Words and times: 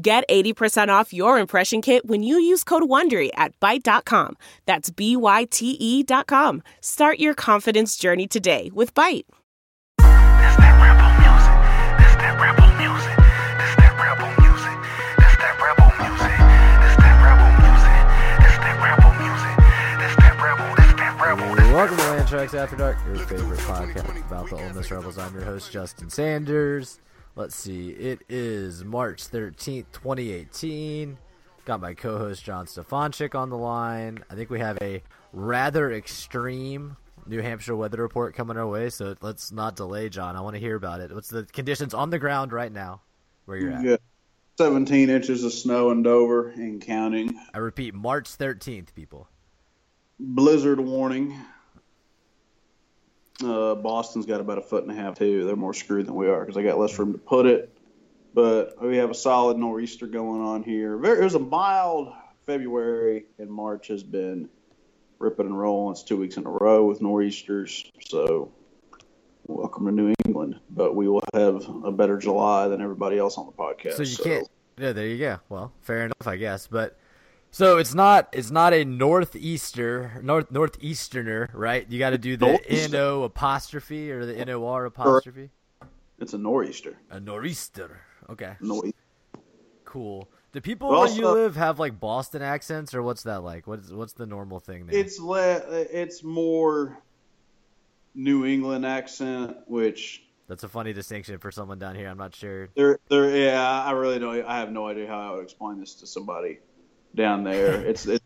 Get 0.00 0.22
80% 0.28 0.90
off 0.90 1.12
your 1.12 1.40
impression 1.40 1.82
kit 1.82 2.06
when 2.06 2.22
you 2.22 2.38
use 2.38 2.62
code 2.62 2.84
WONDERY 2.84 3.30
at 3.34 3.58
Byte.com. 3.58 4.36
That's 4.64 4.90
B-Y-T-E 4.90 6.04
dot 6.04 6.28
com. 6.28 6.62
Start 6.80 7.18
your 7.18 7.34
confidence 7.34 7.96
journey 7.96 8.28
today 8.28 8.70
with 8.72 8.94
Byte. 8.94 9.24
This 9.98 10.06
that 10.54 10.78
rebel 10.78 11.10
music. 11.18 11.58
This 11.98 12.14
that 12.14 12.38
rebel 12.38 12.70
music. 12.78 13.18
This 13.58 13.74
that 13.74 13.98
rebel 13.98 14.30
music. 14.38 14.78
This 15.18 15.34
that 15.34 15.58
rebel 15.66 15.90
music. 15.98 16.38
This 16.78 16.94
that 17.02 17.18
rebel 17.26 17.50
music. 17.58 17.98
This 18.38 18.54
that 18.54 18.78
rebel 18.78 19.10
music. 19.18 19.50
This 19.98 20.14
that 20.14 20.38
rebel. 20.38 20.70
This 20.78 20.94
that 20.94 21.14
rebel. 21.18 21.50
This 21.58 21.74
Welcome 21.74 21.96
to 21.96 22.04
Land 22.04 22.28
Sharks 22.28 22.54
After 22.54 22.76
Dark, 22.76 22.98
your 23.04 23.16
favorite 23.26 23.58
podcast 23.66 24.26
about 24.26 24.48
the 24.48 24.54
Ole 24.62 24.72
Miss 24.74 24.92
Rebels. 24.92 25.18
I'm 25.18 25.34
your 25.34 25.42
host, 25.44 25.72
Justin 25.72 26.08
Sanders. 26.08 27.00
Let's 27.38 27.54
see, 27.54 27.90
it 27.90 28.22
is 28.28 28.82
March 28.82 29.30
13th, 29.30 29.84
2018. 29.92 31.16
Got 31.66 31.80
my 31.80 31.94
co 31.94 32.18
host, 32.18 32.42
John 32.42 32.66
Stefanchik, 32.66 33.36
on 33.36 33.48
the 33.48 33.56
line. 33.56 34.24
I 34.28 34.34
think 34.34 34.50
we 34.50 34.58
have 34.58 34.76
a 34.82 35.04
rather 35.32 35.92
extreme 35.92 36.96
New 37.28 37.40
Hampshire 37.40 37.76
weather 37.76 38.02
report 38.02 38.34
coming 38.34 38.56
our 38.56 38.66
way, 38.66 38.90
so 38.90 39.14
let's 39.20 39.52
not 39.52 39.76
delay, 39.76 40.08
John. 40.08 40.34
I 40.34 40.40
want 40.40 40.56
to 40.56 40.60
hear 40.60 40.74
about 40.74 41.00
it. 41.00 41.14
What's 41.14 41.28
the 41.28 41.44
conditions 41.44 41.94
on 41.94 42.10
the 42.10 42.18
ground 42.18 42.52
right 42.52 42.72
now 42.72 43.02
where 43.44 43.56
you're 43.56 43.70
at? 43.70 43.84
Yeah, 43.84 43.96
17 44.56 45.08
inches 45.08 45.44
of 45.44 45.52
snow 45.52 45.92
in 45.92 46.02
Dover 46.02 46.48
and 46.48 46.82
counting. 46.82 47.38
I 47.54 47.58
repeat, 47.58 47.94
March 47.94 48.36
13th, 48.36 48.92
people. 48.96 49.28
Blizzard 50.18 50.80
warning. 50.80 51.38
Uh, 53.42 53.74
Boston's 53.76 54.26
got 54.26 54.40
about 54.40 54.58
a 54.58 54.62
foot 54.62 54.82
and 54.82 54.92
a 54.92 54.94
half 54.94 55.18
too. 55.18 55.44
They're 55.44 55.56
more 55.56 55.74
screwed 55.74 56.06
than 56.06 56.14
we 56.14 56.28
are 56.28 56.40
because 56.40 56.56
they 56.56 56.62
got 56.62 56.78
less 56.78 56.98
room 56.98 57.12
to 57.12 57.18
put 57.18 57.46
it. 57.46 57.72
But 58.34 58.82
we 58.82 58.96
have 58.98 59.10
a 59.10 59.14
solid 59.14 59.58
nor'easter 59.58 60.06
going 60.06 60.42
on 60.42 60.62
here. 60.62 60.96
Very, 60.96 61.20
it 61.20 61.24
was 61.24 61.34
a 61.34 61.40
mild 61.40 62.12
February, 62.46 63.26
and 63.38 63.50
March 63.50 63.88
has 63.88 64.02
been 64.02 64.48
ripping 65.18 65.46
and 65.46 65.58
rolling. 65.58 65.92
It's 65.92 66.02
two 66.02 66.16
weeks 66.16 66.36
in 66.36 66.46
a 66.46 66.50
row 66.50 66.84
with 66.86 67.00
nor'easters. 67.00 67.90
So 68.06 68.52
welcome 69.46 69.86
to 69.86 69.92
New 69.92 70.14
England. 70.24 70.60
But 70.70 70.94
we 70.94 71.08
will 71.08 71.22
have 71.34 71.68
a 71.84 71.92
better 71.92 72.18
July 72.18 72.68
than 72.68 72.80
everybody 72.80 73.18
else 73.18 73.38
on 73.38 73.46
the 73.46 73.52
podcast. 73.52 73.94
So 73.94 74.02
you 74.02 74.16
can't. 74.16 74.48
Yeah, 74.78 74.92
there 74.92 75.06
you 75.06 75.18
go. 75.18 75.38
Well, 75.48 75.72
fair 75.80 76.04
enough, 76.04 76.26
I 76.26 76.36
guess. 76.36 76.66
But 76.66 76.98
so 77.50 77.78
it's 77.78 77.94
not 77.94 78.28
it's 78.32 78.50
not 78.50 78.72
a 78.72 78.84
northeaster 78.84 80.20
north 80.22 80.50
northeasterner, 80.50 81.50
right? 81.54 81.86
You 81.88 81.98
got 81.98 82.10
to 82.10 82.18
do 82.18 82.36
the 82.36 82.60
n 82.68 82.94
o 82.94 83.22
apostrophe 83.24 84.10
or 84.10 84.26
the 84.26 84.36
n 84.36 84.50
o 84.50 84.66
r 84.66 84.84
apostrophe. 84.86 85.50
It's 86.20 86.32
a 86.32 86.38
nor'easter. 86.38 86.96
A 87.10 87.20
nor'easter. 87.20 88.00
Okay, 88.28 88.56
Nor'easter. 88.60 88.92
cool. 89.84 90.28
Do 90.52 90.60
people 90.60 90.90
where 90.90 91.08
you 91.08 91.28
live 91.28 91.56
have 91.56 91.78
like 91.78 92.00
Boston 92.00 92.42
accents, 92.42 92.94
or 92.94 93.02
what's 93.02 93.22
that 93.22 93.42
like? 93.42 93.66
What's 93.66 93.90
what's 93.90 94.14
the 94.14 94.26
normal 94.26 94.60
thing 94.60 94.86
there? 94.86 94.98
It's 94.98 95.18
le- 95.18 95.62
it's 95.70 96.22
more 96.24 96.98
New 98.14 98.44
England 98.46 98.84
accent, 98.84 99.56
which 99.66 100.24
That's 100.48 100.64
a 100.64 100.68
funny 100.68 100.92
distinction 100.92 101.38
for 101.38 101.50
someone 101.52 101.78
down 101.78 101.94
here. 101.94 102.08
I'm 102.08 102.18
not 102.18 102.34
sure. 102.34 102.68
there 102.74 102.98
there 103.08 103.36
yeah, 103.36 103.84
I 103.84 103.92
really 103.92 104.18
don't 104.18 104.44
I 104.44 104.58
have 104.58 104.72
no 104.72 104.86
idea 104.88 105.06
how 105.06 105.20
I 105.20 105.34
would 105.36 105.44
explain 105.44 105.78
this 105.78 105.94
to 105.96 106.06
somebody 106.06 106.58
down 107.14 107.44
there. 107.44 107.74
it's 107.86 108.06
it, 108.06 108.22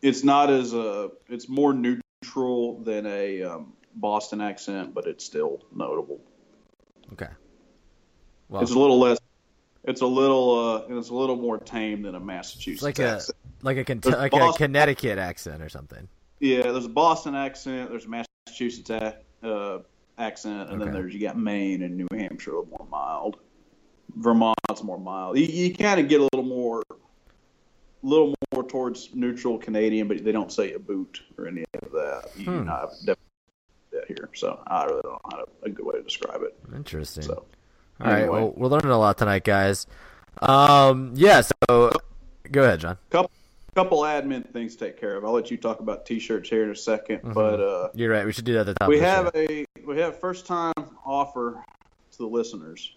it's 0.00 0.24
not 0.24 0.50
as 0.50 0.74
uh 0.74 1.08
it's 1.28 1.48
more 1.48 1.72
neutral 1.72 2.80
than 2.82 3.06
a 3.06 3.42
um, 3.42 3.72
Boston 3.94 4.40
accent, 4.40 4.94
but 4.94 5.06
it's 5.06 5.24
still 5.24 5.60
notable. 5.74 6.20
Okay. 7.12 7.28
Well, 8.48 8.62
It's 8.62 8.72
a 8.72 8.78
little 8.78 8.98
less 8.98 9.18
it's 9.84 10.00
a 10.00 10.06
little 10.06 10.58
uh 10.58 10.86
and 10.86 10.98
it's 10.98 11.08
a 11.10 11.14
little 11.14 11.36
more 11.36 11.58
tame 11.58 12.02
than 12.02 12.14
a 12.14 12.20
Massachusetts 12.20 12.82
like 12.82 12.98
a 12.98 13.14
accent. 13.16 13.36
like 13.62 13.76
a 13.88 13.94
There's 13.94 14.16
like 14.16 14.32
a 14.34 14.52
Connecticut 14.56 15.18
accent 15.18 15.62
or 15.62 15.68
something. 15.68 16.08
Yeah, 16.40 16.62
there's 16.62 16.86
a 16.86 16.88
Boston 16.90 17.34
accent, 17.34 17.90
there's 17.90 18.06
a 18.06 18.24
Massachusetts 18.48 18.90
a- 18.90 19.16
uh, 19.44 19.78
accent, 20.18 20.70
and 20.70 20.76
Okay. 20.82 20.84
then 20.84 20.92
there's 20.94 21.14
you 21.14 21.20
got 21.20 21.36
Maine 21.38 21.82
and 21.82 21.96
New 21.96 22.08
Hampshire 22.12 22.52
a 22.54 22.60
little 22.60 22.76
more 22.78 22.88
mild. 22.90 23.38
Vermont's 24.16 24.82
more 24.82 24.98
mild. 24.98 25.38
You, 25.38 25.44
you 25.46 25.74
kind 25.74 25.98
of 26.00 26.08
get 26.08 26.20
a 26.20 26.24
little 26.24 26.42
more, 26.44 26.82
little 28.02 28.34
more 28.52 28.64
towards 28.64 29.10
neutral 29.14 29.58
Canadian, 29.58 30.08
but 30.08 30.24
they 30.24 30.32
don't 30.32 30.50
say 30.52 30.72
a 30.72 30.78
boot 30.78 31.20
or 31.38 31.46
any 31.46 31.64
of 31.82 31.92
that. 31.92 32.30
You 32.36 32.44
Hmm. 32.44 32.64
know, 32.66 32.72
I've 32.72 32.90
definitely 32.98 33.16
that 33.92 34.04
here, 34.08 34.28
so 34.34 34.60
I 34.66 34.84
really 34.84 35.02
don't 35.02 35.20
know 35.32 35.44
to, 35.44 35.46
a 35.62 35.70
good 35.70 35.86
way 35.86 35.94
to 35.96 36.02
describe 36.02 36.42
it. 36.42 36.56
Interesting. 36.74 37.24
So, 37.24 37.44
All 38.00 38.06
right. 38.10 38.22
anyway. 38.22 38.40
Well, 38.40 38.54
we're 38.56 38.68
learning 38.68 38.90
a 38.90 38.98
lot 38.98 39.18
tonight, 39.18 39.44
guys. 39.44 39.86
Um. 40.40 41.12
Yeah. 41.14 41.42
So, 41.42 41.90
go 42.50 42.62
ahead, 42.62 42.80
John. 42.80 42.98
couple 43.10 43.30
couple 43.74 44.00
admin 44.00 44.46
things 44.52 44.76
to 44.76 44.84
take 44.86 44.98
care 45.00 45.16
of. 45.16 45.24
I'll 45.24 45.32
let 45.32 45.50
you 45.50 45.56
talk 45.56 45.80
about 45.80 46.04
t-shirts 46.04 46.48
here 46.50 46.64
in 46.64 46.70
a 46.70 46.74
2nd 46.74 47.32
but 47.32 47.58
uh, 47.60 47.88
You're 47.94 48.10
right. 48.10 48.26
We 48.26 48.32
should 48.32 48.44
do 48.44 48.52
that 48.54 48.60
at 48.60 48.66
the 48.66 48.74
top. 48.74 48.88
we 48.88 48.98
have 49.00 49.30
show. 49.34 49.40
a 49.48 49.64
we 49.86 49.98
have 49.98 50.20
first 50.20 50.44
time 50.46 50.74
offer 51.06 51.62
to 52.12 52.18
the 52.18 52.26
listeners. 52.26 52.94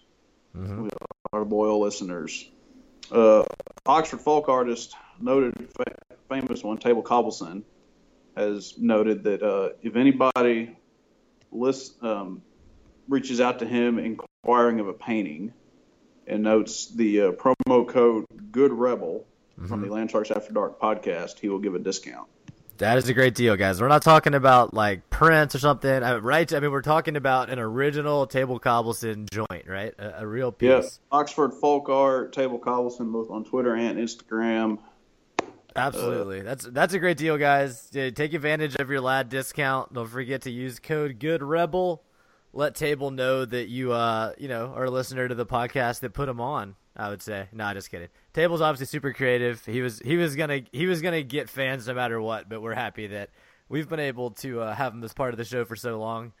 Mhm. 0.56 0.82
We- 0.84 0.90
Our 1.32 1.44
loyal 1.44 1.80
listeners. 1.80 2.48
Uh, 3.10 3.44
Oxford 3.84 4.20
folk 4.20 4.48
artist, 4.48 4.94
noted 5.20 5.54
fa- 5.76 6.16
famous 6.28 6.62
one, 6.62 6.78
Table 6.78 7.02
Cobbleson, 7.02 7.62
has 8.36 8.74
noted 8.78 9.24
that 9.24 9.42
uh, 9.42 9.70
if 9.82 9.96
anybody 9.96 10.76
list, 11.52 12.02
um, 12.02 12.42
reaches 13.08 13.40
out 13.40 13.60
to 13.60 13.66
him 13.66 13.98
inquiring 13.98 14.80
of 14.80 14.88
a 14.88 14.92
painting 14.92 15.52
and 16.26 16.42
notes 16.42 16.88
the 16.88 17.22
uh, 17.22 17.30
promo 17.32 17.88
code 17.88 18.24
Good 18.50 18.72
Rebel 18.72 19.24
from 19.68 19.80
the 19.80 19.92
Land 19.92 20.10
Sharks 20.10 20.30
After 20.30 20.52
Dark 20.52 20.80
podcast, 20.80 21.38
he 21.38 21.48
will 21.48 21.60
give 21.60 21.74
a 21.74 21.78
discount. 21.78 22.28
That 22.78 22.98
is 22.98 23.08
a 23.08 23.14
great 23.14 23.34
deal, 23.34 23.56
guys. 23.56 23.80
We're 23.80 23.88
not 23.88 24.02
talking 24.02 24.34
about 24.34 24.74
like 24.74 25.08
prints 25.08 25.54
or 25.54 25.58
something, 25.58 26.02
uh, 26.02 26.18
right? 26.20 26.52
I 26.52 26.60
mean, 26.60 26.70
we're 26.70 26.82
talking 26.82 27.16
about 27.16 27.48
an 27.48 27.58
original 27.58 28.26
Table 28.26 28.60
Cobbleson 28.60 29.30
joint, 29.30 29.66
right? 29.66 29.94
A, 29.98 30.22
a 30.22 30.26
real 30.26 30.52
piece. 30.52 31.00
Oxford 31.10 31.54
Folk 31.54 31.88
Art, 31.88 32.32
Table 32.32 32.58
Cobbleson, 32.58 33.12
both 33.12 33.30
on 33.30 33.44
Twitter 33.44 33.74
and 33.74 33.98
Instagram. 33.98 34.78
Absolutely. 35.74 36.40
That's 36.42 36.64
that's 36.64 36.94
a 36.94 36.98
great 36.98 37.18
deal, 37.18 37.36
guys. 37.36 37.90
Uh, 37.94 38.10
Take 38.14 38.32
advantage 38.32 38.76
of 38.76 38.90
your 38.90 39.00
lad 39.00 39.28
discount. 39.28 39.92
Don't 39.92 40.08
forget 40.08 40.42
to 40.42 40.50
use 40.50 40.78
code 40.78 41.18
Good 41.18 41.42
Rebel. 41.42 42.02
Let 42.52 42.74
Table 42.74 43.10
know 43.10 43.44
that 43.44 43.68
you 43.68 43.92
uh 43.92 44.32
you 44.38 44.48
know 44.48 44.72
are 44.74 44.84
a 44.84 44.90
listener 44.90 45.28
to 45.28 45.34
the 45.34 45.46
podcast 45.46 46.00
that 46.00 46.14
put 46.14 46.26
them 46.26 46.40
on. 46.40 46.76
I 46.96 47.10
would 47.10 47.20
say. 47.20 47.48
No, 47.52 47.72
just 47.74 47.90
kidding. 47.90 48.08
Table's 48.36 48.60
obviously 48.60 48.84
super 48.84 49.14
creative. 49.14 49.64
He 49.64 49.80
was 49.80 49.98
he 50.00 50.18
was 50.18 50.36
gonna 50.36 50.60
he 50.70 50.84
was 50.84 51.00
gonna 51.00 51.22
get 51.22 51.48
fans 51.48 51.88
no 51.88 51.94
matter 51.94 52.20
what. 52.20 52.50
But 52.50 52.60
we're 52.60 52.74
happy 52.74 53.06
that 53.06 53.30
we've 53.70 53.88
been 53.88 53.98
able 53.98 54.32
to 54.32 54.60
uh, 54.60 54.74
have 54.74 54.92
him 54.92 55.02
as 55.02 55.14
part 55.14 55.32
of 55.32 55.38
the 55.38 55.44
show 55.44 55.64
for 55.64 55.74
so 55.74 55.98
long. 55.98 56.34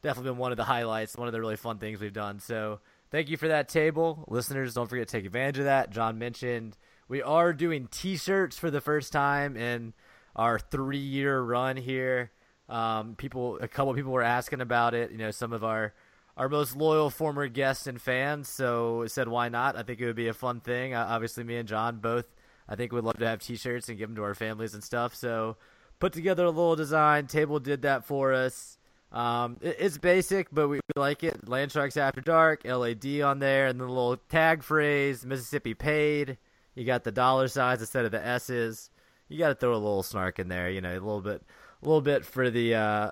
Definitely 0.00 0.30
been 0.30 0.38
one 0.38 0.52
of 0.52 0.58
the 0.58 0.64
highlights, 0.64 1.16
one 1.16 1.26
of 1.26 1.32
the 1.32 1.40
really 1.40 1.56
fun 1.56 1.78
things 1.78 1.98
we've 1.98 2.12
done. 2.12 2.38
So 2.38 2.78
thank 3.10 3.30
you 3.30 3.36
for 3.36 3.48
that, 3.48 3.68
Table 3.68 4.24
listeners. 4.28 4.74
Don't 4.74 4.88
forget 4.88 5.08
to 5.08 5.12
take 5.12 5.26
advantage 5.26 5.58
of 5.58 5.64
that. 5.64 5.90
John 5.90 6.20
mentioned 6.20 6.76
we 7.08 7.20
are 7.20 7.52
doing 7.52 7.88
T-shirts 7.90 8.56
for 8.56 8.70
the 8.70 8.80
first 8.80 9.12
time 9.12 9.56
in 9.56 9.92
our 10.36 10.60
three-year 10.60 11.40
run 11.40 11.76
here. 11.76 12.30
Um, 12.68 13.16
people, 13.16 13.58
a 13.60 13.66
couple 13.66 13.92
people 13.94 14.12
were 14.12 14.22
asking 14.22 14.60
about 14.60 14.94
it. 14.94 15.10
You 15.10 15.18
know, 15.18 15.32
some 15.32 15.52
of 15.52 15.64
our 15.64 15.94
our 16.36 16.48
most 16.48 16.76
loyal 16.76 17.10
former 17.10 17.48
guests 17.48 17.86
and 17.86 18.00
fans. 18.00 18.48
So 18.48 19.04
said, 19.06 19.28
why 19.28 19.48
not? 19.48 19.76
I 19.76 19.82
think 19.82 20.00
it 20.00 20.06
would 20.06 20.16
be 20.16 20.28
a 20.28 20.34
fun 20.34 20.60
thing. 20.60 20.94
Uh, 20.94 21.06
obviously, 21.08 21.44
me 21.44 21.56
and 21.56 21.68
John 21.68 21.98
both, 21.98 22.26
I 22.68 22.76
think 22.76 22.92
would 22.92 23.04
love 23.04 23.18
to 23.18 23.26
have 23.26 23.40
T-shirts 23.40 23.88
and 23.88 23.98
give 23.98 24.08
them 24.08 24.16
to 24.16 24.22
our 24.22 24.34
families 24.34 24.74
and 24.74 24.82
stuff. 24.82 25.14
So 25.14 25.56
put 25.98 26.12
together 26.12 26.44
a 26.44 26.50
little 26.50 26.76
design. 26.76 27.26
Table 27.26 27.60
did 27.60 27.82
that 27.82 28.04
for 28.04 28.32
us. 28.32 28.78
Um, 29.12 29.56
it, 29.60 29.76
it's 29.78 29.98
basic, 29.98 30.48
but 30.52 30.68
we, 30.68 30.80
like 30.96 31.24
it. 31.24 31.48
Land 31.48 31.72
Sharks 31.72 31.96
After 31.96 32.20
Dark, 32.20 32.64
LAD 32.64 33.20
on 33.22 33.38
there, 33.38 33.66
and 33.66 33.80
the 33.80 33.84
little 33.84 34.16
tag 34.16 34.62
phrase 34.62 35.26
Mississippi 35.26 35.74
paid. 35.74 36.38
You 36.74 36.84
got 36.84 37.04
the 37.04 37.12
dollar 37.12 37.48
signs 37.48 37.80
instead 37.80 38.04
of 38.04 38.12
the 38.12 38.24
S's. 38.24 38.90
You 39.28 39.38
got 39.38 39.48
to 39.48 39.54
throw 39.54 39.72
a 39.72 39.74
little 39.74 40.02
snark 40.02 40.38
in 40.38 40.48
there, 40.48 40.70
you 40.70 40.80
know, 40.80 40.92
a 40.92 40.94
little 40.94 41.20
bit, 41.20 41.42
a 41.82 41.84
little 41.84 42.00
bit 42.00 42.24
for 42.24 42.50
the 42.50 42.74
uh, 42.74 43.10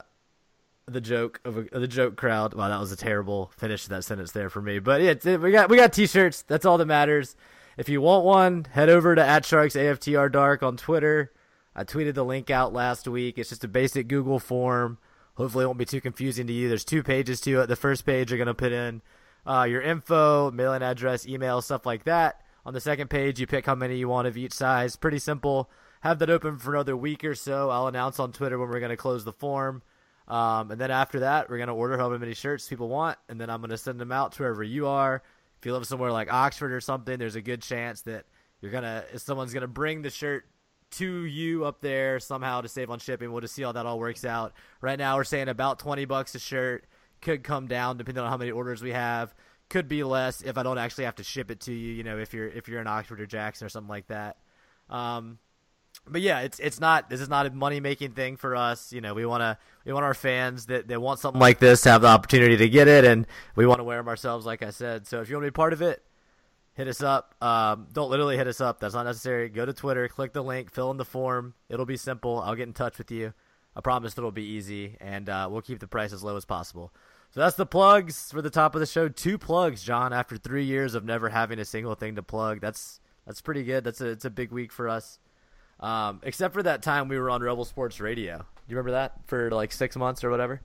the 0.93 1.00
joke 1.00 1.40
of, 1.44 1.56
a, 1.56 1.79
the 1.79 1.88
joke 1.88 2.17
crowd. 2.17 2.55
Wow, 2.55 2.69
that 2.69 2.81
was 2.81 2.93
a 2.93 2.96
terrible 2.96 3.50
finish 3.56 3.85
to 3.85 3.90
that 3.90 4.05
sentence 4.05 4.32
there 4.32 4.50
for 4.50 4.62
me. 4.62 4.79
But 4.79 5.00
yeah, 5.00 5.37
we 5.37 5.50
got 5.50 5.70
we 5.70 5.76
got 5.76 5.93
t-shirts. 5.93 6.43
That's 6.43 6.67
all 6.67 6.79
that 6.79 6.87
matters. 6.87 7.37
if 7.76 7.88
you 7.88 8.00
want 8.00 8.25
one, 8.25 8.67
head 8.70 8.88
over 8.88 9.14
to 9.14 9.25
at 9.25 9.44
Sharks 9.44 9.75
AFTR 9.75 10.31
Dark 10.32 10.62
on 10.62 10.76
Twitter. 10.76 11.32
I 11.75 11.85
tweeted 11.85 12.14
the 12.14 12.25
link 12.25 12.50
out 12.50 12.73
last 12.73 13.06
week. 13.06 13.38
It's 13.38 13.50
just 13.50 13.64
a 13.64 13.69
basic 13.69 14.08
Google 14.08 14.40
form. 14.40 14.99
Hopefully, 15.35 15.62
it 15.62 15.69
won't 15.69 15.79
be 15.79 15.85
too 15.85 16.00
confusing 16.00 16.49
to 16.49 16.52
you. 16.52 16.69
There's 16.69 16.85
two 16.85 17.05
pages 17.05 17.40
to 17.43 17.61
it. 17.61 17.67
The 17.67 17.76
first 17.76 18.05
page, 18.05 18.31
you're 18.31 18.38
going 18.38 18.49
to 18.49 18.55
put 18.55 18.73
in 18.73 19.00
uh, 19.46 19.62
your 19.62 19.81
info, 19.81 20.50
mailing 20.50 20.82
address, 20.82 21.26
email, 21.26 21.62
stuff 21.62 21.87
like 21.87 22.05
that. 22.05 22.43
On 22.67 22.75
the 22.75 22.81
second 22.81 23.08
page, 23.08 23.40
you 23.40 23.46
pick 23.46 23.64
how 23.64 23.76
many 23.76 23.96
you 23.96 24.08
want 24.08 24.26
of 24.26 24.37
each 24.37 24.52
size. 24.52 24.96
Pretty 24.96 25.20
simple. 25.20 25.70
Have 26.00 26.19
that 26.19 26.31
open 26.31 26.58
for 26.58 26.75
another 26.75 26.96
week 26.96 27.25
or 27.25 27.35
so. 27.35 27.70
I'll 27.70 27.87
announce 27.87 28.19
on 28.19 28.32
Twitter 28.32 28.58
when 28.58 28.69
we're 28.69 28.81
going 28.81 28.90
to 28.90 28.96
close 28.96 29.25
the 29.25 29.32
form. 29.32 29.82
Um, 30.29 30.71
and 30.71 30.81
then 30.81 30.91
after 30.91 31.21
that, 31.21 31.49
we're 31.49 31.57
going 31.57 31.69
to 31.69 31.75
order 31.75 31.97
however 31.97 32.19
many 32.19 32.35
shirts 32.35 32.69
people 32.69 32.89
want, 32.89 33.19
and 33.29 33.41
then 33.41 33.49
I'm 33.49 33.61
going 33.61 33.71
to 33.71 33.79
send 33.79 33.99
them 33.99 34.13
out 34.13 34.33
to 34.33 34.43
wherever 34.43 34.63
you 34.63 34.87
are. 34.87 35.23
If 35.59 35.67
you 35.67 35.73
live 35.73 35.87
somewhere 35.87 36.13
like 36.13 36.33
Oxford 36.33 36.73
or 36.73 36.81
something, 36.81 37.19
there's 37.19 37.35
a 37.35 37.43
good 37.43 37.63
chance 37.63 38.03
that 38.03 38.27
you're 38.61 38.71
gonna 38.71 39.05
someone's 39.17 39.53
gonna 39.53 39.67
bring 39.67 40.03
the 40.03 40.11
shirt 40.11 40.47
to 40.91 41.25
you 41.25 41.65
up 41.65 41.81
there 41.81 42.19
somehow 42.21 42.61
to 42.61 42.69
save 42.69 42.91
on 42.91 42.99
shipping. 42.99 43.31
We'll 43.31 43.41
just 43.41 43.55
see 43.55 43.63
how 43.63 43.73
that 43.73 43.87
all 43.87 43.99
works 43.99 44.25
out. 44.25 44.53
Right 44.81 44.99
now, 44.99 45.17
we're 45.17 45.25
saying 45.25 45.49
about 45.49 45.79
twenty 45.79 46.05
bucks 46.05 46.35
a 46.35 46.39
shirt. 46.39 46.85
Could 47.21 47.43
come 47.43 47.67
down 47.67 47.97
depending 47.97 48.23
on 48.23 48.31
how 48.31 48.37
many 48.37 48.53
orders 48.53 48.83
we 48.83 48.93
have. 48.93 49.35
Could 49.69 49.89
be 49.89 50.05
less 50.05 50.41
if 50.43 50.57
I 50.57 50.63
don't 50.63 50.79
actually 50.79 51.05
have 51.05 51.17
to 51.17 51.25
ship 51.25 51.51
it 51.51 51.61
to 51.63 51.73
you. 51.73 51.93
You 51.93 52.05
know, 52.05 52.19
if 52.19 52.33
you're 52.33 52.49
if 52.49 52.69
you're 52.69 52.81
in 52.81 52.87
Oxford 52.87 53.21
or 53.21 53.27
Jackson 53.27 53.67
or 53.67 53.69
something 53.69 53.89
like 53.89 54.07
that. 54.07 54.37
Um, 54.89 55.39
but 56.11 56.21
yeah, 56.21 56.41
it's 56.41 56.59
it's 56.59 56.81
not 56.81 57.11
this 57.11 57.21
is 57.21 57.29
not 57.29 57.47
a 57.47 57.51
money 57.51 57.81
making 57.81 58.13
thing 58.13 58.37
for 58.37 58.57
us. 58.57 58.93
You 58.93 59.01
know, 59.01 59.15
we 59.15 59.27
want 59.27 59.43
to 59.43 59.59
we 59.85 59.93
want 59.93 60.05
our 60.05 60.15
fans 60.15 60.67
that, 60.67 60.89
that 60.89 61.01
want 61.01 61.21
something 61.21 61.41
like 61.41 61.59
this 61.59 61.83
to 61.83 61.91
have 61.91 62.03
the 62.03 62.09
opportunity 62.09 62.57
to 62.57 62.69
get 62.69 62.89
it, 62.89 63.05
and 63.05 63.27
we 63.57 63.67
want 63.67 63.81
to 63.81 63.85
wear 63.85 63.99
them 63.99 64.09
ourselves, 64.09 64.45
like 64.47 64.63
I 64.63 64.71
said. 64.71 65.07
So 65.07 65.21
if 65.21 65.29
you 65.29 65.37
want 65.37 65.47
to 65.47 65.51
be 65.51 65.55
part 65.55 65.73
of 65.73 65.83
it, 65.83 66.03
hit 66.75 66.89
us 66.89 67.03
up. 67.03 67.35
Um, 67.43 67.89
don't 67.93 68.11
literally 68.11 68.37
hit 68.37 68.47
us 68.47 68.61
up. 68.61 68.81
That's 68.81 68.95
not 68.95 69.05
necessary. 69.05 69.49
Go 69.49 69.67
to 69.67 69.73
Twitter, 69.73 70.09
click 70.09 70.33
the 70.33 70.43
link, 70.43 70.71
fill 70.73 70.91
in 70.91 70.97
the 70.97 71.05
form. 71.05 71.55
It'll 71.69 71.87
be 71.87 71.97
simple. 71.97 72.41
I'll 72.41 72.55
get 72.55 72.69
in 72.69 72.75
touch 72.75 72.99
with 72.99 73.11
you. 73.11 73.33
I 73.75 73.81
promise 73.81 74.19
it'll 74.19 74.33
be 74.33 74.45
easy, 74.45 74.97
and 75.01 75.29
uh, 75.29 75.49
we'll 75.51 75.63
keep 75.63 75.79
the 75.79 75.87
price 75.87 76.13
as 76.13 76.25
low 76.25 76.37
as 76.37 76.45
possible. 76.45 76.93
So 77.31 77.41
that's 77.41 77.57
the 77.57 77.67
plugs 77.67 78.33
for 78.33 78.43
the 78.43 78.51
top 78.51 78.75
of 78.75 78.81
the 78.81 78.87
show. 78.87 79.09
Two 79.09 79.39
plugs, 79.39 79.83
John. 79.83 80.13
After 80.13 80.37
three 80.37 80.65
years 80.65 80.95
of 80.95 81.05
never 81.05 81.29
having 81.29 81.59
a 81.59 81.65
single 81.65 81.95
thing 81.95 82.17
to 82.17 82.23
plug, 82.23 82.61
that's 82.61 83.01
that's 83.27 83.41
pretty 83.41 83.65
good. 83.65 83.85
That's 83.85 84.01
a 84.01 84.09
it's 84.09 84.25
a 84.25 84.31
big 84.31 84.51
week 84.51 84.73
for 84.73 84.89
us. 84.89 85.19
Um, 85.81 86.21
except 86.25 86.55
for 86.55 86.63
that 86.63 86.83
time 86.83 87.09
we 87.09 87.19
were 87.19 87.31
on 87.31 87.41
Rebel 87.41 87.65
Sports 87.65 88.01
Radio. 88.01 88.39
Do 88.39 88.45
you 88.69 88.77
remember 88.77 88.93
that 88.93 89.21
for 89.27 89.51
like 89.51 89.73
six 89.73 89.97
months 89.97 90.25
or 90.25 90.31
whatever? 90.31 90.61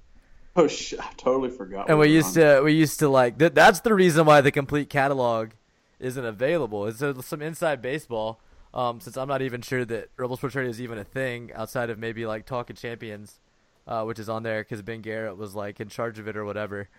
Oh 0.56 0.68
shit! 0.68 1.00
I 1.00 1.12
totally 1.18 1.50
forgot. 1.50 1.90
And 1.90 1.98
we 1.98 2.08
we 2.08 2.14
used 2.14 2.38
on. 2.38 2.58
to 2.58 2.62
we 2.62 2.74
used 2.74 3.00
to 3.00 3.10
like 3.10 3.40
th- 3.40 3.54
that's 3.54 3.80
the 3.82 3.94
reason 3.94 4.26
why 4.26 4.42
the 4.42 4.52
complete 4.52 4.90
catalog 4.90 5.52
isn't 6.00 6.26
available. 6.26 6.86
It's 6.88 7.00
there 7.00 7.14
some 7.22 7.42
inside 7.42 7.82
baseball? 7.82 8.40
Um, 8.74 9.00
since 9.00 9.18
I'm 9.18 9.28
not 9.28 9.44
even 9.44 9.62
sure 9.62 9.86
that 9.86 10.10
Rebel 10.18 10.36
Sports 10.36 10.56
Radio 10.56 10.72
is 10.72 10.82
even 10.82 10.98
a 10.98 11.04
thing 11.04 11.52
outside 11.54 11.92
of 11.92 12.00
maybe 12.00 12.26
like 12.26 12.46
Talking 12.46 12.76
Champions, 12.76 13.40
uh, 13.88 14.04
which 14.04 14.18
is 14.18 14.30
on 14.30 14.42
there 14.44 14.62
because 14.62 14.82
Ben 14.82 15.02
Garrett 15.02 15.38
was 15.38 15.54
like 15.54 15.80
in 15.80 15.90
charge 15.90 16.18
of 16.18 16.28
it 16.28 16.36
or 16.36 16.44
whatever. 16.44 16.90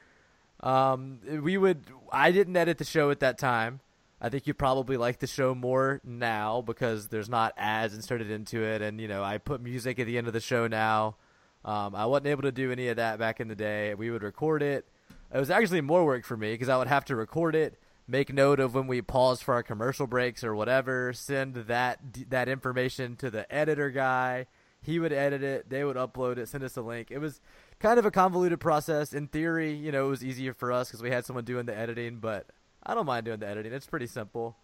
Um, 0.61 1.19
we 1.43 1.57
would 1.57 1.85
I 2.13 2.31
didn't 2.31 2.57
edit 2.57 2.79
the 2.79 2.85
show 2.85 3.11
at 3.11 3.21
that 3.21 3.39
time. 3.39 3.81
I 4.21 4.29
think 4.29 4.47
you 4.47 4.55
probably 4.55 4.97
like 4.97 5.19
the 5.19 5.27
show 5.27 5.55
more 5.55 6.01
now 6.05 6.63
because 6.63 7.09
there's 7.09 7.29
not 7.29 7.53
ads 7.57 7.95
inserted 7.95 8.31
into 8.31 8.63
it, 8.63 8.81
and 8.81 9.01
you 9.01 9.09
know 9.09 9.23
I 9.23 9.39
put 9.39 9.61
music 9.61 9.99
at 9.99 10.07
the 10.07 10.19
end 10.19 10.27
of 10.27 10.33
the 10.33 10.41
show 10.41 10.67
now. 10.67 11.17
Um, 11.65 11.95
I 11.95 12.07
wasn't 12.07 12.29
able 12.29 12.43
to 12.43 12.53
do 12.53 12.71
any 12.71 12.89
of 12.89 12.97
that 12.97 13.19
back 13.19 13.41
in 13.41 13.49
the 13.49 13.55
day. 13.55 13.95
We 13.95 14.11
would 14.11 14.23
record 14.23 14.63
it. 14.63 14.87
It 15.33 15.39
was 15.39 15.51
actually 15.51 15.81
more 15.81 16.05
work 16.05 16.25
for 16.25 16.37
me 16.37 16.53
because 16.53 16.69
I 16.69 16.77
would 16.77 16.87
have 16.87 17.07
to 17.07 17.17
record 17.17 17.55
it, 17.55 17.79
make 18.07 18.33
note 18.33 18.61
of 18.61 18.75
when 18.75 18.87
we 18.87 19.03
pause 19.03 19.41
for 19.41 19.55
our 19.55 19.63
commercial 19.63 20.07
breaks 20.07 20.45
or 20.45 20.55
whatever, 20.55 21.13
send 21.13 21.55
that 21.55 21.99
that 22.29 22.49
information 22.49 23.17
to 23.17 23.31
the 23.31 23.53
editor 23.53 23.91
guy. 23.91 24.47
He 24.81 24.99
would 24.99 25.13
edit 25.13 25.43
it. 25.43 25.71
They 25.71 25.83
would 25.83 25.97
upload 25.97 26.37
it, 26.37 26.49
send 26.49 26.63
us 26.63 26.77
a 26.77 26.83
link. 26.83 27.11
It 27.11 27.19
was 27.19 27.41
kind 27.81 27.99
of 27.99 28.05
a 28.05 28.11
convoluted 28.11 28.61
process. 28.61 29.15
In 29.15 29.29
theory, 29.29 29.73
you 29.73 29.91
know, 29.91 30.07
it 30.07 30.11
was 30.11 30.25
easier 30.25 30.53
for 30.53 30.71
us 30.71 30.89
because 30.89 31.03
we 31.03 31.11
had 31.11 31.25
someone 31.25 31.45
doing 31.45 31.65
the 31.65 31.77
editing, 31.77 32.19
but 32.19 32.47
I 32.87 32.95
don't 32.95 33.07
mind 33.07 33.25
doing 33.25 33.41
the 33.41 33.49
editing. 33.49 33.73
It's 33.73 33.87
pretty 33.87 34.07
simple. 34.07 34.57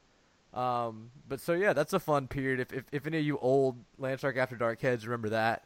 Um, 0.53 1.11
but 1.29 1.41
so 1.41 1.53
yeah, 1.53 1.73
that's 1.73 1.93
a 1.93 2.01
fun 2.01 2.27
period. 2.27 2.61
If 2.61 2.73
if, 2.73 2.85
if 2.93 3.07
any 3.07 3.19
of 3.19 3.25
you 3.25 3.39
old 3.39 3.77
Landshark 4.01 4.37
After 4.37 4.57
Dark 4.57 4.81
heads 4.81 5.07
remember 5.07 5.31
that, 5.31 5.65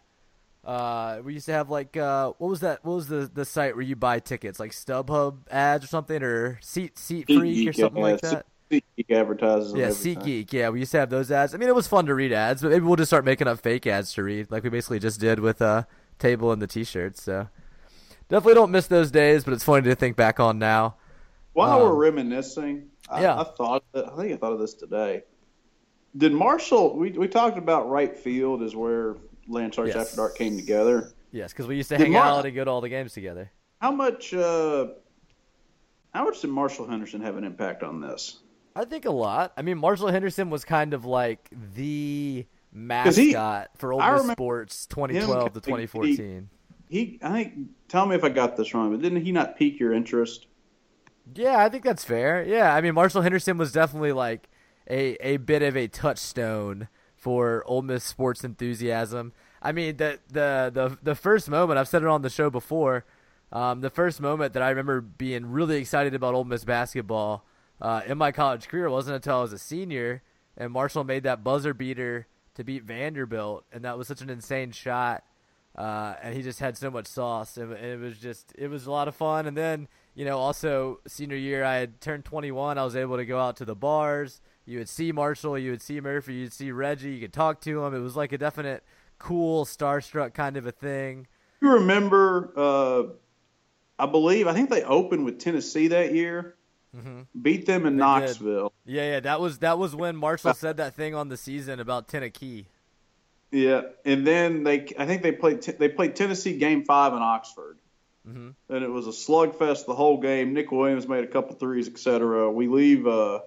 uh, 0.65 1.21
we 1.25 1.35
used 1.35 1.47
to 1.47 1.53
have 1.53 1.71
like 1.71 1.97
uh, 1.97 2.33
what 2.39 2.49
was 2.49 2.61
that? 2.61 2.85
What 2.85 2.95
was 2.95 3.09
the 3.09 3.31
the 3.33 3.45
site 3.45 3.77
where 3.77 3.85
you 3.85 3.97
buy 3.97 4.19
tickets, 4.19 4.61
like 4.61 4.73
StubHub 4.73 5.39
ads 5.51 5.85
or 5.85 5.89
something, 5.89 6.23
or 6.23 6.59
Seat 6.62 6.99
Seat 6.99 7.27
Freak 7.27 7.69
or 7.69 7.73
something 7.73 8.03
yeah, 8.03 8.11
like 8.11 8.21
that? 8.21 8.47
SeatGeek 8.71 9.11
advertises. 9.11 9.75
Yeah. 9.75 9.89
SeatGeek. 9.89 10.53
Yeah, 10.53 10.71
we 10.71 10.81
used 10.81 10.93
to 10.93 10.99
have 10.99 11.11
those 11.11 11.31
ads. 11.31 11.55
I 11.55 11.59
mean, 11.59 11.69
it 11.69 11.75
was 11.75 11.87
fun 11.87 12.06
to 12.06 12.15
read 12.15 12.33
ads, 12.33 12.62
but 12.62 12.71
maybe 12.71 12.85
we'll 12.85 12.97
just 12.97 13.11
start 13.11 13.25
making 13.25 13.47
up 13.47 13.61
fake 13.61 13.87
ads 13.87 14.12
to 14.15 14.23
read, 14.23 14.51
like 14.51 14.62
we 14.62 14.71
basically 14.71 14.99
just 14.99 15.21
did 15.21 15.41
with 15.41 15.62
uh, 15.62 15.85
Table 16.19 16.51
and 16.51 16.61
the 16.61 16.67
T-shirts. 16.67 17.23
So 17.23 17.49
definitely 18.29 18.55
don't 18.55 18.71
miss 18.71 18.87
those 18.87 19.11
days, 19.11 19.45
but 19.45 19.53
it's 19.53 19.65
funny 19.65 19.83
to 19.83 19.95
think 19.95 20.17
back 20.17 20.41
on 20.41 20.59
now. 20.59 20.97
While 21.55 21.79
Um, 21.79 21.83
we're 21.89 21.95
reminiscing, 21.95 22.91
I, 23.09 23.23
yeah. 23.23 23.41
I 23.41 23.45
thought 23.45 23.85
I 23.95 24.01
think 24.17 24.33
I 24.33 24.37
thought 24.37 24.53
of 24.53 24.59
this 24.59 24.75
today. 24.75 25.23
Did 26.17 26.33
Marshall? 26.33 26.97
We 26.97 27.11
we 27.12 27.27
talked 27.29 27.59
about 27.59 27.89
right 27.89 28.17
field 28.17 28.62
is 28.62 28.77
where 28.77 29.17
Landsharks 29.49 29.89
Yes. 29.89 29.97
After 29.97 30.17
Dark 30.17 30.37
came 30.37 30.56
together. 30.56 31.12
Yes, 31.33 31.53
because 31.53 31.67
we 31.67 31.77
used 31.77 31.89
to 31.89 31.97
Did 31.97 32.05
hang 32.05 32.12
Mar- 32.12 32.27
out 32.27 32.47
and 32.47 32.55
go 32.55 32.65
to 32.65 32.71
all 32.71 32.81
the 32.81 32.89
games 32.89 33.12
together. 33.12 33.51
How 33.81 33.91
much? 33.93 34.33
Uh, 34.35 34.89
how 36.12 36.25
much 36.25 36.41
did 36.41 36.51
Marshall 36.51 36.87
Henderson 36.87 37.21
have 37.23 37.37
an 37.37 37.45
impact 37.45 37.83
on 37.83 38.01
this? 38.01 38.39
I 38.77 38.85
think 38.85 39.05
a 39.05 39.11
lot. 39.11 39.53
I 39.56 39.62
mean, 39.62 39.79
Marshall 39.79 40.09
Henderson 40.09 40.51
was 40.51 40.65
kind 40.65 40.95
of 40.95 41.05
like 41.05 41.49
the 41.75 42.47
'Cause 42.73 43.17
he- 43.17 43.33
mascot 43.33 43.71
for 43.77 43.93
Ole 43.93 44.01
Miss 44.25 44.33
Sports 44.33 44.87
2012 44.87 45.53
to 45.53 45.59
him- 45.59 45.62
2014. 45.62 46.49
He, 46.89 47.19
I 47.23 47.31
think. 47.45 47.69
Tell 47.89 48.06
me 48.06 48.17
if 48.17 48.25
I 48.25 48.29
got 48.29 48.56
this 48.56 48.75
wrong, 48.75 48.91
but 48.91 49.01
didn't 49.01 49.23
he 49.25 49.31
not 49.33 49.56
pique 49.56 49.79
your 49.79 49.93
interest? 49.93 50.47
Yeah, 51.32 51.56
I 51.59 51.69
think 51.69 51.85
that's 51.85 52.05
fair. 52.05 52.44
Yeah, 52.44 52.75
I 52.75 52.81
mean, 52.81 52.94
Marshall 52.94 53.23
Henderson 53.23 53.56
was 53.56 53.73
definitely 53.73 54.12
like 54.12 54.49
a 54.88 55.17
a 55.26 55.38
bit 55.38 55.62
of 55.62 55.76
a 55.76 55.88
touchstone 55.88 56.88
for 57.17 57.65
Ole 57.67 57.82
Miss 57.82 58.05
sports 58.05 58.44
enthusiasm. 58.44 59.32
I 59.62 59.73
mean, 59.73 59.97
the 59.97 60.19
the 60.29 60.71
the 60.73 60.99
the 61.03 61.15
first 61.15 61.49
moment 61.49 61.79
I've 61.79 61.88
said 61.88 62.03
it 62.03 62.09
on 62.09 62.23
the 62.23 62.31
show 62.31 62.50
before. 62.50 63.05
Um, 63.53 63.81
the 63.81 63.91
first 63.91 64.21
moment 64.21 64.53
that 64.55 64.62
I 64.62 64.69
remember 64.71 65.00
being 65.00 65.47
really 65.47 65.76
excited 65.76 66.15
about 66.15 66.35
Ole 66.35 66.44
Miss 66.44 66.65
basketball 66.65 67.44
uh, 67.81 68.03
in 68.06 68.19
my 68.19 68.32
college 68.32 68.67
career 68.69 68.91
wasn't 68.91 69.17
until 69.17 69.38
I 69.38 69.43
was 69.43 69.53
a 69.53 69.59
senior, 69.59 70.23
and 70.56 70.73
Marshall 70.73 71.05
made 71.05 71.23
that 71.23 71.44
buzzer 71.44 71.73
beater 71.73 72.27
to 72.56 72.65
beat 72.65 72.82
Vanderbilt, 72.82 73.65
and 73.72 73.84
that 73.84 73.96
was 73.96 74.08
such 74.08 74.20
an 74.20 74.29
insane 74.31 74.72
shot. 74.72 75.25
Uh, 75.75 76.15
and 76.23 76.35
he 76.35 76.43
just 76.43 76.61
had 76.61 76.77
so 76.77 76.91
much 76.91 77.07
sauce, 77.07 77.57
and 77.57 77.73
and 77.73 77.85
it 77.85 78.01
was 78.01 78.19
just 78.19 78.53
it 78.57 78.69
was 78.69 78.87
a 78.87 78.91
lot 78.91 79.09
of 79.09 79.15
fun. 79.17 79.47
And 79.47 79.57
then 79.57 79.89
you 80.15 80.25
know, 80.25 80.39
also 80.39 81.01
senior 81.07 81.37
year, 81.37 81.65
I 81.65 81.77
had 81.77 82.01
turned 82.01 82.25
21. 82.25 82.79
I 82.79 82.85
was 82.85 82.95
able 82.95 83.17
to 83.17 83.25
go 83.27 83.41
out 83.41 83.57
to 83.57 83.65
the 83.65 83.75
bars. 83.75 84.41
You 84.67 84.79
would 84.79 84.89
see 84.89 85.11
Marshall, 85.13 85.59
you 85.59 85.73
would 85.73 85.83
see 85.83 86.01
Murphy, 86.01 86.35
you'd 86.35 86.53
see 86.53 86.71
Reggie. 86.71 87.11
You 87.11 87.21
could 87.21 87.33
talk 87.33 87.61
to 87.63 87.85
him. 87.85 87.95
It 87.95 87.99
was 87.99 88.17
like 88.17 88.33
a 88.33 88.39
definite 88.39 88.85
cool 89.19 89.65
starstruck 89.65 90.33
kind 90.33 90.57
of 90.57 90.67
a 90.67 90.73
thing. 90.73 91.27
You 91.61 91.71
remember? 91.73 92.53
Uh, 92.57 93.03
I 93.99 94.07
believe 94.07 94.47
I 94.47 94.53
think 94.53 94.71
they 94.71 94.83
opened 94.83 95.25
with 95.25 95.39
Tennessee 95.39 95.89
that 95.89 96.15
year. 96.15 96.57
Beat 97.43 97.67
them 97.67 97.87
in 97.87 97.97
They 97.97 98.05
did. 98.05 98.07
Knoxville. 98.07 98.73
Yeah, 98.87 99.11
yeah, 99.15 99.21
that 99.21 99.41
was 99.41 99.59
that 99.59 99.79
was 99.79 99.97
when 99.97 100.15
Marshall 100.15 100.55
said 100.55 100.77
that 100.77 100.95
thing 100.95 101.15
on 101.15 101.29
the 101.29 101.37
season 101.37 101.81
about 101.81 102.07
Tennessee. 102.07 102.69
Yeah, 103.55 103.82
and 104.05 104.27
then 104.27 104.65
they 104.65 104.93
I 104.99 105.06
think 105.06 105.23
they 105.23 105.31
played 105.31 105.63
they 105.63 105.89
played 105.89 106.17
Tennessee 106.17 106.58
game 106.58 106.84
five 106.84 107.13
in 107.13 107.23
Oxford, 107.23 107.79
hmm 108.27 108.51
and 108.69 108.82
it 108.82 108.91
was 108.91 109.06
a 109.06 109.11
slugfest 109.11 109.87
the 109.87 109.94
whole 109.94 110.20
game. 110.20 110.55
Nick 110.55 110.73
Williams 110.73 111.06
made 111.06 111.23
a 111.23 111.29
couple 111.29 111.55
threes, 111.55 111.87
etc. 111.87 112.51
We 112.51 112.67
leave. 112.67 113.06
Uh, 113.06 113.43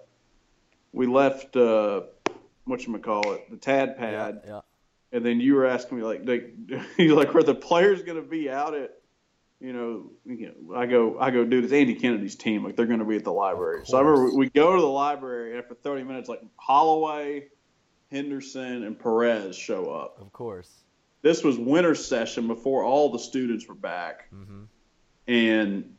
we 0.93 1.07
left. 1.07 1.57
Uh, 1.57 2.03
what 2.63 2.87
you 2.87 2.97
call 2.99 3.33
it? 3.33 3.51
The 3.51 3.57
Tad 3.57 3.97
Pad, 3.97 4.43
yeah. 4.47 4.61
and 5.11 5.25
then 5.25 5.41
you 5.41 5.55
were 5.55 5.65
asking 5.65 5.97
me 5.97 6.03
like, 6.05 6.25
they, 6.25 6.51
you 6.97 7.15
like, 7.15 7.35
are 7.35 7.43
the 7.43 7.55
players 7.55 8.01
going 8.03 8.21
to 8.21 8.27
be 8.27 8.49
out 8.49 8.75
at? 8.75 8.91
You 9.59 9.73
know, 9.73 10.11
you 10.25 10.53
know, 10.53 10.75
I 10.75 10.85
go, 10.85 11.19
I 11.19 11.31
go, 11.31 11.43
dude. 11.43 11.65
It's 11.65 11.73
Andy 11.73 11.95
Kennedy's 11.95 12.35
team. 12.35 12.63
Like 12.63 12.77
they're 12.77 12.85
going 12.85 12.99
to 12.99 13.05
be 13.05 13.17
at 13.17 13.25
the 13.25 13.33
library. 13.33 13.81
So 13.85 13.97
I 13.97 14.01
remember 14.01 14.29
course. 14.29 14.37
we 14.37 14.49
go 14.51 14.73
to 14.73 14.81
the 14.81 14.87
library, 14.87 15.51
and 15.51 15.59
after 15.59 15.73
30 15.73 16.03
minutes, 16.03 16.29
like 16.29 16.41
Holloway, 16.55 17.47
Henderson, 18.11 18.83
and 18.83 18.97
Perez 18.97 19.55
show 19.55 19.89
up 19.91 20.19
Of 20.21 20.31
course. 20.33 20.69
this 21.21 21.43
was 21.43 21.57
winter 21.57 21.95
session 21.95 22.47
before 22.47 22.83
all 22.83 23.09
the 23.11 23.19
students 23.19 23.67
were 23.67 23.75
back 23.75 24.29
hmm 24.29 24.63
and 25.27 25.93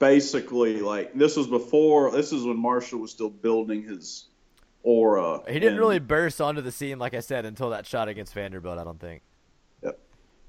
basically 0.00 0.80
like 0.80 1.14
this 1.14 1.36
was 1.36 1.46
before 1.46 2.10
this 2.10 2.32
is 2.32 2.44
when 2.44 2.56
marshall 2.58 2.98
was 2.98 3.10
still 3.12 3.30
building 3.30 3.82
his 3.84 4.26
aura 4.82 5.40
He 5.46 5.54
didn't 5.54 5.68
and, 5.74 5.78
really 5.78 6.00
burst 6.00 6.40
onto 6.40 6.60
the 6.60 6.72
scene, 6.72 6.98
like 6.98 7.14
I 7.14 7.20
said, 7.20 7.46
until 7.46 7.70
that 7.70 7.86
shot 7.86 8.08
against 8.08 8.34
Vanderbilt. 8.34 8.76
I 8.78 8.84
don't 8.84 9.00
think. 9.00 9.22
Yep. 9.82 9.98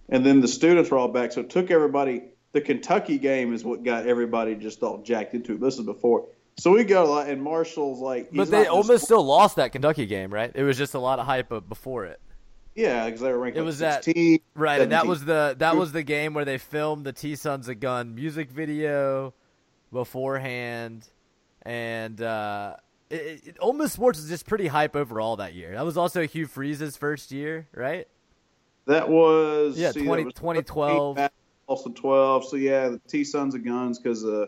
and 0.09 0.25
then 0.25 0.41
the 0.41 0.47
students 0.47 0.89
were 0.89 0.97
all 0.97 1.07
back 1.07 1.31
so 1.31 1.41
it 1.41 1.49
took 1.49 1.69
everybody 1.71 2.23
the 2.53 2.59
kentucky 2.61 3.17
game 3.17 3.53
is 3.53 3.63
what 3.63 3.83
got 3.83 4.07
everybody 4.07 4.55
just 4.55 4.81
all 4.83 4.97
jacked 5.03 5.35
into 5.35 5.53
it 5.53 5.61
this 5.61 5.77
is 5.77 5.85
before 5.85 6.25
So 6.57 6.71
we 6.71 6.83
go 6.85 7.05
lot, 7.09 7.27
and 7.29 7.43
Marshall's 7.43 7.99
like, 7.99 8.29
But 8.31 8.49
they 8.49 8.67
almost 8.67 9.03
still 9.03 9.23
lost 9.23 9.57
that 9.57 9.71
Kentucky 9.73 10.05
game, 10.05 10.33
right? 10.33 10.51
It 10.55 10.63
was 10.63 10.77
just 10.77 10.93
a 10.93 10.99
lot 10.99 11.19
of 11.19 11.25
hype 11.25 11.51
uh, 11.51 11.59
before 11.59 12.05
it. 12.05 12.19
yeah, 12.75 13.05
because 13.05 13.21
they 13.21 13.31
were 13.31 13.39
ranked. 13.39 13.57
It 13.57 13.61
was 13.61 13.79
that- 13.79 14.03
16, 14.05 14.39
Right, 14.55 14.81
and 14.81 14.91
that 14.91 15.05
was 15.05 15.25
the 15.25 15.55
that 15.59 15.75
was 15.75 15.91
the 15.91 16.03
game 16.03 16.33
where 16.33 16.45
they 16.45 16.57
filmed 16.57 17.05
the 17.05 17.11
T 17.11 17.35
Sons 17.35 17.67
of 17.67 17.79
Gun 17.81 18.15
music 18.15 18.49
video 18.51 19.33
beforehand, 19.91 21.07
and 21.63 22.21
uh, 22.21 22.75
it, 23.09 23.15
it, 23.47 23.57
Ole 23.59 23.73
Miss 23.73 23.91
sports 23.93 24.19
was 24.19 24.29
just 24.29 24.45
pretty 24.45 24.67
hype 24.67 24.95
overall 24.95 25.35
that 25.37 25.53
year. 25.53 25.73
That 25.73 25.85
was 25.85 25.97
also 25.97 26.25
Hugh 26.25 26.47
Freeze's 26.47 26.95
first 26.97 27.31
year, 27.31 27.67
right? 27.73 28.07
that 28.87 29.09
was 29.09 29.77
Yeah, 29.77 29.91
see, 29.91 30.01
that 30.01 30.05
20 30.05 30.23
was 30.25 30.33
2012. 30.35 31.19
Also 31.67 31.89
twelve. 31.89 32.45
So 32.45 32.55
yeah, 32.55 32.89
the 32.89 33.01
T 33.07 33.23
Sons 33.23 33.55
of 33.55 33.65
Guns 33.65 33.97
because 33.99 34.23
uh, 34.23 34.45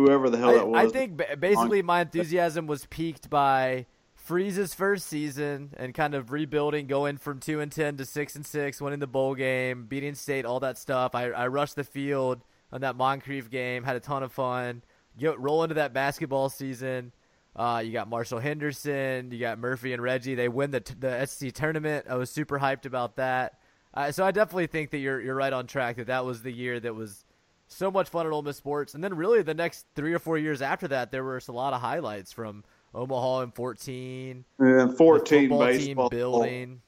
whoever 0.00 0.30
the 0.30 0.38
hell 0.38 0.70
that 0.70 0.76
I, 0.76 0.82
I 0.82 0.88
think 0.88 1.20
basically 1.38 1.82
my 1.82 2.02
enthusiasm 2.02 2.66
was 2.66 2.86
peaked 2.86 3.30
by 3.30 3.86
Freeze's 4.14 4.74
first 4.74 5.06
season 5.06 5.74
and 5.76 5.92
kind 5.92 6.14
of 6.14 6.30
rebuilding, 6.30 6.86
going 6.86 7.16
from 7.16 7.40
two 7.40 7.60
and 7.60 7.72
ten 7.72 7.96
to 7.96 8.04
six 8.04 8.36
and 8.36 8.46
six, 8.46 8.80
winning 8.80 9.00
the 9.00 9.06
bowl 9.06 9.34
game, 9.34 9.86
beating 9.86 10.14
state, 10.14 10.44
all 10.44 10.60
that 10.60 10.78
stuff. 10.78 11.14
I, 11.14 11.30
I 11.30 11.48
rushed 11.48 11.76
the 11.76 11.84
field 11.84 12.44
on 12.72 12.82
that 12.82 12.96
Moncrief 12.96 13.50
game, 13.50 13.82
had 13.82 13.96
a 13.96 14.00
ton 14.00 14.22
of 14.22 14.32
fun. 14.32 14.82
Go, 15.20 15.34
roll 15.34 15.64
into 15.64 15.74
that 15.74 15.92
basketball 15.92 16.48
season. 16.48 17.12
Uh, 17.56 17.82
you 17.84 17.92
got 17.92 18.08
Marshall 18.08 18.38
Henderson, 18.38 19.32
you 19.32 19.40
got 19.40 19.58
Murphy 19.58 19.92
and 19.92 20.00
Reggie. 20.00 20.36
They 20.36 20.48
win 20.48 20.70
the 20.70 20.80
t- 20.80 20.94
the 20.98 21.26
SC 21.26 21.52
tournament. 21.52 22.06
I 22.08 22.14
was 22.14 22.30
super 22.30 22.58
hyped 22.58 22.86
about 22.86 23.16
that. 23.16 23.58
Uh, 23.92 24.12
so 24.12 24.24
I 24.24 24.30
definitely 24.30 24.68
think 24.68 24.90
that 24.90 24.98
you're 24.98 25.20
you're 25.20 25.34
right 25.34 25.52
on 25.52 25.66
track. 25.66 25.96
That 25.96 26.06
that 26.06 26.24
was 26.24 26.42
the 26.42 26.52
year 26.52 26.78
that 26.78 26.94
was 26.94 27.24
so 27.70 27.90
much 27.90 28.08
fun 28.08 28.26
at 28.26 28.32
Ole 28.32 28.42
Miss 28.42 28.56
sports. 28.56 28.94
And 28.94 29.02
then 29.02 29.14
really 29.14 29.42
the 29.42 29.54
next 29.54 29.86
three 29.94 30.12
or 30.12 30.18
four 30.18 30.36
years 30.36 30.60
after 30.60 30.88
that, 30.88 31.10
there 31.10 31.24
was 31.24 31.48
a 31.48 31.52
lot 31.52 31.72
of 31.72 31.80
highlights 31.80 32.32
from 32.32 32.64
Omaha 32.94 33.42
in 33.42 33.50
fourteen, 33.52 34.44
and 34.58 34.96
fourteen 34.96 35.48
baseball 35.48 36.08
building, 36.10 36.82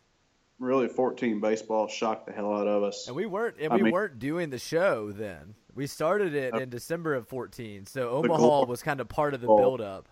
Really, 0.59 0.89
fourteen 0.89 1.41
baseball 1.41 1.89
shocked 1.89 2.27
the 2.27 2.33
hell 2.33 2.53
out 2.53 2.67
of 2.67 2.83
us. 2.83 3.07
and 3.07 3.17
we 3.17 3.27
weren't 3.27 3.57
and 3.61 3.73
I 3.73 3.77
we 3.77 3.83
mean- 3.85 3.93
weren't 3.93 4.19
doing 4.19 4.51
the 4.51 4.59
show 4.59 5.13
then. 5.13 5.55
We 5.75 5.87
started 5.87 6.35
it 6.35 6.55
in 6.55 6.69
December 6.69 7.15
of 7.15 7.29
fourteen, 7.29 7.87
so 7.87 8.11
Omaha 8.11 8.67
was 8.67 8.83
kind 8.83 9.01
of 9.01 9.09
part 9.09 9.33
of 9.35 9.41
the 9.41 9.47
goal. 9.47 9.59
build 9.59 9.81
up. 9.81 10.09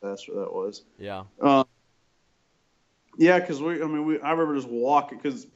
That's 0.00 0.26
what 0.28 0.36
that 0.38 0.52
was. 0.52 0.82
Yeah, 0.98 1.24
Um, 1.40 1.64
yeah, 3.18 3.38
because 3.38 3.60
we, 3.60 3.74
I 3.82 3.86
mean, 3.86 4.04
we, 4.06 4.20
I 4.20 4.30
remember 4.32 4.56
just 4.56 4.68
walking 4.68 5.18
because, 5.18 5.46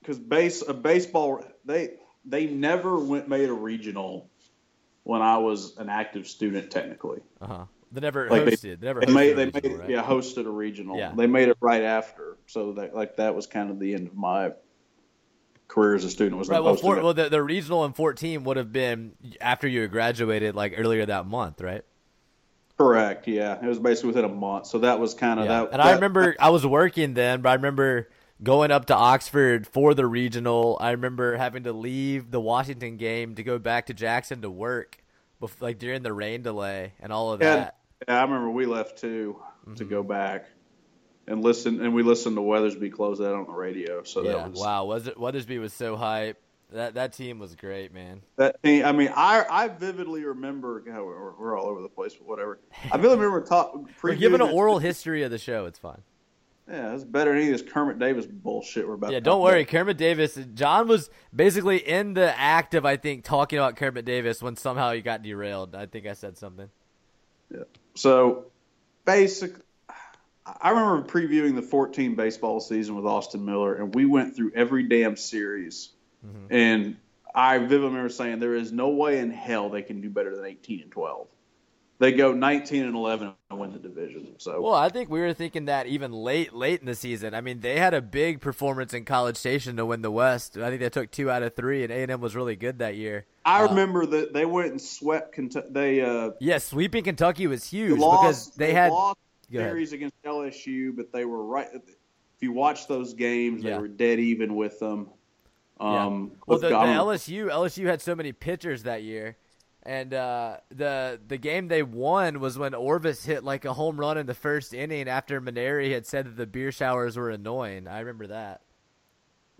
because 0.00 0.18
base 0.18 0.62
a 0.66 0.72
baseball 0.74 1.44
they 1.64 1.90
they 2.28 2.46
never 2.46 2.98
went 2.98 3.28
made 3.28 3.48
a 3.48 3.52
regional 3.54 4.28
when 5.04 5.22
I 5.22 5.38
was 5.38 5.76
an 5.78 5.88
active 5.88 6.28
student 6.28 6.70
technically. 6.70 7.20
uh 7.40 7.46
huh. 7.46 7.64
They 7.90 8.02
never 8.02 8.28
Like 8.28 8.42
hosted. 8.42 8.80
They, 8.80 8.86
never 8.86 9.00
They 9.00 9.06
hosted 9.06 9.14
made 9.14 9.32
a 9.32 9.34
they 9.36 9.44
regional, 9.46 9.70
made 9.70 9.78
right? 9.80 9.90
yeah 9.90 10.02
hosted 10.02 10.46
a 10.46 10.50
regional. 10.50 10.98
Yeah. 10.98 11.14
They 11.16 11.26
made 11.26 11.48
it 11.48 11.56
right 11.60 11.82
after, 11.82 12.36
so 12.46 12.72
that 12.72 12.94
like 12.94 13.16
that 13.16 13.34
was 13.34 13.46
kind 13.46 13.70
of 13.70 13.78
the 13.78 13.94
end 13.94 14.08
of 14.08 14.14
my 14.14 14.52
career 15.68 15.94
as 15.94 16.04
a 16.04 16.10
student. 16.10 16.36
Was 16.38 16.48
Right. 16.48 16.62
Well, 16.62 16.76
for, 16.76 16.96
well, 17.00 17.14
the, 17.14 17.28
the 17.30 17.42
regional 17.42 17.84
in 17.86 17.92
fourteen 17.94 18.44
would 18.44 18.58
have 18.58 18.72
been 18.72 19.12
after 19.40 19.66
you 19.66 19.86
graduated, 19.88 20.54
like 20.54 20.74
earlier 20.76 21.06
that 21.06 21.26
month, 21.26 21.60
right? 21.60 21.82
correct. 22.76 23.26
Yeah, 23.26 23.58
it 23.60 23.66
was 23.66 23.78
basically 23.78 24.08
within 24.08 24.24
a 24.24 24.28
month. 24.28 24.66
So 24.66 24.78
that 24.80 25.00
was 25.00 25.14
kind 25.14 25.40
of 25.40 25.46
Yeah. 25.46 25.62
that. 25.62 25.72
and 25.72 25.82
I 25.82 25.92
remember 25.94 26.36
I 26.38 26.50
was 26.50 26.64
working 26.66 27.14
then, 27.14 27.40
but 27.40 27.48
I 27.48 27.54
remember 27.54 28.08
going 28.42 28.70
up 28.70 28.86
to 28.86 28.94
Oxford 28.94 29.66
for 29.66 29.94
the 29.94 30.06
regional. 30.06 30.76
I 30.80 30.92
remember 30.92 31.36
having 31.36 31.64
to 31.64 31.72
leave 31.72 32.30
the 32.30 32.40
Washington 32.40 32.96
game 32.96 33.34
to 33.36 33.42
go 33.42 33.58
back 33.58 33.86
to 33.86 33.94
Jackson 33.94 34.42
to 34.42 34.50
work, 34.50 34.98
bef- 35.42 35.60
like 35.60 35.78
during 35.78 36.02
the 36.02 36.12
rain 36.12 36.42
delay 36.42 36.92
and 37.00 37.12
all 37.12 37.32
of 37.32 37.40
that. 37.40 37.76
yeah, 38.06 38.18
I 38.18 38.22
remember 38.22 38.50
we 38.50 38.66
left 38.66 38.98
too 38.98 39.40
to 39.64 39.70
Mm-hmm. 39.70 39.88
go 39.90 40.02
back 40.02 40.46
and 41.26 41.42
listen, 41.42 41.80
and 41.84 41.92
we 41.94 42.02
listened 42.02 42.36
to 42.36 42.42
Weathersby 42.42 42.90
close 42.92 43.18
that 43.18 43.34
on 43.34 43.44
the 43.46 43.52
radio. 43.52 44.02
So 44.02 44.22
Yeah, 44.24 44.32
that 44.32 44.50
was 44.52 44.60
wow. 44.60 44.84
Was 44.86 45.06
it 45.08 45.16
Weathersby 45.18 45.60
was 45.60 45.72
so 45.74 45.96
hype. 45.96 46.40
That 46.72 46.94
that 46.94 47.14
team 47.14 47.38
was 47.38 47.54
great, 47.54 47.92
man. 47.94 48.20
that. 48.36 48.62
Team, 48.62 48.84
I 48.84 48.92
mean, 48.92 49.10
I 49.16 49.44
I 49.50 49.68
vividly 49.68 50.22
remember. 50.24 50.80
God, 50.80 51.02
we're, 51.02 51.32
we're 51.38 51.58
all 51.58 51.66
over 51.66 51.80
the 51.80 51.88
place, 51.88 52.14
but 52.14 52.26
whatever. 52.28 52.58
I 52.92 52.96
vividly 52.98 53.24
remember 53.24 53.42
talk. 53.46 53.74
We're 54.02 54.14
giving 54.16 54.42
an 54.42 54.50
oral 54.50 54.78
history 54.78 55.22
of 55.22 55.30
the 55.30 55.38
show. 55.38 55.64
It's 55.64 55.78
fine. 55.78 56.02
Yeah, 56.70 56.94
it's 56.94 57.04
better 57.04 57.30
than 57.30 57.40
any 57.40 57.50
of 57.50 57.58
this 57.58 57.72
Kermit 57.72 57.98
Davis 57.98 58.26
bullshit 58.26 58.86
we're 58.86 58.94
about. 58.94 59.10
Yeah, 59.10 59.20
don't 59.20 59.40
worry. 59.40 59.62
about. 59.62 59.70
Kermit 59.70 59.96
Davis. 59.96 60.38
John 60.54 60.86
was 60.86 61.08
basically 61.34 61.78
in 61.78 62.12
the 62.12 62.38
act 62.38 62.74
of, 62.74 62.84
I 62.84 62.96
think, 62.96 63.24
talking 63.24 63.58
about 63.58 63.76
Kermit 63.76 64.04
Davis 64.04 64.42
when 64.42 64.56
somehow 64.56 64.92
he 64.92 65.00
got 65.00 65.22
derailed. 65.22 65.74
I 65.74 65.86
think 65.86 66.06
I 66.06 66.12
said 66.12 66.36
something. 66.36 66.68
Yeah. 67.50 67.62
So, 67.94 68.46
basic. 69.06 69.54
I 70.60 70.70
remember 70.70 71.08
previewing 71.08 71.54
the 71.54 71.62
14 71.62 72.14
baseball 72.16 72.60
season 72.60 72.96
with 72.96 73.06
Austin 73.06 73.44
Miller, 73.44 73.74
and 73.74 73.94
we 73.94 74.04
went 74.04 74.36
through 74.36 74.52
every 74.54 74.82
damn 74.82 75.16
series. 75.16 75.90
Mm-hmm. 76.26 76.52
And 76.52 76.96
I 77.34 77.58
vividly 77.58 77.88
remember 77.88 78.08
saying 78.10 78.40
there 78.40 78.54
is 78.54 78.72
no 78.72 78.90
way 78.90 79.20
in 79.20 79.30
hell 79.30 79.70
they 79.70 79.82
can 79.82 80.02
do 80.02 80.10
better 80.10 80.36
than 80.36 80.44
18 80.44 80.82
and 80.82 80.90
12. 80.90 81.28
They 82.00 82.12
go 82.12 82.32
19 82.32 82.84
and 82.84 82.94
11 82.94 83.32
and 83.50 83.58
win 83.58 83.72
the 83.72 83.78
division. 83.80 84.34
So, 84.38 84.60
Well, 84.60 84.74
I 84.74 84.88
think 84.88 85.10
we 85.10 85.18
were 85.20 85.32
thinking 85.34 85.64
that 85.64 85.86
even 85.88 86.12
late, 86.12 86.52
late 86.52 86.78
in 86.78 86.86
the 86.86 86.94
season. 86.94 87.34
I 87.34 87.40
mean, 87.40 87.58
they 87.58 87.78
had 87.78 87.92
a 87.92 88.00
big 88.00 88.40
performance 88.40 88.94
in 88.94 89.04
College 89.04 89.36
Station 89.36 89.76
to 89.76 89.84
win 89.86 90.02
the 90.02 90.10
West. 90.10 90.56
I 90.56 90.68
think 90.68 90.80
they 90.80 90.90
took 90.90 91.10
two 91.10 91.28
out 91.28 91.42
of 91.42 91.56
three, 91.56 91.82
and 91.82 91.92
A 91.92 91.96
and 91.96 92.10
M 92.12 92.20
was 92.20 92.36
really 92.36 92.54
good 92.54 92.78
that 92.78 92.94
year. 92.94 93.26
I 93.44 93.62
uh, 93.64 93.68
remember 93.68 94.06
that 94.06 94.32
they 94.32 94.46
went 94.46 94.70
and 94.70 94.80
swept 94.80 95.32
Kentucky. 95.32 95.68
They 95.70 96.00
uh, 96.00 96.30
Yeah, 96.38 96.58
sweeping 96.58 97.02
Kentucky 97.02 97.48
was 97.48 97.64
huge 97.68 97.98
lost, 97.98 98.22
because 98.22 98.56
they 98.56 98.72
had. 98.72 98.92
lost 98.92 99.18
series 99.50 99.92
against 99.92 100.14
LSU, 100.22 100.94
but 100.94 101.12
they 101.12 101.24
were 101.24 101.44
right. 101.44 101.68
If 101.72 101.82
you 102.40 102.52
watch 102.52 102.86
those 102.86 103.14
games, 103.14 103.64
Yeah. 103.64 103.72
they 103.72 103.78
were 103.80 103.88
dead 103.88 104.20
even 104.20 104.54
with 104.54 104.78
them. 104.78 105.08
Yeah. 105.80 106.06
Um, 106.06 106.32
Well, 106.46 106.58
the, 106.58 106.68
the 106.68 106.74
LSU 106.74 107.50
LSU 107.50 107.86
had 107.86 108.00
so 108.02 108.14
many 108.14 108.32
pitchers 108.32 108.82
that 108.84 109.02
year, 109.02 109.36
and 109.88 110.12
uh, 110.12 110.58
the 110.68 111.18
the 111.26 111.38
game 111.38 111.68
they 111.68 111.82
won 111.82 112.40
was 112.40 112.58
when 112.58 112.74
Orvis 112.74 113.24
hit 113.24 113.42
like 113.42 113.64
a 113.64 113.72
home 113.72 113.98
run 113.98 114.18
in 114.18 114.26
the 114.26 114.34
first 114.34 114.74
inning 114.74 115.08
after 115.08 115.40
Mainieri 115.40 115.92
had 115.92 116.06
said 116.06 116.26
that 116.26 116.36
the 116.36 116.46
beer 116.46 116.70
showers 116.70 117.16
were 117.16 117.30
annoying. 117.30 117.88
I 117.88 118.00
remember 118.00 118.26
that, 118.26 118.60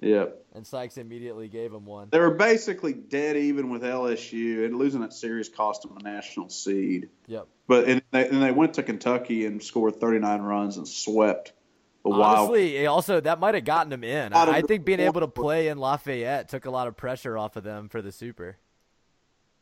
Yep. 0.00 0.44
and 0.54 0.66
Sikes 0.66 0.98
immediately 0.98 1.48
gave 1.48 1.72
him 1.72 1.86
one. 1.86 2.08
They 2.10 2.18
were 2.18 2.34
basically 2.34 2.92
dead 2.92 3.38
even 3.38 3.70
with 3.70 3.82
LSU, 3.82 4.66
and 4.66 4.76
losing 4.76 5.00
that 5.00 5.14
series 5.14 5.48
cost 5.48 5.80
them 5.80 5.96
a 5.96 6.02
national 6.02 6.50
seed. 6.50 7.08
Yep. 7.26 7.48
But 7.66 7.88
and 7.88 8.02
they, 8.10 8.28
and 8.28 8.42
they 8.42 8.52
went 8.52 8.74
to 8.74 8.82
Kentucky 8.82 9.46
and 9.46 9.62
scored 9.62 9.96
39 9.96 10.42
runs 10.42 10.76
and 10.76 10.86
swept 10.86 11.54
the 12.02 12.10
Wild. 12.10 12.50
Honestly, 12.50 12.76
it 12.76 12.84
also 12.84 13.18
that 13.20 13.40
might 13.40 13.54
have 13.54 13.64
gotten 13.64 13.88
them 13.88 14.04
in. 14.04 14.34
I, 14.34 14.58
I 14.58 14.60
think 14.60 14.84
being 14.84 15.00
able 15.00 15.22
to 15.22 15.28
play 15.28 15.68
in 15.68 15.78
Lafayette 15.78 16.50
took 16.50 16.66
a 16.66 16.70
lot 16.70 16.86
of 16.86 16.98
pressure 16.98 17.38
off 17.38 17.56
of 17.56 17.64
them 17.64 17.88
for 17.88 18.02
the 18.02 18.12
Super. 18.12 18.58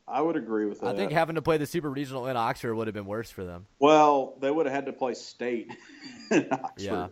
I 0.09 0.21
would 0.23 0.37
agree 0.37 0.67
with 0.67 0.81
that. 0.81 0.95
I 0.95 0.97
think 0.97 1.11
having 1.13 1.35
to 1.35 1.43
play 1.43 1.57
the 1.59 1.67
Super 1.67 1.91
Regional 1.91 2.27
in 2.29 2.37
Oxford 2.37 2.75
would 2.75 2.87
have 2.87 2.95
been 2.95 3.07
worse 3.07 3.31
for 3.31 3.45
them. 3.45 3.67
well, 3.79 4.35
they 4.41 4.51
would 4.51 4.67
have 4.67 4.75
had 4.75 4.87
to 4.87 4.93
play 4.93 5.15
State 5.15 5.73
in 6.31 6.47
Oxford, 6.53 6.73
Yeah. 6.83 7.09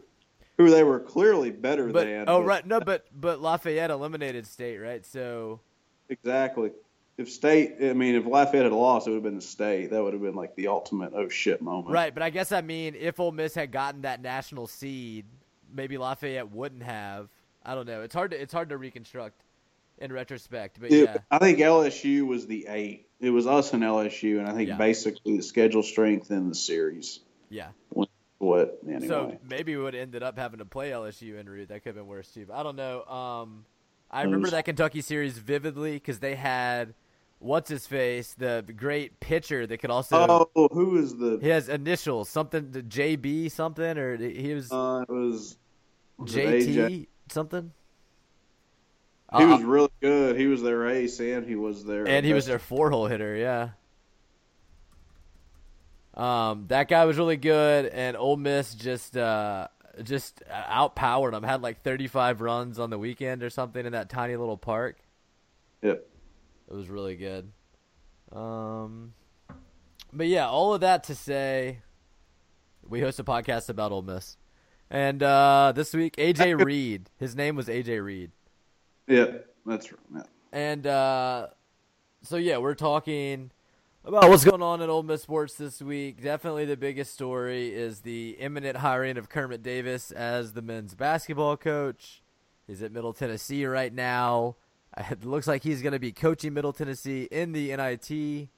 who 0.59 0.71
they 0.71 0.85
were 0.85 1.01
clearly 1.01 1.51
better 1.51 1.89
But 1.89 2.05
than. 2.07 2.25
oh 2.29 2.39
but- 2.41 2.47
right, 2.47 2.67
no, 2.67 2.81
but 2.81 3.07
but 3.15 3.41
Lafayette 3.41 3.91
eliminated 3.91 4.47
State, 4.47 4.79
right? 4.79 5.05
So 5.05 5.61
exactly. 6.09 6.71
If 7.17 7.31
State, 7.31 7.77
I 7.81 7.93
mean, 7.93 8.17
if 8.17 8.27
Lafayette 8.27 8.65
had 8.65 8.73
lost, 8.73 9.07
it 9.07 9.11
would 9.11 9.17
have 9.19 9.23
been 9.23 9.37
the 9.37 9.41
State. 9.41 9.91
That 9.91 10.03
would 10.03 10.13
have 10.15 10.23
been 10.23 10.35
like 10.35 10.55
the 10.57 10.67
ultimate 10.69 11.13
oh 11.15 11.29
shit 11.29 11.63
moment. 11.63 11.93
Right, 11.93 12.13
but 12.13 12.23
I 12.23 12.31
guess 12.31 12.53
I 12.53 12.61
mean 12.61 12.95
if 12.99 13.19
Ole 13.21 13.33
Miss 13.33 13.55
had 13.55 13.71
gotten 13.73 14.03
that 14.03 14.21
national 14.23 14.67
seed, 14.67 15.25
maybe 15.73 15.97
Lafayette 15.99 16.51
wouldn't 16.51 16.83
have. 16.83 17.29
I 17.65 17.75
don't 17.75 17.87
know. 17.87 18.03
It's 18.03 18.15
hard 18.15 18.31
to 18.33 18.41
it's 18.41 18.53
hard 18.53 18.69
to 18.71 18.77
reconstruct 18.77 19.41
in 19.99 20.13
retrospect, 20.13 20.79
but 20.81 20.91
It- 20.91 21.05
yeah, 21.05 21.17
I 21.31 21.39
think 21.39 21.59
LSU 21.61 22.27
was 22.27 22.47
the 22.47 22.67
eight. 22.69 23.07
It 23.21 23.31
was 23.31 23.47
us 23.47 23.73
and 23.73 23.83
LSU, 23.83 24.39
and 24.39 24.49
I 24.49 24.53
think 24.53 24.69
Yeah. 24.69 24.77
basically 24.77 25.37
the 25.37 25.43
schedule 25.43 25.83
strength 25.83 26.31
in 26.31 26.49
the 26.49 26.55
series. 26.55 27.21
yeah. 27.49 27.69
What 28.39 28.81
anyway? 28.87 29.07
So 29.07 29.39
maybe 29.49 29.75
we 29.77 29.83
would 29.83 29.95
have 29.95 30.03
ended 30.03 30.23
up 30.23 30.37
having 30.37 30.59
to 30.59 30.67
play 30.67 30.91
LSU 30.91 31.39
en 31.39 31.49
route. 31.49 31.69
That 31.69 31.81
could 31.83 31.91
have 31.91 31.95
been 31.95 32.07
worse 32.07 32.31
too. 32.31 32.45
But 32.47 32.57
I 32.57 32.63
don't 32.63 32.77
know. 32.77 33.03
Um, 33.05 33.65
I 34.11 34.23
remember 34.23 34.51
that 34.51 34.67
Kentucky 34.67 35.01
series 35.01 35.39
vividly 35.39 35.93
because 35.95 36.19
they 36.19 36.35
had 36.35 36.95
what's 37.39 37.71
his 37.71 37.87
face, 37.87 38.35
the 38.35 38.63
great 38.77 39.19
pitcher 39.21 39.67
that 39.67 39.79
could 39.79 39.91
also. 39.91 40.49
oh, 40.57 40.69
who 40.73 40.99
is 40.99 41.17
the? 41.17 41.39
He 41.41 41.49
has 41.49 41.69
initials, 41.71 42.29
something 42.29 42.71
the 42.73 42.83
JB 42.83 43.51
something, 43.51 43.97
or 43.97 44.17
he 44.17 44.53
was 44.53 44.71
Uh, 44.71 45.05
it 45.09 45.13
was, 45.13 45.57
was 46.19 46.37
it 46.37 46.47
JT 46.69 47.07
something. 47.31 47.73
He 49.37 49.43
Uh, 49.43 49.49
was 49.49 49.63
really 49.63 49.91
good. 50.01 50.37
He 50.37 50.47
was 50.47 50.63
their 50.63 50.87
ace, 50.89 51.19
and 51.21 51.47
he 51.47 51.57
was 51.57 51.85
their 51.85 52.07
and 52.07 52.25
he 52.25 52.33
was 52.33 52.47
their 52.47 52.59
four 52.59 52.91
hole 52.91 53.07
hitter. 53.07 53.35
Yeah. 53.37 53.71
Um, 56.15 56.67
that 56.69 56.89
guy 56.89 57.05
was 57.07 57.19
really 57.19 57.37
good, 57.37 57.87
and 57.87 58.17
Ole 58.17 58.37
Miss 58.37 58.75
just 58.75 59.17
uh 59.17 59.69
just 60.03 60.43
outpowered 60.51 61.35
him. 61.35 61.43
Had 61.43 61.63
like 61.63 61.81
35 61.83 62.41
runs 62.41 62.79
on 62.79 62.91
the 62.91 62.99
weekend 62.99 63.43
or 63.43 63.51
something 63.51 63.85
in 63.85 63.93
that 63.93 64.09
tiny 64.09 64.37
little 64.37 64.57
park. 64.57 64.97
Yep. 65.83 66.07
It 66.71 66.75
was 66.75 66.89
really 66.89 67.17
good. 67.17 67.51
Um, 68.33 69.13
but 70.13 70.27
yeah, 70.29 70.49
all 70.49 70.75
of 70.75 70.81
that 70.81 71.05
to 71.05 71.15
say, 71.15 71.79
we 72.89 73.01
host 73.01 73.19
a 73.21 73.25
podcast 73.25 73.69
about 73.69 73.93
Ole 73.93 74.03
Miss, 74.03 74.37
and 74.91 75.23
uh, 75.23 75.73
this 75.75 75.93
week 75.93 76.17
AJ 76.17 76.65
Reed. 76.65 77.11
His 77.19 77.35
name 77.35 77.57
was 77.57 77.67
AJ 77.67 78.03
Reed. 78.05 78.31
Yeah, 79.07 79.27
that's 79.67 79.93
right. 79.93 80.01
Yeah. 80.15 80.23
And 80.53 80.87
uh, 80.87 81.49
so 82.23 82.37
yeah, 82.37 82.59
we're 82.59 82.75
talking 82.75 83.51
about 84.05 84.29
what's 84.29 84.45
going 84.45 84.63
on 84.63 84.81
in 84.83 84.91
Ole 84.91 85.03
Miss 85.03 85.23
sports 85.23 85.55
this 85.55 85.81
week. 85.83 86.23
Definitely 86.23 86.65
the 86.65 86.77
biggest 86.77 87.13
story 87.13 87.75
is 87.75 88.01
the 88.01 88.37
imminent 88.39 88.79
hiring 88.79 89.17
of 89.17 89.29
Kermit 89.29 89.63
Davis 89.63 90.11
as 90.11 90.53
the 90.53 90.63
men's 90.63 90.95
basketball 90.95 91.57
coach. 91.57 92.23
He's 92.67 92.83
at 92.83 92.93
Middle 92.93 93.13
Tennessee 93.13 93.67
right 93.67 93.93
now. 93.93 94.57
It 95.11 95.25
looks 95.25 95.49
like 95.49 95.65
he's 95.65 95.83
going 95.83 95.95
to 95.95 95.99
be 95.99 96.13
coaching 96.13 96.55
Middle 96.55 96.73
Tennessee 96.73 97.25
in 97.33 97.51
the 97.51 97.77
NIT. 97.77 98.49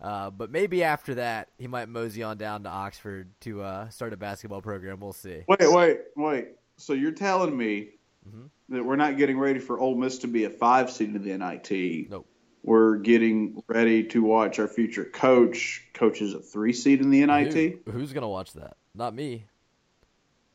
Uh, 0.00 0.30
but 0.30 0.50
maybe 0.50 0.82
after 0.82 1.16
that, 1.16 1.48
he 1.58 1.66
might 1.66 1.90
mosey 1.90 2.22
on 2.22 2.38
down 2.38 2.62
to 2.62 2.70
Oxford 2.70 3.28
to 3.40 3.60
uh, 3.60 3.88
start 3.90 4.14
a 4.14 4.16
basketball 4.16 4.62
program. 4.62 4.98
We'll 4.98 5.12
see. 5.12 5.42
Wait, 5.46 5.58
wait, 5.60 5.98
wait. 6.16 6.48
So 6.78 6.94
you're 6.94 7.12
telling 7.12 7.54
me 7.54 7.90
Mhm. 8.26 8.48
That 8.70 8.84
we're 8.84 8.96
not 8.96 9.16
getting 9.16 9.38
ready 9.38 9.58
for 9.60 9.78
Ole 9.78 9.94
Miss 9.96 10.18
to 10.18 10.26
be 10.28 10.44
a 10.44 10.50
five 10.50 10.90
seed 10.90 11.14
in 11.14 11.22
the 11.22 11.36
NIT? 11.36 12.10
Nope. 12.10 12.26
We're 12.62 12.96
getting 12.96 13.62
ready 13.66 14.04
to 14.04 14.22
watch 14.22 14.58
our 14.58 14.68
future 14.68 15.04
coach 15.04 15.86
coaches 15.92 16.32
a 16.32 16.40
three 16.40 16.72
seed 16.72 17.00
in 17.00 17.10
the 17.10 17.24
NIT. 17.26 17.80
Who- 17.84 17.90
who's 17.92 18.12
going 18.12 18.22
to 18.22 18.28
watch 18.28 18.54
that? 18.54 18.76
Not 18.94 19.14
me. 19.14 19.44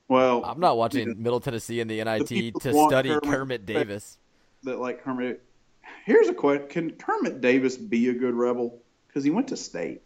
Well, 0.07 0.43
I'm 0.43 0.59
not 0.59 0.75
watching 0.77 1.21
Middle 1.21 1.39
Tennessee 1.39 1.79
in 1.81 1.87
the 1.87 2.03
NIT 2.03 2.27
people 2.29 2.61
to 2.61 2.73
study 2.73 3.09
Kermit- 3.09 3.23
Kermit 3.23 3.65
Davis. 3.67 4.17
that 4.63 4.79
like 4.79 5.03
Kermit. 5.03 5.43
Here's 6.05 6.27
a 6.29 6.33
question: 6.33 6.67
Can 6.67 6.91
Kermit 6.91 7.41
Davis 7.41 7.77
be 7.77 8.09
a 8.09 8.13
good 8.13 8.33
rebel? 8.33 8.81
Because 9.07 9.23
he 9.23 9.29
went 9.29 9.47
to 9.49 9.57
state. 9.57 10.01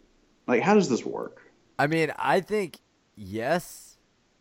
Like, 0.46 0.62
how 0.62 0.74
does 0.74 0.90
this 0.90 1.06
work? 1.06 1.40
I 1.78 1.86
mean, 1.86 2.12
I 2.18 2.40
think 2.40 2.78
yes, 3.16 3.96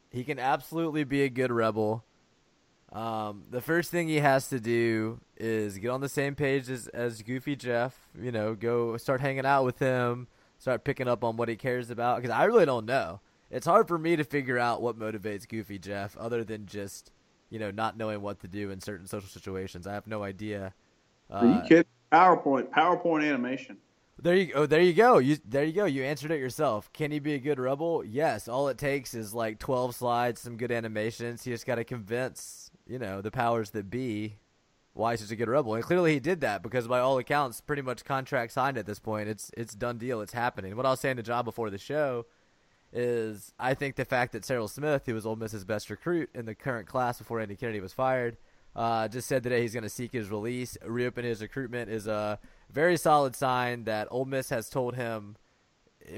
he 0.09 0.25
can 0.25 0.37
absolutely 0.37 1.05
be 1.05 1.23
a 1.23 1.29
good 1.29 1.51
rebel. 1.51 2.03
Um, 2.93 3.45
the 3.49 3.61
first 3.61 3.89
thing 3.89 4.07
he 4.07 4.17
has 4.17 4.49
to 4.49 4.59
do 4.59 5.19
is 5.35 5.79
get 5.79 5.89
on 5.89 6.01
the 6.01 6.09
same 6.09 6.35
page 6.35 6.69
as, 6.69 6.87
as 6.89 7.23
Goofy 7.23 7.55
Jeff. 7.55 7.97
You 8.19 8.31
know, 8.31 8.53
go 8.53 8.97
start 8.97 9.19
hanging 9.19 9.45
out 9.45 9.65
with 9.65 9.79
him, 9.79 10.27
start 10.59 10.83
picking 10.83 11.07
up 11.07 11.23
on 11.23 11.35
what 11.35 11.49
he 11.49 11.55
cares 11.55 11.89
about. 11.89 12.21
Because 12.21 12.29
I 12.31 12.43
really 12.45 12.65
don't 12.65 12.85
know. 12.85 13.19
It's 13.49 13.65
hard 13.65 13.87
for 13.87 13.97
me 13.97 14.15
to 14.15 14.23
figure 14.23 14.59
out 14.59 14.81
what 14.81 14.97
motivates 14.97 15.47
Goofy 15.47 15.79
Jeff, 15.79 16.15
other 16.17 16.43
than 16.43 16.67
just 16.67 17.11
you 17.49 17.59
know 17.59 17.71
not 17.71 17.97
knowing 17.97 18.21
what 18.21 18.39
to 18.41 18.47
do 18.47 18.69
in 18.69 18.79
certain 18.79 19.07
social 19.07 19.29
situations. 19.29 19.87
I 19.87 19.93
have 19.93 20.07
no 20.07 20.23
idea. 20.23 20.73
Are 21.31 21.45
you 21.45 21.51
Uh, 21.51 21.67
kidding? 21.67 21.85
PowerPoint, 22.11 22.69
PowerPoint 22.69 23.27
animation. 23.27 23.77
There 24.21 24.35
you 24.35 24.51
oh, 24.53 24.65
there 24.67 24.81
you 24.81 24.93
go. 24.93 25.17
You 25.17 25.37
there 25.43 25.63
you 25.63 25.73
go. 25.73 25.85
You 25.85 26.03
answered 26.03 26.31
it 26.31 26.39
yourself. 26.39 26.93
Can 26.93 27.11
he 27.11 27.17
be 27.17 27.33
a 27.33 27.39
good 27.39 27.59
rebel? 27.59 28.03
Yes. 28.05 28.47
All 28.47 28.67
it 28.67 28.77
takes 28.77 29.15
is 29.15 29.33
like 29.33 29.57
twelve 29.57 29.95
slides, 29.95 30.39
some 30.39 30.57
good 30.57 30.71
animations. 30.71 31.43
He 31.43 31.51
just 31.51 31.65
got 31.65 31.75
to 31.75 31.83
convince 31.83 32.62
you 32.87 32.99
know 32.99 33.21
the 33.21 33.31
powers 33.31 33.71
that 33.71 33.89
be 33.89 34.37
why 34.93 35.15
such 35.15 35.31
a 35.31 35.35
good 35.35 35.47
rebel, 35.47 35.73
and 35.73 35.83
clearly 35.83 36.13
he 36.13 36.19
did 36.19 36.41
that 36.41 36.61
because 36.61 36.87
by 36.87 36.99
all 36.99 37.17
accounts, 37.17 37.61
pretty 37.61 37.81
much 37.81 38.05
contract 38.05 38.51
signed 38.51 38.77
at 38.77 38.85
this 38.85 38.99
point. 38.99 39.27
It's 39.29 39.51
it's 39.57 39.73
done 39.73 39.97
deal. 39.97 40.21
It's 40.21 40.33
happening. 40.33 40.75
What 40.75 40.85
I 40.85 40.91
was 40.91 40.99
saying 40.99 41.17
to 41.17 41.23
John 41.23 41.45
before 41.45 41.69
the 41.69 41.77
show 41.77 42.25
is 42.91 43.53
I 43.59 43.73
think 43.73 43.95
the 43.95 44.05
fact 44.05 44.33
that 44.33 44.45
Cyril 44.45 44.67
Smith, 44.67 45.03
who 45.05 45.15
was 45.15 45.25
Ole 45.25 45.35
Miss's 45.35 45.65
best 45.65 45.89
recruit 45.89 46.29
in 46.35 46.45
the 46.45 46.55
current 46.55 46.87
class 46.87 47.17
before 47.17 47.39
Andy 47.39 47.55
Kennedy 47.55 47.79
was 47.79 47.93
fired, 47.93 48.37
uh, 48.75 49.07
just 49.07 49.27
said 49.27 49.43
today 49.43 49.61
he's 49.61 49.73
going 49.73 49.83
to 49.83 49.89
seek 49.89 50.11
his 50.11 50.29
release, 50.29 50.77
reopen 50.85 51.25
his 51.25 51.41
recruitment 51.41 51.89
is 51.89 52.05
a 52.05 52.39
very 52.71 52.97
solid 52.97 53.35
sign 53.35 53.85
that 53.85 54.07
Ole 54.11 54.25
Miss 54.25 54.49
has 54.49 54.69
told 54.69 54.95
him 54.95 55.37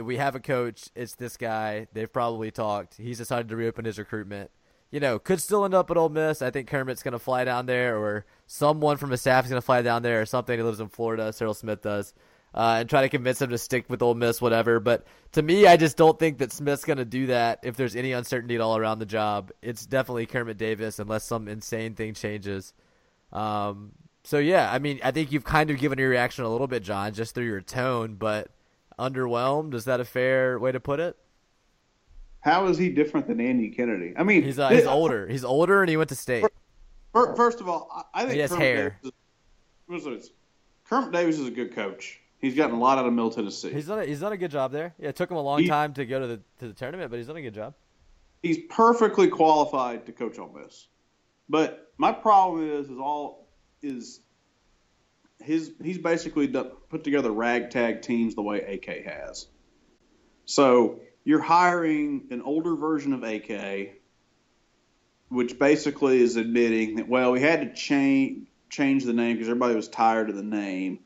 we 0.01 0.17
have 0.17 0.35
a 0.35 0.39
coach. 0.39 0.89
It's 0.95 1.15
this 1.15 1.37
guy. 1.37 1.87
They've 1.93 2.11
probably 2.11 2.51
talked. 2.51 2.95
He's 2.97 3.17
decided 3.17 3.49
to 3.49 3.55
reopen 3.55 3.85
his 3.85 3.99
recruitment. 3.99 4.51
You 4.95 5.01
know, 5.01 5.19
could 5.19 5.41
still 5.41 5.65
end 5.65 5.73
up 5.73 5.91
at 5.91 5.97
Ole 5.97 6.07
Miss. 6.07 6.41
I 6.41 6.51
think 6.51 6.69
Kermit's 6.69 7.03
going 7.03 7.11
to 7.11 7.19
fly 7.19 7.43
down 7.43 7.65
there, 7.65 7.97
or 7.97 8.25
someone 8.47 8.95
from 8.95 9.11
his 9.11 9.19
staff 9.19 9.43
is 9.43 9.49
going 9.49 9.61
to 9.61 9.65
fly 9.65 9.81
down 9.81 10.03
there, 10.03 10.21
or 10.21 10.25
something. 10.25 10.57
He 10.57 10.63
lives 10.63 10.79
in 10.79 10.87
Florida. 10.87 11.33
Cyril 11.33 11.53
Smith 11.53 11.81
does, 11.81 12.13
uh, 12.53 12.77
and 12.79 12.89
try 12.89 13.01
to 13.01 13.09
convince 13.09 13.41
him 13.41 13.49
to 13.49 13.57
stick 13.57 13.89
with 13.89 14.01
Ole 14.01 14.13
Miss, 14.13 14.41
whatever. 14.41 14.79
But 14.79 15.05
to 15.33 15.41
me, 15.41 15.67
I 15.67 15.75
just 15.75 15.97
don't 15.97 16.17
think 16.17 16.37
that 16.37 16.53
Smith's 16.53 16.85
going 16.85 16.99
to 16.99 17.03
do 17.03 17.25
that. 17.25 17.59
If 17.63 17.75
there's 17.75 17.97
any 17.97 18.13
uncertainty 18.13 18.55
at 18.55 18.61
all 18.61 18.77
around 18.77 18.99
the 18.99 19.05
job, 19.05 19.51
it's 19.61 19.85
definitely 19.85 20.27
Kermit 20.27 20.57
Davis, 20.57 20.97
unless 20.97 21.25
some 21.25 21.49
insane 21.49 21.95
thing 21.95 22.13
changes. 22.13 22.71
Um, 23.33 23.91
so 24.23 24.37
yeah, 24.37 24.71
I 24.71 24.79
mean, 24.79 25.01
I 25.03 25.11
think 25.11 25.33
you've 25.33 25.43
kind 25.43 25.71
of 25.71 25.77
given 25.77 25.99
your 25.99 26.07
reaction 26.07 26.45
a 26.45 26.49
little 26.49 26.67
bit, 26.67 26.83
John, 26.83 27.13
just 27.13 27.35
through 27.35 27.47
your 27.47 27.59
tone, 27.59 28.15
but 28.15 28.47
underwhelmed. 28.97 29.73
Is 29.73 29.83
that 29.83 29.99
a 29.99 30.05
fair 30.05 30.57
way 30.57 30.71
to 30.71 30.79
put 30.79 31.01
it? 31.01 31.17
How 32.45 32.67
is 32.67 32.77
he 32.77 32.89
different 32.89 33.25
than 33.27 33.41
Andy 33.41 33.69
Kennedy? 33.71 34.13
I 34.15 34.21
mean, 34.23 34.43
He's 34.43 34.59
uh, 34.59 34.69
he's 34.69 34.85
older. 34.85 35.27
He's 35.27 35.43
older, 35.43 35.81
and 35.81 35.89
he 35.89 35.97
went 35.97 36.09
to 36.09 36.15
state. 36.15 36.45
fir- 37.11 37.35
First 37.35 37.59
of 37.59 37.67
all, 37.67 37.89
I- 37.91 38.21
I 38.21 38.23
think 38.25 38.33
He 38.35 38.39
has 38.39 38.51
Kermit 38.51 38.63
hair. 38.63 38.99
Davis 39.89 40.05
is. 40.05 40.31
Kermit 40.87 41.11
Davis 41.11 41.39
is 41.39 41.47
a 41.47 41.51
good 41.51 41.73
coach. 41.73 42.21
He's 42.37 42.53
gotten 42.53 42.75
a 42.75 42.79
lot 42.79 42.99
out 42.99 43.07
of 43.07 43.13
Middle 43.13 43.31
Tennessee. 43.31 43.73
He's 43.73 43.87
done 43.87 43.97
a, 43.99 44.05
he's 44.05 44.19
done 44.19 44.31
a 44.31 44.37
good 44.37 44.51
job 44.51 44.71
there. 44.71 44.93
Yeah, 44.99 45.09
it 45.09 45.15
took 45.15 45.31
him 45.31 45.37
a 45.37 45.41
long 45.41 45.61
He- 45.63 45.67
time 45.67 45.93
to 45.95 46.05
go 46.05 46.19
to 46.19 46.27
the 46.27 46.37
to 46.59 46.67
the 46.67 46.73
tournament, 46.73 47.09
but 47.09 47.17
he's 47.17 47.25
done 47.27 47.37
a 47.37 47.41
good 47.41 47.55
job. 47.55 47.73
he's 48.43 48.59
perfectly 48.69 49.27
qualified 49.27 50.05
to 50.05 50.11
coach 50.11 50.37
Ole 50.37 50.53
Miss. 50.63 50.87
But 51.49 51.91
my 51.97 52.11
problem 52.11 52.69
is, 52.69 52.89
is 52.91 52.99
all 52.99 53.47
is 53.81 54.19
his. 55.39 55.71
He's 55.81 55.97
basically 55.97 56.47
put 56.47 57.03
together 57.03 57.31
ragtag 57.31 58.03
teams 58.03 58.35
the 58.35 58.43
way 58.43 58.59
AK 58.61 59.03
has. 59.05 59.47
So 60.45 60.99
you're 61.25 61.41
hiring 61.41 62.27
an 62.29 62.41
older 62.41 62.75
version 62.75 63.11
of 63.11 63.23
AK, 63.23 63.95
which 65.27 65.59
basically 65.59 66.21
is 66.21 66.37
admitting 66.37 66.95
that 66.95 67.09
well, 67.09 67.33
we 67.33 67.41
had 67.41 67.61
to 67.61 67.73
change 67.73 68.47
change 68.69 69.03
the 69.03 69.13
name 69.13 69.35
because 69.35 69.49
everybody 69.49 69.75
was 69.75 69.87
tired 69.87 70.29
of 70.29 70.35
the 70.35 70.43
name. 70.43 70.99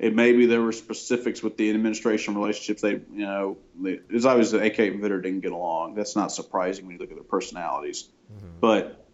And 0.00 0.16
maybe 0.16 0.46
there 0.46 0.60
were 0.60 0.72
specifics 0.72 1.44
with 1.44 1.56
the 1.56 1.70
administration 1.70 2.34
relationships. 2.34 2.82
They, 2.82 2.92
you 2.92 3.24
know, 3.24 3.58
it's 3.84 4.24
obvious 4.24 4.50
that 4.50 4.64
AK 4.64 4.78
and 4.80 5.00
Vitter 5.00 5.22
didn't 5.22 5.40
get 5.40 5.52
along. 5.52 5.94
That's 5.94 6.16
not 6.16 6.32
surprising 6.32 6.86
when 6.86 6.96
you 6.96 7.00
look 7.00 7.10
at 7.10 7.16
their 7.16 7.24
personalities. 7.24 8.08
Mm-hmm. 8.32 8.58
But 8.60 9.06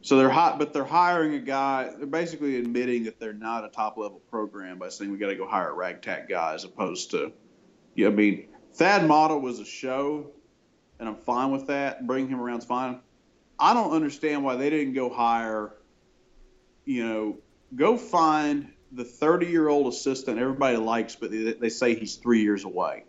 so 0.00 0.16
they're 0.16 0.30
hot, 0.30 0.58
but 0.58 0.72
they're 0.72 0.82
hiring 0.84 1.34
a 1.34 1.40
guy. 1.40 1.92
They're 1.94 2.06
basically 2.06 2.58
admitting 2.58 3.04
that 3.04 3.20
they're 3.20 3.34
not 3.34 3.66
a 3.66 3.68
top 3.68 3.98
level 3.98 4.20
program 4.30 4.78
by 4.78 4.88
saying 4.88 5.12
we 5.12 5.18
got 5.18 5.28
to 5.28 5.36
go 5.36 5.46
hire 5.46 5.70
a 5.70 5.74
ragtag 5.74 6.28
guy 6.28 6.54
as 6.54 6.64
opposed 6.64 7.10
to, 7.10 7.32
yeah. 7.94 8.06
I 8.06 8.10
mean, 8.10 8.48
Thad 8.74 9.06
Matta 9.06 9.36
was 9.36 9.58
a 9.60 9.64
show, 9.64 10.30
and 10.98 11.08
I'm 11.08 11.16
fine 11.16 11.50
with 11.50 11.66
that. 11.68 12.06
Bring 12.06 12.28
him 12.28 12.40
around's 12.40 12.64
fine. 12.64 13.00
I 13.58 13.74
don't 13.74 13.92
understand 13.92 14.44
why 14.44 14.56
they 14.56 14.70
didn't 14.70 14.94
go 14.94 15.10
hire. 15.10 15.74
You 16.84 17.06
know, 17.06 17.38
go 17.74 17.96
find 17.96 18.72
the 18.92 19.04
30 19.04 19.46
year 19.46 19.68
old 19.68 19.86
assistant 19.92 20.38
everybody 20.38 20.76
likes, 20.76 21.14
but 21.16 21.30
they, 21.30 21.52
they 21.52 21.68
say 21.68 21.94
he's 21.94 22.16
three 22.16 22.42
years 22.42 22.64
away, 22.64 23.04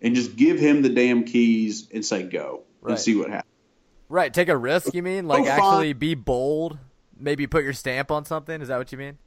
and 0.00 0.14
just 0.14 0.36
give 0.36 0.58
him 0.58 0.82
the 0.82 0.88
damn 0.88 1.24
keys 1.24 1.88
and 1.92 2.04
say 2.04 2.22
go 2.22 2.62
Right. 2.80 2.92
and 2.92 3.00
see 3.00 3.16
what 3.16 3.30
happens. 3.30 3.50
Right, 4.08 4.32
take 4.32 4.48
a 4.48 4.56
risk. 4.56 4.94
You 4.94 5.02
mean 5.02 5.26
like 5.26 5.44
Go 5.44 5.50
actually 5.50 5.88
find- 5.92 5.98
be 5.98 6.14
bold? 6.14 6.78
Maybe 7.18 7.46
put 7.46 7.64
your 7.64 7.72
stamp 7.72 8.10
on 8.10 8.24
something. 8.26 8.60
Is 8.60 8.68
that 8.68 8.76
what 8.78 8.92
you 8.92 8.98
mean? 8.98 9.18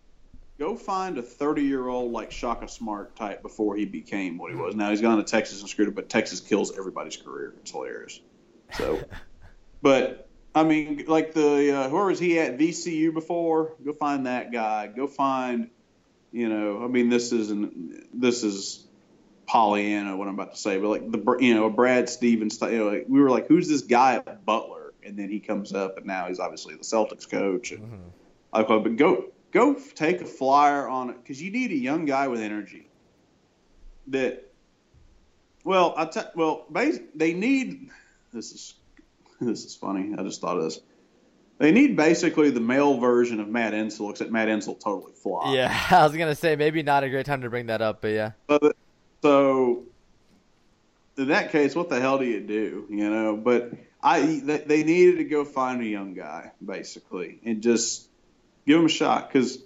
Go 0.60 0.76
find 0.76 1.18
a 1.18 1.22
30 1.22 1.64
year 1.64 1.88
old 1.88 2.12
like 2.12 2.32
Shaka 2.32 2.68
Smart 2.68 3.16
type 3.16 3.42
before 3.42 3.78
he 3.78 3.86
became 3.86 4.38
what 4.38 4.52
he 4.52 4.58
was. 4.58 4.76
Now 4.76 4.90
he's 4.90 5.00
gone 5.00 5.18
to 5.18 5.24
Texas 5.24 5.62
and 5.62 5.70
screwed 5.70 5.88
it, 5.88 5.96
but 5.96 6.10
Texas 6.10 6.42
kills 6.42 6.78
everybody's 6.78 7.16
career. 7.16 7.54
It's 7.62 7.72
hilarious. 7.72 8.20
So, 8.74 9.00
but 9.82 10.28
I 10.54 10.64
mean, 10.64 11.06
like 11.08 11.34
the 11.34 11.86
uh, 11.86 11.90
where 11.90 12.04
was 12.04 12.20
he 12.20 12.40
at 12.40 12.58
VCU 12.58 13.14
before? 13.14 13.76
Go 13.86 13.94
find 13.94 14.26
that 14.26 14.52
guy. 14.52 14.88
Go 14.88 15.08
find, 15.08 15.70
you 16.34 16.50
know, 16.50 16.84
I 16.84 16.88
mean, 16.88 17.08
this 17.08 17.32
isn't 17.32 18.20
this 18.20 18.44
is 18.44 18.86
Pollyanna 19.46 20.18
what 20.18 20.28
I'm 20.28 20.34
about 20.34 20.52
to 20.56 20.60
say, 20.60 20.78
but 20.78 20.90
like 20.90 21.10
the 21.10 21.38
you 21.40 21.56
know 21.56 21.70
Brad 21.70 22.10
Stevens, 22.10 22.60
you 22.62 22.78
know, 22.80 22.90
like, 22.90 23.06
we 23.08 23.22
were 23.22 23.30
like, 23.30 23.48
who's 23.48 23.70
this 23.70 23.84
guy 23.84 24.16
at 24.16 24.46
Butler? 24.46 24.94
And 25.04 25.18
then 25.18 25.30
he 25.30 25.40
comes 25.40 25.72
up, 25.72 25.96
and 25.96 26.06
now 26.06 26.28
he's 26.28 26.40
obviously 26.40 26.76
the 26.76 26.84
Celtics 26.84 27.30
coach. 27.30 27.72
And, 27.72 28.12
I 28.52 28.64
thought, 28.64 28.84
but 28.84 28.98
go 28.98 29.32
go 29.52 29.74
take 29.74 30.22
a 30.22 30.26
flyer 30.26 30.88
on 30.88 31.10
it 31.10 31.18
because 31.22 31.42
you 31.42 31.52
need 31.52 31.72
a 31.72 31.78
young 31.78 32.06
guy 32.06 32.28
with 32.28 32.42
energy. 32.42 32.88
That, 34.08 34.52
well, 35.64 35.94
I 35.96 36.06
t- 36.06 36.22
well, 36.36 36.66
bas- 36.70 37.00
they 37.16 37.34
need. 37.34 37.90
This 38.34 38.52
is 38.52 38.74
this 39.42 39.66
is 39.66 39.76
funny. 39.76 40.16
I 40.18 40.24
just 40.24 40.42
thought 40.42 40.58
of 40.58 40.64
this. 40.64 40.80
They 41.58 41.72
need 41.72 41.98
basically 41.98 42.52
the 42.52 42.62
male 42.62 42.98
version 42.98 43.42
of 43.42 43.50
Matt 43.50 43.74
Insell, 43.74 44.12
except 44.12 44.32
Matt 44.32 44.48
Insell 44.48 44.80
totally 44.80 45.12
flopped. 45.14 45.54
Yeah, 45.54 45.78
I 45.92 46.04
was 46.04 46.16
gonna 46.16 46.36
say 46.36 46.56
maybe 46.56 46.84
not 46.84 47.04
a 47.04 47.10
great 47.10 47.26
time 47.26 47.42
to 47.42 47.50
bring 47.50 47.68
that 47.68 47.82
up, 47.82 48.02
but 48.02 48.10
yeah. 48.10 48.32
So, 48.50 48.72
so 49.22 49.84
in 51.18 51.28
that 51.28 51.52
case, 51.52 51.76
what 51.76 51.90
the 51.90 52.00
hell 52.00 52.18
do 52.18 52.26
you 52.26 52.40
do? 52.40 52.88
You 52.90 53.10
know, 53.10 53.36
but 53.36 53.74
I 54.02 54.42
they 54.46 54.84
needed 54.84 55.18
to 55.18 55.26
go 55.26 55.44
find 55.44 55.82
a 55.82 55.86
young 55.86 56.14
guy 56.14 56.52
basically 56.66 57.40
and 57.44 57.62
just 57.62 58.09
give 58.70 58.80
him 58.80 58.86
a 58.86 58.90
shot 58.90 59.28
because 59.28 59.58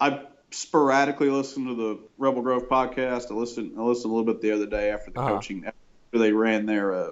I 0.00 0.22
sporadically 0.52 1.28
listen 1.30 1.66
to 1.66 1.74
the 1.74 1.98
Rebel 2.16 2.42
Grove 2.42 2.68
podcast. 2.68 3.30
I 3.32 3.34
listened 3.34 3.72
I 3.76 3.82
listened 3.82 4.12
a 4.12 4.16
little 4.16 4.32
bit 4.32 4.40
the 4.40 4.52
other 4.52 4.66
day 4.66 4.90
after 4.90 5.10
the 5.10 5.18
Uh-huh. 5.20 5.34
coaching 5.34 5.64
after 5.66 5.74
they 6.12 6.32
ran 6.32 6.64
their 6.64 6.94
uh, 6.94 7.10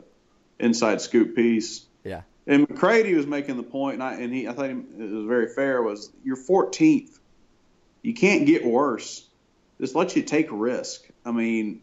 inside 0.61 1.00
scoop 1.00 1.35
piece. 1.35 1.87
Yeah. 2.04 2.22
And 2.46 2.68
McCready 2.68 3.14
was 3.14 3.26
making 3.26 3.57
the 3.57 3.62
point, 3.64 3.94
and 3.94 4.02
I 4.02 4.14
and 4.14 4.33
he 4.33 4.46
I 4.48 4.52
thought 4.52 4.70
it 4.70 4.76
was 4.96 5.26
very 5.26 5.48
fair. 5.48 5.83
Was 5.83 6.11
you're 6.24 6.37
14th, 6.37 7.18
you 8.02 8.14
can't 8.14 8.46
get 8.46 8.64
worse. 8.64 9.26
Just 9.81 9.96
let 9.96 10.14
you 10.14 10.22
take 10.22 10.46
risk. 10.52 11.02
I 11.24 11.33
mean, 11.33 11.83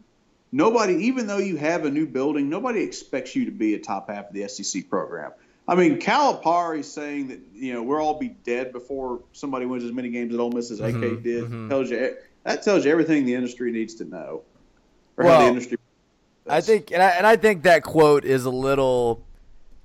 nobody, 0.50 0.94
even 1.08 1.26
though 1.26 1.38
you 1.38 1.56
have 1.58 1.84
a 1.84 1.90
new 1.90 2.06
building, 2.06 2.48
nobody 2.48 2.80
expects 2.82 3.36
you 3.36 3.44
to 3.44 3.50
be 3.50 3.74
a 3.74 3.78
top 3.78 4.08
half 4.08 4.28
of 4.28 4.34
the 4.34 4.48
SEC 4.48 4.88
program. 4.88 5.32
I 5.68 5.74
mean, 5.74 5.98
Calipari 5.98 6.84
saying 6.84 7.28
that 7.28 7.40
you 7.54 7.72
know 7.72 7.82
we'll 7.82 7.98
all 7.98 8.18
be 8.18 8.28
dead 8.28 8.72
before 8.72 9.22
somebody 9.32 9.66
wins 9.66 9.84
as 9.84 9.92
many 9.92 10.10
games 10.10 10.32
at 10.32 10.40
Ole 10.40 10.50
Miss 10.52 10.70
as 10.70 10.80
AK 10.80 10.94
Mhm, 10.94 11.22
did 11.22 11.44
mhm. 11.44 11.68
tells 11.68 11.90
you 11.90 12.16
that 12.44 12.62
tells 12.62 12.84
you 12.84 12.92
everything 12.92 13.24
the 13.24 13.34
industry 13.34 13.72
needs 13.72 13.94
to 13.96 14.04
know, 14.04 14.42
or 15.16 15.24
how 15.24 15.30
Well, 15.30 15.40
the 15.40 15.46
industry. 15.48 15.78
I 16.48 16.60
think, 16.60 16.92
and 16.92 17.02
I, 17.02 17.08
and 17.10 17.26
I 17.26 17.34
think 17.34 17.64
that 17.64 17.82
quote 17.82 18.24
is 18.24 18.44
a 18.44 18.50
little. 18.50 19.24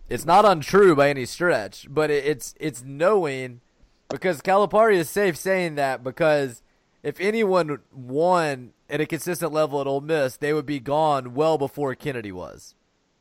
It's 0.10 0.26
not 0.26 0.46
untrue 0.46 0.96
by 0.96 1.10
any 1.10 1.26
stretch, 1.26 1.88
but 1.90 2.12
it, 2.12 2.26
it's 2.26 2.54
it's 2.60 2.84
knowing 2.84 3.62
because 4.10 4.42
Calipari 4.42 4.96
is 4.96 5.10
safe 5.10 5.36
saying 5.38 5.76
that 5.76 6.04
because 6.04 6.62
if 7.02 7.20
anyone 7.20 7.80
won 7.92 8.74
at 8.90 9.02
a 9.02 9.08
consistent 9.08 9.52
level 9.54 9.82
at 9.82 9.88
Ole 9.88 10.02
Miss, 10.02 10.38
they 10.38 10.54
would 10.54 10.66
be 10.68 10.80
gone 10.80 11.34
well 11.34 11.58
before 11.58 11.96
Kennedy 11.96 12.32
was. 12.32 12.76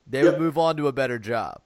They 0.07 0.25
would 0.25 0.39
move 0.39 0.59
on 0.59 0.77
to 0.77 0.89
a 0.89 0.93
better 0.93 1.19
job, 1.19 1.63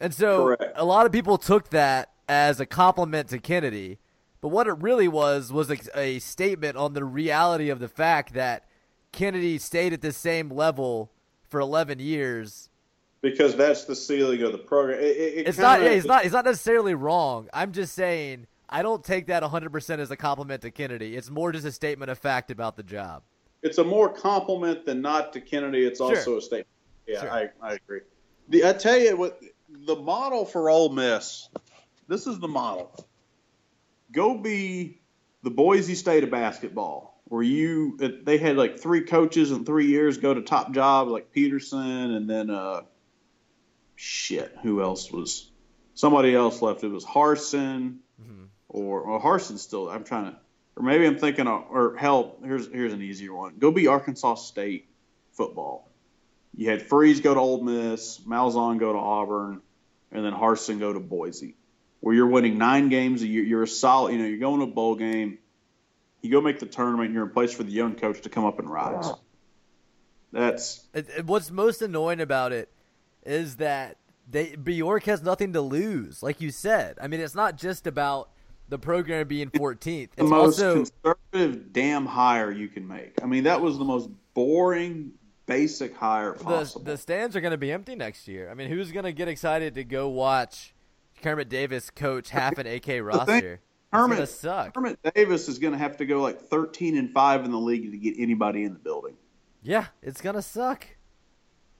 and 0.00 0.14
so 0.14 0.54
Correct. 0.56 0.72
a 0.76 0.84
lot 0.84 1.06
of 1.06 1.12
people 1.12 1.38
took 1.38 1.70
that 1.70 2.10
as 2.28 2.60
a 2.60 2.66
compliment 2.66 3.28
to 3.30 3.38
Kennedy. 3.38 3.98
But 4.40 4.48
what 4.48 4.68
it 4.68 4.76
really 4.78 5.08
was 5.08 5.52
was 5.52 5.70
a, 5.70 5.78
a 5.98 6.18
statement 6.20 6.76
on 6.76 6.92
the 6.94 7.04
reality 7.04 7.70
of 7.70 7.80
the 7.80 7.88
fact 7.88 8.34
that 8.34 8.64
Kennedy 9.10 9.58
stayed 9.58 9.92
at 9.92 10.00
the 10.00 10.12
same 10.12 10.48
level 10.50 11.10
for 11.48 11.58
11 11.58 11.98
years. 11.98 12.68
because 13.20 13.56
that's 13.56 13.84
the 13.86 13.96
ceiling 13.96 14.42
of 14.42 14.52
the 14.52 14.58
program. 14.58 15.00
It, 15.00 15.04
it, 15.04 15.34
it 15.38 15.48
It's 15.48 15.58
not. 15.58 15.82
Yeah, 15.82 15.94
he's 15.94 16.04
not. 16.04 16.22
He's 16.22 16.32
not 16.32 16.44
necessarily 16.44 16.94
wrong. 16.94 17.48
I'm 17.52 17.72
just 17.72 17.94
saying 17.94 18.46
I 18.68 18.82
don't 18.82 19.02
take 19.02 19.26
that 19.26 19.42
100 19.42 19.72
percent 19.72 20.00
as 20.00 20.10
a 20.12 20.16
compliment 20.16 20.62
to 20.62 20.70
Kennedy. 20.70 21.16
It's 21.16 21.30
more 21.30 21.50
just 21.50 21.66
a 21.66 21.72
statement 21.72 22.10
of 22.12 22.18
fact 22.18 22.50
about 22.52 22.76
the 22.76 22.82
job. 22.84 23.22
it's 23.62 23.78
a 23.78 23.84
more 23.84 24.08
compliment 24.12 24.86
than 24.86 25.00
not 25.02 25.32
to 25.32 25.40
Kennedy. 25.40 25.84
It's 25.84 26.00
also 26.00 26.22
Sure. 26.22 26.38
a 26.38 26.42
statement. 26.42 26.68
Yeah, 27.08 27.20
Sure. 27.22 27.30
I, 27.32 27.48
I 27.60 27.72
agree. 27.74 28.00
The, 28.50 28.66
I 28.66 28.72
tell 28.74 28.96
you 28.98 29.16
what, 29.16 29.40
the 29.68 29.96
model 29.96 30.44
for 30.44 30.70
Ole 30.70 30.90
Miss. 30.90 31.48
This 32.08 32.26
is 32.26 32.38
the 32.38 32.48
model. 32.48 33.06
Go 34.10 34.38
be 34.38 35.00
the 35.42 35.50
Boise 35.50 35.94
State 35.94 36.24
of 36.24 36.30
basketball, 36.30 37.20
where 37.24 37.42
you 37.42 37.96
they 38.24 38.38
had 38.38 38.56
like 38.56 38.78
three 38.80 39.02
coaches 39.02 39.50
in 39.50 39.64
three 39.64 39.86
years 39.86 40.18
go 40.18 40.32
to 40.32 40.40
top 40.40 40.72
jobs 40.72 41.10
like 41.10 41.32
Petersen, 41.32 42.14
and 42.14 42.28
then 42.28 42.50
uh, 42.50 42.82
shit, 43.96 44.56
who 44.62 44.82
else 44.82 45.12
was? 45.12 45.50
Somebody 45.94 46.34
else 46.34 46.62
left. 46.62 46.84
It 46.84 46.88
was 46.88 47.04
Harsin, 47.04 47.98
or 48.68 49.02
or 49.02 49.20
Harsin's 49.20 49.62
still. 49.62 49.90
I'm 49.90 50.04
trying 50.04 50.32
to, 50.32 50.38
or 50.76 50.82
maybe 50.82 51.06
I'm 51.06 51.18
thinking, 51.18 51.46
of, 51.46 51.64
or 51.70 51.96
hell, 51.96 52.36
here's 52.42 52.68
here's 52.68 52.92
an 52.92 53.02
easier 53.02 53.34
one. 53.34 53.58
Go 53.58 53.70
be 53.70 53.86
Arkansas 53.86 54.36
State 54.36 54.88
football. 55.32 55.87
You 56.56 56.70
had 56.70 56.82
Freeze 56.82 57.20
go 57.20 57.34
to 57.34 57.40
Ole 57.40 57.62
Miss, 57.62 58.18
Malzahn 58.26 58.78
go 58.78 58.92
to 58.92 58.98
Auburn, 58.98 59.60
and 60.10 60.24
then 60.24 60.32
Harsin 60.32 60.78
go 60.80 60.92
to 60.92 61.00
Boise, 61.00 61.54
where 62.00 62.14
you're 62.14 62.26
winning 62.26 62.58
nine 62.58 62.88
games 62.88 63.22
a 63.22 63.26
year. 63.26 63.44
You're 63.44 63.62
a 63.62 63.68
solid. 63.68 64.12
You 64.12 64.18
know, 64.18 64.24
you're 64.26 64.38
going 64.38 64.58
to 64.60 64.64
a 64.66 64.74
bowl 64.74 64.96
game. 64.96 65.38
You 66.22 66.30
go 66.32 66.40
make 66.40 66.58
the 66.58 66.66
tournament. 66.66 67.12
You're 67.12 67.24
in 67.26 67.30
place 67.30 67.52
for 67.52 67.62
the 67.62 67.70
young 67.70 67.94
coach 67.94 68.22
to 68.22 68.28
come 68.28 68.44
up 68.44 68.58
and 68.58 68.68
rise. 68.68 69.12
That's 70.32 70.86
It, 70.92 71.08
it- 71.18 71.26
what's 71.26 71.50
most 71.50 71.80
annoying 71.80 72.20
about 72.20 72.52
it 72.52 72.70
is 73.24 73.56
that 73.56 73.96
they 74.30 74.56
Bjork 74.56 75.04
has 75.04 75.22
nothing 75.22 75.52
to 75.54 75.60
lose. 75.60 76.22
Like 76.22 76.40
you 76.40 76.50
said, 76.50 76.98
I 77.00 77.06
mean, 77.08 77.20
it's 77.20 77.34
not 77.34 77.56
just 77.56 77.86
about 77.86 78.30
the 78.68 78.78
program 78.78 79.26
being 79.28 79.48
14th. 79.50 80.10
the 80.16 80.22
It's 80.22 80.30
most 80.30 80.60
also 80.60 80.84
conservative 80.84 81.72
damn 81.72 82.04
hire 82.04 82.50
you 82.50 82.68
can 82.68 82.86
make. 82.86 83.22
I 83.22 83.26
mean, 83.26 83.44
that 83.44 83.62
was 83.62 83.78
the 83.78 83.84
most 83.84 84.10
boring, 84.34 85.12
basic 85.48 85.96
hire 85.96 86.34
the 86.38 86.44
possible. 86.44 86.84
the 86.84 86.96
stands 86.96 87.34
are 87.34 87.40
going 87.40 87.50
to 87.50 87.58
be 87.58 87.72
empty 87.72 87.96
next 87.96 88.28
year. 88.28 88.48
I 88.50 88.54
mean, 88.54 88.68
who's 88.70 88.92
going 88.92 89.04
to 89.04 89.12
get 89.12 89.26
excited 89.26 89.74
to 89.74 89.82
go 89.84 90.08
watch 90.08 90.74
Kermit 91.22 91.48
Davis 91.48 91.90
coach 91.90 92.30
half 92.30 92.58
an 92.58 92.66
AK 92.68 93.02
roster? 93.02 93.60
Gonna 93.90 94.26
suck. 94.26 94.74
Hermit 94.74 94.98
Davis 95.14 95.48
is 95.48 95.58
going 95.58 95.72
to 95.72 95.78
have 95.78 95.96
to 95.96 96.04
go 96.06 96.20
like 96.20 96.42
13 96.42 96.96
and 96.98 97.10
5 97.10 97.44
in 97.46 97.50
the 97.50 97.58
league 97.58 97.90
to 97.90 97.96
get 97.96 98.14
anybody 98.18 98.64
in 98.64 98.74
the 98.74 98.78
building. 98.78 99.14
Yeah, 99.62 99.86
it's 100.02 100.20
gonna 100.20 100.42
suck. 100.42 100.86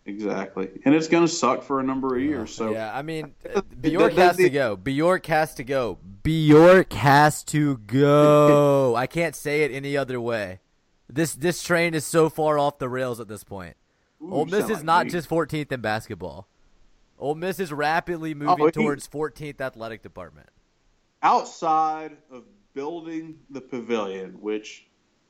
Exactly. 0.06 0.70
And 0.86 0.94
it's 0.94 1.06
going 1.06 1.26
to 1.26 1.32
suck 1.32 1.62
for 1.62 1.80
a 1.80 1.82
number 1.82 2.16
of 2.16 2.22
years. 2.22 2.54
So 2.54 2.72
yeah, 2.72 2.96
I 2.96 3.02
mean, 3.02 3.34
the- 3.42 3.62
Bjork 3.62 4.14
the- 4.14 4.22
has 4.22 4.36
to 4.38 4.44
the- 4.44 4.48
go. 4.50 4.74
Bjork 4.76 5.26
has 5.26 5.54
to 5.56 5.64
go. 5.64 5.98
Bjork 6.22 6.94
has 6.94 7.44
to 7.44 7.76
go. 7.76 8.94
I 8.96 9.06
can't 9.06 9.36
say 9.36 9.62
it 9.64 9.70
any 9.70 9.96
other 9.98 10.18
way. 10.18 10.60
This 11.08 11.34
this 11.34 11.62
train 11.62 11.94
is 11.94 12.04
so 12.04 12.28
far 12.28 12.58
off 12.58 12.78
the 12.78 12.88
rails 12.88 13.18
at 13.20 13.28
this 13.28 13.44
point. 13.44 13.76
Ooh, 14.22 14.32
Ole 14.32 14.46
Miss 14.46 14.64
is 14.64 14.78
like 14.78 14.84
not 14.84 15.04
me. 15.06 15.12
just 15.12 15.28
14th 15.28 15.72
in 15.72 15.80
basketball. 15.80 16.48
Ole 17.18 17.34
Miss 17.34 17.58
is 17.60 17.72
rapidly 17.72 18.32
oh, 18.32 18.34
moving 18.34 18.64
Oh, 18.66 18.70
towards 18.70 19.08
14th 19.08 19.60
athletic 19.60 20.02
department. 20.02 20.48
outside 21.22 22.16
of 22.30 22.44
building 22.74 23.38
the 23.50 23.60
pavilion, 23.60 24.40
which 24.40 24.86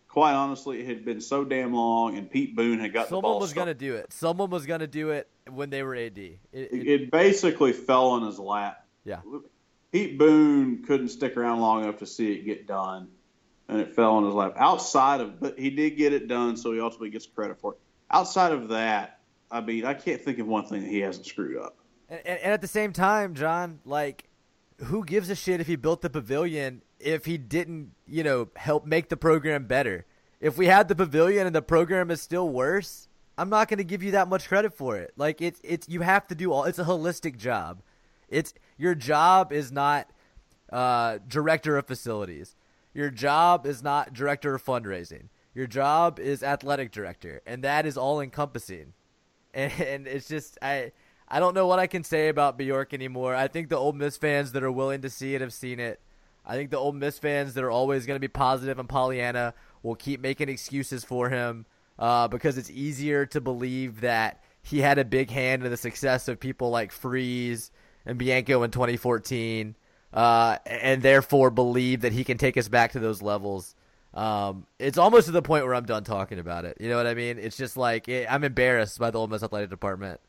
quite 0.08 0.32
honestly 0.34 0.84
had 0.84 1.04
been 1.04 1.20
so 1.20 1.44
damn 1.44 1.72
long, 1.72 2.16
and 2.16 2.30
Pete 2.30 2.56
Boone 2.56 2.78
had 2.80 2.92
got 2.92 3.04
the 3.06 3.10
Someone 3.10 3.22
ball 3.32 3.40
was 3.40 3.52
gonna 3.52 3.74
do 3.74 3.94
it. 3.94 4.12
Someone 4.12 4.50
was 4.50 4.66
gonna 4.66 4.86
do 4.86 5.10
it 5.10 5.28
when 5.50 5.70
they 5.70 5.82
were 5.82 5.94
AD. 5.94 6.18
It- 6.18 6.38
It, 6.52 6.72
it- 6.72 6.86
it 7.02 7.10
basically 7.10 7.72
fell 7.72 8.08
on 8.08 8.24
his 8.26 8.38
lap. 8.38 8.86
yeah, 9.04 9.20
Pete 9.92 10.18
Boone 10.18 10.82
couldn't 10.82 11.08
stick 11.08 11.36
around 11.36 11.60
long 11.60 11.84
enough 11.84 11.98
to 11.98 12.06
see 12.06 12.32
it 12.32 12.44
get 12.44 12.66
done, 12.66 13.08
and 13.68 13.80
it 13.80 13.94
fell 13.94 14.14
on 14.14 14.24
his 14.24 14.34
lap. 14.34 14.54
Outside 14.56 15.20
of, 15.20 15.40
but 15.40 15.58
he 15.58 15.70
did 15.70 15.90
get 15.90 16.12
it 16.12 16.28
done, 16.28 16.56
so 16.56 16.72
he 16.72 16.80
ultimately 16.80 17.10
gets 17.10 17.26
credit 17.26 17.60
for 17.60 17.72
it. 17.72 17.78
Outside 18.10 18.52
of 18.52 18.68
that, 18.68 19.20
I 19.50 19.60
mean, 19.60 19.84
I 19.84 19.94
can't 19.94 20.20
think 20.20 20.38
of 20.38 20.46
one 20.46 20.66
thing 20.66 20.82
that 20.82 20.90
he 20.90 21.00
hasn't 21.00 21.26
screwed 21.26 21.58
up. 21.62 21.76
And, 22.08 22.20
and, 22.24 22.38
and 22.40 22.52
at 22.52 22.62
the 22.62 22.68
same 22.68 22.92
time, 22.92 23.34
John, 23.34 23.80
like, 23.84 24.24
who 24.84 25.04
gives 25.04 25.28
a 25.30 25.34
shit 25.34 25.60
if 25.60 25.66
he 25.66 25.76
built 25.76 26.02
the 26.02 26.10
pavilion 26.10 26.82
if 26.98 27.24
he 27.24 27.38
didn't, 27.38 27.92
you 28.06 28.22
know, 28.22 28.48
help 28.56 28.86
make 28.86 29.08
the 29.08 29.16
program 29.16 29.66
better? 29.66 30.06
If 30.40 30.56
we 30.56 30.66
had 30.66 30.88
the 30.88 30.94
pavilion 30.94 31.46
and 31.46 31.54
the 31.54 31.62
program 31.62 32.10
is 32.10 32.22
still 32.22 32.48
worse, 32.48 33.08
I'm 33.36 33.50
not 33.50 33.68
going 33.68 33.78
to 33.78 33.84
give 33.84 34.02
you 34.02 34.12
that 34.12 34.28
much 34.28 34.48
credit 34.48 34.72
for 34.72 34.96
it. 34.96 35.12
Like, 35.16 35.42
it's 35.42 35.60
it's 35.62 35.88
you 35.88 36.00
have 36.00 36.26
to 36.28 36.34
do 36.34 36.52
all. 36.52 36.64
It's 36.64 36.78
a 36.78 36.84
holistic 36.84 37.36
job. 37.36 37.82
It's 38.28 38.54
your 38.76 38.94
job 38.94 39.52
is 39.52 39.72
not 39.72 40.10
uh, 40.72 41.18
director 41.26 41.76
of 41.76 41.86
facilities. 41.86 42.56
Your 42.98 43.10
job 43.10 43.64
is 43.64 43.82
not 43.82 44.12
director 44.12 44.54
of 44.54 44.64
fundraising. 44.64 45.28
Your 45.54 45.66
job 45.66 46.18
is 46.18 46.42
athletic 46.42 46.90
director, 46.90 47.40
and 47.46 47.62
that 47.62 47.86
is 47.86 47.96
all 47.96 48.20
encompassing 48.20 48.92
and, 49.54 49.72
and 49.80 50.06
it's 50.06 50.28
just 50.28 50.58
I 50.62 50.92
I 51.28 51.40
don't 51.40 51.54
know 51.54 51.66
what 51.66 51.78
I 51.78 51.86
can 51.86 52.04
say 52.04 52.28
about 52.28 52.56
Bjork 52.56 52.94
anymore. 52.94 53.34
I 53.34 53.48
think 53.48 53.68
the 53.68 53.76
Ole 53.76 53.92
Miss 53.92 54.16
fans 54.16 54.52
that 54.52 54.62
are 54.62 54.72
willing 54.72 55.02
to 55.02 55.10
see 55.10 55.34
it 55.34 55.42
have 55.42 55.52
seen 55.52 55.78
it. 55.78 56.00
I 56.46 56.54
think 56.54 56.70
the 56.70 56.78
Ole 56.78 56.92
Miss 56.92 57.18
fans 57.18 57.54
that 57.54 57.64
are 57.64 57.70
always 57.70 58.06
going 58.06 58.16
to 58.16 58.20
be 58.20 58.28
positive 58.28 58.78
and 58.78 58.88
Pollyanna 58.88 59.52
will 59.82 59.94
keep 59.94 60.20
making 60.20 60.48
excuses 60.48 61.04
for 61.04 61.28
him 61.28 61.66
uh, 61.98 62.28
because 62.28 62.56
it's 62.56 62.70
easier 62.70 63.26
to 63.26 63.40
believe 63.40 64.00
that 64.00 64.42
he 64.62 64.80
had 64.80 64.98
a 64.98 65.04
big 65.04 65.30
hand 65.30 65.62
in 65.62 65.70
the 65.70 65.76
success 65.76 66.28
of 66.28 66.40
people 66.40 66.70
like 66.70 66.92
Freeze 66.92 67.70
and 68.06 68.16
Bianco 68.16 68.62
in 68.62 68.70
2014, 68.70 69.76
uh, 70.12 70.58
and 70.66 71.02
therefore 71.02 71.50
believe 71.50 72.00
that 72.02 72.12
he 72.12 72.24
can 72.24 72.38
take 72.38 72.56
us 72.56 72.68
back 72.68 72.92
to 72.92 72.98
those 72.98 73.22
levels. 73.22 73.74
Um, 74.14 74.66
it's 74.78 74.98
almost 74.98 75.26
to 75.26 75.32
the 75.32 75.42
point 75.42 75.64
where 75.64 75.74
I'm 75.74 75.84
done 75.84 76.04
talking 76.04 76.38
about 76.38 76.64
it. 76.64 76.78
You 76.80 76.88
know 76.88 76.96
what 76.96 77.06
I 77.06 77.14
mean? 77.14 77.38
It's 77.38 77.56
just 77.56 77.76
like 77.76 78.08
it, 78.08 78.26
I'm 78.30 78.42
embarrassed 78.42 78.98
by 78.98 79.10
the 79.10 79.18
Ole 79.18 79.28
Miss 79.28 79.42
athletic 79.42 79.70
department, 79.70 80.20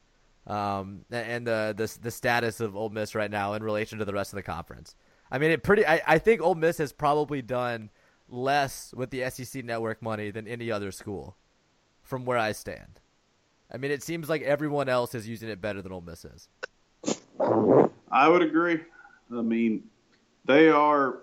um, 0.46 1.06
and 1.12 1.48
the, 1.48 1.74
the 1.76 1.98
the 2.02 2.12
status 2.12 2.60
of 2.60 2.76
Ole 2.76 2.90
Miss 2.90 3.16
right 3.16 3.32
now 3.32 3.54
in 3.54 3.64
relation 3.64 4.00
to 4.00 4.06
the 4.06 4.14
rest 4.14 4.34
of 4.34 4.36
the 4.36 4.44
conference. 4.44 4.96
I 5.32 5.38
mean, 5.38 5.52
it 5.52 5.64
pretty. 5.64 5.86
I, 5.86 6.02
I 6.06 6.18
think 6.18 6.42
Ole 6.42 6.56
Miss 6.56 6.78
has 6.78 6.92
probably 6.92 7.42
done 7.42 7.90
less 8.28 8.94
with 8.96 9.12
the 9.12 9.30
SEC 9.30 9.64
network 9.64 10.02
money 10.02 10.30
than 10.30 10.48
any 10.48 10.70
other 10.72 10.92
school, 10.92 11.38
from 12.02 12.26
where 12.26 12.38
I 12.38 12.52
stand. 12.52 13.00
I 13.72 13.78
mean, 13.78 13.92
it 13.92 14.04
seems 14.04 14.30
like 14.30 14.42
everyone 14.42 14.90
else 14.90 15.14
is 15.16 15.28
using 15.28 15.50
it 15.50 15.62
better 15.62 15.82
than 15.82 15.92
Ole 15.92 16.02
Miss 16.02 16.26
is. 16.26 16.50
I 18.12 18.28
would 18.28 18.42
agree. 18.42 18.80
I 19.32 19.42
mean, 19.42 19.84
they 20.46 20.70
are. 20.70 21.20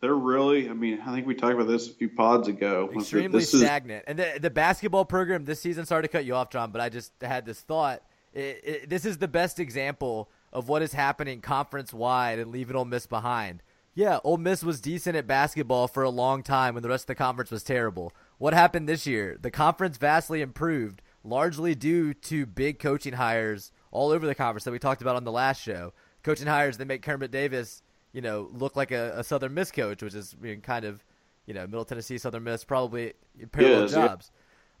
They're 0.00 0.14
really. 0.14 0.68
I 0.68 0.72
mean, 0.72 1.00
I 1.00 1.14
think 1.14 1.26
we 1.26 1.34
talked 1.34 1.54
about 1.54 1.68
this 1.68 1.88
a 1.88 1.94
few 1.94 2.08
pods 2.08 2.48
ago. 2.48 2.90
extremely 2.94 3.38
this 3.40 3.54
is- 3.54 3.60
stagnant. 3.60 4.04
And 4.06 4.18
the 4.18 4.38
the 4.40 4.50
basketball 4.50 5.04
program 5.04 5.44
this 5.44 5.60
season. 5.60 5.86
Sorry 5.86 6.02
to 6.02 6.08
cut 6.08 6.24
you 6.24 6.34
off, 6.34 6.50
John, 6.50 6.72
but 6.72 6.80
I 6.80 6.88
just 6.88 7.12
had 7.20 7.46
this 7.46 7.60
thought. 7.60 8.02
It, 8.32 8.60
it, 8.64 8.90
this 8.90 9.04
is 9.04 9.18
the 9.18 9.28
best 9.28 9.60
example 9.60 10.30
of 10.52 10.68
what 10.68 10.82
is 10.82 10.92
happening 10.92 11.40
conference 11.40 11.92
wide 11.92 12.38
and 12.38 12.50
leaving 12.50 12.76
Ole 12.76 12.84
Miss 12.86 13.06
behind. 13.06 13.62
Yeah, 13.94 14.20
Ole 14.24 14.38
Miss 14.38 14.64
was 14.64 14.80
decent 14.80 15.16
at 15.16 15.26
basketball 15.26 15.86
for 15.86 16.02
a 16.02 16.10
long 16.10 16.42
time 16.42 16.74
when 16.74 16.82
the 16.82 16.88
rest 16.88 17.04
of 17.04 17.08
the 17.08 17.14
conference 17.14 17.50
was 17.50 17.62
terrible. 17.62 18.12
What 18.38 18.54
happened 18.54 18.88
this 18.88 19.06
year? 19.06 19.36
The 19.40 19.50
conference 19.50 19.98
vastly 19.98 20.40
improved, 20.40 21.02
largely 21.22 21.74
due 21.74 22.14
to 22.14 22.46
big 22.46 22.78
coaching 22.78 23.12
hires 23.12 23.70
all 23.90 24.10
over 24.10 24.26
the 24.26 24.34
conference 24.34 24.64
that 24.64 24.70
we 24.72 24.78
talked 24.78 25.02
about 25.02 25.16
on 25.16 25.24
the 25.24 25.32
last 25.32 25.60
show. 25.60 25.92
Coaching 26.22 26.46
hires 26.46 26.78
that 26.78 26.86
make 26.86 27.02
Kermit 27.02 27.30
Davis, 27.30 27.82
you 28.12 28.20
know, 28.20 28.48
look 28.52 28.76
like 28.76 28.90
a, 28.90 29.14
a 29.18 29.24
Southern 29.24 29.54
Miss 29.54 29.70
coach, 29.70 30.02
which 30.02 30.14
is 30.14 30.36
kind 30.62 30.84
of, 30.84 31.04
you 31.46 31.54
know, 31.54 31.66
Middle 31.66 31.84
Tennessee, 31.84 32.18
Southern 32.18 32.44
Miss, 32.44 32.64
probably 32.64 33.14
parallel 33.50 33.82
Yes, 33.82 33.92
yeah. 33.92 34.06
jobs. 34.06 34.30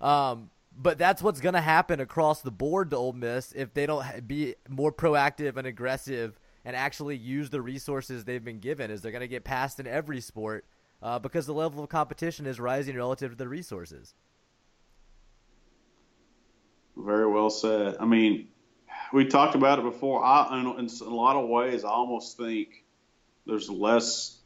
Um, 0.00 0.50
but 0.76 0.98
that's 0.98 1.22
what's 1.22 1.40
going 1.40 1.54
to 1.54 1.60
happen 1.60 2.00
across 2.00 2.40
the 2.40 2.50
board 2.50 2.90
to 2.90 2.96
Ole 2.96 3.12
Miss 3.12 3.52
if 3.52 3.74
they 3.74 3.86
don't 3.86 4.26
be 4.26 4.54
more 4.68 4.92
proactive 4.92 5.56
and 5.56 5.66
aggressive 5.66 6.38
and 6.64 6.76
actually 6.76 7.16
use 7.16 7.50
the 7.50 7.60
resources 7.60 8.24
they've 8.24 8.44
been 8.44 8.60
given. 8.60 8.90
Is 8.90 9.02
they're 9.02 9.12
going 9.12 9.20
to 9.20 9.28
get 9.28 9.44
passed 9.44 9.80
in 9.80 9.86
every 9.86 10.20
sport 10.20 10.64
uh, 11.02 11.18
because 11.18 11.46
the 11.46 11.54
level 11.54 11.82
of 11.82 11.90
competition 11.90 12.46
is 12.46 12.60
rising 12.60 12.96
relative 12.96 13.32
to 13.32 13.36
the 13.36 13.48
resources. 13.48 14.14
Very 16.96 17.26
well 17.26 17.50
said. 17.50 17.96
I 18.00 18.04
mean, 18.04 18.48
we 19.12 19.26
talked 19.26 19.54
about 19.54 19.78
it 19.78 19.82
before. 19.82 20.24
I, 20.24 20.60
in, 20.60 20.66
in 20.78 20.86
a 20.86 21.14
lot 21.14 21.36
of 21.36 21.48
ways, 21.48 21.84
I 21.84 21.90
almost 21.90 22.36
think 22.36 22.84
there's 23.46 23.68
less 23.68 24.38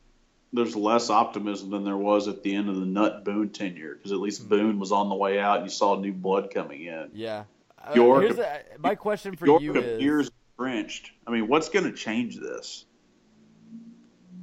there's 0.52 0.76
less 0.76 1.10
optimism 1.10 1.70
than 1.70 1.84
there 1.84 1.96
was 1.96 2.28
at 2.28 2.42
the 2.42 2.54
end 2.54 2.68
of 2.68 2.76
the 2.76 2.86
Nut 2.86 3.24
Boone 3.24 3.50
tenure 3.50 3.94
because 3.94 4.12
at 4.12 4.18
least 4.18 4.48
Boone 4.48 4.78
was 4.78 4.92
on 4.92 5.08
the 5.08 5.14
way 5.14 5.38
out 5.38 5.58
and 5.58 5.66
you 5.66 5.70
saw 5.70 5.96
new 5.96 6.12
blood 6.12 6.50
coming 6.52 6.84
in. 6.84 7.10
Yeah. 7.12 7.44
Uh, 7.78 7.92
York- 7.94 8.22
here's 8.22 8.38
a, 8.38 8.62
my 8.78 8.94
question 8.94 9.36
for 9.36 9.46
York 9.46 9.60
you 9.60 9.74
appears 9.74 10.26
is, 10.26 10.32
entrenched. 10.58 11.10
I 11.26 11.30
mean, 11.32 11.48
what's 11.48 11.68
going 11.68 11.84
to 11.84 11.92
change 11.92 12.38
this? 12.38 12.86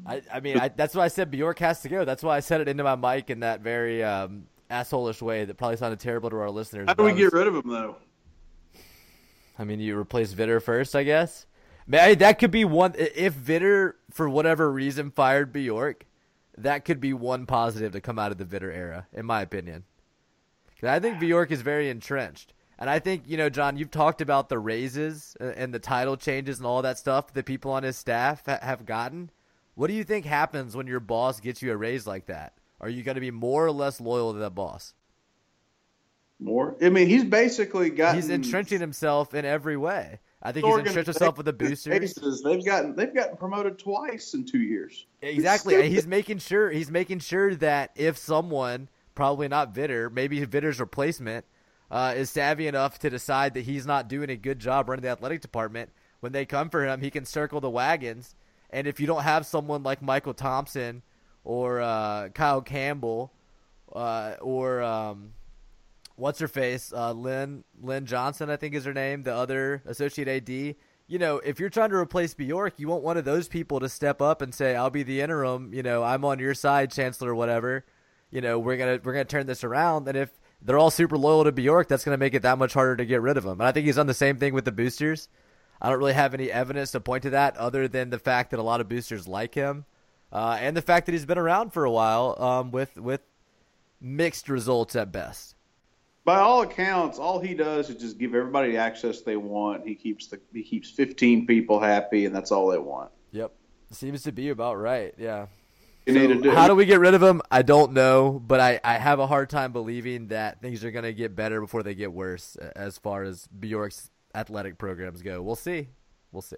I, 0.05 0.21
I 0.31 0.39
mean, 0.41 0.59
I, 0.59 0.67
that's 0.67 0.93
why 0.93 1.05
I 1.05 1.07
said 1.07 1.31
Bjork 1.31 1.59
has 1.59 1.81
to 1.81 1.89
go. 1.89 2.03
That's 2.03 2.21
why 2.21 2.35
I 2.35 2.41
said 2.41 2.61
it 2.61 2.67
into 2.67 2.83
my 2.83 2.95
mic 2.95 3.29
in 3.29 3.39
that 3.39 3.61
very 3.61 4.03
um, 4.03 4.43
assholish 4.69 5.21
way 5.21 5.45
that 5.45 5.55
probably 5.55 5.77
sounded 5.77 5.99
terrible 5.99 6.29
to 6.29 6.35
our 6.35 6.49
listeners. 6.49 6.85
How 6.89 6.93
do 6.93 7.03
we 7.03 7.11
I 7.11 7.15
get 7.15 7.31
rid 7.31 7.47
of 7.47 7.55
him 7.55 7.69
though? 7.69 7.95
I 9.57 9.63
mean, 9.63 9.79
you 9.79 9.97
replace 9.97 10.33
Vitter 10.33 10.61
first, 10.61 10.95
I 10.95 11.03
guess. 11.03 11.45
May 11.85 12.15
that 12.15 12.39
could 12.39 12.51
be 12.51 12.65
one. 12.65 12.93
If 12.97 13.33
Vitter, 13.33 13.93
for 14.11 14.29
whatever 14.29 14.71
reason, 14.71 15.11
fired 15.11 15.51
Bjork, 15.51 16.05
that 16.57 16.85
could 16.85 16.99
be 16.99 17.13
one 17.13 17.45
positive 17.45 17.91
to 17.91 18.01
come 18.01 18.17
out 18.17 18.31
of 18.31 18.37
the 18.37 18.45
Vitter 18.45 18.73
era, 18.73 19.07
in 19.11 19.25
my 19.25 19.41
opinion. 19.41 19.83
I 20.81 20.99
think 20.99 21.19
Bjork 21.19 21.51
is 21.51 21.61
very 21.61 21.89
entrenched, 21.89 22.53
and 22.77 22.89
I 22.89 22.99
think 22.99 23.23
you 23.27 23.37
know, 23.37 23.49
John, 23.49 23.77
you've 23.77 23.91
talked 23.91 24.21
about 24.21 24.49
the 24.49 24.59
raises 24.59 25.37
uh, 25.39 25.53
and 25.55 25.73
the 25.73 25.79
title 25.79 26.17
changes 26.17 26.57
and 26.57 26.65
all 26.65 26.81
that 26.81 26.97
stuff 26.97 27.33
that 27.33 27.45
people 27.45 27.71
on 27.71 27.83
his 27.83 27.97
staff 27.97 28.43
ha- 28.45 28.59
have 28.61 28.85
gotten. 28.85 29.29
What 29.75 29.87
do 29.87 29.93
you 29.93 30.03
think 30.03 30.25
happens 30.25 30.75
when 30.75 30.87
your 30.87 30.99
boss 30.99 31.39
gets 31.39 31.61
you 31.61 31.71
a 31.71 31.77
raise 31.77 32.05
like 32.05 32.25
that? 32.25 32.53
Are 32.81 32.89
you 32.89 33.01
going 33.01 33.15
to 33.15 33.21
be 33.21 33.31
more 33.31 33.65
or 33.65 33.71
less 33.71 34.01
loyal 34.01 34.33
to 34.33 34.39
that 34.39 34.55
boss? 34.55 34.93
More? 36.39 36.75
I 36.81 36.89
mean, 36.89 37.07
he's 37.07 37.23
basically 37.23 37.89
got. 37.89 38.15
He's 38.15 38.29
entrenching 38.29 38.79
himself 38.79 39.33
in 39.33 39.45
every 39.45 39.77
way. 39.77 40.19
I 40.41 40.51
think 40.51 40.65
he's 40.65 40.77
entrenched 40.77 41.07
himself 41.07 41.37
with 41.37 41.45
the 41.45 41.53
boosters. 41.53 42.41
They've 42.43 42.65
gotten 42.65 42.95
they've 42.95 43.13
gotten 43.13 43.37
promoted 43.37 43.79
twice 43.79 44.33
in 44.33 44.45
two 44.45 44.59
years. 44.59 45.05
Exactly. 45.21 45.75
and 45.75 45.85
he's 45.85 46.05
making 46.05 46.39
sure 46.39 46.69
he's 46.69 46.91
making 46.91 47.19
sure 47.19 47.55
that 47.55 47.91
if 47.95 48.17
someone, 48.17 48.89
probably 49.15 49.47
not 49.47 49.73
Vitter, 49.73 50.11
maybe 50.11 50.45
Vitter's 50.45 50.81
replacement, 50.81 51.45
uh, 51.89 52.13
is 52.17 52.29
savvy 52.29 52.67
enough 52.67 52.99
to 52.99 53.09
decide 53.09 53.53
that 53.53 53.61
he's 53.61 53.85
not 53.85 54.09
doing 54.09 54.29
a 54.29 54.35
good 54.35 54.59
job 54.59 54.89
running 54.89 55.03
the 55.03 55.09
athletic 55.09 55.39
department, 55.39 55.91
when 56.19 56.33
they 56.33 56.45
come 56.45 56.69
for 56.69 56.85
him, 56.85 56.99
he 56.99 57.09
can 57.09 57.23
circle 57.23 57.61
the 57.61 57.69
wagons. 57.69 58.35
And 58.69 58.85
if 58.85 58.99
you 58.99 59.07
don't 59.07 59.23
have 59.23 59.45
someone 59.45 59.83
like 59.83 60.01
Michael 60.01 60.33
Thompson 60.33 61.03
or 61.45 61.79
uh, 61.79 62.29
Kyle 62.29 62.61
Campbell 62.61 63.31
uh, 63.93 64.33
or 64.41 64.81
um, 64.81 65.33
what's 66.15 66.39
her 66.39 66.47
face, 66.47 66.93
uh, 66.95 67.11
Lynn 67.11 67.63
Lynn 67.81 68.05
Johnson, 68.05 68.49
I 68.49 68.55
think 68.55 68.75
is 68.75 68.85
her 68.85 68.93
name, 68.93 69.23
the 69.23 69.33
other 69.33 69.81
associate 69.85 70.27
AD. 70.27 70.75
You 71.07 71.19
know, 71.19 71.37
if 71.39 71.59
you're 71.59 71.69
trying 71.69 71.89
to 71.89 71.97
replace 71.97 72.33
Bjork, 72.33 72.79
you 72.79 72.87
want 72.87 73.03
one 73.03 73.17
of 73.17 73.25
those 73.25 73.47
people 73.47 73.79
to 73.81 73.89
step 73.89 74.21
up 74.21 74.41
and 74.41 74.53
say, 74.53 74.75
"I'll 74.75 74.89
be 74.89 75.03
the 75.03 75.21
interim." 75.21 75.73
You 75.73 75.83
know, 75.83 76.03
I'm 76.03 76.23
on 76.25 76.39
your 76.39 76.53
side, 76.53 76.91
Chancellor, 76.91 77.31
or 77.31 77.35
whatever. 77.35 77.85
You 78.31 78.41
know, 78.41 78.57
we're 78.59 78.77
gonna 78.77 78.99
we're 79.03 79.13
gonna 79.13 79.25
turn 79.25 79.45
this 79.45 79.63
around. 79.63 80.07
And 80.07 80.17
if 80.17 80.31
they're 80.61 80.77
all 80.77 80.91
super 80.91 81.17
loyal 81.17 81.43
to 81.43 81.51
Bjork, 81.51 81.87
that's 81.87 82.05
gonna 82.05 82.17
make 82.17 82.33
it 82.33 82.43
that 82.43 82.57
much 82.57 82.73
harder 82.73 82.95
to 82.97 83.05
get 83.05 83.21
rid 83.21 83.37
of 83.37 83.45
him. 83.45 83.59
And 83.59 83.63
I 83.63 83.71
think 83.71 83.85
he's 83.85 83.97
done 83.97 84.07
the 84.07 84.13
same 84.13 84.37
thing 84.37 84.53
with 84.53 84.65
the 84.65 84.71
boosters. 84.71 85.27
I 85.81 85.89
don't 85.89 85.99
really 85.99 86.13
have 86.13 86.33
any 86.33 86.49
evidence 86.49 86.91
to 86.91 87.01
point 87.01 87.23
to 87.23 87.31
that, 87.31 87.57
other 87.57 87.89
than 87.89 88.09
the 88.09 88.19
fact 88.19 88.51
that 88.51 88.59
a 88.59 88.63
lot 88.63 88.79
of 88.79 88.87
boosters 88.87 89.27
like 89.27 89.53
him, 89.53 89.83
uh, 90.31 90.57
and 90.59 90.77
the 90.77 90.81
fact 90.81 91.05
that 91.05 91.11
he's 91.11 91.25
been 91.25 91.37
around 91.37 91.73
for 91.73 91.83
a 91.83 91.91
while 91.91 92.41
um, 92.41 92.71
with 92.71 92.97
with 92.97 93.21
mixed 93.99 94.47
results 94.47 94.95
at 94.95 95.11
best. 95.11 95.52
By 96.25 96.39
all 96.39 96.61
accounts, 96.61 97.19
all 97.19 97.39
he 97.39 97.53
does 97.53 97.89
is 97.89 97.97
just 97.97 98.17
give 98.17 98.33
everybody 98.33 98.71
the 98.71 98.77
access 98.77 99.21
they 99.21 99.35
want. 99.35 99.85
He 99.85 99.93
keeps 99.93 100.27
the 100.27 100.39
he 100.53 100.63
keeps 100.63 100.89
15 100.89 101.45
people 101.45 101.79
happy, 101.81 102.25
and 102.25 102.33
that's 102.33 102.51
all 102.51 102.67
they 102.67 102.77
want. 102.77 103.11
Yep. 103.31 103.51
Seems 103.91 104.23
to 104.23 104.31
be 104.31 104.49
about 104.49 104.75
right. 104.79 105.13
Yeah. 105.17 105.47
You 106.05 106.13
need 106.13 106.27
to 106.27 106.41
do. 106.41 106.51
How 106.51 106.67
do 106.67 106.75
we 106.75 106.85
get 106.85 106.99
rid 106.99 107.13
of 107.13 107.21
him? 107.23 107.41
I 107.51 107.61
don't 107.61 107.93
know, 107.93 108.41
but 108.45 108.59
I, 108.59 108.79
I 108.83 108.97
have 108.97 109.19
a 109.19 109.27
hard 109.27 109.49
time 109.49 109.71
believing 109.71 110.27
that 110.29 110.61
things 110.61 110.83
are 110.83 110.91
going 110.91 111.03
to 111.03 111.13
get 111.13 111.35
better 111.35 111.61
before 111.61 111.83
they 111.83 111.95
get 111.95 112.11
worse 112.11 112.55
as 112.75 112.97
far 112.97 113.23
as 113.23 113.47
Bjork's 113.47 114.09
athletic 114.35 114.77
programs 114.77 115.21
go. 115.21 115.41
We'll 115.41 115.55
see. 115.55 115.89
We'll 116.31 116.41
see. 116.41 116.57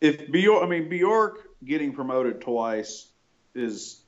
if 0.00 0.30
Bjork, 0.30 0.62
I 0.62 0.66
mean 0.66 0.88
Bjork 0.88 1.48
getting 1.64 1.92
promoted 1.92 2.40
twice 2.42 3.08
is, 3.54 4.02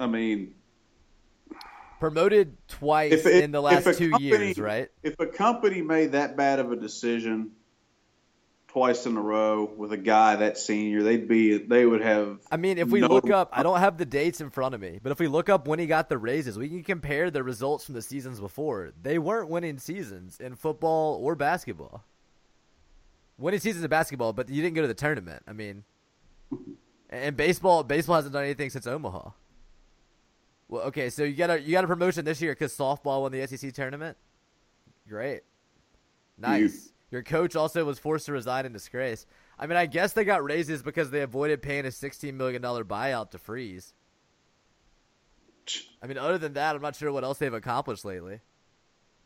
I 0.00 0.06
mean, 0.08 0.54
Promoted 2.02 2.56
twice 2.66 3.12
if 3.12 3.26
in 3.26 3.52
the 3.52 3.62
last 3.62 3.96
two 3.96 4.10
company- 4.10 4.24
years, 4.24 4.58
right? 4.58 4.88
If 5.04 5.20
a 5.20 5.26
company 5.26 5.82
made 5.82 6.12
that 6.12 6.36
bad 6.36 6.58
of 6.58 6.72
a 6.72 6.76
decision 6.76 7.52
twice 8.66 9.06
in 9.06 9.16
a 9.16 9.20
row 9.20 9.72
with 9.76 9.92
a 9.92 9.96
guy 9.96 10.34
that 10.34 10.58
senior, 10.58 11.04
they'd 11.04 11.28
be 11.28 11.58
they 11.58 11.86
would 11.86 12.00
have. 12.00 12.40
I 12.50 12.56
mean, 12.56 12.78
if 12.78 12.88
we 12.88 12.98
no- 12.98 13.06
look 13.06 13.30
up, 13.30 13.50
I 13.52 13.62
don't 13.62 13.78
have 13.78 13.98
the 13.98 14.04
dates 14.04 14.40
in 14.40 14.50
front 14.50 14.74
of 14.74 14.80
me, 14.80 14.98
but 15.00 15.12
if 15.12 15.20
we 15.20 15.28
look 15.28 15.48
up 15.48 15.68
when 15.68 15.78
he 15.78 15.86
got 15.86 16.08
the 16.08 16.18
raises, 16.18 16.58
we 16.58 16.68
can 16.68 16.82
compare 16.82 17.30
the 17.30 17.44
results 17.44 17.84
from 17.84 17.94
the 17.94 18.02
seasons 18.02 18.40
before. 18.40 18.92
They 19.00 19.20
weren't 19.20 19.48
winning 19.48 19.78
seasons 19.78 20.40
in 20.40 20.56
football 20.56 21.20
or 21.22 21.36
basketball. 21.36 22.02
Winning 23.38 23.60
seasons 23.60 23.84
in 23.84 23.90
basketball, 23.90 24.32
but 24.32 24.48
you 24.48 24.60
didn't 24.60 24.74
go 24.74 24.82
to 24.82 24.88
the 24.88 24.94
tournament. 24.94 25.44
I 25.46 25.52
mean, 25.52 25.84
and 27.10 27.36
baseball, 27.36 27.84
baseball 27.84 28.16
hasn't 28.16 28.32
done 28.32 28.42
anything 28.42 28.70
since 28.70 28.88
Omaha. 28.88 29.30
Well, 30.72 30.84
okay, 30.84 31.10
so 31.10 31.22
you 31.22 31.34
got 31.34 31.50
a 31.50 31.60
you 31.60 31.72
got 31.72 31.84
a 31.84 31.86
promotion 31.86 32.24
this 32.24 32.40
year 32.40 32.52
because 32.52 32.74
softball 32.74 33.20
won 33.20 33.30
the 33.30 33.46
SEC 33.46 33.74
tournament. 33.74 34.16
Great, 35.06 35.42
nice. 36.38 36.92
Your 37.10 37.22
coach 37.22 37.54
also 37.54 37.84
was 37.84 37.98
forced 37.98 38.24
to 38.24 38.32
resign 38.32 38.64
in 38.64 38.72
disgrace. 38.72 39.26
I 39.58 39.66
mean, 39.66 39.76
I 39.76 39.84
guess 39.84 40.14
they 40.14 40.24
got 40.24 40.42
raises 40.42 40.82
because 40.82 41.10
they 41.10 41.20
avoided 41.20 41.60
paying 41.60 41.84
a 41.84 41.90
sixteen 41.90 42.38
million 42.38 42.62
dollar 42.62 42.86
buyout 42.86 43.32
to 43.32 43.38
Freeze. 43.38 43.92
I 46.02 46.06
mean, 46.06 46.16
other 46.16 46.38
than 46.38 46.54
that, 46.54 46.74
I'm 46.74 46.80
not 46.80 46.96
sure 46.96 47.12
what 47.12 47.22
else 47.22 47.36
they've 47.36 47.52
accomplished 47.52 48.06
lately. 48.06 48.40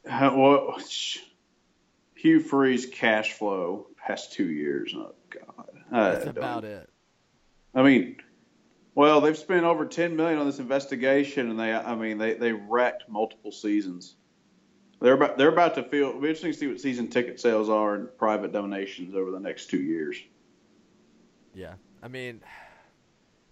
Well, 0.05 0.77
Hugh 2.17 2.41
Freeze 2.41 2.87
cash 2.87 3.35
flow 3.35 3.87
past 4.05 4.33
two 4.33 4.51
years. 4.51 4.93
Oh 4.97 5.15
God, 5.31 5.69
I 5.93 6.11
That's 6.11 6.27
about 6.27 6.65
it. 6.65 6.91
I 7.73 7.85
mean, 7.85 8.17
well, 8.97 9.21
they've 9.21 9.37
spent 9.37 9.65
over 9.65 9.85
ten 9.85 10.17
million 10.17 10.39
on 10.39 10.47
this 10.47 10.59
investigation, 10.59 11.51
and 11.51 11.61
they, 11.61 11.73
I 11.73 11.95
mean, 11.95 12.17
they 12.17 12.33
they 12.35 12.53
wrecked 12.53 13.05
multiple 13.09 13.53
seasons. 13.53 14.17
They're 15.03 15.13
about 15.13 15.37
they're 15.37 15.51
about 15.53 15.75
to 15.75 15.83
feel. 15.83 16.09
It'll 16.09 16.21
be 16.21 16.29
interesting 16.29 16.53
to 16.53 16.59
see 16.59 16.67
what 16.67 16.81
season 16.81 17.09
ticket 17.09 17.39
sales 17.39 17.69
are 17.69 17.95
and 17.95 18.19
private 18.19 18.53
donations 18.53 19.15
over 19.15 19.31
the 19.31 19.39
next 19.39 19.67
two 19.67 19.83
years. 19.83 20.17
Yeah, 21.55 21.75
I 22.03 22.09
mean, 22.09 22.41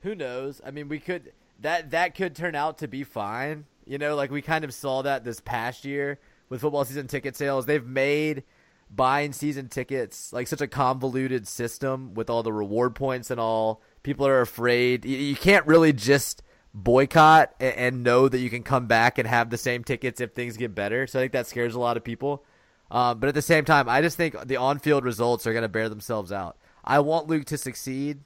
who 0.00 0.14
knows? 0.14 0.62
I 0.64 0.70
mean, 0.70 0.88
we 0.88 0.98
could 0.98 1.32
that 1.60 1.90
that 1.90 2.14
could 2.14 2.34
turn 2.34 2.54
out 2.54 2.78
to 2.78 2.88
be 2.88 3.04
fine. 3.04 3.66
You 3.84 3.98
know, 3.98 4.16
like 4.16 4.30
we 4.30 4.40
kind 4.40 4.64
of 4.64 4.72
saw 4.72 5.02
that 5.02 5.24
this 5.24 5.40
past 5.40 5.84
year 5.84 6.18
with 6.48 6.62
football 6.62 6.86
season 6.86 7.06
ticket 7.06 7.36
sales. 7.36 7.66
They've 7.66 7.86
made 7.86 8.44
buying 8.90 9.34
season 9.34 9.68
tickets 9.68 10.32
like 10.32 10.46
such 10.46 10.60
a 10.62 10.66
convoluted 10.66 11.46
system 11.46 12.14
with 12.14 12.30
all 12.30 12.42
the 12.42 12.52
reward 12.52 12.94
points 12.94 13.30
and 13.30 13.38
all. 13.38 13.82
People 14.04 14.28
are 14.28 14.40
afraid. 14.40 15.04
You, 15.04 15.16
you 15.16 15.34
can't 15.34 15.66
really 15.66 15.92
just 15.92 16.42
boycott 16.72 17.54
and, 17.58 17.74
and 17.74 18.02
know 18.04 18.28
that 18.28 18.38
you 18.38 18.50
can 18.50 18.62
come 18.62 18.86
back 18.86 19.18
and 19.18 19.26
have 19.26 19.50
the 19.50 19.58
same 19.58 19.82
tickets 19.82 20.20
if 20.20 20.32
things 20.32 20.56
get 20.56 20.74
better. 20.74 21.08
So 21.08 21.18
I 21.18 21.22
think 21.22 21.32
that 21.32 21.48
scares 21.48 21.74
a 21.74 21.80
lot 21.80 21.96
of 21.96 22.04
people. 22.04 22.44
Um, 22.90 23.18
but 23.18 23.28
at 23.28 23.34
the 23.34 23.42
same 23.42 23.64
time, 23.64 23.88
I 23.88 24.02
just 24.02 24.16
think 24.16 24.36
the 24.46 24.56
on-field 24.56 25.04
results 25.04 25.46
are 25.46 25.52
going 25.52 25.62
to 25.62 25.68
bear 25.68 25.88
themselves 25.88 26.30
out. 26.30 26.56
I 26.84 27.00
want 27.00 27.26
Luke 27.26 27.46
to 27.46 27.58
succeed. 27.58 28.20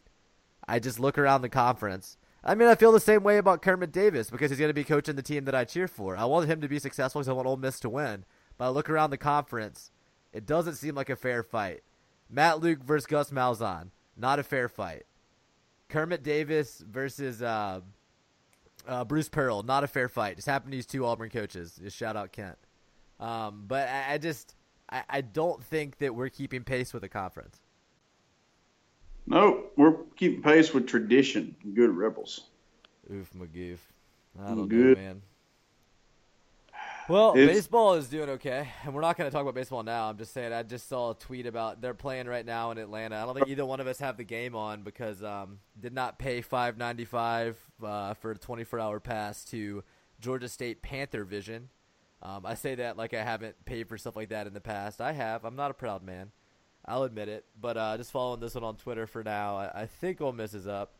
I 0.66 0.78
just 0.80 1.00
look 1.00 1.16
around 1.16 1.40
the 1.40 1.48
conference. 1.48 2.18
I 2.44 2.54
mean, 2.54 2.68
I 2.68 2.74
feel 2.74 2.92
the 2.92 3.00
same 3.00 3.22
way 3.22 3.38
about 3.38 3.62
Kermit 3.62 3.92
Davis 3.92 4.30
because 4.30 4.50
he's 4.50 4.58
going 4.58 4.68
to 4.68 4.74
be 4.74 4.84
coaching 4.84 5.16
the 5.16 5.22
team 5.22 5.44
that 5.44 5.54
I 5.54 5.64
cheer 5.64 5.88
for. 5.88 6.16
I 6.16 6.24
want 6.24 6.50
him 6.50 6.60
to 6.60 6.68
be 6.68 6.78
successful 6.78 7.20
because 7.20 7.28
I 7.28 7.32
want 7.32 7.46
Ole 7.46 7.56
Miss 7.56 7.80
to 7.80 7.88
win. 7.88 8.24
But 8.56 8.66
I 8.66 8.68
look 8.70 8.90
around 8.90 9.10
the 9.10 9.16
conference, 9.16 9.92
it 10.32 10.44
doesn't 10.44 10.74
seem 10.74 10.94
like 10.94 11.10
a 11.10 11.16
fair 11.16 11.42
fight. 11.42 11.82
Matt 12.28 12.60
Luke 12.60 12.82
versus 12.82 13.06
Gus 13.06 13.30
Malzahn, 13.30 13.90
not 14.16 14.38
a 14.38 14.42
fair 14.42 14.68
fight. 14.68 15.04
Kermit 15.88 16.22
Davis 16.22 16.82
versus 16.88 17.42
uh, 17.42 17.80
uh, 18.86 19.04
Bruce 19.04 19.28
Pearl, 19.28 19.62
not 19.62 19.84
a 19.84 19.86
fair 19.86 20.08
fight. 20.08 20.36
Just 20.36 20.48
happened 20.48 20.72
to 20.72 20.76
use 20.76 20.86
two 20.86 21.04
Auburn 21.04 21.30
coaches. 21.30 21.78
Just 21.82 21.96
shout 21.96 22.16
out 22.16 22.32
Kent. 22.32 22.56
Um, 23.20 23.64
but 23.66 23.88
I, 23.88 24.14
I 24.14 24.18
just 24.18 24.54
I, 24.90 25.02
I 25.08 25.20
don't 25.20 25.62
think 25.62 25.98
that 25.98 26.14
we're 26.14 26.28
keeping 26.28 26.62
pace 26.62 26.92
with 26.92 27.02
the 27.02 27.08
conference. 27.08 27.58
No, 29.26 29.64
we're 29.76 29.94
keeping 30.16 30.42
pace 30.42 30.72
with 30.72 30.86
tradition. 30.86 31.54
Good 31.74 31.90
rebels. 31.90 32.44
Oof, 33.12 33.30
Magoof. 33.34 33.78
I 34.40 34.48
don't 34.48 34.70
know, 34.70 34.94
man. 34.94 35.22
Well, 37.08 37.30
It's- 37.36 37.48
baseball 37.56 37.94
is 37.94 38.06
doing 38.08 38.28
okay, 38.30 38.68
and 38.84 38.92
we're 38.94 39.00
not 39.00 39.16
going 39.16 39.30
to 39.30 39.32
talk 39.34 39.40
about 39.40 39.54
baseball 39.54 39.82
now. 39.82 40.10
I'm 40.10 40.18
just 40.18 40.32
saying, 40.34 40.52
I 40.52 40.62
just 40.62 40.88
saw 40.88 41.12
a 41.12 41.14
tweet 41.14 41.46
about 41.46 41.80
they're 41.80 41.94
playing 41.94 42.26
right 42.26 42.44
now 42.44 42.70
in 42.70 42.76
Atlanta. 42.76 43.16
I 43.16 43.24
don't 43.24 43.34
think 43.34 43.48
either 43.48 43.64
one 43.64 43.80
of 43.80 43.86
us 43.86 43.98
have 44.00 44.18
the 44.18 44.24
game 44.24 44.54
on 44.54 44.82
because 44.82 45.22
um, 45.22 45.60
did 45.80 45.94
not 45.94 46.18
pay 46.18 46.42
five 46.42 46.76
ninety 46.76 47.06
five 47.06 47.58
uh, 47.82 48.12
for 48.14 48.32
a 48.32 48.36
24 48.38 48.78
hour 48.78 49.00
pass 49.00 49.44
to 49.46 49.82
Georgia 50.20 50.48
State 50.48 50.82
Panther 50.82 51.24
Vision. 51.24 51.70
Um, 52.22 52.44
I 52.44 52.54
say 52.54 52.74
that 52.74 52.96
like 52.98 53.14
I 53.14 53.22
haven't 53.22 53.64
paid 53.64 53.88
for 53.88 53.96
stuff 53.96 54.14
like 54.16 54.28
that 54.28 54.46
in 54.46 54.52
the 54.52 54.60
past. 54.60 55.00
I 55.00 55.12
have. 55.12 55.44
I'm 55.44 55.56
not 55.56 55.70
a 55.70 55.74
proud 55.74 56.02
man. 56.02 56.32
I'll 56.84 57.04
admit 57.04 57.28
it. 57.28 57.46
But 57.58 57.76
uh, 57.78 57.96
just 57.96 58.12
following 58.12 58.40
this 58.40 58.54
one 58.54 58.64
on 58.64 58.76
Twitter 58.76 59.06
for 59.06 59.22
now. 59.24 59.56
I, 59.56 59.82
I 59.82 59.86
think 59.86 60.20
Ole 60.20 60.32
Miss 60.32 60.52
is 60.52 60.66
up 60.66 60.94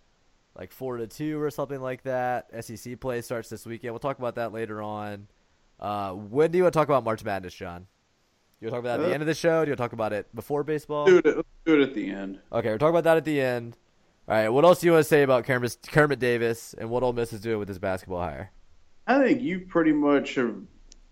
like 0.57 0.73
four 0.73 0.97
to 0.97 1.07
two 1.07 1.41
or 1.41 1.51
something 1.51 1.81
like 1.81 2.03
that. 2.05 2.51
SEC 2.65 2.99
play 2.99 3.21
starts 3.21 3.49
this 3.51 3.67
weekend. 3.67 3.93
We'll 3.93 3.99
talk 4.01 4.19
about 4.19 4.37
that 4.37 4.53
later 4.53 4.81
on. 4.81 5.29
Uh, 5.79 6.13
when 6.13 6.51
do 6.51 6.59
you 6.59 6.65
want 6.65 6.73
to 6.73 6.79
talk 6.79 6.89
about 6.89 7.05
March 7.05 7.25
Madness, 7.25 7.55
John? 7.55 7.87
You 8.61 8.67
want 8.67 8.71
to 8.73 8.77
talk 8.77 8.81
about 8.81 8.97
that 8.99 9.01
at 9.01 9.07
the 9.07 9.11
Uh, 9.11 9.15
end 9.15 9.23
of 9.23 9.27
the 9.29 9.35
show? 9.35 9.65
Do 9.65 9.69
you 9.69 9.73
want 9.73 9.79
to 9.79 9.83
talk 9.85 9.93
about 9.93 10.13
it 10.13 10.35
before 10.35 10.65
baseball? 10.65 11.07
Do 11.07 11.19
it. 11.19 11.25
Do 11.65 11.81
it 11.81 11.89
at 11.89 11.95
the 11.95 12.11
end. 12.11 12.41
Okay, 12.53 12.71
we're 12.71 12.79
talking 12.79 12.95
about 12.95 13.05
that 13.05 13.17
at 13.17 13.25
the 13.25 13.41
end. 13.41 13.77
All 14.27 14.35
right, 14.35 14.49
what 14.49 14.65
else 14.65 14.81
do 14.81 14.87
you 14.87 14.93
want 14.93 15.05
to 15.05 15.09
say 15.09 15.23
about 15.23 15.45
Kermit, 15.45 15.79
Kermit 15.91 16.19
Davis 16.19 16.75
and 16.77 16.91
what 16.91 17.03
Ole 17.03 17.13
Miss 17.13 17.33
is 17.33 17.41
doing 17.41 17.59
with 17.59 17.69
his 17.69 17.79
basketball 17.79 18.21
hire? 18.21 18.51
I 19.07 19.23
think 19.23 19.41
you 19.41 19.61
pretty 19.61 19.93
much 19.93 20.35
have 20.35 20.55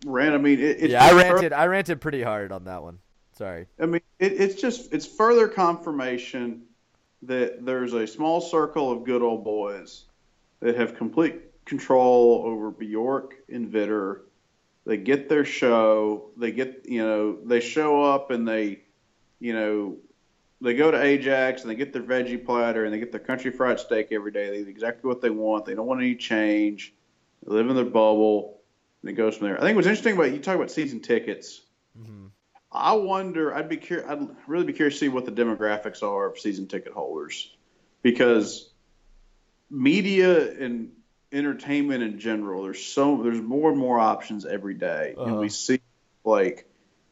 ran. 0.05 0.35
I 0.35 0.39
mean, 0.39 0.59
it, 0.59 0.83
it's 0.83 0.93
yeah, 0.93 1.05
I 1.05 1.13
ranted. 1.13 1.53
I 1.53 1.67
ranted 1.67 2.01
pretty 2.01 2.23
hard 2.23 2.53
on 2.53 2.65
that 2.65 2.83
one. 2.83 2.99
Sorry. 3.33 3.67
I 3.79 3.87
mean, 3.87 4.03
it, 4.19 4.33
it's 4.33 4.61
just 4.61 4.93
it's 4.93 5.07
further 5.07 5.49
confirmation 5.49 6.63
that 7.23 7.65
there's 7.65 7.95
a 7.95 8.07
small 8.07 8.41
circle 8.41 8.91
of 8.91 9.05
good 9.05 9.23
old 9.23 9.45
boys 9.45 10.05
that 10.61 10.77
have 10.77 10.95
complete 10.95 11.65
control 11.65 12.43
over 12.45 12.71
Bjork 12.71 13.35
and 13.49 13.71
Vitter. 13.71 14.21
They 14.87 14.97
get 14.97 15.29
their 15.29 15.45
show. 15.45 16.31
They 16.37 16.53
get 16.53 16.85
you 16.87 17.05
know 17.05 17.39
they 17.45 17.61
show 17.61 18.03
up 18.03 18.31
and 18.31 18.47
they 18.47 18.83
you 19.41 19.53
know 19.53 19.97
they 20.61 20.75
go 20.75 20.91
to 20.91 21.03
Ajax 21.03 21.63
and 21.63 21.71
they 21.71 21.75
get 21.75 21.93
their 21.93 22.03
veggie 22.03 22.43
platter 22.43 22.85
and 22.85 22.95
they 22.95 22.99
get 22.99 23.11
their 23.11 23.21
country 23.21 23.51
fried 23.51 23.81
steak 23.81 24.09
every 24.13 24.31
day. 24.31 24.51
They 24.51 24.59
get 24.59 24.69
exactly 24.69 25.09
what 25.09 25.21
they 25.21 25.31
want. 25.31 25.67
They 25.67 25.75
don't 25.75 25.87
want 25.87 26.01
any 26.01 26.15
change. 26.15 26.95
They 27.45 27.53
live 27.53 27.69
in 27.69 27.77
their 27.77 27.85
bubble. 27.85 28.61
And 29.03 29.11
it 29.11 29.15
goes 29.15 29.37
from 29.37 29.49
there. 29.49 29.59
I 29.59 29.61
think 29.61 29.77
what's 29.77 29.87
interesting 29.87 30.15
about 30.15 30.33
you 30.33 30.39
talk 30.39 30.57
about 30.57 30.71
season 30.71 31.01
tickets. 31.01 31.61
Mm-hmm. 31.99 32.27
I 32.73 32.93
wonder. 32.95 33.55
I'd 33.55 33.69
be 33.69 33.77
curious. 33.77 34.09
I'd 34.09 34.29
really 34.47 34.65
be 34.65 34.73
curious 34.73 34.95
to 34.95 35.01
see 35.01 35.09
what 35.09 35.25
the 35.27 35.33
demographics 35.33 36.03
are 36.03 36.31
of 36.31 36.39
season 36.39 36.69
ticket 36.69 36.93
holders, 36.93 37.55
because 38.03 38.71
media 39.71 40.53
and 40.59 40.93
entertainment 41.37 42.03
in 42.03 42.19
general, 42.19 42.63
there's 42.65 42.83
so 42.83 43.23
there's 43.23 43.41
more 43.41 43.71
and 43.71 43.79
more 43.79 43.99
options 43.99 44.45
every 44.47 44.75
day, 44.75 45.15
and 45.17 45.33
Uh-huh. 45.33 45.41
we 45.41 45.49
see 45.49 45.81
like, 46.25 46.69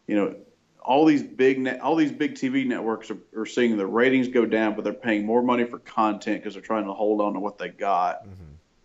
you 0.07 0.17
know, 0.17 0.35
all 0.81 1.05
these 1.07 1.23
big 1.23 1.59
net, 1.61 1.81
all 1.81 1.97
these 1.97 2.13
big 2.13 2.35
TV 2.35 2.67
networks 2.67 3.11
are, 3.11 3.19
are 3.37 3.47
seeing 3.47 3.77
the 3.77 3.87
ratings 3.87 4.29
go 4.29 4.45
down, 4.45 4.75
but 4.75 4.85
they're 4.85 4.93
paying 4.93 5.25
more 5.25 5.43
money 5.43 5.65
for 5.65 5.79
content 5.79 6.41
because 6.41 6.55
they're 6.55 6.63
trying 6.63 6.85
to 6.85 6.93
hold 6.93 7.21
on 7.21 7.35
to 7.35 7.41
what 7.41 7.59
they 7.59 7.69
got. 7.69 8.27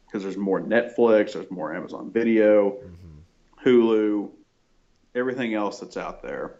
Because 0.06 0.24
there's 0.24 0.38
more 0.38 0.62
Netflix, 0.62 1.34
there's 1.34 1.52
more 1.52 1.76
Amazon 1.76 2.10
Video, 2.12 2.78
Hulu, 3.66 4.30
everything 5.14 5.54
else 5.54 5.80
that's 5.80 5.98
out 5.98 6.22
there. 6.24 6.56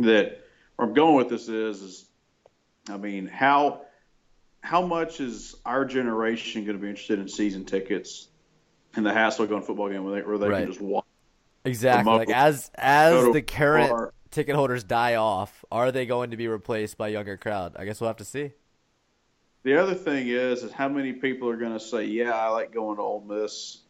That 0.00 0.40
where 0.76 0.88
I'm 0.88 0.94
going 0.94 1.16
with 1.16 1.28
this 1.28 1.48
is, 1.48 1.82
is 1.82 2.04
I 2.88 2.96
mean, 2.96 3.26
how 3.26 3.82
how 4.62 4.82
much 4.84 5.20
is 5.20 5.54
our 5.64 5.84
generation 5.84 6.64
going 6.64 6.76
to 6.76 6.82
be 6.82 6.88
interested 6.88 7.18
in 7.18 7.28
season 7.28 7.64
tickets 7.64 8.28
and 8.94 9.04
the 9.06 9.12
hassle 9.12 9.44
of 9.44 9.50
going 9.50 9.62
to 9.62 9.66
football 9.66 9.88
game 9.88 10.04
where 10.04 10.20
they, 10.20 10.26
where 10.26 10.38
they 10.38 10.48
Right. 10.48 10.60
can 10.64 10.68
just 10.68 10.80
walk? 10.80 11.06
Exactly. 11.64 12.12
Like 12.12 12.30
as 12.30 12.70
as 12.74 13.32
the 13.32 13.42
current 13.42 13.90
bar. 13.90 14.14
ticket 14.30 14.56
holders 14.56 14.82
die 14.84 15.16
off, 15.16 15.64
are 15.70 15.92
they 15.92 16.06
going 16.06 16.30
to 16.30 16.36
be 16.36 16.48
replaced 16.48 16.96
by 16.96 17.08
younger 17.08 17.36
crowd? 17.36 17.76
I 17.78 17.84
guess 17.84 18.00
we'll 18.00 18.08
have 18.08 18.16
to 18.18 18.24
see. 18.24 18.52
The 19.62 19.76
other 19.76 19.94
thing 19.94 20.28
is, 20.28 20.62
is 20.62 20.72
how 20.72 20.88
many 20.88 21.12
people 21.12 21.48
are 21.50 21.56
going 21.56 21.74
to 21.74 21.80
say, 21.80 22.04
"Yeah, 22.06 22.32
I 22.32 22.48
like 22.48 22.72
going 22.72 22.96
to 22.96 23.02
Ole 23.02 23.20
Miss, 23.20 23.82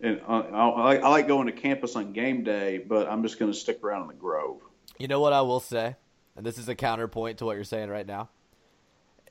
and 0.00 0.22
uh, 0.26 0.32
I, 0.32 0.68
I, 0.68 0.84
like, 0.84 1.02
I 1.02 1.08
like 1.10 1.28
going 1.28 1.46
to 1.48 1.52
campus 1.52 1.96
on 1.96 2.14
game 2.14 2.44
day, 2.44 2.78
but 2.78 3.08
I'm 3.10 3.22
just 3.22 3.38
going 3.38 3.52
to 3.52 3.58
stick 3.58 3.84
around 3.84 4.02
in 4.02 4.08
the 4.08 4.14
Grove." 4.14 4.62
You 4.98 5.08
know 5.08 5.20
what 5.20 5.34
I 5.34 5.42
will 5.42 5.60
say, 5.60 5.96
and 6.34 6.46
this 6.46 6.56
is 6.56 6.66
a 6.70 6.74
counterpoint 6.74 7.38
to 7.38 7.44
what 7.44 7.56
you're 7.56 7.64
saying 7.64 7.90
right 7.90 8.06
now. 8.06 8.30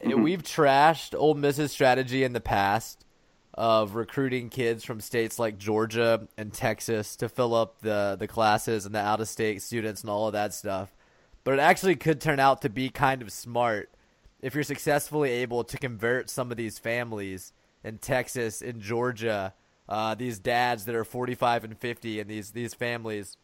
Eh, 0.03 0.13
We've 0.13 0.43
trashed 0.43 1.17
Ole 1.17 1.35
Miss's 1.35 1.71
strategy 1.71 2.23
in 2.23 2.33
the 2.33 2.41
past 2.41 3.05
of 3.53 3.95
recruiting 3.95 4.49
kids 4.49 4.83
from 4.85 5.01
states 5.01 5.37
like 5.37 5.57
Georgia 5.57 6.27
and 6.37 6.53
Texas 6.53 7.15
to 7.17 7.27
fill 7.27 7.53
up 7.53 7.81
the 7.81 8.15
the 8.17 8.27
classes 8.27 8.85
and 8.85 8.95
the 8.95 8.99
out 8.99 9.19
of 9.19 9.27
state 9.27 9.61
students 9.61 10.01
and 10.01 10.09
all 10.09 10.27
of 10.27 10.33
that 10.33 10.53
stuff. 10.53 10.95
But 11.43 11.55
it 11.55 11.59
actually 11.59 11.95
could 11.95 12.21
turn 12.21 12.39
out 12.39 12.61
to 12.61 12.69
be 12.69 12.89
kind 12.89 13.21
of 13.21 13.31
smart 13.31 13.89
if 14.41 14.55
you're 14.55 14.63
successfully 14.63 15.31
able 15.31 15.63
to 15.63 15.77
convert 15.77 16.29
some 16.29 16.49
of 16.49 16.57
these 16.57 16.79
families 16.79 17.53
in 17.83 17.97
Texas, 17.97 18.61
in 18.61 18.79
Georgia, 18.79 19.53
uh, 19.89 20.15
these 20.15 20.39
dads 20.39 20.85
that 20.85 20.95
are 20.95 21.03
45 21.03 21.63
and 21.63 21.77
50, 21.77 22.19
and 22.19 22.29
these 22.29 22.51
these 22.51 22.73
families 22.73 23.37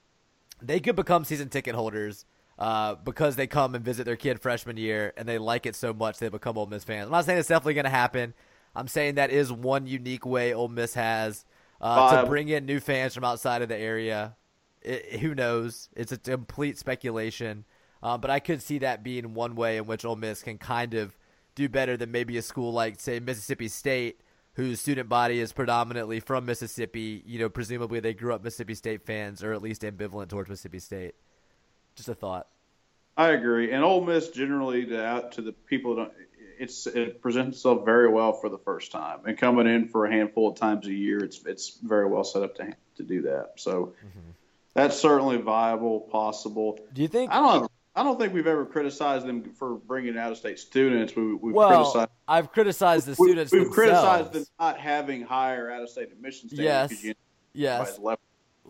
they 0.62 0.80
could 0.80 0.96
become 0.96 1.24
season 1.24 1.50
ticket 1.50 1.76
holders 1.76 2.26
uh, 2.60 2.96
because 2.96 3.36
they 3.36 3.48
come 3.48 3.76
and 3.76 3.86
visit 3.86 4.06
their 4.06 4.15
kid 4.15 4.41
freshman 4.41 4.78
year 4.78 5.13
and 5.15 5.28
they 5.28 5.38
like 5.38 5.65
it 5.65 5.76
so 5.76 5.93
much 5.93 6.17
they 6.17 6.30
become 6.30 6.58
Ole 6.58 6.65
Miss 6.65 6.84
fans. 6.84 7.06
I'm 7.06 7.12
not 7.12 7.26
saying 7.26 7.39
it's 7.39 7.50
definitely 7.50 7.76
going 7.76 7.86
to 7.86 7.89
happen. 7.89 8.34
I'm 8.76 8.88
saying 8.88 9.15
that 9.15 9.32
is 9.32 9.52
one 9.52 9.88
unique 9.88 10.26
way 10.26 10.54
Ole 10.54 10.67
Miss 10.67 10.93
has 10.93 11.46
uh, 11.82 12.22
to 12.22 12.28
bring 12.28 12.50
in 12.50 12.65
new 12.65 12.80
fans 12.80 13.13
from 13.13 13.24
outside 13.24 13.62
of 13.62 13.70
the 13.70 13.78
area. 13.78 14.36
It, 14.82 15.20
who 15.20 15.36
knows? 15.36 15.89
It's 15.96 16.12
a 16.12 16.17
complete 16.17 16.78
speculation, 16.78 17.65
uh, 18.02 18.17
but 18.17 18.30
I 18.30 18.39
could 18.39 18.62
see 18.62 18.80
that 18.80 19.04
being 19.04 19.34
one 19.34 19.56
way 19.56 19.78
in 19.78 19.86
which 19.86 20.06
Ole 20.06 20.15
Miss 20.15 20.43
can 20.43 20.58
kind 20.58 20.93
of 20.93 21.17
do 21.56 21.67
better 21.67 21.98
than 21.98 22.12
maybe 22.12 22.38
a 22.38 22.41
school 22.41 22.72
like, 22.72 23.00
say, 23.00 23.20
Mississippi 23.20 23.67
State, 23.67 24.22
whose 24.54 24.80
student 24.80 25.10
body 25.10 25.39
is 25.39 25.54
predominantly 25.54 26.20
from 26.20 26.46
Mississippi. 26.46 27.24
You 27.26 27.39
know, 27.39 27.50
presumably 27.50 28.00
they 28.00 28.13
grew 28.13 28.34
up 28.34 28.43
Mississippi 28.43 28.76
State 28.76 29.06
fans, 29.06 29.43
or 29.43 29.54
at 29.54 29.62
least 29.62 29.82
ambivalent 29.82 30.30
towards 30.30 30.50
Mississippi 30.50 30.80
State. 30.80 31.15
Just 31.98 32.08
a 32.08 32.16
thought. 32.16 32.48
I 33.18 33.30
agree, 33.30 33.72
and 33.72 33.84
Ole 33.84 34.06
Miss 34.06 34.30
generally 34.30 34.86
to 34.86 35.04
out 35.04 35.34
to 35.34 35.42
the 35.42 35.52
people 35.52 36.08
it's 36.60 36.88
it 36.88 37.22
presents 37.22 37.58
itself 37.58 37.86
very 37.86 38.10
well 38.10 38.34
for 38.34 38.50
the 38.50 38.58
first 38.58 38.92
time, 38.92 39.20
and 39.26 39.38
coming 39.38 39.68
in 39.68 39.88
for 39.88 40.06
a 40.06 40.12
handful 40.12 40.50
of 40.50 40.56
times 40.56 40.88
a 40.88 40.94
year, 40.94 41.24
it's 41.24 41.44
it's 41.46 41.78
very 41.82 42.08
well 42.08 42.24
set 42.24 42.44
up 42.44 42.56
to 42.56 42.74
to 42.98 43.04
do 43.04 43.24
that. 43.24 43.54
So 43.58 43.94
mm-hmm. 44.00 44.30
that's 44.74 44.98
certainly 44.98 45.38
viable, 45.38 46.02
possible. 46.02 46.80
Do 46.94 47.02
you 47.02 47.08
think? 47.08 47.32
I 47.32 47.40
don't 47.40 47.72
I 47.96 48.04
don't 48.04 48.20
think 48.20 48.34
we've 48.34 48.48
ever 48.48 48.66
criticized 48.66 49.26
them 49.26 49.44
for 49.56 49.76
bringing 49.76 50.18
out 50.18 50.32
of 50.32 50.38
state 50.38 50.60
students. 50.60 51.16
We, 51.16 51.34
we've 51.34 51.56
Well, 51.56 51.70
criticized 51.70 52.12
I've 52.28 52.52
criticized 52.52 53.08
the 53.08 53.16
we, 53.18 53.30
students 53.30 53.52
we've 53.52 53.64
themselves. 53.64 53.76
criticized 53.76 54.34
them 54.34 54.46
not 54.60 54.80
having 54.80 55.24
higher 55.24 55.72
out 55.72 55.82
of 55.82 55.90
state 55.90 56.12
admissions. 56.12 56.54
Yes. 56.54 56.94
Yes. 57.54 57.98
left. 58.00 58.22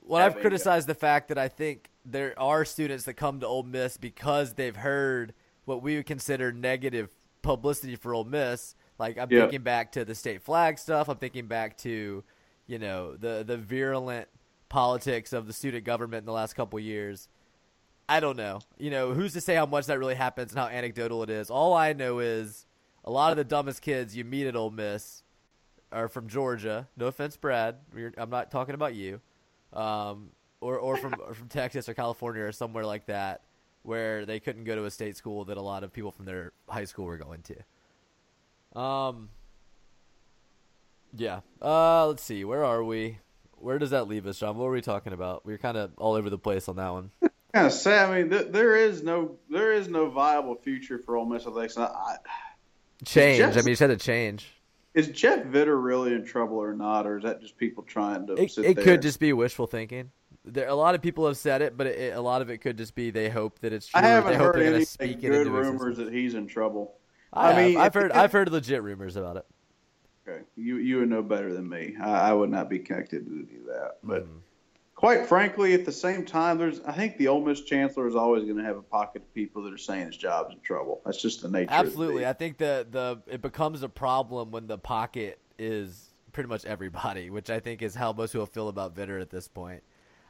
Well, 0.07 0.23
I've 0.23 0.39
criticized 0.39 0.87
the 0.87 0.95
fact 0.95 1.27
that 1.29 1.37
I 1.37 1.47
think 1.47 1.89
there 2.05 2.33
are 2.39 2.63
students 2.65 3.05
that 3.05 3.15
come 3.15 3.39
to 3.41 3.47
Ole 3.47 3.63
Miss 3.63 3.97
because 3.97 4.53
they've 4.53 4.75
heard 4.75 5.33
what 5.65 5.81
we 5.81 5.97
would 5.97 6.05
consider 6.05 6.51
negative 6.51 7.09
publicity 7.41 7.95
for 7.95 8.13
Ole 8.13 8.23
Miss. 8.23 8.75
Like 8.97 9.17
I'm 9.17 9.29
Yeah. 9.29 9.41
thinking 9.41 9.61
back 9.63 9.91
to 9.93 10.05
the 10.05 10.15
state 10.15 10.41
flag 10.41 10.79
stuff. 10.79 11.09
I'm 11.09 11.17
thinking 11.17 11.47
back 11.47 11.77
to, 11.79 12.23
you 12.67 12.79
know, 12.79 13.15
the 13.15 13.43
the 13.45 13.57
virulent 13.57 14.27
politics 14.69 15.33
of 15.33 15.47
the 15.47 15.53
student 15.53 15.83
government 15.83 16.21
in 16.21 16.25
the 16.25 16.31
last 16.33 16.53
couple 16.53 16.79
years. 16.79 17.27
I 18.09 18.19
don't 18.21 18.37
know. 18.37 18.59
You 18.77 18.89
know, 18.89 19.13
who's 19.13 19.33
to 19.33 19.41
say 19.41 19.55
how 19.55 19.65
much 19.65 19.85
that 19.87 19.99
really 19.99 20.15
happens 20.15 20.51
and 20.51 20.59
how 20.59 20.67
anecdotal 20.67 21.23
it 21.23 21.29
is? 21.29 21.49
All 21.49 21.73
I 21.73 21.91
know 21.93 22.19
is 22.19 22.65
a 23.03 23.11
lot 23.11 23.31
of 23.31 23.37
the 23.37 23.43
dumbest 23.43 23.81
kids 23.81 24.15
you 24.15 24.23
meet 24.23 24.47
at 24.47 24.55
Ole 24.55 24.71
Miss 24.71 25.23
are 25.91 26.07
from 26.07 26.27
Georgia. 26.27 26.87
No 26.95 27.07
offense, 27.07 27.35
Brad. 27.37 27.75
We're, 27.93 28.13
I'm 28.17 28.29
not 28.29 28.49
talking 28.51 28.75
about 28.75 28.93
you. 28.95 29.19
Um, 29.73 30.29
or 30.61 30.77
or 30.79 30.97
from 30.97 31.15
or 31.25 31.33
from 31.33 31.49
Texas 31.49 31.87
or 31.87 31.93
California 31.93 32.43
or 32.43 32.51
somewhere 32.51 32.85
like 32.85 33.05
that, 33.07 33.41
where 33.83 34.25
they 34.25 34.39
couldn't 34.39 34.63
go 34.63 34.75
to 34.75 34.85
a 34.85 34.91
state 34.91 35.15
school 35.17 35.45
that 35.45 35.57
a 35.57 35.61
lot 35.61 35.83
of 35.83 35.93
people 35.93 36.11
from 36.11 36.25
their 36.25 36.51
high 36.67 36.85
school 36.85 37.05
were 37.05 37.17
going 37.17 37.43
to. 37.43 38.79
Um. 38.79 39.29
Yeah. 41.15 41.41
Uh. 41.61 42.07
Let's 42.07 42.23
see. 42.23 42.43
Where 42.43 42.65
are 42.65 42.83
we? 42.83 43.19
Where 43.59 43.79
does 43.79 43.89
that 43.91 44.07
leave 44.07 44.27
us, 44.27 44.39
John? 44.39 44.57
What 44.57 44.65
were 44.65 44.71
we 44.71 44.81
talking 44.81 45.13
about? 45.13 45.45
We 45.45 45.53
were 45.53 45.57
kind 45.57 45.77
of 45.77 45.91
all 45.97 46.13
over 46.13 46.29
the 46.29 46.37
place 46.37 46.67
on 46.69 46.75
that 46.75 46.89
one. 46.91 47.11
kind 47.53 47.67
of 47.67 47.73
sad. 47.73 48.09
I 48.09 48.17
mean, 48.21 48.29
th- 48.29 48.51
there 48.51 48.75
is 48.75 49.03
no 49.03 49.37
there 49.49 49.73
is 49.73 49.87
no 49.87 50.09
viable 50.09 50.55
future 50.55 50.99
for 50.99 51.15
Ole 51.15 51.25
Miss 51.25 51.45
I, 51.47 51.81
I, 51.83 52.17
Change. 53.05 53.37
Jeff- 53.39 53.53
I 53.57 53.61
mean, 53.61 53.69
you 53.69 53.75
said 53.75 53.87
to 53.87 53.97
change. 53.97 54.47
Is 54.97 55.09
Jeff 55.09 55.45
Vitter 55.45 55.81
really 55.81 56.13
in 56.13 56.25
trouble 56.25 56.57
or 56.57 56.73
not, 56.73 57.05
or 57.05 57.17
is 57.17 57.23
that 57.23 57.39
just 57.39 57.55
people 57.57 57.83
trying 57.83 58.25
to 58.27 58.33
It, 58.33 58.51
sit 58.51 58.65
it 58.65 58.75
there? 58.75 58.83
could 58.83 59.01
just 59.01 59.19
be 59.19 59.31
wishful 59.31 59.67
thinking. 59.67 60.11
There, 60.43 60.67
a 60.67 60.75
lot 60.75 60.95
of 60.95 61.01
people 61.01 61.27
have 61.27 61.37
said 61.37 61.61
it, 61.61 61.77
but 61.77 61.87
it, 61.87 62.15
a 62.15 62.21
lot 62.21 62.41
of 62.41 62.49
it 62.49 62.59
could 62.59 62.77
just 62.77 62.95
be 62.95 63.11
they 63.11 63.29
hope 63.29 63.59
that 63.59 63.73
it's 63.73 63.87
true. 63.87 63.99
I 63.99 64.07
haven't 64.07 64.31
they 64.31 64.37
hope 64.37 64.55
heard 64.55 64.63
any 64.63 64.83
it 64.83 65.21
good 65.21 65.47
into 65.47 65.51
rumors 65.51 65.97
that 65.97 66.11
he's 66.11 66.33
in 66.33 66.47
trouble. 66.47 66.95
I, 67.33 67.51
I 67.51 67.67
mean, 67.67 67.77
I've 67.77 67.93
heard. 67.93 68.11
I've 68.11 68.31
heard 68.31 68.51
legit 68.51 68.81
rumors 68.81 69.17
about 69.17 69.37
it. 69.37 69.45
Okay, 70.27 70.43
you 70.55 70.77
you 70.77 70.99
would 70.99 71.09
know 71.09 71.21
better 71.21 71.53
than 71.53 71.67
me. 71.67 71.95
I, 72.01 72.29
I 72.29 72.33
would 72.33 72.49
not 72.49 72.69
be 72.69 72.79
connected 72.79 73.25
to 73.25 73.43
do 73.43 73.63
that. 73.67 73.97
But 74.03 74.23
Hmm. 74.23 74.37
Quite 74.97 75.27
frankly, 75.27 75.73
at 75.75 75.85
the 75.85 75.91
same 75.91 76.25
time, 76.25 76.57
there's 76.57 76.81
I 76.81 76.91
think 76.91 77.17
the 77.17 77.29
Ole 77.29 77.45
Miss 77.45 77.61
chancellor 77.61 78.07
is 78.07 78.15
always 78.15 78.43
going 78.43 78.57
to 78.57 78.63
have 78.63 78.75
a 78.75 78.81
pocket 78.81 79.21
of 79.21 79.33
people 79.33 79.63
that 79.63 79.73
are 79.73 79.77
saying 79.77 80.07
his 80.07 80.17
job's 80.17 80.53
in 80.53 80.59
trouble. 80.59 81.01
That's 81.05 81.21
just 81.21 81.41
the 81.41 81.49
nature. 81.49 81.71
Absolutely, 81.71 82.25
I 82.25 82.33
the 82.33 82.39
think 82.39 82.57
the 82.57 82.85
the 82.89 83.21
it 83.31 83.41
becomes 83.41 83.83
a 83.83 83.89
problem 83.89 84.51
when 84.51 84.67
the 84.67 84.77
pocket 84.77 85.39
is 85.57 86.13
pretty 86.33 86.49
much 86.49 86.65
everybody, 86.65 87.29
which 87.29 87.49
I 87.49 87.61
think 87.61 87.81
is 87.81 87.95
how 87.95 88.11
most 88.11 88.33
people 88.33 88.47
feel 88.47 88.67
about 88.67 88.95
Vitter 88.95 89.21
at 89.21 89.29
this 89.29 89.47
point. 89.47 89.83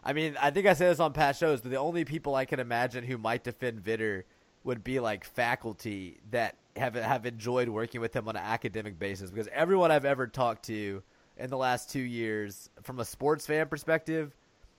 I 0.03 0.13
mean, 0.13 0.38
I 0.39 0.51
think 0.51 0.68
I 0.68 0.74
said 0.74 0.91
this 0.91 0.99
on 0.99 1.13
past 1.13 1.39
shows, 1.39 1.61
but 1.61 1.72
the 1.72 1.78
only 1.78 2.05
people 2.05 2.36
I 2.36 2.45
can 2.45 2.59
imagine 2.59 3.03
who 3.03 3.18
might 3.18 3.43
defend 3.43 3.84
Vitter 3.84 4.24
would 4.63 4.84
be 4.84 4.99
like 4.99 5.24
faculty 5.24 6.20
that 6.32 6.57
have 6.76 6.95
have 6.95 7.26
enjoyed 7.26 7.70
working 7.70 8.01
with 8.01 8.13
him 8.13 8.28
on 8.28 8.36
an 8.36 8.43
academic 8.43 8.99
basis. 8.99 9.32
Because 9.32 9.47
everyone 9.53 9.91
I've 9.91 10.05
ever 10.05 10.28
talked 10.28 10.65
to 10.65 11.01
in 11.38 11.49
the 11.49 11.57
last 11.57 11.89
two 11.89 12.01
years, 12.01 12.70
from 12.84 12.99
a 12.99 13.05
sports 13.05 13.45
fan 13.45 13.68
perspective, 13.68 14.36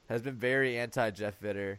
has 0.09 0.23
been 0.23 0.37
very 0.37 0.79
anti 0.79 1.11
Jeff 1.11 1.41
Vitter. 1.41 1.79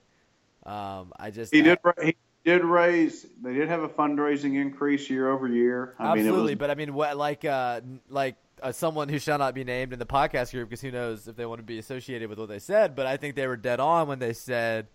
Um, 0.66 1.14
I 1.18 1.32
just 1.32 1.54
he 1.54 1.62
I- 1.62 1.64
did 1.64 1.80
he 2.02 2.16
did 2.46 2.64
raise. 2.64 3.26
They 3.42 3.54
did 3.54 3.70
have 3.70 3.84
a 3.84 3.90
fundraising 3.90 4.56
increase 4.56 5.10
year 5.10 5.30
over 5.30 5.48
year. 5.48 5.96
I 6.00 6.16
mean, 6.16 6.26
Absolutely, 6.26 6.54
it 6.54 6.56
was, 6.56 6.60
but 6.60 6.72
I 6.72 6.76
mean, 6.76 6.94
what 6.94 7.18
like 7.18 7.46
uh 7.46 7.82
like 8.10 8.36
uh, 8.62 8.72
someone 8.72 9.10
who 9.10 9.20
shall 9.20 9.38
not 9.38 9.54
be 9.54 9.64
named 9.64 9.94
in 9.94 10.00
the 10.00 10.06
podcast 10.06 10.52
group 10.52 10.70
because 10.70 10.82
who 10.82 10.92
knows 10.92 11.28
if 11.28 11.36
they 11.36 11.46
want 11.46 11.60
to 11.60 11.64
be 11.64 11.80
associated 11.80 12.30
with 12.30 12.40
what 12.40 12.50
they 12.50 12.60
said. 12.60 12.96
But 12.96 13.08
I 13.08 13.18
think 13.18 13.36
they 13.36 13.48
were 13.48 13.58
dead 13.58 13.80
on 13.80 14.08
when 14.08 14.20
they 14.20 14.34
said 14.34 14.88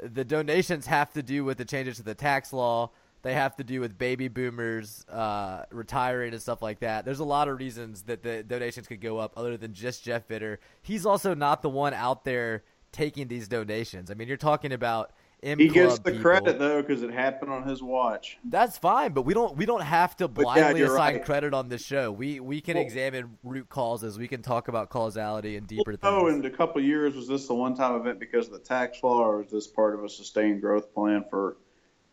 the 0.00 0.24
donations 0.24 0.86
have 0.86 1.12
to 1.12 1.22
do 1.22 1.44
with 1.44 1.58
the 1.58 1.64
changes 1.64 1.98
to 1.98 2.02
the 2.02 2.14
tax 2.14 2.52
law. 2.52 2.90
They 3.22 3.34
have 3.34 3.54
to 3.56 3.64
do 3.64 3.80
with 3.80 3.96
baby 3.96 4.26
boomers 4.26 5.06
uh, 5.08 5.64
retiring 5.70 6.32
and 6.32 6.42
stuff 6.42 6.60
like 6.60 6.80
that. 6.80 7.04
There's 7.04 7.20
a 7.20 7.24
lot 7.24 7.46
of 7.46 7.58
reasons 7.58 8.02
that 8.04 8.24
the 8.24 8.42
donations 8.42 8.88
could 8.88 9.00
go 9.00 9.18
up 9.18 9.34
other 9.36 9.56
than 9.56 9.74
just 9.74 10.02
Jeff 10.02 10.26
Vitter. 10.26 10.58
He's 10.82 11.06
also 11.06 11.32
not 11.32 11.62
the 11.62 11.68
one 11.68 11.94
out 11.94 12.24
there 12.24 12.64
taking 12.92 13.28
these 13.28 13.48
donations. 13.48 14.10
I 14.10 14.14
mean, 14.14 14.28
you're 14.28 14.36
talking 14.36 14.72
about 14.72 15.12
he 15.42 15.66
gets 15.68 15.98
the 15.98 16.12
people. 16.12 16.22
credit 16.22 16.58
though 16.60 16.80
because 16.82 17.02
it 17.02 17.10
happened 17.10 17.50
on 17.50 17.66
his 17.66 17.82
watch. 17.82 18.38
That's 18.44 18.78
fine, 18.78 19.12
but 19.12 19.22
we 19.22 19.34
don't 19.34 19.56
we 19.56 19.66
don't 19.66 19.82
have 19.82 20.16
to 20.18 20.28
But 20.28 20.42
yeah, 20.42 20.54
blindly 20.54 20.82
assign 20.82 21.14
right. 21.16 21.24
credit 21.24 21.52
on 21.52 21.68
this 21.68 21.82
show. 21.82 22.12
We 22.12 22.38
we 22.38 22.60
can 22.60 22.76
Well- 22.76 22.84
examine 22.84 23.36
root 23.42 23.68
causes. 23.68 24.18
We 24.18 24.28
can 24.28 24.40
talk 24.42 24.68
about 24.68 24.88
causality 24.90 25.56
and 25.56 25.66
deeper 25.66 25.96
Oh, 26.04 26.28
things. 26.28 26.38
in 26.38 26.46
a 26.46 26.56
couple 26.56 26.80
of 26.80 26.86
years, 26.86 27.16
was 27.16 27.26
this 27.26 27.50
a 27.50 27.54
one-time 27.54 27.96
event 28.00 28.20
because 28.20 28.46
of 28.46 28.52
the 28.52 28.60
tax 28.60 29.02
law, 29.02 29.24
or 29.26 29.42
is 29.42 29.50
this 29.50 29.66
part 29.66 29.94
of 29.94 30.04
a 30.04 30.08
sustained 30.08 30.60
growth 30.60 30.94
plan 30.94 31.24
for 31.28 31.56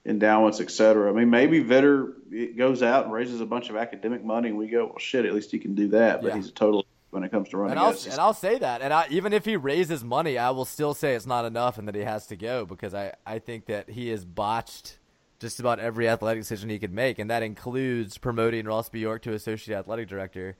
endowments, 0.08 0.60
et 0.60 0.72
cetera? 0.72 1.12
I 1.12 1.14
mean, 1.14 1.30
maybe 1.30 1.64
Vitter 1.64 2.14
it 2.32 2.58
goes 2.58 2.82
out 2.82 3.04
and 3.06 3.14
raises 3.14 3.42
a 3.42 3.46
bunch 3.46 3.70
of 3.70 3.76
academic 3.76 4.24
money, 4.24 4.50
and 4.50 4.58
we 4.58 4.68
go, 4.70 4.86
well, 4.88 4.98
shit, 4.98 5.26
at 5.26 5.34
least 5.36 5.52
he 5.52 5.60
can 5.60 5.76
do 5.76 5.90
that. 5.90 6.24
But 6.24 6.30
Yeah. 6.30 6.36
he's 6.38 6.48
a 6.50 6.52
total 6.52 6.84
when 7.12 7.24
it 7.24 7.32
comes 7.32 7.50
to 7.50 7.58
running. 7.58 7.72
and 7.72 7.80
I'll 7.80 7.92
and 7.92 8.20
I'll 8.20 8.34
say 8.34 8.58
that. 8.60 8.82
And 8.82 8.94
I, 8.94 9.08
even 9.10 9.34
if 9.34 9.46
he 9.46 9.56
raises 9.56 10.04
money, 10.04 10.38
I 10.38 10.52
will 10.52 10.66
still 10.66 10.94
say 10.94 11.16
it's 11.16 11.26
not 11.26 11.46
enough 11.46 11.78
and 11.78 11.88
that 11.88 11.96
he 11.96 12.02
has 12.02 12.28
to 12.28 12.36
go 12.36 12.66
because 12.66 12.94
I 12.94 13.14
I 13.26 13.40
think 13.40 13.66
that 13.66 13.90
he 13.90 14.10
has 14.10 14.26
botched 14.26 14.98
just 15.40 15.60
about 15.60 15.80
every 15.80 16.08
athletic 16.08 16.42
decision 16.42 16.70
he 16.70 16.80
could 16.80 16.94
make, 16.94 17.18
and 17.18 17.30
that 17.30 17.44
includes 17.44 18.18
promoting 18.18 18.66
Ross 18.66 18.90
Bjork 18.90 19.22
to 19.24 19.34
associate 19.34 19.78
athletic 19.78 20.08
director. 20.08 20.58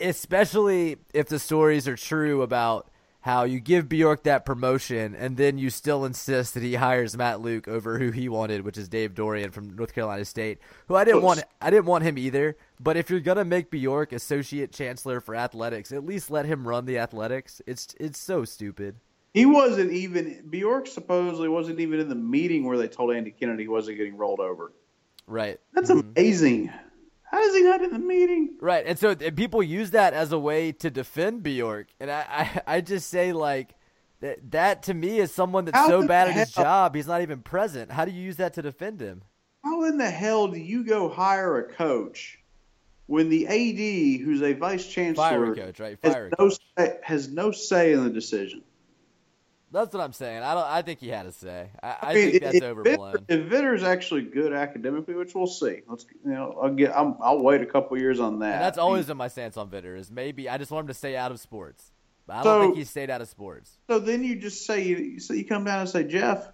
Especially 0.00 0.96
if 1.12 1.28
the 1.28 1.38
stories 1.38 1.86
are 1.86 1.96
true 1.96 2.42
about 2.42 2.90
how 3.20 3.44
you 3.44 3.58
give 3.58 3.88
Bjork 3.88 4.24
that 4.24 4.44
promotion 4.44 5.14
and 5.14 5.38
then 5.38 5.56
you 5.56 5.70
still 5.70 6.04
insist 6.04 6.52
that 6.52 6.62
he 6.62 6.74
hires 6.74 7.16
Matt 7.16 7.40
Luke 7.40 7.66
over 7.66 7.98
who 7.98 8.10
he 8.10 8.28
wanted, 8.28 8.66
which 8.66 8.76
is 8.76 8.86
Dave 8.86 9.14
Doeren 9.14 9.50
from 9.50 9.74
North 9.74 9.94
Carolina 9.94 10.26
State, 10.26 10.58
who 10.88 10.94
I 10.94 11.04
didn't 11.04 11.22
want. 11.22 11.42
I 11.60 11.70
didn't 11.70 11.86
want 11.86 12.04
him 12.04 12.18
either. 12.18 12.56
But 12.84 12.98
if 12.98 13.08
you're 13.08 13.20
gonna 13.20 13.46
make 13.46 13.70
Bjork 13.70 14.12
associate 14.12 14.70
chancellor 14.70 15.18
for 15.18 15.34
athletics, 15.34 15.90
at 15.90 16.04
least 16.04 16.30
let 16.30 16.44
him 16.44 16.68
run 16.68 16.84
the 16.84 16.98
athletics. 16.98 17.62
It's 17.66 17.94
it's 17.98 18.18
so 18.18 18.44
stupid. 18.44 18.96
he 19.32 19.46
wasn't 19.46 19.90
even 19.90 20.44
Bjork 20.50 20.86
supposedly 20.86 21.48
wasn't 21.48 21.80
even 21.80 21.98
in 21.98 22.10
the 22.10 22.14
meeting 22.14 22.66
where 22.66 22.76
they 22.76 22.86
told 22.86 23.14
Andy 23.14 23.30
Kennedy 23.30 23.64
he 23.64 23.68
wasn't 23.68 23.96
getting 23.96 24.18
rolled 24.18 24.38
over. 24.38 24.72
Right. 25.26 25.58
That's 25.72 25.90
mm-hmm. 25.90 26.10
amazing. 26.14 26.70
How 27.22 27.40
is 27.40 27.54
he 27.54 27.62
not 27.62 27.82
in 27.82 27.90
the 27.90 27.98
meeting? 27.98 28.56
Right, 28.60 28.84
and 28.86 28.98
so 28.98 29.16
and 29.18 29.34
people 29.34 29.62
use 29.62 29.92
that 29.92 30.12
as 30.12 30.30
a 30.32 30.38
way 30.38 30.70
to 30.72 30.90
defend 30.90 31.42
Bjork, 31.42 31.86
and 31.98 32.10
I, 32.10 32.26
I, 32.66 32.76
I 32.76 32.80
just 32.82 33.08
say 33.08 33.32
like 33.32 33.74
that 34.20 34.50
that 34.50 34.82
to 34.84 34.94
me 34.94 35.20
is 35.20 35.32
someone 35.32 35.64
that's 35.64 35.78
How 35.78 35.88
so 35.88 36.06
bad 36.06 36.28
at 36.28 36.34
his 36.34 36.52
job 36.52 36.94
he's 36.94 37.06
not 37.06 37.22
even 37.22 37.40
present. 37.40 37.90
How 37.90 38.04
do 38.04 38.10
you 38.10 38.20
use 38.20 38.36
that 38.36 38.52
to 38.54 38.62
defend 38.62 39.00
him? 39.00 39.22
How 39.64 39.84
in 39.84 39.96
the 39.96 40.10
hell 40.10 40.48
do 40.48 40.58
you 40.58 40.84
go 40.84 41.08
hire 41.08 41.58
a 41.58 41.72
coach 41.72 42.43
when 43.06 43.28
the 43.28 43.46
AD, 43.46 44.24
who's 44.24 44.42
a 44.42 44.52
vice 44.54 44.86
chancellor, 44.86 45.54
coach, 45.54 45.80
right? 45.80 45.98
has 46.02 46.12
Fire 46.12 46.30
a 46.38 46.42
no 46.42 46.48
say, 46.48 46.98
has 47.02 47.28
no 47.28 47.50
say 47.50 47.92
in 47.92 48.04
the 48.04 48.10
decision? 48.10 48.62
That's 49.74 49.92
what 49.92 50.04
I'm 50.04 50.12
saying. 50.12 50.44
I 50.44 50.54
don't. 50.54 50.66
I 50.66 50.82
think 50.82 51.00
he 51.00 51.08
had 51.08 51.26
a 51.26 51.32
say. 51.32 51.68
I, 51.82 51.96
I, 52.00 52.14
mean, 52.14 52.30
think 52.30 52.42
that's 52.44 52.56
if 52.56 52.62
overblown. 52.62 53.14
Vitter, 53.14 53.24
if 53.28 53.50
Vitter's 53.50 53.82
actually 53.82 54.22
good 54.22 54.52
academically, 54.52 55.14
which 55.14 55.34
we'll 55.34 55.48
see, 55.48 55.80
let's 55.88 56.06
you 56.24 56.30
know, 56.30 56.56
I'll 56.62 56.72
get, 56.72 56.96
I'm, 56.96 57.16
I'll 57.20 57.40
wait 57.40 57.60
a 57.60 57.66
couple 57.66 57.98
years 57.98 58.20
on 58.20 58.38
that. 58.38 58.54
And 58.54 58.62
that's 58.62 58.78
always 58.78 59.06
been 59.06 59.16
my 59.16 59.26
stance 59.26 59.56
on 59.56 59.68
Vitter. 59.68 59.98
Is 59.98 60.12
maybe 60.12 60.48
I 60.48 60.58
just 60.58 60.70
want 60.70 60.84
him 60.84 60.88
to 60.88 60.94
stay 60.94 61.16
out 61.16 61.32
of 61.32 61.40
sports. 61.40 61.90
But 62.26 62.36
I 62.36 62.42
don't 62.44 62.62
think 62.62 62.76
he 62.76 62.84
stayed 62.84 63.10
out 63.10 63.20
of 63.20 63.28
sports. 63.28 63.76
So 63.90 63.98
then 63.98 64.22
you 64.22 64.36
just 64.36 64.64
say 64.64 64.84
you 64.84 65.18
so 65.18 65.34
you 65.34 65.44
come 65.44 65.64
down 65.64 65.80
and 65.80 65.88
say, 65.88 66.04
Jeff, 66.04 66.48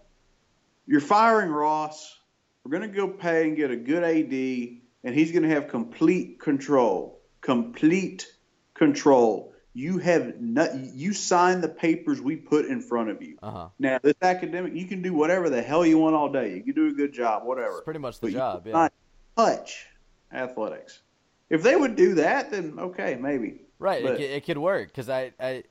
you're 0.86 1.00
firing 1.00 1.50
Ross. 1.50 2.16
We're 2.64 2.70
going 2.70 2.90
to 2.90 2.96
go 2.96 3.08
pay 3.08 3.46
and 3.46 3.56
get 3.56 3.70
a 3.70 3.76
good 3.76 4.02
AD, 4.02 4.79
and 5.04 5.14
he's 5.14 5.32
going 5.32 5.42
to 5.44 5.48
have 5.48 5.68
complete 5.68 6.40
control. 6.40 7.20
Complete 7.40 8.26
control. 8.74 9.52
You 9.72 9.98
have 9.98 10.40
not, 10.40 10.74
you 10.74 11.12
signed 11.12 11.62
the 11.62 11.68
papers 11.68 12.20
we 12.20 12.36
put 12.36 12.64
in 12.66 12.80
front 12.80 13.08
of 13.10 13.22
you. 13.22 13.38
Uh 13.42 13.50
huh. 13.50 13.68
Now 13.78 13.98
this 14.02 14.14
academic, 14.20 14.74
you 14.74 14.86
can 14.86 15.00
do 15.00 15.14
whatever 15.14 15.48
the 15.48 15.62
hell 15.62 15.86
you 15.86 15.98
want 15.98 16.16
all 16.16 16.30
day. 16.32 16.54
You 16.56 16.62
can 16.62 16.74
do 16.74 16.88
a 16.88 16.92
good 16.92 17.12
job, 17.12 17.44
whatever. 17.44 17.76
It's 17.76 17.84
pretty 17.84 18.00
much 18.00 18.18
the 18.20 18.28
But 18.28 18.32
job. 18.32 18.66
Yeah. 18.66 18.88
touch 19.36 19.86
athletics. 20.32 21.02
If 21.48 21.62
they 21.62 21.76
would 21.76 21.96
do 21.96 22.14
that, 22.14 22.50
then 22.50 22.76
okay, 22.78 23.16
maybe. 23.20 23.62
Right, 23.78 24.02
But- 24.02 24.14
it, 24.14 24.16
could- 24.18 24.30
it 24.30 24.44
could 24.44 24.58
work 24.58 24.88
because 24.88 25.08
I, 25.08 25.32
I, 25.40 25.62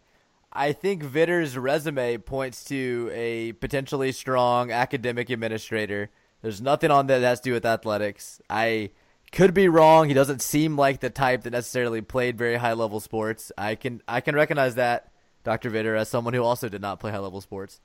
I 0.52 0.72
think 0.74 1.04
Vitter's 1.04 1.58
resume 1.58 2.18
points 2.18 2.64
to 2.66 3.10
a 3.14 3.52
potentially 3.54 4.12
strong 4.12 4.72
academic 4.72 5.30
administrator. 5.30 6.10
There's 6.42 6.62
nothing 6.62 6.90
on 6.90 7.08
that 7.08 7.20
that 7.20 7.28
has 7.28 7.42
to 7.42 7.50
do 7.50 7.54
with 7.54 7.66
athletics. 7.66 8.42
I 8.50 8.92
could 9.32 9.54
be 9.54 9.68
wrong. 9.68 10.08
He 10.08 10.14
doesn't 10.14 10.42
seem 10.42 10.78
like 10.78 11.00
the 11.00 11.10
type 11.10 11.44
that 11.44 11.52
necessarily 11.52 12.02
played 12.02 12.38
very 12.38 12.56
high 12.56 12.74
level 12.74 13.00
sports. 13.00 13.52
I 13.58 13.76
can 13.76 14.02
I 14.08 14.22
can 14.22 14.36
recognize 14.36 14.76
that, 14.76 15.12
Dr. 15.44 15.70
Vitter, 15.70 15.98
as 15.98 16.10
someone 16.10 16.34
who 16.34 16.44
also 16.44 16.70
did 16.70 16.82
not 16.82 17.00
play 17.00 17.12
high 17.12 17.20
level 17.20 17.42
sports. 17.42 17.80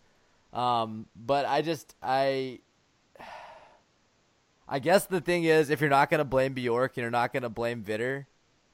Um, 0.53 1.07
but 1.15 1.47
I 1.47 1.63
just 1.63 1.95
I. 2.03 2.61
I 4.67 4.79
guess 4.79 5.05
the 5.05 5.21
thing 5.21 5.45
is, 5.45 5.69
if 5.69 5.83
you're 5.83 5.91
not 5.91 6.09
to 6.21 6.25
blame 6.25 6.55
Bjork 6.55 6.97
and 6.97 7.03
you're 7.03 7.11
not 7.11 7.35
to 7.43 7.51
blame 7.51 7.83
Vitter, 7.83 8.25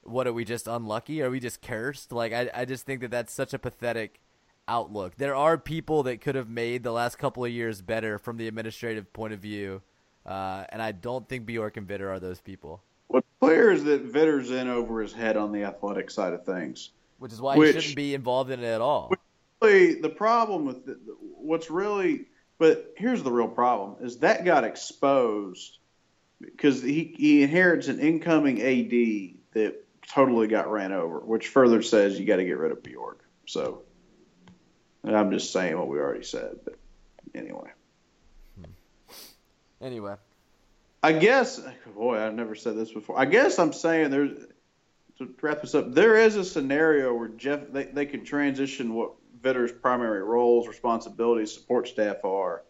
what 0.03 0.25
are 0.25 0.31
we 0.31 0.45
just 0.45 0.67
unlucky? 0.67 1.21
Are 1.21 1.29
we 1.29 1.39
just 1.39 1.61
cursed? 1.61 2.13
Like 2.13 2.31
I, 2.31 2.49
I 2.53 2.65
just 2.65 2.85
think 2.85 3.01
that 3.01 3.11
that's 3.11 3.33
such 3.33 3.53
a 3.53 3.59
pathetic 3.59 4.21
outlook. 4.67 5.15
There 5.17 5.35
are 5.35 5.57
people 5.57 6.03
that 6.03 6.21
could 6.21 6.35
have 6.35 6.49
made 6.49 6.83
the 6.83 6.91
last 6.91 7.17
couple 7.17 7.43
of 7.43 7.51
years 7.51 7.81
better 7.81 8.17
from 8.17 8.37
the 8.37 8.47
administrative 8.47 9.11
point 9.13 9.33
of 9.33 9.39
view, 9.39 9.81
uh, 10.25 10.65
and 10.69 10.81
I 10.81 10.91
don't 10.91 11.27
think 11.27 11.45
Bjork 11.45 11.77
and 11.77 11.87
Vitter 11.87 12.09
are 12.09 12.19
those 12.19 12.39
people. 12.39 12.81
What's 13.07 13.27
clear 13.39 13.71
is 13.71 13.83
that 13.85 14.11
Vitter's 14.11 14.51
in 14.51 14.67
over 14.67 15.01
his 15.01 15.13
head 15.13 15.37
on 15.37 15.51
the 15.51 15.63
athletic 15.63 16.09
side 16.09 16.33
of 16.33 16.45
things. 16.45 16.91
Which 17.19 17.33
is 17.33 17.41
why 17.41 17.57
Which- 17.57 17.75
he 17.75 17.81
shouldn't 17.81 17.95
be 17.95 18.13
involved 18.13 18.51
in 18.51 18.61
it 18.61 18.67
at 18.67 18.81
all. 18.81 19.11
Really, 19.61 19.99
the 19.99 20.09
problem 20.09 20.65
with 20.65 20.85
the, 20.85 20.97
what's 21.35 21.69
really, 21.69 22.25
but 22.57 22.93
here's 22.97 23.21
the 23.21 23.31
real 23.31 23.47
problem 23.47 24.03
is 24.03 24.17
that 24.19 24.43
got 24.43 24.63
exposed 24.63 25.77
because 26.39 26.81
he, 26.81 27.13
he 27.15 27.43
inherits 27.43 27.87
an 27.87 27.99
incoming 27.99 28.59
AD 28.61 29.35
that 29.53 29.83
totally 30.07 30.47
got 30.47 30.71
ran 30.71 30.91
over, 30.91 31.19
which 31.19 31.49
further 31.49 31.81
says 31.81 32.19
you 32.19 32.25
got 32.25 32.37
to 32.37 32.45
get 32.45 32.57
rid 32.57 32.71
of 32.71 32.81
Bjork. 32.81 33.23
So, 33.45 33.83
and 35.03 35.15
I'm 35.15 35.31
just 35.31 35.53
saying 35.53 35.77
what 35.77 35.87
we 35.87 35.99
already 35.99 36.23
said, 36.23 36.57
but 36.63 36.75
anyway. 37.35 37.69
Anyway, 39.81 40.15
I 41.01 41.13
guess, 41.13 41.61
boy, 41.95 42.19
I've 42.19 42.33
never 42.33 42.55
said 42.55 42.77
this 42.77 42.91
before. 42.91 43.19
I 43.19 43.25
guess 43.25 43.57
I'm 43.59 43.73
saying 43.73 44.11
there's 44.11 44.45
to 45.17 45.33
wrap 45.41 45.61
this 45.61 45.75
up. 45.75 45.93
There 45.93 46.17
is 46.17 46.35
a 46.35 46.43
scenario 46.43 47.13
where 47.13 47.29
Jeff 47.29 47.61
they, 47.71 47.85
they 47.85 48.05
can 48.05 48.23
transition 48.23 48.93
what 48.93 49.13
Vitter's 49.41 49.71
primary 49.71 50.23
roles, 50.23 50.67
responsibilities, 50.67 51.51
support 51.51 51.87
staff 51.87 52.23
are 52.23 52.63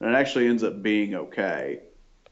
and 0.00 0.10
it 0.10 0.14
actually 0.14 0.46
ends 0.48 0.62
up 0.62 0.82
being 0.82 1.14
okay. 1.14 1.80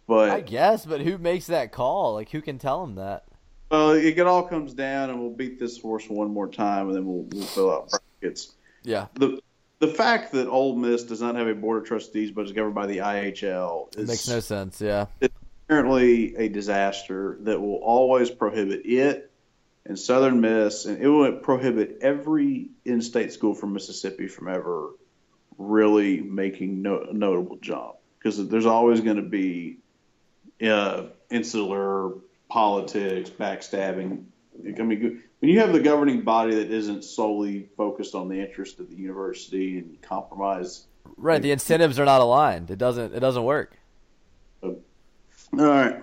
But 0.07 0.31
I 0.31 0.41
guess, 0.41 0.85
but 0.85 1.01
who 1.01 1.19
makes 1.19 1.47
that 1.47 1.73
call? 1.73 2.15
Like, 2.15 2.31
who 2.31 2.43
can 2.43 2.59
tell 2.59 2.85
him 2.85 2.97
that? 2.97 3.25
well, 3.71 3.93
it, 3.93 4.19
it 4.19 4.27
all 4.27 4.43
comes 4.43 4.75
down, 4.75 5.11
and 5.11 5.19
we'll 5.19 5.31
beat 5.31 5.59
this 5.59 5.81
horse 5.81 6.09
one 6.09 6.31
more 6.31 6.49
time, 6.49 6.89
and 6.89 6.97
then 6.97 7.07
we'll, 7.07 7.27
we'll 7.31 7.47
fill 7.47 7.73
out 7.73 7.91
brackets. 8.21 8.55
Yeah, 8.83 9.07
the 9.15 9.41
The 9.81 9.89
fact 9.89 10.33
that 10.33 10.49
Ole 10.49 10.77
Miss 10.77 11.05
does 11.05 11.21
not 11.21 11.35
have 11.35 11.47
a 11.47 11.55
board 11.55 11.83
of 11.83 11.89
trustees 11.89 12.31
but 12.31 12.47
is 12.47 12.53
governed 12.53 12.75
by 12.75 12.87
the 12.87 12.99
IHL 12.99 13.97
is 13.99 14.09
makes 14.09 14.29
no 14.29 14.41
sense. 14.41 14.81
Yeah, 14.81 15.07
it's 15.21 15.35
apparently 15.67 16.37
a 16.37 16.49
disaster 16.49 17.39
that 17.41 17.61
will 17.61 17.77
always 17.77 18.31
prohibit 18.31 18.87
it 18.87 19.31
and 19.87 19.99
Southern 19.99 20.41
Miss, 20.41 20.87
and 20.87 21.01
it 21.01 21.09
will 21.09 21.33
prohibit 21.33 21.99
every 22.01 22.71
in-state 22.85 23.33
school 23.33 23.55
from 23.55 23.75
Mississippi 23.75 24.29
from 24.29 24.49
ever 24.49 24.91
really 25.59 26.21
making 26.21 26.83
no, 26.83 27.03
a 27.03 27.13
notable 27.13 27.57
jump 27.57 27.97
because 28.19 28.49
there's 28.49 28.67
always 28.67 29.01
going 29.01 29.17
to 29.17 29.23
be 29.23 29.79
uh, 30.67 31.05
insular 31.31 32.13
politics, 32.49 33.31
backstabbing. 33.31 34.25
I 34.57 34.83
mean, 34.83 35.23
when 35.41 35.51
you 35.51 35.59
have 35.61 35.73
the 35.73 35.81
governing 35.81 36.23
body 36.23 36.55
that 36.55 36.71
isn't 36.71 37.03
solely 37.05 37.69
focused 37.77 38.15
on 38.15 38.29
the 38.29 38.41
interest 38.41 38.79
of 38.81 38.89
the 38.89 38.97
university 38.97 39.79
and 39.79 40.01
compromise. 40.01 40.87
right. 41.17 41.43
The 41.43 41.51
incentives 41.51 41.99
are 41.99 42.05
not 42.05 42.21
aligned. 42.21 42.71
It 42.71 42.79
doesn't. 42.79 43.15
It 43.15 43.21
doesn't 43.21 43.45
work. 43.45 43.77
All 44.63 44.77
right. 45.53 46.03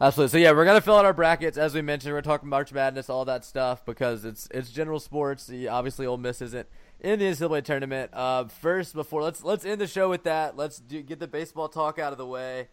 Absolutely. 0.00 0.30
So 0.30 0.38
yeah, 0.38 0.52
we're 0.52 0.64
gonna 0.64 0.80
fill 0.80 0.96
out 0.96 1.04
our 1.04 1.12
brackets 1.12 1.56
as 1.56 1.74
we 1.74 1.82
mentioned. 1.82 2.12
We're 2.12 2.22
talking 2.22 2.48
March 2.48 2.72
Madness, 2.72 3.08
all 3.08 3.24
that 3.26 3.44
stuff 3.44 3.84
because 3.84 4.24
it's 4.24 4.48
it's 4.50 4.70
general 4.70 4.98
sports. 4.98 5.46
The- 5.46 5.68
Obviously, 5.68 6.06
Ole 6.06 6.16
Miss 6.16 6.42
isn't 6.42 6.66
in 7.00 7.18
the 7.20 7.26
NCAA 7.26 7.62
tournament. 7.62 8.10
Uh, 8.12 8.44
first, 8.44 8.94
before 8.94 9.22
let's 9.22 9.44
let's 9.44 9.64
end 9.64 9.80
the 9.80 9.86
show 9.86 10.10
with 10.10 10.24
that. 10.24 10.56
Let's 10.56 10.78
do, 10.78 11.00
get 11.02 11.20
the 11.20 11.28
baseball 11.28 11.68
talk 11.68 11.98
out 11.98 12.10
of 12.12 12.18
the 12.18 12.26
way. 12.26 12.68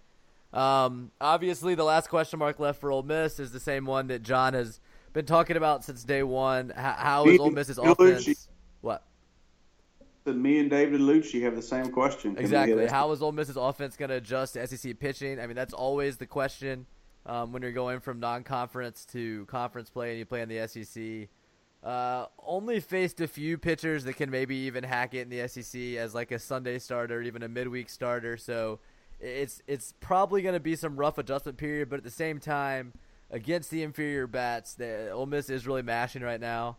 Um, 0.52 1.12
obviously, 1.22 1.76
the 1.76 1.84
last 1.84 2.10
question 2.10 2.40
mark 2.40 2.60
left 2.60 2.82
for 2.82 2.92
Ole 2.92 3.04
Miss 3.04 3.40
is 3.40 3.52
the 3.52 3.60
same 3.60 3.86
one 3.86 4.08
that 4.08 4.24
John 4.24 4.54
has 4.54 4.80
been 5.14 5.26
talking 5.26 5.58
about 5.58 5.84
since 5.84 6.04
day 6.04 6.24
one. 6.24 6.72
How, 6.76 6.96
how 6.98 7.26
is 7.26 7.40
Ole 7.40 7.52
Miss's 7.52 7.78
Lucci. 7.78 7.92
offense? 7.92 8.48
What 8.82 9.04
me 10.26 10.60
and 10.60 10.70
David 10.70 11.02
Lucci 11.02 11.42
have 11.42 11.56
the 11.56 11.62
same 11.62 11.92
question. 11.92 12.36
Can 12.36 12.44
exactly? 12.44 12.86
How 12.88 13.12
is 13.12 13.22
Ole 13.22 13.32
Miss's 13.32 13.58
offense 13.58 13.96
going 13.96 14.10
to 14.10 14.16
adjust 14.16 14.54
to 14.54 14.68
SEC 14.68 15.00
pitching? 15.00 15.40
I 15.40 15.48
mean, 15.48 15.56
that's 15.56 15.74
always 15.74 16.18
the 16.18 16.28
question 16.28 16.86
um, 17.26 17.52
when 17.52 17.62
you're 17.62 17.72
going 17.72 18.00
from 18.00 18.20
non-conference 18.20 19.06
to 19.14 19.46
conference 19.46 19.90
play 19.90 20.12
and 20.12 20.20
you 20.20 20.26
play 20.26 20.42
in 20.42 20.50
the 20.50 20.68
SEC. 20.68 21.30
Uh, 21.84 22.28
only 22.46 22.80
faced 22.80 23.20
a 23.22 23.28
few 23.28 23.58
pitchers 23.58 24.04
that 24.04 24.14
can 24.14 24.30
maybe 24.30 24.56
even 24.56 24.84
hack 24.84 25.16
it 25.16 25.22
in 25.22 25.30
the 25.30 25.48
SEC 25.48 25.82
as 25.98 26.14
like 26.14 26.32
a 26.32 26.38
Sunday 26.38 26.78
starter, 26.78 27.22
even 27.24 27.42
a 27.42 27.50
midweek 27.50 27.90
starter. 27.90 28.38
So 28.38 28.80
it's 29.20 29.64
it's 29.68 29.94
probably 30.00 30.44
going 30.44 30.54
to 30.54 30.60
be 30.60 30.76
some 30.76 30.96
rough 30.96 31.18
adjustment 31.18 31.58
period, 31.58 31.90
but 31.90 31.98
at 31.98 32.04
the 32.04 32.12
same 32.12 32.40
time, 32.40 32.94
against 33.32 33.72
the 33.72 33.84
inferior 33.84 34.28
bats, 34.28 34.76
the 34.76 35.10
Ole 35.12 35.26
Miss 35.26 35.50
is 35.50 35.66
really 35.66 35.82
mashing 35.82 36.22
right 36.22 36.40
now. 36.40 36.78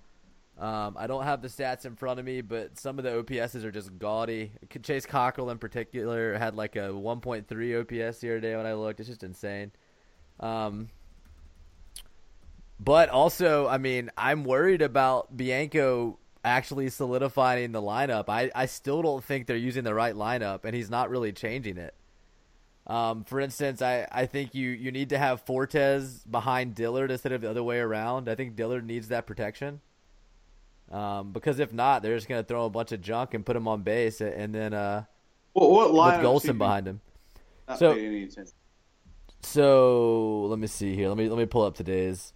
Um, 0.58 0.96
I 0.98 1.06
don't 1.06 1.24
have 1.24 1.40
the 1.40 1.48
stats 1.48 1.86
in 1.86 1.96
front 1.96 2.20
of 2.20 2.26
me, 2.26 2.42
but 2.42 2.78
some 2.78 2.98
of 2.98 3.04
the 3.04 3.10
OPSs 3.10 3.64
are 3.64 3.70
just 3.70 3.98
gaudy. 3.98 4.52
Chase 4.82 5.06
Cockrell 5.06 5.50
in 5.50 5.58
particular 5.58 6.38
had 6.38 6.54
like 6.54 6.76
a 6.76 6.90
1.3 6.90 7.80
OPS 7.80 8.18
the 8.18 8.28
other 8.28 8.40
day 8.40 8.54
when 8.54 8.66
I 8.66 8.74
looked. 8.74 9.00
It's 9.00 9.08
just 9.08 9.24
insane. 9.24 9.72
Um, 10.40 10.90
but 12.78 13.08
also, 13.08 13.66
I 13.66 13.78
mean, 13.78 14.10
I'm 14.16 14.44
worried 14.44 14.82
about 14.82 15.34
Bianco 15.36 16.18
actually 16.44 16.90
solidifying 16.90 17.72
the 17.72 17.80
lineup. 17.82 18.28
I, 18.28 18.50
I 18.54 18.66
still 18.66 19.02
don't 19.02 19.24
think 19.24 19.46
they're 19.46 19.56
using 19.56 19.84
the 19.84 19.94
right 19.94 20.14
lineup, 20.14 20.64
and 20.64 20.74
he's 20.74 20.90
not 20.90 21.08
really 21.08 21.32
changing 21.32 21.78
it. 21.78 21.94
Um, 22.92 23.24
for 23.24 23.40
instance, 23.40 23.80
I, 23.80 24.06
I 24.12 24.26
think 24.26 24.54
you, 24.54 24.68
you 24.68 24.92
need 24.92 25.08
to 25.10 25.18
have 25.18 25.40
Fortes 25.40 26.24
behind 26.30 26.74
Dillard 26.74 27.10
instead 27.10 27.32
of 27.32 27.40
the 27.40 27.48
other 27.48 27.62
way 27.62 27.78
around. 27.78 28.28
I 28.28 28.34
think 28.34 28.54
Dillard 28.54 28.84
needs 28.86 29.08
that 29.08 29.26
protection. 29.26 29.80
Um, 30.90 31.32
because 31.32 31.58
if 31.58 31.72
not, 31.72 32.02
they're 32.02 32.16
just 32.16 32.28
going 32.28 32.42
to 32.42 32.46
throw 32.46 32.66
a 32.66 32.70
bunch 32.70 32.92
of 32.92 33.00
junk 33.00 33.32
and 33.32 33.46
put 33.46 33.56
him 33.56 33.66
on 33.66 33.80
base, 33.82 34.20
and 34.20 34.54
then 34.54 34.74
uh, 34.74 35.04
What, 35.54 35.70
what 35.70 35.92
with 35.92 35.98
lineup 36.00 36.22
Golsan 36.22 36.58
behind 36.58 36.86
him. 36.86 37.00
not 37.66 37.78
So- 37.78 37.92
any 37.92 38.24
attention? 38.24 38.52
So 39.44 40.42
let 40.50 40.58
me 40.58 40.66
see 40.68 40.94
here. 40.94 41.08
Let 41.08 41.16
me 41.16 41.28
let 41.28 41.36
me 41.38 41.46
pull 41.46 41.62
up 41.62 41.74
today's 41.74 42.32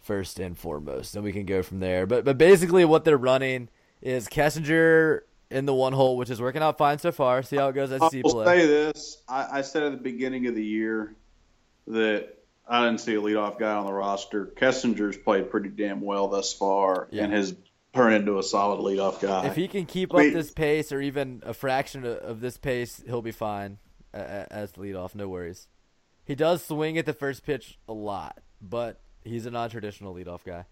first 0.00 0.38
and 0.38 0.58
foremost, 0.58 1.14
and 1.14 1.24
we 1.24 1.32
can 1.32 1.46
go 1.46 1.62
from 1.62 1.80
there. 1.80 2.06
But 2.06 2.24
but 2.26 2.36
basically, 2.36 2.84
what 2.84 3.04
they're 3.04 3.16
running 3.16 3.68
is 4.02 4.28
Kessinger 4.28 5.20
in 5.52 5.66
the 5.66 5.74
one 5.74 5.92
hole, 5.92 6.16
which 6.16 6.30
is 6.30 6.40
working 6.40 6.62
out 6.62 6.78
fine 6.78 6.98
so 6.98 7.12
far. 7.12 7.42
See 7.42 7.56
how 7.56 7.68
it 7.68 7.74
goes 7.74 7.92
as 7.92 8.00
I 8.02 8.08
SEC 8.08 8.24
will 8.24 8.32
play. 8.32 8.44
say 8.60 8.66
this: 8.66 9.22
I, 9.28 9.58
I 9.58 9.62
said 9.62 9.82
at 9.84 9.92
the 9.92 9.98
beginning 9.98 10.46
of 10.46 10.54
the 10.54 10.64
year 10.64 11.14
that 11.86 12.38
I 12.68 12.84
didn't 12.84 13.00
see 13.00 13.14
a 13.14 13.20
leadoff 13.20 13.58
guy 13.58 13.74
on 13.74 13.86
the 13.86 13.92
roster. 13.92 14.46
Kessinger's 14.46 15.16
played 15.16 15.50
pretty 15.50 15.68
damn 15.68 16.00
well 16.00 16.28
thus 16.28 16.52
far 16.52 17.08
Yeah. 17.10 17.24
and 17.24 17.32
has 17.32 17.54
turned 17.94 18.14
into 18.14 18.38
a 18.38 18.42
solid 18.42 18.80
leadoff 18.80 19.20
guy. 19.20 19.46
If 19.46 19.56
he 19.56 19.68
can 19.68 19.84
keep 19.84 20.12
Wait. 20.12 20.28
up 20.28 20.34
this 20.34 20.50
pace, 20.50 20.92
or 20.92 21.00
even 21.00 21.42
a 21.44 21.52
fraction 21.54 22.04
of, 22.04 22.16
of 22.18 22.40
this 22.40 22.56
pace, 22.56 23.02
he'll 23.06 23.20
be 23.22 23.32
fine 23.32 23.78
as 24.14 24.72
the 24.72 24.80
leadoff. 24.80 25.14
No 25.14 25.28
worries. 25.28 25.68
He 26.24 26.34
does 26.34 26.64
swing 26.64 26.96
at 26.98 27.04
the 27.06 27.12
first 27.12 27.44
pitch 27.44 27.78
a 27.88 27.92
lot, 27.92 28.38
but 28.60 29.00
he's 29.24 29.44
a 29.44 29.50
non-traditional 29.50 30.14
leadoff 30.14 30.44
guy. 30.44 30.64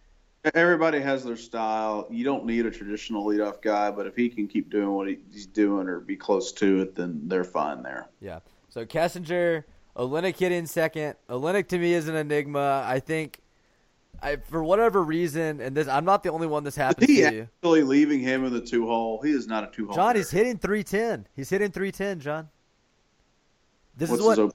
Everybody 0.55 1.01
has 1.01 1.23
their 1.25 1.37
style. 1.37 2.07
You 2.11 2.25
don't 2.25 2.47
need 2.47 2.65
a 2.65 2.71
traditional 2.71 3.27
leadoff 3.27 3.61
guy, 3.61 3.91
but 3.91 4.07
if 4.07 4.17
he 4.17 4.31
can 4.31 4.49
keep 4.49 4.71
doing 4.71 4.91
what 4.91 5.07
he's 5.09 5.47
doing 5.47 5.87
or 5.87 6.01
be 6.01 6.17
close 6.17 6.51
to 6.53 6.81
it, 6.81 6.95
then 6.95 7.21
they're 7.29 7.45
fine 7.45 7.83
there. 7.83 8.09
Yeah. 8.21 8.41
So 8.71 8.87
Kessinger, 8.87 9.65
Olenek 9.97 10.39
hitting 10.39 10.65
second. 10.65 11.17
Olenek 11.29 11.69
to 11.69 11.79
me 11.79 11.93
is 11.93 12.09
an 12.09 12.17
enigma. 12.17 12.83
I 12.87 13.01
think, 13.01 13.41
I 14.23 14.37
for 14.37 14.65
whatever 14.65 15.03
reason, 15.03 15.61
and 15.61 15.77
this 15.77 15.89
I'm 15.89 16.07
not 16.07 16.23
the 16.23 16.31
only 16.31 16.47
one 16.47 16.65
this 16.65 16.77
happens 16.77 17.07
He 17.07 17.17
to. 17.17 17.43
actually 17.43 17.83
leaving 17.83 18.21
him 18.21 18.47
in 18.47 18.53
the 18.53 18.63
two 18.63 18.87
hole. 18.87 19.21
He 19.21 19.33
is 19.33 19.47
not 19.47 19.65
a 19.65 19.67
two 19.67 19.87
hole. 19.87 19.95
John, 19.95 20.17
he's 20.17 20.31
hitting 20.31 20.57
310. 20.57 21.27
He's 21.37 21.51
hitting 21.51 21.71
310. 21.71 22.21
John. 22.21 22.49
This 23.95 24.09
What's 24.09 24.23
is 24.23 24.27
what 24.27 24.55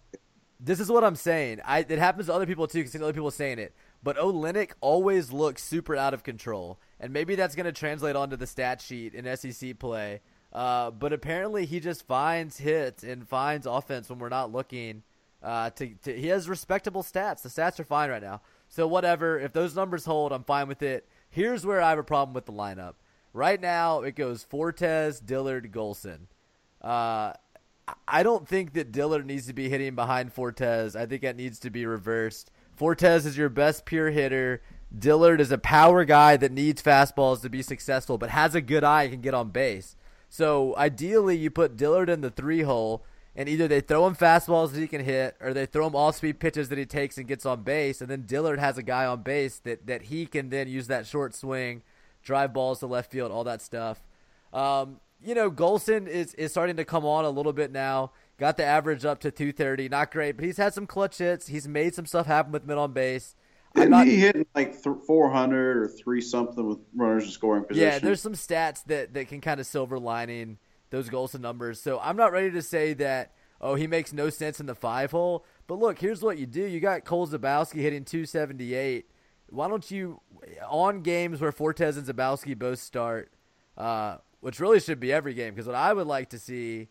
this 0.59 0.79
is 0.79 0.89
what 0.89 1.03
I'm 1.03 1.15
saying. 1.15 1.61
I 1.63 1.79
it 1.87 1.99
happens 1.99 2.25
to 2.25 2.33
other 2.33 2.47
people 2.47 2.65
too, 2.65 2.79
because 2.79 2.95
other 2.95 3.13
people 3.13 3.29
saying 3.29 3.59
it. 3.59 3.75
But 4.05 4.17
Olenek 4.17 4.73
always 4.81 5.31
looks 5.31 5.63
super 5.63 5.95
out 5.95 6.13
of 6.13 6.21
control, 6.21 6.77
and 6.99 7.11
maybe 7.11 7.33
that's 7.33 7.55
going 7.55 7.65
to 7.65 7.71
translate 7.71 8.15
onto 8.15 8.35
the 8.35 8.45
stat 8.45 8.79
sheet 8.79 9.15
in 9.15 9.35
SEC 9.35 9.79
play. 9.79 10.21
Uh, 10.53 10.91
but 10.91 11.11
apparently, 11.11 11.65
he 11.65 11.79
just 11.79 12.05
finds 12.05 12.59
hits 12.59 13.03
and 13.03 13.27
finds 13.27 13.65
offense 13.65 14.07
when 14.07 14.19
we're 14.19 14.29
not 14.29 14.51
looking. 14.51 15.01
Uh, 15.41 15.71
to, 15.71 15.95
to 16.03 16.13
he 16.15 16.27
has 16.27 16.47
respectable 16.47 17.01
stats. 17.01 17.41
The 17.41 17.49
stats 17.49 17.79
are 17.79 17.83
fine 17.83 18.11
right 18.11 18.21
now. 18.21 18.41
So 18.67 18.85
whatever, 18.85 19.39
if 19.39 19.53
those 19.53 19.75
numbers 19.75 20.05
hold, 20.05 20.31
I'm 20.31 20.43
fine 20.43 20.67
with 20.67 20.83
it. 20.83 21.07
Here's 21.31 21.65
where 21.65 21.81
I 21.81 21.89
have 21.89 21.97
a 21.99 22.03
problem 22.03 22.35
with 22.35 22.45
the 22.45 22.53
lineup. 22.53 22.93
Right 23.33 23.59
now, 23.59 24.01
it 24.01 24.15
goes 24.15 24.43
Fortes, 24.43 25.19
Dillard, 25.19 25.71
Golsan. 25.71 26.27
Uh, 26.79 27.33
I 28.07 28.21
don't 28.21 28.47
think 28.47 28.73
that 28.73 28.91
Dillard 28.91 29.25
needs 29.25 29.47
to 29.47 29.53
be 29.53 29.67
hitting 29.67 29.95
behind 29.95 30.31
Fortes. 30.31 30.95
I 30.95 31.07
think 31.07 31.23
that 31.23 31.35
needs 31.35 31.57
to 31.61 31.71
be 31.71 31.87
reversed. 31.87 32.51
Fortes 32.75 33.25
is 33.25 33.37
your 33.37 33.49
best 33.49 33.85
pure 33.85 34.11
hitter. 34.11 34.61
Dillard 34.97 35.41
is 35.41 35.51
a 35.51 35.57
power 35.57 36.05
guy 36.05 36.37
that 36.37 36.51
needs 36.51 36.81
fastballs 36.81 37.41
to 37.41 37.49
be 37.49 37.61
successful, 37.61 38.17
but 38.17 38.29
has 38.29 38.55
a 38.55 38.61
good 38.61 38.83
eye 38.83 39.03
and 39.03 39.13
can 39.13 39.21
get 39.21 39.33
on 39.33 39.49
base. 39.49 39.95
So 40.29 40.75
ideally, 40.77 41.37
you 41.37 41.49
put 41.49 41.77
Dillard 41.77 42.09
in 42.09 42.21
the 42.21 42.29
three 42.29 42.61
hole, 42.61 43.03
and 43.35 43.47
either 43.47 43.67
they 43.67 43.81
throw 43.81 44.07
him 44.07 44.15
fastballs 44.15 44.71
that 44.71 44.79
he 44.79 44.87
can 44.87 45.03
hit, 45.03 45.35
or 45.39 45.53
they 45.53 45.65
throw 45.65 45.87
him 45.87 45.95
all 45.95 46.11
speed 46.11 46.39
pitches 46.39 46.69
that 46.69 46.77
he 46.77 46.85
takes 46.85 47.17
and 47.17 47.27
gets 47.27 47.45
on 47.45 47.63
base, 47.63 48.01
and 48.01 48.09
then 48.09 48.23
Dillard 48.23 48.59
has 48.59 48.77
a 48.77 48.83
guy 48.83 49.05
on 49.05 49.21
base 49.21 49.59
that 49.59 49.87
that 49.87 50.03
he 50.03 50.25
can 50.25 50.49
then 50.49 50.67
use 50.67 50.87
that 50.87 51.05
short 51.05 51.33
swing, 51.33 51.81
drive 52.23 52.53
balls 52.53 52.79
to 52.79 52.87
left 52.87 53.11
field, 53.11 53.31
all 53.31 53.43
that 53.43 53.61
stuff. 53.61 54.01
Um, 54.53 54.99
you 55.23 55.35
know, 55.35 55.49
Golsan 55.49 56.07
is, 56.07 56.33
is 56.35 56.51
starting 56.51 56.75
to 56.77 56.85
come 56.85 57.05
on 57.05 57.25
a 57.25 57.29
little 57.29 57.53
bit 57.53 57.71
now. 57.71 58.11
Got 58.37 58.57
the 58.57 58.65
average 58.65 59.05
up 59.05 59.19
to 59.21 59.31
230. 59.31 59.89
Not 59.89 60.11
great, 60.11 60.35
but 60.35 60.45
he's 60.45 60.57
had 60.57 60.73
some 60.73 60.85
clutch 60.85 61.19
hits. 61.19 61.47
He's 61.47 61.67
made 61.67 61.95
some 61.95 62.05
stuff 62.05 62.25
happen 62.25 62.51
with 62.51 62.65
mid 62.65 62.77
on 62.77 62.91
base. 62.91 63.35
Didn't 63.75 63.91
not, 63.91 64.07
he 64.07 64.17
hit 64.17 64.47
like 64.55 64.81
th- 64.81 64.95
400 65.05 65.77
or 65.77 65.87
three 65.87 66.21
something 66.21 66.65
with 66.65 66.79
runners 66.95 67.25
in 67.25 67.31
scoring 67.31 67.65
position? 67.65 67.87
yeah, 67.87 67.99
there's 67.99 68.21
some 68.21 68.33
stats 68.33 68.83
that, 68.85 69.13
that 69.13 69.27
can 69.27 69.41
kind 69.41 69.59
of 69.59 69.65
silver 69.65 69.99
lining 69.99 70.57
those 70.89 71.09
Golsan 71.09 71.41
numbers. 71.41 71.81
So 71.81 71.99
I'm 71.99 72.15
not 72.15 72.31
ready 72.31 72.51
to 72.51 72.61
say 72.61 72.93
that, 72.93 73.33
oh, 73.59 73.75
he 73.75 73.87
makes 73.87 74.13
no 74.13 74.29
sense 74.29 74.59
in 74.59 74.65
the 74.65 74.75
five 74.75 75.11
hole. 75.11 75.45
But 75.67 75.79
look, 75.79 75.99
here's 75.99 76.21
what 76.21 76.37
you 76.37 76.45
do. 76.45 76.63
You 76.65 76.79
got 76.79 77.03
Cole 77.03 77.27
Zabowski 77.27 77.81
hitting 77.81 78.05
278. 78.05 79.09
Why 79.49 79.67
don't 79.67 79.89
you, 79.91 80.21
on 80.69 81.01
games 81.01 81.41
where 81.41 81.51
Fortes 81.51 81.97
and 81.97 82.07
Zabowski 82.07 82.57
both 82.57 82.79
start, 82.79 83.31
uh, 83.77 84.17
which 84.39 84.59
really 84.59 84.79
should 84.79 84.99
be 84.99 85.11
every 85.11 85.33
game, 85.33 85.53
because 85.53 85.67
what 85.67 85.75
I 85.75 85.91
would 85.91 86.07
like 86.07 86.29
to 86.29 86.39
see 86.39 86.87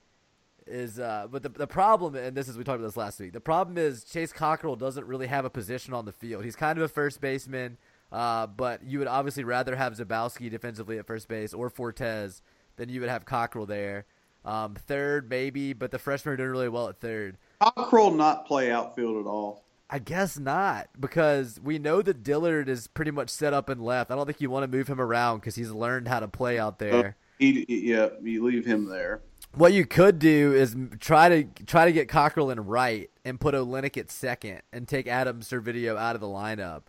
is, 0.67 0.99
uh, 0.99 1.27
but 1.31 1.43
the, 1.43 1.49
the 1.49 1.67
problem, 1.67 2.15
and 2.15 2.37
this 2.37 2.49
is, 2.49 2.57
we 2.57 2.65
talked 2.65 2.79
about 2.79 2.87
this 2.89 2.97
last 2.97 3.21
week, 3.21 3.33
the 3.33 3.41
problem 3.41 3.79
is 3.79 4.05
Chase 4.05 4.33
Cockrell 4.33 4.77
doesn't 4.77 5.07
really 5.07 5.27
have 5.27 5.45
a 5.45 5.51
position 5.51 5.95
on 5.95 6.05
the 6.05 6.13
field. 6.13 6.45
He's 6.45 6.57
kind 6.57 6.79
of 6.79 6.85
a 6.85 6.89
first 6.89 7.21
baseman, 7.21 7.77
uh, 8.13 8.47
but 8.47 8.83
you 8.85 8.99
would 8.99 9.09
obviously 9.09 9.45
rather 9.45 9.77
have 9.77 9.95
Zabowski 9.95 10.51
defensively 10.51 10.99
at 10.99 11.07
first 11.07 11.29
base 11.29 11.53
or 11.55 11.71
Fortes 11.71 12.43
than 12.77 12.89
you 12.89 13.01
would 13.01 13.11
have 13.11 13.25
Cockrell 13.25 13.67
there. 13.67 14.07
Um, 14.45 14.75
third 14.75 15.31
maybe, 15.31 15.73
but 15.73 15.91
the 15.91 15.99
freshmen 15.99 16.35
are 16.35 16.37
doing 16.37 16.51
really 16.51 16.69
well 16.69 16.89
at 16.89 17.01
third. 17.01 17.39
Cockrell 17.61 18.11
not 18.11 18.47
play 18.47 18.71
outfield 18.71 19.25
at 19.25 19.29
all. 19.29 19.65
I 19.89 19.99
guess 19.99 20.39
not 20.39 20.89
because 20.99 21.61
we 21.63 21.79
know 21.79 22.03
that 22.03 22.23
Dillard 22.23 22.69
is 22.69 22.87
pretty 22.87 23.11
much 23.11 23.31
set 23.31 23.53
up 23.55 23.69
and 23.69 23.81
left. 23.83 24.11
I 24.11 24.17
don't 24.17 24.27
think 24.27 24.41
you 24.41 24.51
want 24.51 24.71
to 24.71 24.77
move 24.77 24.89
him 24.89 25.01
around 25.01 25.39
because 25.39 25.55
he's 25.55 25.71
learned 25.71 26.09
how 26.09 26.21
to 26.21 26.29
play 26.29 26.59
out 26.59 26.79
there. 26.79 27.17
He, 27.39 27.65
he- 27.69 27.91
yeah, 27.93 28.09
you 28.23 28.45
leave 28.45 28.65
him 28.67 28.87
there. 28.87 29.21
What 29.57 29.73
you 29.73 29.87
could 29.87 30.19
do 30.19 30.53
is 30.53 30.75
try 30.99 31.29
to 31.29 31.45
try 31.65 31.85
to 31.85 31.93
get 31.93 32.09
Cockrell 32.09 32.53
right 32.57 33.09
and 33.25 33.39
put 33.39 33.55
Olenek 33.55 33.97
at 33.97 34.11
second 34.11 34.63
and 34.73 34.89
take 34.89 35.07
Adam 35.07 35.43
Servideo 35.43 35.97
out 35.97 36.17
of 36.17 36.21
the 36.21 36.27
lineup. 36.27 36.83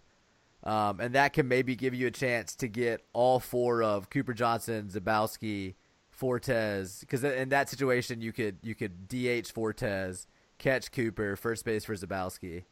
Um, 0.63 0.99
and 0.99 1.13
that 1.13 1.33
can 1.33 1.47
maybe 1.47 1.75
give 1.75 1.93
you 1.93 2.07
a 2.07 2.11
chance 2.11 2.55
to 2.55 2.67
get 2.67 3.01
all 3.13 3.39
four 3.39 3.83
of 3.83 4.09
Cooper 4.09 4.33
Johnson, 4.33 4.89
Zabowski, 4.91 5.75
Fortes. 6.09 7.01
Because 7.01 7.23
in 7.23 7.49
that 7.49 7.69
situation, 7.69 8.19
you 8.21 8.33
could 8.33 8.57
you 8.63 8.73
could 8.73 9.07
DH 9.07 9.51
Fortes, 9.53 10.25
catch 10.57 10.91
Cooper, 10.91 11.35
first 11.35 11.65
base 11.65 11.85
for 11.85 11.93
Zabowski. 11.93 12.63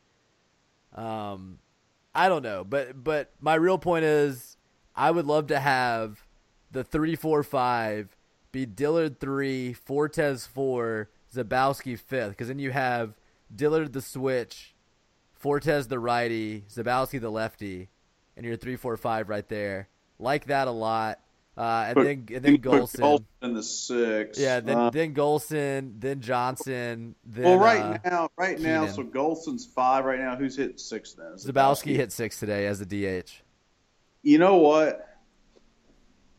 Um, 0.96 1.60
I 2.16 2.30
don't 2.30 2.42
know, 2.42 2.64
but 2.64 3.04
but 3.04 3.32
my 3.40 3.54
real 3.54 3.78
point 3.78 4.06
is, 4.06 4.58
I 4.96 5.12
would 5.12 5.28
love 5.28 5.48
to 5.48 5.60
have 5.60 6.26
the 6.72 6.84
three, 6.84 7.16
four, 7.16 7.44
five 7.44 8.18
be 8.54 8.66
Dillard 8.66 9.20
three, 9.20 9.74
Fortes 9.74 10.46
four, 10.48 11.10
Zabowski 11.36 12.00
fifth, 12.00 12.30
because 12.30 12.48
then 12.48 12.60
you 12.60 12.72
have 12.72 13.16
Dillard 13.54 13.92
the 13.92 14.02
switch, 14.02 14.74
Fortes 15.34 15.88
the 15.88 16.00
righty, 16.00 16.64
Zabowski 16.70 17.20
the 17.20 17.30
lefty, 17.30 17.90
and 18.38 18.46
your 18.46 18.56
three, 18.56 18.78
four, 18.78 18.96
five 18.96 19.28
right 19.28 19.50
there. 19.50 19.90
Like 20.20 20.46
that 20.46 20.70
a 20.70 20.72
lot. 20.72 21.20
Uh, 21.56 21.86
and 21.88 21.96
Put- 21.96 22.04
then 22.06 22.28
and 22.34 22.46
then 22.46 22.58
Golsan. 22.58 23.00
Golsan 23.00 23.26
in 23.42 23.54
the 23.54 23.62
six. 23.62 24.40
Yeah, 24.40 24.60
then 24.60 24.78
Uh, 24.78 24.90
then 24.90 25.14
Golsan, 25.14 26.00
then 26.00 26.20
Johnson, 26.22 27.16
then 27.24 27.44
well, 27.44 27.58
right 27.60 27.80
uh, 27.80 28.10
now, 28.10 28.30
right 28.38 28.60
now, 28.60 28.88
so 28.88 29.04
Golsan's 29.04 29.66
five 29.66 30.06
right 30.06 30.20
now. 30.20 30.36
Who's 30.36 30.56
hitting 30.58 30.78
six 30.78 31.14
then? 31.14 31.34
Zabowski 31.36 31.96
hit 31.96 32.12
six 32.12 32.40
today 32.40 32.66
as 32.66 32.82
a 32.82 32.86
DH. 32.86 33.44
You 34.24 34.40
know 34.40 34.58
what? 34.58 35.08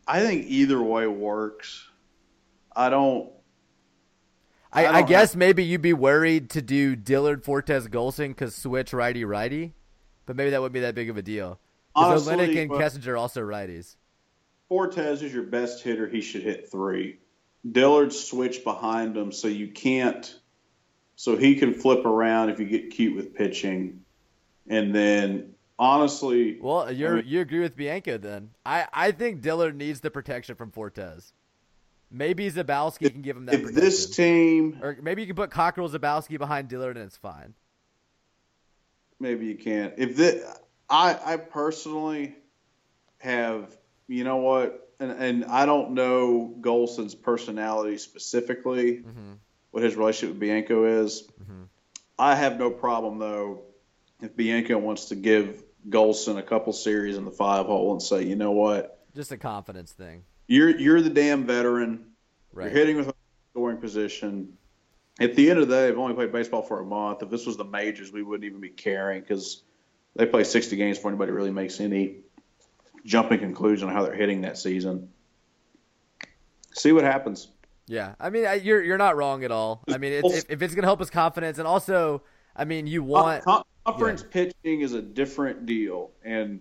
I 0.07 0.21
think 0.21 0.47
either 0.49 0.83
way 0.83 1.07
works. 1.07 1.89
I 2.77 2.91
don't. 2.91 3.31
I, 4.73 4.87
I 4.87 5.03
guess 5.03 5.37
maybe 5.37 5.63
you'd 5.65 5.83
be 5.83 5.93
worried 5.93 6.51
to 6.51 6.63
do 6.63 6.97
Dillard, 6.97 7.45
Fortes, 7.45 7.87
Golsan 7.87 8.29
because 8.29 8.57
switch 8.57 8.93
righty 8.93 9.25
righty, 9.25 9.73
but 10.27 10.35
maybe 10.35 10.51
that 10.51 10.61
wouldn't 10.61 10.75
be 10.75 10.81
that 10.81 10.97
big 10.97 11.11
of 11.11 11.17
a 11.17 11.23
deal. 11.23 11.61
Because 11.95 12.27
Honestly, 12.27 12.57
Olenek 12.57 12.63
and 12.63 12.71
Kessinger 12.73 13.07
are 13.13 13.17
also 13.17 13.41
righties. 13.43 13.95
Fortes 14.69 15.23
is 15.23 15.33
your 15.33 15.45
best 15.45 15.85
hitter. 15.85 16.09
He 16.09 16.21
should 16.21 16.43
hit 16.43 16.73
three. 16.73 17.19
Dillard's 17.71 18.19
switch 18.19 18.65
behind 18.65 19.17
him, 19.17 19.31
so 19.31 19.47
you 19.47 19.69
can't. 19.69 20.39
So 21.15 21.37
he 21.37 21.55
can 21.55 21.75
flip 21.75 22.05
around 22.05 22.51
if 22.51 22.59
you 22.59 22.67
get 22.67 22.91
cute 22.91 23.15
with 23.15 23.35
pitching, 23.35 24.01
and 24.69 24.93
then 24.93 25.55
honestly, 25.79 26.59
Well, 26.61 26.91
you 26.91 27.07
I 27.07 27.11
mean- 27.13 27.25
you 27.29 27.41
agree 27.41 27.61
with 27.61 27.77
Bianco 27.77 28.19
then? 28.19 28.51
I, 28.67 28.89
I 28.93 29.13
think 29.13 29.41
Dillard 29.41 29.77
needs 29.77 30.01
the 30.01 30.11
protection 30.11 30.57
from 30.57 30.73
Fortes. 30.73 31.33
Maybe 32.11 32.51
Zabowski 32.51 33.11
can 33.11 33.23
give 33.23 33.37
him 33.37 33.47
that 33.47 33.57
if 33.57 33.75
this 33.75 34.15
team, 34.15 34.79
or 34.83 34.97
maybe 35.03 35.23
you 35.23 35.27
can 35.27 35.37
put 35.37 35.51
Cockrell 35.51 35.89
Zabowski 35.89 36.39
behind 36.39 36.69
Dillard 36.69 36.97
and 36.97 37.07
it's 37.07 37.17
fine. 37.17 37.55
maybe 39.19 39.47
you 39.47 39.57
can't. 39.57 39.95
If 39.97 40.17
this, 40.17 40.45
I, 40.89 41.19
I 41.25 41.37
personally 41.39 42.37
have, 43.19 43.77
you 44.07 44.23
know 44.23 44.37
what, 44.37 44.93
and 45.01 45.11
and 45.11 45.45
I 45.47 45.67
don't 45.67 45.93
know 45.93 46.55
Golsan's 46.61 47.15
personality 47.15 47.99
specifically, 47.99 48.99
mm-hmm. 48.99 49.33
what 49.73 49.83
his 49.83 49.97
relationship 49.97 50.35
with 50.35 50.41
Bianco 50.41 51.03
is. 51.03 51.27
I 52.19 52.37
have 52.37 52.59
no 52.59 52.71
problem 52.71 53.19
though 53.19 53.63
if 54.23 54.37
Bianco 54.37 54.79
wants 54.79 55.07
to 55.07 55.17
give 55.17 55.63
Golsan 55.89 56.39
a 56.39 56.43
couple 56.43 56.73
series 56.73 57.17
in 57.17 57.25
the 57.25 57.31
five 57.31 57.67
hole 57.67 57.93
and 57.93 58.03
say, 58.03 58.23
you 58.25 58.37
know 58.37 58.53
what, 58.53 59.05
Just 59.15 59.33
a 59.33 59.37
confidence 59.37 59.93
thing. 59.93 60.25
You're 60.47 60.71
you're 60.79 61.01
the 61.01 61.11
damn 61.11 61.45
veteran. 61.45 62.07
Right. 62.53 62.67
You're 62.67 62.75
hitting 62.79 62.97
with 62.97 63.09
a 63.09 63.15
scoring 63.53 63.79
position. 63.79 64.57
At 65.21 65.37
the 65.37 65.49
end 65.51 65.61
of 65.61 65.69
the 65.69 65.75
day, 65.75 65.89
I've 65.89 65.99
only 65.99 66.15
played 66.15 66.33
baseball 66.33 66.63
for 66.63 66.81
a 66.81 66.85
month. 66.85 67.23
If 67.23 67.31
this 67.31 67.47
was 67.47 67.57
the 67.57 67.65
majors, 67.65 68.13
we 68.13 68.23
wouldn't 68.23 68.45
even 68.45 68.61
be 68.61 68.69
caring 68.69 69.21
because 69.21 69.63
they 70.17 70.27
play 70.27 70.43
60 70.45 70.75
games 70.77 70.99
before 70.99 71.11
anybody 71.13 71.31
really 71.33 71.53
makes 71.53 71.81
any 71.81 72.17
jumping 73.05 73.39
conclusion 73.39 73.89
on 73.89 73.95
how 73.95 74.03
they're 74.03 74.15
hitting 74.15 74.43
that 74.43 74.59
season. 74.59 75.11
See 76.73 76.93
what 76.93 77.05
happens. 77.05 77.49
Yeah, 77.87 78.15
I 78.19 78.31
mean, 78.31 78.47
I- 78.47 78.55
you're 78.55 78.83
you're 78.83 78.99
not 78.99 79.17
wrong 79.17 79.45
at 79.45 79.51
all. 79.51 79.85
I 79.89 79.99
mean, 79.99 80.13
it's, 80.13 80.35
if, 80.39 80.51
if 80.51 80.63
it's 80.63 80.75
gonna 80.75 80.87
help 80.87 81.01
his 81.01 81.11
confidence, 81.11 81.59
and 81.59 81.69
also, 81.69 82.23
I 82.57 82.65
mean, 82.65 82.87
you 82.87 83.03
want 83.03 83.45
Con- 83.45 83.63
conference 83.85 84.25
pitching 84.29 84.81
is 84.81 84.95
a 84.95 85.03
different 85.03 85.67
deal, 85.67 86.11
and 86.25 86.61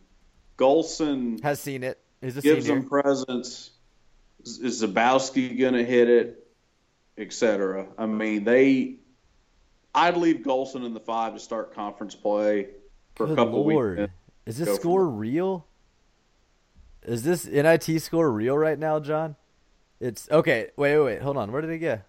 Golsan 0.57 1.41
has 1.41 1.59
seen 1.61 1.83
it. 1.83 1.99
He's 2.21 2.37
a 2.37 2.41
gives 2.41 2.65
senior. 2.65 2.81
them 2.81 2.89
presence. 2.89 3.71
Is 4.43 4.83
Zabowski 4.83 5.57
going 5.57 5.73
to 5.73 5.85
hit 5.85 6.09
it, 6.09 6.47
etc. 7.17 7.87
I 7.97 8.05
mean, 8.05 8.43
they. 8.43 8.97
I'd 9.95 10.17
leave 10.17 10.37
Golsan 10.37 10.85
in 10.85 10.93
the 10.93 10.99
five 10.99 11.33
to 11.33 11.39
start 11.39 11.73
conference 11.73 12.15
play 12.15 12.67
for 13.15 13.31
a 13.31 13.35
couple 13.35 13.65
lord, 13.67 13.99
weeks. 13.99 14.13
is 14.45 14.57
this 14.57 14.75
score 14.75 15.07
real? 15.07 15.67
Is 17.03 17.23
this 17.23 17.45
NIT 17.45 18.01
score 18.01 18.31
real 18.31 18.57
right 18.57 18.79
now, 18.79 18.99
John? 18.99 19.35
It's 19.99 20.29
okay. 20.31 20.71
Wait, 20.75 20.97
wait, 20.97 21.05
wait. 21.05 21.21
Hold 21.21 21.37
on. 21.37 21.51
Where 21.51 21.61
did 21.61 21.69
it 21.69 21.79
go? 21.79 22.01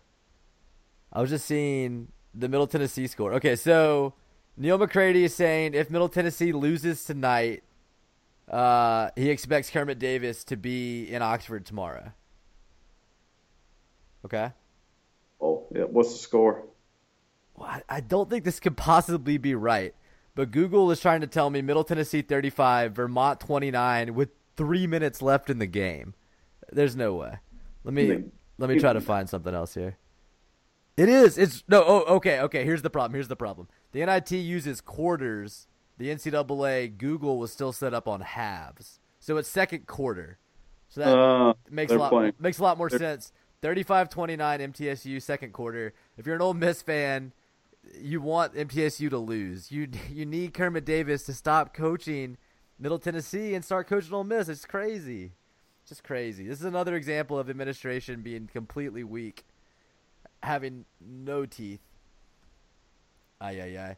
I 1.12 1.20
was 1.20 1.30
just 1.30 1.46
seeing 1.46 2.08
the 2.34 2.48
Middle 2.48 2.66
Tennessee 2.66 3.06
score. 3.06 3.34
Okay, 3.34 3.54
so 3.54 4.14
Neal 4.56 4.78
McCready 4.78 5.24
is 5.24 5.34
saying 5.34 5.74
if 5.74 5.90
Middle 5.90 6.08
Tennessee 6.08 6.52
loses 6.52 7.04
tonight, 7.04 7.62
uh, 8.50 9.10
he 9.16 9.30
expects 9.30 9.70
Kermit 9.70 9.98
Davis 9.98 10.44
to 10.44 10.56
be 10.56 11.04
in 11.04 11.22
Oxford 11.22 11.64
tomorrow. 11.64 12.12
Okay. 14.24 14.50
Oh, 15.40 15.66
yeah. 15.74 15.82
What's 15.84 16.12
the 16.12 16.18
score? 16.18 16.64
Well, 17.56 17.80
I- 17.88 18.00
don't 18.00 18.28
think 18.30 18.44
this 18.44 18.58
could 18.60 18.76
possibly 18.76 19.38
be 19.38 19.54
right, 19.54 19.94
but 20.34 20.50
Google 20.50 20.90
is 20.90 21.00
trying 21.00 21.20
to 21.20 21.26
tell 21.26 21.50
me 21.50 21.62
Middle 21.62 21.84
Tennessee 21.84 22.22
35, 22.22 22.92
Vermont 22.92 23.40
29 23.40 24.14
with 24.14 24.30
three 24.56 24.86
minutes 24.86 25.22
left 25.22 25.50
in 25.50 25.58
the 25.58 25.66
game. 25.66 26.14
There's 26.72 26.96
no 26.96 27.14
way. 27.14 27.38
Let 27.84 27.94
me 27.94 28.24
let 28.58 28.70
me 28.70 28.78
try 28.78 28.92
to 28.94 29.00
find 29.00 29.28
something 29.28 29.54
else 29.54 29.74
here. 29.74 29.98
It 30.96 31.08
is. 31.08 31.36
It's 31.36 31.62
no. 31.68 31.84
Oh, 31.86 32.16
okay. 32.16 32.40
Okay. 32.40 32.64
Here's 32.64 32.82
the 32.82 32.88
problem. 32.90 33.12
Here's 33.14 33.28
the 33.28 33.36
problem. 33.36 33.68
The 33.92 34.00
NIT 34.04 34.30
uses 34.32 34.80
quarters. 34.80 35.66
The 35.98 36.08
NCAA 36.08 36.96
Google 36.96 37.38
was 37.38 37.52
still 37.52 37.72
set 37.72 37.92
up 37.94 38.08
on 38.08 38.20
halves, 38.22 38.98
so 39.20 39.36
it's 39.36 39.48
second 39.48 39.86
quarter. 39.86 40.38
So 40.88 41.00
that 41.02 41.16
Uh, 41.16 41.54
makes 41.70 41.92
a 41.92 41.96
lot 41.98 42.10
playing- 42.10 42.32
makes 42.38 42.58
a 42.58 42.62
lot 42.62 42.78
more 42.78 42.88
they're- 42.88 42.98
sense. 42.98 43.32
35-29 43.64 44.38
MTSU 44.38 45.22
second 45.22 45.54
quarter. 45.54 45.94
If 46.18 46.26
you're 46.26 46.34
an 46.34 46.42
Ole 46.42 46.52
Miss 46.52 46.82
fan, 46.82 47.32
you 47.98 48.20
want 48.20 48.54
MTSU 48.54 49.08
to 49.08 49.16
lose. 49.16 49.72
You 49.72 49.88
you 50.12 50.26
need 50.26 50.52
Kermit 50.52 50.84
Davis 50.84 51.24
to 51.24 51.32
stop 51.32 51.72
coaching 51.72 52.36
Middle 52.78 52.98
Tennessee 52.98 53.54
and 53.54 53.64
start 53.64 53.86
coaching 53.86 54.12
Ole 54.12 54.24
Miss. 54.24 54.50
It's 54.50 54.66
crazy. 54.66 55.32
Just 55.88 56.04
crazy. 56.04 56.46
This 56.46 56.60
is 56.60 56.66
another 56.66 56.94
example 56.94 57.38
of 57.38 57.48
administration 57.48 58.20
being 58.20 58.48
completely 58.52 59.02
weak, 59.02 59.44
having 60.42 60.84
no 61.00 61.46
teeth. 61.46 61.80
Ay 63.40 63.60
ay 63.62 63.78
ay. 63.78 63.96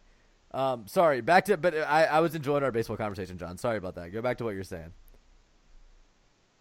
Um, 0.52 0.86
sorry. 0.86 1.22
Back 1.22 1.44
to 1.46 1.56
but 1.56 1.76
I, 1.76 2.04
I 2.04 2.20
was 2.20 2.36
enjoying 2.36 2.62
our 2.62 2.70
baseball 2.70 2.96
conversation, 2.96 3.36
John. 3.36 3.58
Sorry 3.58 3.78
about 3.78 3.96
that. 3.96 4.12
Go 4.12 4.22
back 4.22 4.38
to 4.38 4.44
what 4.44 4.54
you're 4.54 4.62
saying. 4.62 4.92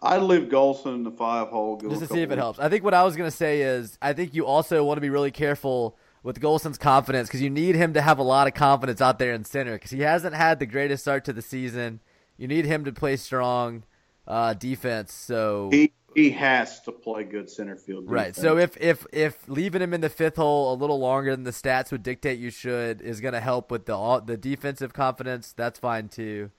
I'd 0.02 0.22
leave 0.22 0.50
Golsan 0.50 0.96
in 0.96 1.04
the 1.04 1.12
five 1.12 1.48
hole. 1.48 1.78
just 1.78 2.02
to 2.02 2.08
see 2.08 2.22
if 2.22 2.32
it 2.32 2.38
helps. 2.38 2.60
I 2.60 2.70
think 2.70 2.84
what 2.84 2.94
I 2.94 3.04
was 3.04 3.16
gonna 3.16 3.32
say 3.32 3.62
is 3.62 3.98
I 4.02 4.14
think 4.14 4.34
you 4.34 4.46
also 4.46 4.84
want 4.84 4.98
to 4.98 5.02
be 5.02 5.10
really 5.10 5.32
careful 5.32 5.98
with 6.24 6.40
Golsan's 6.40 6.78
confidence 6.78 7.28
because 7.28 7.42
you 7.42 7.50
need 7.50 7.76
him 7.76 7.94
to 7.94 8.02
have 8.02 8.18
a 8.20 8.24
lot 8.24 8.48
of 8.48 8.54
confidence 8.54 9.00
out 9.02 9.20
there 9.20 9.34
in 9.34 9.44
center 9.44 9.74
because 9.74 9.92
he 9.92 10.02
hasn't 10.02 10.36
had 10.36 10.60
the 10.60 10.66
greatest 10.66 11.04
start 11.04 11.24
to 11.26 11.34
the 11.34 11.42
season. 11.42 12.00
You 12.38 12.48
need 12.48 12.66
him 12.66 12.84
to 12.86 12.92
play 12.92 13.16
strong 13.16 13.84
uh, 14.28 14.54
defense. 14.54 15.14
So 15.14 15.70
He 15.72 15.94
he 16.16 16.32
has 16.32 16.80
to 16.82 16.92
play 16.92 17.24
good 17.26 17.50
center 17.50 17.76
field. 17.76 18.10
right. 18.10 18.36
So 18.36 18.58
if 18.58 18.76
if 18.78 19.06
if 19.14 19.48
leaving 19.50 19.82
him 19.82 19.94
in 19.94 20.02
the 20.02 20.10
fifth 20.10 20.36
hole 20.38 20.74
a 20.74 20.76
little 20.76 21.00
longer 21.00 21.32
than 21.32 21.44
the 21.44 21.52
stats 21.52 21.92
would 21.92 22.04
dictate 22.04 22.40
you 22.40 22.50
should 22.52 23.02
is 23.02 23.22
gonna 23.22 23.42
help 23.42 23.70
with 23.72 23.86
the 23.86 23.96
all- 23.96 24.22
the 24.22 24.38
defensive 24.38 24.94
confidence, 24.94 25.54
that's 25.54 25.80
fine 25.80 26.10
too. 26.10 26.52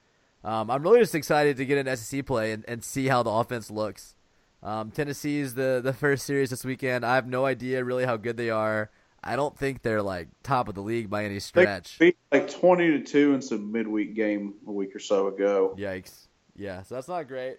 Um, 0.45 0.71
I'm 0.71 0.83
really 0.83 1.01
just 1.01 1.15
excited 1.15 1.57
to 1.57 1.65
get 1.67 1.85
an 1.85 1.97
SEC 1.97 2.25
play 2.25 2.53
and, 2.53 2.65
and 2.69 2.85
see 2.85 3.09
how 3.09 3.23
the 3.23 3.31
offense 3.31 3.71
looks. 3.71 4.15
Um, 4.63 4.91
Tennessee's 4.91 5.55
the 5.55 5.81
the 5.83 5.93
first 5.93 6.25
series 6.25 6.51
this 6.51 6.65
weekend. 6.65 7.05
I 7.05 7.15
have 7.15 7.27
no 7.27 7.45
idea 7.45 7.85
really 7.85 8.05
how 8.05 8.17
good 8.17 8.37
they 8.37 8.51
are. 8.51 8.91
I 9.23 9.37
don't 9.37 9.57
think 9.57 9.83
they're 9.83 10.03
like 10.03 10.29
top 10.43 10.69
of 10.69 10.75
the 10.75 10.83
league 10.83 11.11
by 11.11 11.25
any 11.25 11.35
they 11.35 11.41
stretch. 11.41 11.99
beat 11.99 12.17
like 12.33 12.51
twenty 12.51 12.91
to 12.93 13.01
two 13.01 13.35
in 13.35 13.43
some 13.43 13.73
midweek 13.73 14.15
game 14.15 14.55
a 14.67 14.73
week 14.73 14.95
or 14.95 14.99
so 14.99 15.29
ago. 15.29 15.75
Yikes! 15.79 16.29
Yeah, 16.57 16.83
so 16.83 16.95
that's 16.95 17.09
not 17.09 17.29
great. 17.29 17.59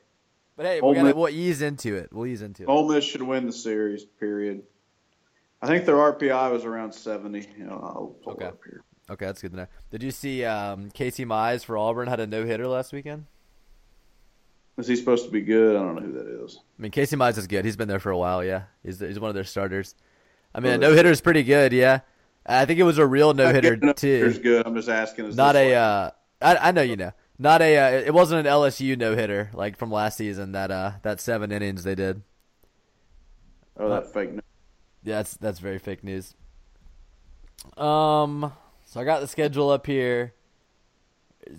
But 0.55 0.65
hey, 0.65 0.81
we 0.81 0.95
gotta, 0.95 1.15
we'll 1.15 1.29
ease 1.29 1.61
into 1.61 1.95
it. 1.95 2.09
We'll 2.11 2.25
ease 2.25 2.41
into 2.41 2.63
it. 2.63 2.69
Ole 2.69 2.89
Miss 2.89 3.03
should 3.03 3.21
win 3.21 3.45
the 3.45 3.53
series. 3.53 4.03
Period. 4.03 4.63
I 5.61 5.67
think 5.67 5.85
their 5.85 5.95
RPI 5.95 6.51
was 6.51 6.65
around 6.65 6.93
70. 6.93 7.47
You 7.57 7.65
know, 7.65 8.15
Okay. 8.27 8.51
It 9.09 9.11
up 9.13 9.19
here. 9.19 9.25
Okay, 9.25 9.25
that's 9.25 9.41
good 9.41 9.51
to 9.51 9.57
know. 9.57 9.67
Did 9.91 10.03
you 10.03 10.11
see 10.11 10.43
um, 10.45 10.89
Casey 10.91 11.25
Mize 11.25 11.63
for 11.63 11.77
Auburn 11.77 12.07
had 12.07 12.19
a 12.19 12.27
no 12.27 12.45
hitter 12.45 12.67
last 12.67 12.93
weekend? 12.93 13.25
Is 14.77 14.87
he 14.87 14.95
supposed 14.95 15.25
to 15.25 15.31
be 15.31 15.41
good? 15.41 15.75
I 15.75 15.79
don't 15.79 15.95
know 15.95 16.01
who 16.01 16.13
that 16.13 16.43
is. 16.45 16.59
I 16.77 16.81
mean, 16.81 16.91
Casey 16.91 17.15
Mize 17.15 17.37
is 17.37 17.47
good. 17.47 17.65
He's 17.65 17.75
been 17.75 17.87
there 17.87 17.99
for 17.99 18.11
a 18.11 18.17
while. 18.17 18.43
Yeah, 18.43 18.63
he's 18.83 18.99
he's 18.99 19.19
one 19.19 19.29
of 19.29 19.35
their 19.35 19.43
starters. 19.43 19.95
I 20.53 20.59
mean, 20.59 20.71
Oh, 20.73 20.75
a 20.75 20.77
no 20.77 20.93
hitter 20.93 21.09
is 21.09 21.19
pretty 21.21 21.43
good. 21.43 21.73
Yeah, 21.73 22.01
I 22.45 22.65
think 22.65 22.79
it 22.79 22.83
was 22.83 22.97
a 22.99 23.05
real 23.05 23.33
no 23.33 23.51
hitter 23.51 23.75
too. 23.93 24.33
good. 24.33 24.65
I'm 24.67 24.75
just 24.75 24.89
asking. 24.89 25.35
Not 25.35 25.55
a. 25.55 25.73
Uh, 25.73 26.11
I 26.41 26.57
I 26.69 26.71
know 26.71 26.83
you 26.83 26.95
know. 26.95 27.11
Not 27.39 27.61
a. 27.61 27.77
Uh, 27.77 27.89
it 28.05 28.13
wasn't 28.13 28.45
an 28.45 28.51
LSU 28.51 28.97
no 28.97 29.15
hitter 29.15 29.49
like 29.53 29.77
from 29.77 29.91
last 29.91 30.17
season. 30.17 30.51
That 30.51 30.69
uh 30.69 30.91
that 31.01 31.19
seven 31.19 31.51
innings 31.51 31.83
they 31.83 31.95
did. 31.95 32.21
oh, 33.77 33.89
that 33.89 34.13
fake 34.13 34.31
news. 34.31 34.41
Yeah, 35.03 35.15
that's 35.17 35.37
that's 35.37 35.59
very 35.59 35.79
fake 35.79 36.03
news. 36.03 36.35
Um, 37.77 38.53
so 38.89 38.99
I 39.01 39.03
got 39.03 39.19
the 39.19 39.27
schedule 39.27 39.69
up 39.69 39.85
here. 39.85 40.33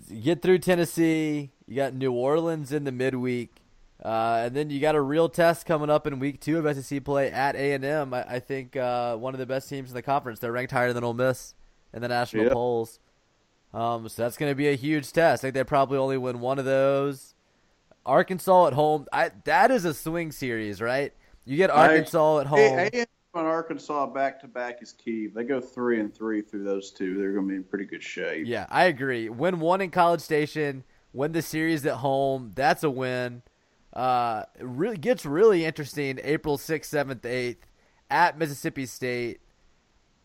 You 0.09 0.21
get 0.21 0.41
through 0.41 0.59
Tennessee. 0.59 1.51
You 1.67 1.75
got 1.75 1.93
New 1.93 2.11
Orleans 2.11 2.71
in 2.71 2.83
the 2.83 2.91
midweek, 2.91 3.51
uh, 4.03 4.41
and 4.45 4.55
then 4.55 4.69
you 4.71 4.79
got 4.79 4.95
a 4.95 5.01
real 5.01 5.29
test 5.29 5.65
coming 5.67 5.89
up 5.89 6.07
in 6.07 6.17
week 6.19 6.41
two 6.41 6.65
of 6.65 6.83
SEC 6.83 7.03
play 7.03 7.31
at 7.31 7.55
A 7.55 7.73
and 7.73 7.85
M. 7.85 8.13
I, 8.13 8.23
I 8.35 8.39
think 8.39 8.75
uh, 8.75 9.15
one 9.15 9.33
of 9.35 9.39
the 9.39 9.45
best 9.45 9.69
teams 9.69 9.89
in 9.89 9.95
the 9.95 10.01
conference. 10.01 10.39
They're 10.39 10.51
ranked 10.51 10.71
higher 10.71 10.91
than 10.93 11.03
Ole 11.03 11.13
Miss 11.13 11.53
in 11.93 12.01
the 12.01 12.07
national 12.07 12.45
Yeah. 12.45 12.53
polls. 12.53 12.99
Um, 13.71 14.09
so 14.09 14.23
that's 14.23 14.35
going 14.37 14.51
to 14.51 14.55
be 14.55 14.67
a 14.69 14.75
huge 14.75 15.11
test. 15.13 15.41
I 15.43 15.47
think 15.47 15.53
they 15.53 15.63
probably 15.63 15.99
only 15.99 16.17
win 16.17 16.39
one 16.39 16.57
of 16.57 16.65
those. 16.65 17.35
Arkansas 18.05 18.67
at 18.67 18.73
home. 18.73 19.05
I 19.13 19.29
that 19.43 19.69
is 19.69 19.85
a 19.85 19.93
swing 19.93 20.31
series, 20.31 20.81
right? 20.81 21.13
You 21.45 21.57
get 21.57 21.69
Arkansas 21.69 22.39
at 22.39 22.47
home. 22.47 22.57
Hey, 22.59 22.89
A&M 22.93 23.05
Arkansas 23.33 24.07
back 24.07 24.39
to 24.41 24.47
back 24.47 24.81
is 24.81 24.93
key. 24.93 25.25
If 25.25 25.33
they 25.33 25.43
go 25.43 25.61
three 25.61 25.99
and 25.99 26.13
three 26.13 26.41
through 26.41 26.63
those 26.63 26.91
two, 26.91 27.17
they're 27.17 27.33
going 27.33 27.45
to 27.45 27.49
be 27.49 27.55
in 27.57 27.63
pretty 27.63 27.85
good 27.85 28.03
shape. 28.03 28.47
Yeah, 28.47 28.65
I 28.69 28.85
agree. 28.85 29.29
Win 29.29 29.59
one 29.59 29.81
in 29.81 29.91
College 29.91 30.21
Station, 30.21 30.83
win 31.13 31.31
the 31.31 31.41
series 31.41 31.85
at 31.85 31.95
home. 31.95 32.51
That's 32.55 32.83
a 32.83 32.89
win. 32.89 33.43
Uh, 33.93 34.43
it 34.57 34.65
really 34.65 34.97
gets 34.97 35.25
really 35.25 35.65
interesting. 35.65 36.19
April 36.23 36.57
sixth, 36.57 36.91
seventh, 36.91 37.25
eighth 37.25 37.65
at 38.09 38.37
Mississippi 38.37 38.85
State. 38.85 39.41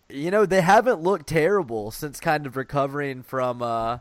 You 0.08 0.30
know 0.30 0.44
they 0.46 0.60
haven't 0.60 1.00
looked 1.00 1.26
terrible 1.26 1.90
since 1.90 2.20
kind 2.20 2.46
of 2.46 2.56
recovering 2.56 3.22
from 3.22 3.62
uh 3.62 3.98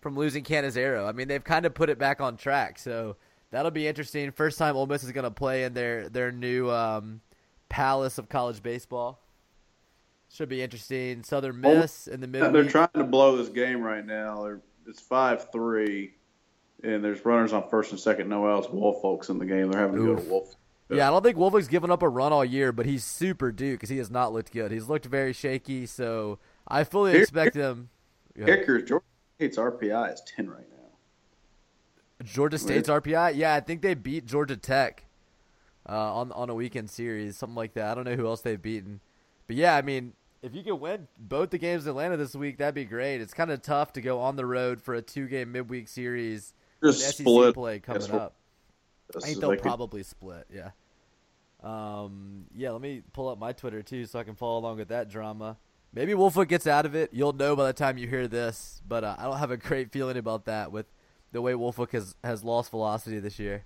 from 0.00 0.16
losing 0.16 0.44
Cannizaro. 0.44 1.06
I 1.06 1.12
mean 1.12 1.28
they've 1.28 1.44
kind 1.44 1.66
of 1.66 1.74
put 1.74 1.90
it 1.90 1.98
back 1.98 2.20
on 2.22 2.36
track. 2.38 2.78
So 2.78 3.16
that'll 3.50 3.70
be 3.70 3.86
interesting. 3.86 4.30
First 4.32 4.58
time 4.58 4.76
Ole 4.76 4.86
Miss 4.86 5.04
is 5.04 5.12
going 5.12 5.24
to 5.24 5.30
play 5.30 5.64
in 5.64 5.74
their 5.74 6.08
their 6.08 6.32
new 6.32 6.70
um, 6.70 7.20
palace 7.72 8.18
of 8.18 8.28
college 8.28 8.62
baseball. 8.62 9.18
Should 10.30 10.50
be 10.50 10.62
interesting. 10.62 11.24
Southern 11.24 11.60
Miss 11.60 12.06
in 12.06 12.20
the 12.20 12.26
middle. 12.26 12.52
They're 12.52 12.68
trying 12.68 12.88
to 12.94 13.04
blow 13.04 13.36
this 13.36 13.48
game 13.48 13.82
right 13.82 14.04
now. 14.04 14.42
They're, 14.42 14.60
it's 14.86 15.00
five 15.00 15.50
three, 15.50 16.12
and 16.82 17.02
there's 17.02 17.24
runners 17.24 17.52
on 17.52 17.68
first 17.68 17.90
and 17.90 17.98
second. 18.00 18.28
No 18.28 18.46
outs. 18.46 18.68
Woolfolk's 18.68 19.30
in 19.30 19.38
the 19.38 19.46
game. 19.46 19.70
They're 19.70 19.80
having 19.80 19.96
to 19.96 20.14
go 20.14 20.16
to 20.16 20.28
Wolf. 20.28 20.54
Yeah, 20.90 21.08
I 21.08 21.10
don't 21.10 21.22
think 21.22 21.38
Woolfolk's 21.38 21.68
given 21.68 21.90
up 21.90 22.02
a 22.02 22.08
run 22.08 22.32
all 22.32 22.44
year, 22.44 22.72
but 22.72 22.84
he's 22.84 23.04
super 23.04 23.50
due 23.50 23.72
because 23.72 23.88
he 23.88 23.96
has 23.96 24.10
not 24.10 24.32
looked 24.34 24.52
good. 24.52 24.70
He's 24.70 24.88
looked 24.88 25.06
very 25.06 25.32
shaky, 25.32 25.86
so 25.86 26.38
I 26.68 26.84
fully 26.84 27.12
Here- 27.12 27.22
expect 27.22 27.54
him. 27.56 27.88
Yeah. 28.36 28.46
Kickers. 28.46 28.88
Georgia 28.88 29.04
State's 29.38 29.56
RPI 29.56 30.12
is 30.12 30.22
ten 30.26 30.48
right 30.50 30.68
now. 30.70 32.24
Georgia 32.24 32.58
State's 32.58 32.88
RPI, 32.88 33.36
yeah, 33.36 33.54
I 33.54 33.60
think 33.60 33.82
they 33.82 33.94
beat 33.94 34.26
Georgia 34.26 34.56
Tech 34.56 35.04
uh, 35.88 36.14
on 36.14 36.32
on 36.32 36.50
a 36.50 36.54
weekend 36.54 36.90
series, 36.90 37.36
something 37.36 37.56
like 37.56 37.74
that. 37.74 37.90
I 37.90 37.94
don't 37.94 38.04
know 38.04 38.16
who 38.16 38.26
else 38.26 38.40
they've 38.40 38.60
beaten, 38.60 39.00
but 39.46 39.56
yeah, 39.56 39.76
I 39.76 39.82
mean, 39.82 40.12
if 40.42 40.54
you 40.54 40.62
could 40.62 40.76
win 40.76 41.08
both 41.18 41.50
the 41.50 41.58
games 41.58 41.84
in 41.84 41.90
Atlanta 41.90 42.16
this 42.16 42.34
week, 42.34 42.58
that'd 42.58 42.74
be 42.74 42.84
great. 42.84 43.20
It's 43.20 43.34
kind 43.34 43.50
of 43.50 43.62
tough 43.62 43.92
to 43.94 44.00
go 44.00 44.20
on 44.20 44.36
the 44.36 44.46
road 44.46 44.80
for 44.80 44.94
a 44.94 45.02
two 45.02 45.26
game 45.28 45.52
midweek 45.52 45.88
series. 45.88 46.54
Just 46.84 47.00
SEC 47.00 47.14
split. 47.26 47.54
play 47.54 47.78
coming 47.80 48.02
what- 48.02 48.20
up. 48.20 48.34
I 49.16 49.20
think 49.20 49.40
they'll 49.40 49.56
probably 49.56 50.02
split. 50.02 50.46
Yeah. 50.52 50.70
Um. 51.62 52.46
Yeah. 52.54 52.70
Let 52.70 52.80
me 52.80 53.02
pull 53.12 53.28
up 53.28 53.38
my 53.38 53.52
Twitter 53.52 53.82
too, 53.82 54.06
so 54.06 54.18
I 54.18 54.24
can 54.24 54.34
follow 54.34 54.58
along 54.58 54.78
with 54.78 54.88
that 54.88 55.08
drama. 55.10 55.58
Maybe 55.94 56.14
Woolfolk 56.14 56.48
gets 56.48 56.66
out 56.66 56.86
of 56.86 56.94
it. 56.94 57.10
You'll 57.12 57.34
know 57.34 57.54
by 57.54 57.66
the 57.66 57.72
time 57.74 57.98
you 57.98 58.08
hear 58.08 58.26
this, 58.26 58.80
but 58.88 59.04
uh, 59.04 59.14
I 59.18 59.24
don't 59.24 59.36
have 59.36 59.50
a 59.50 59.58
great 59.58 59.92
feeling 59.92 60.16
about 60.16 60.46
that 60.46 60.72
with 60.72 60.86
the 61.32 61.42
way 61.42 61.54
Woolfolk 61.54 61.92
has 61.92 62.14
has 62.24 62.42
lost 62.42 62.70
velocity 62.70 63.18
this 63.20 63.38
year. 63.38 63.64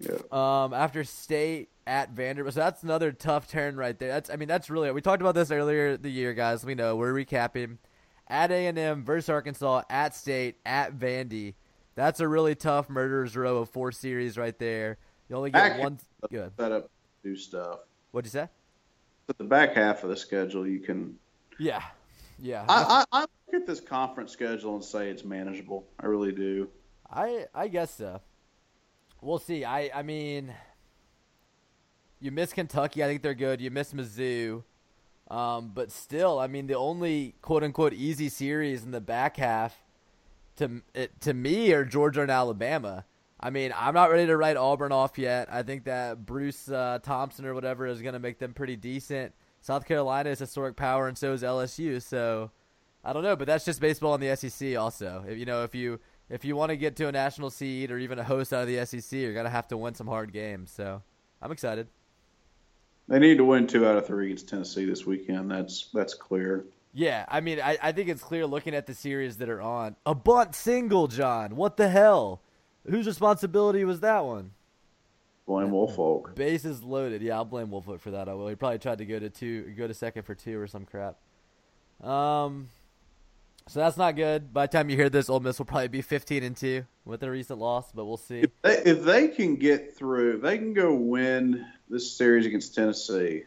Yeah. 0.00 0.18
Um. 0.30 0.72
After 0.72 1.04
State 1.04 1.70
at 1.86 2.10
Vanderbilt, 2.10 2.54
so 2.54 2.60
that's 2.60 2.82
another 2.82 3.12
tough 3.12 3.50
turn 3.50 3.76
right 3.76 3.98
there. 3.98 4.08
That's 4.08 4.30
I 4.30 4.36
mean 4.36 4.48
that's 4.48 4.70
really 4.70 4.90
we 4.92 5.00
talked 5.00 5.22
about 5.22 5.34
this 5.34 5.50
earlier 5.50 5.96
the 5.96 6.10
year, 6.10 6.34
guys. 6.34 6.64
We 6.64 6.74
know 6.74 6.96
we're 6.96 7.12
recapping 7.12 7.78
at 8.28 8.50
A 8.50 8.66
and 8.66 8.78
M 8.78 9.04
versus 9.04 9.28
Arkansas, 9.28 9.82
at 9.90 10.14
State, 10.14 10.56
at 10.64 10.96
Vandy. 10.96 11.54
That's 11.94 12.20
a 12.20 12.28
really 12.28 12.54
tough 12.54 12.88
murderers 12.88 13.36
row 13.36 13.58
of 13.58 13.70
four 13.70 13.90
series 13.90 14.38
right 14.38 14.56
there. 14.58 14.98
You 15.28 15.36
only 15.36 15.50
get 15.50 15.62
Actually, 15.62 15.82
one. 15.82 15.98
Good. 16.30 16.52
Set 16.56 16.72
up, 16.72 16.90
do 17.24 17.36
stuff. 17.36 17.80
What'd 18.12 18.26
you 18.26 18.30
say? 18.30 18.48
At 19.28 19.36
the 19.36 19.44
back 19.44 19.74
half 19.74 20.04
of 20.04 20.10
the 20.10 20.16
schedule, 20.16 20.66
you 20.66 20.80
can. 20.80 21.18
Yeah, 21.58 21.82
yeah. 22.38 22.64
I, 22.68 23.04
I, 23.12 23.20
I 23.20 23.20
look 23.22 23.62
at 23.62 23.66
this 23.66 23.80
conference 23.80 24.32
schedule 24.32 24.74
and 24.74 24.84
say 24.84 25.10
it's 25.10 25.24
manageable. 25.24 25.86
I 26.00 26.06
really 26.06 26.32
do. 26.32 26.68
I 27.10 27.46
I 27.54 27.68
guess 27.68 27.94
so. 27.94 28.20
We'll 29.20 29.38
see. 29.38 29.64
I 29.64 29.90
I 29.94 30.02
mean, 30.02 30.54
you 32.20 32.30
miss 32.30 32.52
Kentucky. 32.52 33.02
I 33.02 33.06
think 33.06 33.22
they're 33.22 33.34
good. 33.34 33.60
You 33.60 33.70
miss 33.70 33.92
Mizzou, 33.92 34.62
um, 35.30 35.72
but 35.74 35.90
still, 35.90 36.38
I 36.38 36.46
mean, 36.46 36.66
the 36.66 36.76
only 36.76 37.34
quote 37.42 37.62
unquote 37.64 37.92
easy 37.92 38.28
series 38.28 38.84
in 38.84 38.90
the 38.90 39.00
back 39.00 39.36
half 39.36 39.76
to 40.56 40.82
it, 40.94 41.20
to 41.22 41.34
me 41.34 41.72
are 41.72 41.84
Georgia 41.84 42.22
and 42.22 42.30
Alabama. 42.30 43.04
I 43.40 43.50
mean, 43.50 43.72
I'm 43.76 43.94
not 43.94 44.10
ready 44.10 44.26
to 44.26 44.36
write 44.36 44.56
Auburn 44.56 44.90
off 44.90 45.16
yet. 45.16 45.48
I 45.50 45.62
think 45.62 45.84
that 45.84 46.26
Bruce 46.26 46.68
uh, 46.68 46.98
Thompson 47.02 47.46
or 47.46 47.54
whatever 47.54 47.86
is 47.86 48.02
going 48.02 48.14
to 48.14 48.18
make 48.18 48.38
them 48.38 48.52
pretty 48.52 48.74
decent. 48.74 49.32
South 49.60 49.86
Carolina 49.86 50.30
is 50.30 50.40
historic 50.40 50.76
power, 50.76 51.06
and 51.06 51.16
so 51.16 51.32
is 51.32 51.42
LSU. 51.42 52.02
So 52.02 52.50
I 53.04 53.12
don't 53.12 53.22
know, 53.22 53.36
but 53.36 53.46
that's 53.46 53.64
just 53.64 53.80
baseball 53.80 54.14
in 54.14 54.20
the 54.20 54.34
SEC. 54.34 54.76
Also, 54.76 55.24
if, 55.28 55.38
you 55.38 55.46
know, 55.46 55.62
if 55.62 55.74
you 55.74 56.00
if 56.30 56.44
you 56.44 56.56
want 56.56 56.70
to 56.70 56.76
get 56.76 56.96
to 56.96 57.08
a 57.08 57.12
national 57.12 57.50
seed 57.50 57.90
or 57.90 57.98
even 57.98 58.18
a 58.18 58.24
host 58.24 58.52
out 58.52 58.62
of 58.62 58.68
the 58.68 58.84
SEC, 58.84 59.18
you're 59.18 59.34
gonna 59.34 59.50
have 59.50 59.68
to 59.68 59.76
win 59.76 59.94
some 59.94 60.06
hard 60.06 60.32
games. 60.32 60.70
So 60.70 61.02
I'm 61.40 61.52
excited. 61.52 61.88
They 63.08 63.18
need 63.18 63.38
to 63.38 63.44
win 63.44 63.66
two 63.66 63.86
out 63.86 63.96
of 63.96 64.06
three 64.06 64.26
against 64.26 64.48
Tennessee 64.48 64.84
this 64.84 65.06
weekend. 65.06 65.50
That's 65.50 65.88
that's 65.94 66.14
clear. 66.14 66.66
Yeah, 66.92 67.24
I 67.28 67.40
mean, 67.40 67.60
I, 67.60 67.78
I 67.82 67.92
think 67.92 68.08
it's 68.08 68.22
clear 68.22 68.46
looking 68.46 68.74
at 68.74 68.86
the 68.86 68.94
series 68.94 69.36
that 69.38 69.48
are 69.48 69.60
on. 69.60 69.96
A 70.04 70.14
bunt 70.14 70.54
single, 70.54 71.06
John. 71.06 71.56
What 71.56 71.76
the 71.76 71.88
hell? 71.88 72.40
Whose 72.88 73.06
responsibility 73.06 73.84
was 73.84 74.00
that 74.00 74.24
one? 74.24 74.52
Blame 75.46 75.70
Woolfolk. 75.70 76.34
Base 76.34 76.64
is 76.64 76.82
loaded. 76.82 77.22
Yeah, 77.22 77.36
I'll 77.36 77.44
blame 77.44 77.70
Woolfolk 77.70 78.00
for 78.00 78.10
that. 78.10 78.28
I 78.28 78.34
will. 78.34 78.48
He 78.48 78.54
probably 78.54 78.78
tried 78.78 78.98
to 78.98 79.06
go 79.06 79.18
to 79.18 79.30
two, 79.30 79.62
go 79.76 79.86
to 79.86 79.94
second 79.94 80.24
for 80.24 80.34
two 80.34 80.58
or 80.58 80.66
some 80.66 80.84
crap. 80.84 81.16
Um, 82.06 82.68
so 83.68 83.80
that's 83.80 83.96
not 83.96 84.16
good. 84.16 84.52
By 84.52 84.66
the 84.66 84.72
time 84.72 84.90
you 84.90 84.96
hear 84.96 85.10
this, 85.10 85.28
Ole 85.28 85.40
Miss 85.40 85.58
will 85.58 85.66
probably 85.66 85.88
be 85.88 86.02
15 86.02 86.42
and 86.42 86.56
two 86.56 86.84
with 87.04 87.22
a 87.22 87.30
recent 87.30 87.58
loss, 87.58 87.92
but 87.92 88.06
we'll 88.06 88.16
see. 88.16 88.40
If 88.40 88.50
they, 88.62 88.76
if 88.78 89.04
they 89.04 89.28
can 89.28 89.56
get 89.56 89.96
through, 89.96 90.36
if 90.36 90.42
they 90.42 90.58
can 90.58 90.74
go 90.74 90.94
win 90.94 91.66
this 91.88 92.16
series 92.16 92.46
against 92.46 92.74
Tennessee, 92.74 93.44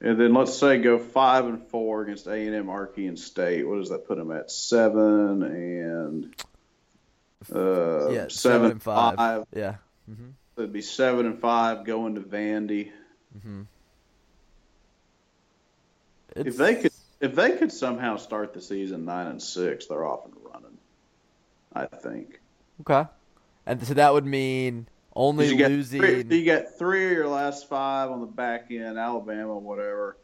and 0.00 0.18
then 0.18 0.32
let's 0.32 0.56
say 0.56 0.78
go 0.78 0.98
five 0.98 1.44
and 1.46 1.66
four 1.68 2.02
against 2.02 2.26
A 2.26 2.34
and 2.34 2.54
M, 2.54 2.70
Archie, 2.70 3.06
and 3.06 3.18
State. 3.18 3.68
What 3.68 3.76
does 3.76 3.90
that 3.90 4.06
put 4.06 4.16
them 4.16 4.32
at? 4.32 4.50
seven 4.50 5.42
and 5.42 6.34
uh, 7.54 8.10
yeah, 8.10 8.28
seven 8.28 8.70
and 8.72 8.82
five. 8.82 9.44
Yeah. 9.54 9.76
mm-hmm. 10.10 10.30
It'd 10.56 10.72
be 10.72 10.82
seven 10.82 11.26
and 11.26 11.40
five 11.40 11.84
going 11.84 12.14
to 12.14 12.20
Vandy. 12.20 12.90
If 16.36 16.56
they 16.56 16.76
could, 16.76 16.89
if 17.20 17.34
they 17.34 17.56
could 17.56 17.72
somehow 17.72 18.16
start 18.16 18.54
the 18.54 18.60
season 18.60 19.04
nine 19.04 19.26
and 19.26 19.42
six, 19.42 19.86
they're 19.86 20.04
off 20.04 20.24
and 20.24 20.34
running. 20.42 20.78
I 21.72 21.86
think. 21.86 22.40
Okay. 22.80 23.08
And 23.66 23.86
so 23.86 23.94
that 23.94 24.12
would 24.12 24.26
mean 24.26 24.88
only 25.14 25.48
you 25.48 25.68
losing. 25.68 26.00
Three, 26.00 26.24
you 26.28 26.44
got 26.44 26.78
three 26.78 27.06
of 27.06 27.12
your 27.12 27.28
last 27.28 27.68
five 27.68 28.10
on 28.10 28.20
the 28.20 28.26
back 28.26 28.70
end, 28.70 28.98
Alabama, 28.98 29.56
whatever. 29.56 30.16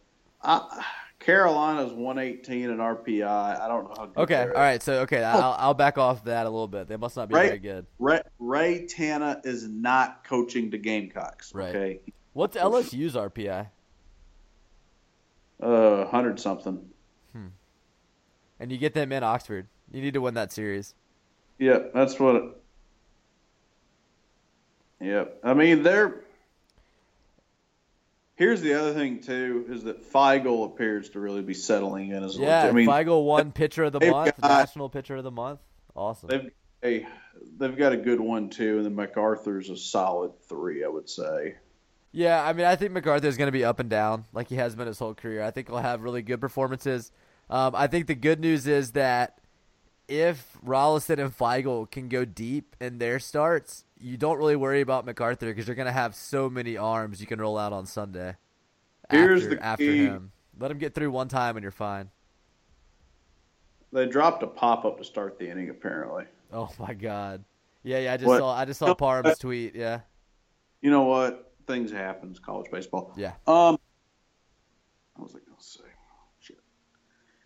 I, 0.42 0.84
Carolina's 1.20 1.92
118 1.92 2.70
in 2.70 2.76
RPI. 2.78 3.24
I 3.26 3.68
don't 3.68 3.84
know 3.84 3.94
how 3.96 4.06
good 4.06 4.22
Okay, 4.22 4.42
all 4.42 4.60
right. 4.60 4.82
So 4.82 5.00
okay, 5.02 5.22
oh. 5.22 5.24
I'll, 5.24 5.56
I'll 5.58 5.74
back 5.74 5.98
off 5.98 6.24
that 6.24 6.46
a 6.46 6.50
little 6.50 6.68
bit. 6.68 6.88
They 6.88 6.96
must 6.96 7.16
not 7.16 7.28
be 7.28 7.34
Right. 7.34 7.46
very 7.48 7.58
good. 7.58 7.86
Ray, 7.98 8.20
Ray 8.38 8.86
Tanner 8.86 9.40
is 9.44 9.68
not 9.68 10.24
coaching 10.24 10.70
the 10.70 10.78
Gamecocks. 10.78 11.54
Right. 11.54 11.74
Okay, 11.74 12.00
What's 12.32 12.56
LSU's 12.56 13.14
RPI? 13.14 13.68
Uh, 15.60 16.06
hundred 16.06 16.38
something. 16.40 16.88
Hmm. 17.32 17.46
And 18.60 18.70
you 18.70 18.78
get 18.78 18.94
them 18.94 19.12
in 19.12 19.22
Oxford. 19.22 19.68
You 19.90 20.02
need 20.02 20.14
to 20.14 20.20
win 20.20 20.34
that 20.34 20.52
series. 20.52 20.94
Yep, 21.58 21.92
that's 21.94 22.18
what. 22.18 22.36
It, 22.36 22.44
yep, 25.00 25.40
I 25.42 25.54
mean 25.54 25.82
they're 25.82 26.22
Here's 28.36 28.60
the 28.60 28.74
other 28.74 28.92
thing 28.92 29.20
too 29.20 29.64
is 29.70 29.84
that 29.84 30.12
Feigl 30.12 30.66
appears 30.66 31.08
to 31.10 31.20
really 31.20 31.40
be 31.40 31.54
settling 31.54 32.10
in 32.10 32.22
as 32.22 32.38
well. 32.38 32.48
Yeah, 32.48 32.68
I 32.68 32.72
mean, 32.72 32.86
Feigl 32.86 33.24
won 33.24 33.50
pitcher 33.50 33.84
of 33.84 33.92
the 33.92 34.00
month, 34.00 34.38
got- 34.40 34.48
national 34.48 34.90
pitcher 34.90 35.16
of 35.16 35.24
the 35.24 35.30
month. 35.30 35.60
Awesome. 35.94 36.28
they've 36.28 36.50
a, 36.84 37.06
they've 37.58 37.76
got 37.76 37.92
a 37.92 37.96
good 37.96 38.20
one 38.20 38.50
too, 38.50 38.76
and 38.78 38.84
then 38.84 38.94
McArthur's 38.94 39.70
a 39.70 39.76
solid 39.76 40.32
three, 40.48 40.84
I 40.84 40.88
would 40.88 41.08
say. 41.08 41.54
Yeah, 42.12 42.42
I 42.42 42.52
mean, 42.52 42.64
I 42.66 42.76
think 42.76 42.92
McArthur 42.92 43.24
is 43.24 43.36
going 43.36 43.48
to 43.48 43.52
be 43.52 43.64
up 43.64 43.78
and 43.78 43.90
down 43.90 44.24
like 44.32 44.48
he 44.48 44.56
has 44.56 44.74
been 44.74 44.86
his 44.86 44.98
whole 44.98 45.14
career. 45.14 45.42
I 45.42 45.50
think 45.50 45.68
he'll 45.68 45.78
have 45.78 46.02
really 46.02 46.22
good 46.22 46.40
performances. 46.40 47.12
Um, 47.50 47.74
I 47.74 47.86
think 47.86 48.06
the 48.06 48.14
good 48.14 48.40
news 48.40 48.66
is 48.66 48.92
that 48.92 49.38
if 50.08 50.56
Rolison 50.64 51.18
and 51.18 51.36
Feigl 51.36 51.90
can 51.90 52.08
go 52.08 52.24
deep 52.24 52.74
in 52.80 52.98
their 52.98 53.18
starts, 53.18 53.84
you 54.00 54.16
don't 54.16 54.38
really 54.38 54.56
worry 54.56 54.80
about 54.80 55.04
McArthur 55.06 55.40
because 55.40 55.66
you're 55.66 55.76
going 55.76 55.86
to 55.86 55.92
have 55.92 56.14
so 56.14 56.48
many 56.48 56.76
arms 56.76 57.20
you 57.20 57.26
can 57.26 57.40
roll 57.40 57.58
out 57.58 57.72
on 57.72 57.86
Sunday. 57.86 58.36
Here's 59.10 59.42
after, 59.44 59.54
the 59.56 59.64
after 59.64 59.84
key. 59.84 60.04
him. 60.04 60.32
Let 60.58 60.70
him 60.70 60.78
get 60.78 60.94
through 60.94 61.10
one 61.10 61.28
time 61.28 61.56
and 61.56 61.62
you're 61.62 61.70
fine. 61.70 62.10
They 63.92 64.06
dropped 64.06 64.42
a 64.42 64.46
pop 64.46 64.84
up 64.84 64.98
to 64.98 65.04
start 65.04 65.38
the 65.38 65.48
inning, 65.50 65.70
apparently. 65.70 66.24
Oh 66.52 66.70
my 66.78 66.94
god. 66.94 67.44
Yeah, 67.82 67.98
yeah. 67.98 68.12
I 68.14 68.16
just 68.16 68.26
What? 68.26 68.38
saw 68.38 68.54
I 68.54 68.64
just 68.64 68.78
saw 68.78 68.94
Parham's 68.94 69.38
tweet. 69.38 69.74
Yeah, 69.74 70.00
You 70.80 70.90
know 70.90 71.02
what? 71.04 71.52
Things 71.66 71.90
happen. 71.90 72.30
It's 72.30 72.38
college 72.38 72.70
baseball. 72.70 73.12
yeah. 73.16 73.32
Um, 73.46 73.78
was 75.18 75.34
I 75.34 75.38
to 75.38 75.44
say? 75.58 75.82
Shit. 76.40 76.58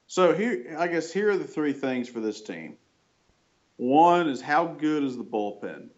So 0.06 0.34
here, 0.34 0.76
I 0.78 0.88
guess 0.88 1.12
here 1.12 1.30
are 1.30 1.36
the 1.36 1.44
three 1.44 1.72
things 1.72 2.08
for 2.08 2.20
this 2.20 2.42
team. 2.42 2.76
One 3.76 4.28
is 4.28 4.40
how 4.40 4.66
good 4.66 5.04
is 5.04 5.16
the 5.16 5.24
bullpen? 5.24 5.88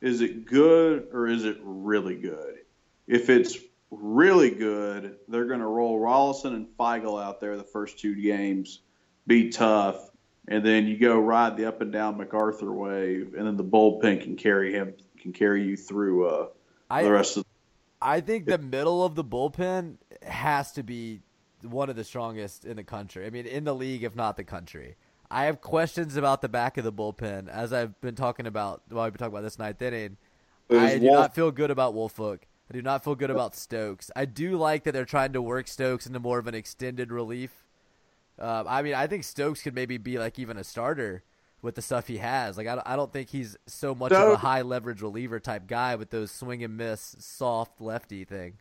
Is 0.00 0.20
it 0.20 0.44
good 0.44 1.08
or 1.12 1.26
is 1.26 1.44
it 1.44 1.58
really 1.62 2.14
good? 2.14 2.58
If 3.06 3.28
it's 3.30 3.58
really 3.90 4.50
good, 4.50 5.16
they're 5.28 5.46
going 5.46 5.60
to 5.60 5.66
roll 5.66 5.98
Rolison 5.98 6.54
and 6.54 6.66
Feigl 6.78 7.22
out 7.22 7.40
there 7.40 7.56
the 7.56 7.64
first 7.64 7.98
two 7.98 8.14
games, 8.14 8.80
be 9.26 9.50
tough, 9.50 10.10
and 10.46 10.64
then 10.64 10.86
you 10.86 10.98
go 10.98 11.18
ride 11.18 11.56
the 11.56 11.66
up 11.66 11.80
and 11.80 11.90
down 11.90 12.18
McArthur 12.18 12.72
wave, 12.72 13.34
and 13.34 13.46
then 13.46 13.56
the 13.56 13.64
bullpen 13.64 14.22
can 14.22 14.36
carry 14.36 14.72
him, 14.72 14.94
can 15.18 15.32
carry 15.32 15.64
you 15.64 15.76
through 15.76 16.28
uh, 16.28 16.48
I 16.90 17.02
the 17.02 17.10
rest 17.10 17.36
of. 17.38 17.43
I 18.04 18.20
think 18.20 18.44
the 18.44 18.58
middle 18.58 19.02
of 19.02 19.14
the 19.14 19.24
bullpen 19.24 19.96
has 20.22 20.72
to 20.72 20.82
be 20.82 21.22
one 21.62 21.88
of 21.88 21.96
the 21.96 22.04
strongest 22.04 22.66
in 22.66 22.76
the 22.76 22.84
country. 22.84 23.26
I 23.26 23.30
mean, 23.30 23.46
in 23.46 23.64
the 23.64 23.74
league, 23.74 24.04
if 24.04 24.14
not 24.14 24.36
the 24.36 24.44
country. 24.44 24.96
I 25.30 25.44
have 25.44 25.62
questions 25.62 26.16
about 26.16 26.42
the 26.42 26.48
back 26.48 26.76
of 26.76 26.84
the 26.84 26.92
bullpen, 26.92 27.48
as 27.48 27.72
I've 27.72 27.98
been 28.02 28.14
talking 28.14 28.46
about. 28.46 28.82
Well, 28.90 29.02
I've 29.02 29.12
been 29.14 29.18
talking 29.18 29.32
about 29.32 29.42
this 29.42 29.58
ninth 29.58 29.80
inning. 29.80 30.18
I 30.70 30.98
do 30.98 31.06
Wolf- 31.06 31.20
not 31.20 31.34
feel 31.34 31.50
good 31.50 31.70
about 31.70 31.94
Woolfolk. 31.94 32.46
I 32.70 32.74
do 32.74 32.82
not 32.82 33.02
feel 33.02 33.14
good 33.14 33.30
about 33.30 33.56
Stokes. 33.56 34.10
I 34.14 34.26
do 34.26 34.56
like 34.56 34.84
that 34.84 34.92
they're 34.92 35.04
trying 35.04 35.32
to 35.32 35.42
work 35.42 35.66
Stokes 35.66 36.06
into 36.06 36.20
more 36.20 36.38
of 36.38 36.46
an 36.46 36.54
extended 36.54 37.10
relief. 37.10 37.64
Uh, 38.38 38.64
I 38.66 38.82
mean, 38.82 38.94
I 38.94 39.06
think 39.06 39.24
Stokes 39.24 39.62
could 39.62 39.74
maybe 39.74 39.96
be 39.98 40.18
like 40.18 40.38
even 40.38 40.56
a 40.56 40.64
starter 40.64 41.22
with 41.64 41.74
the 41.74 41.82
stuff 41.82 42.06
he 42.06 42.18
has. 42.18 42.58
Like, 42.58 42.66
I 42.66 42.74
don't, 42.74 42.86
I 42.86 42.94
don't 42.94 43.10
think 43.10 43.30
he's 43.30 43.56
so 43.66 43.94
much 43.94 44.12
of 44.12 44.32
a 44.34 44.36
high 44.36 44.60
leverage 44.60 45.00
reliever 45.00 45.40
type 45.40 45.66
guy 45.66 45.96
with 45.96 46.10
those 46.10 46.30
swing 46.30 46.62
and 46.62 46.76
miss 46.76 47.16
soft 47.18 47.80
lefty 47.80 48.24
thing. 48.24 48.58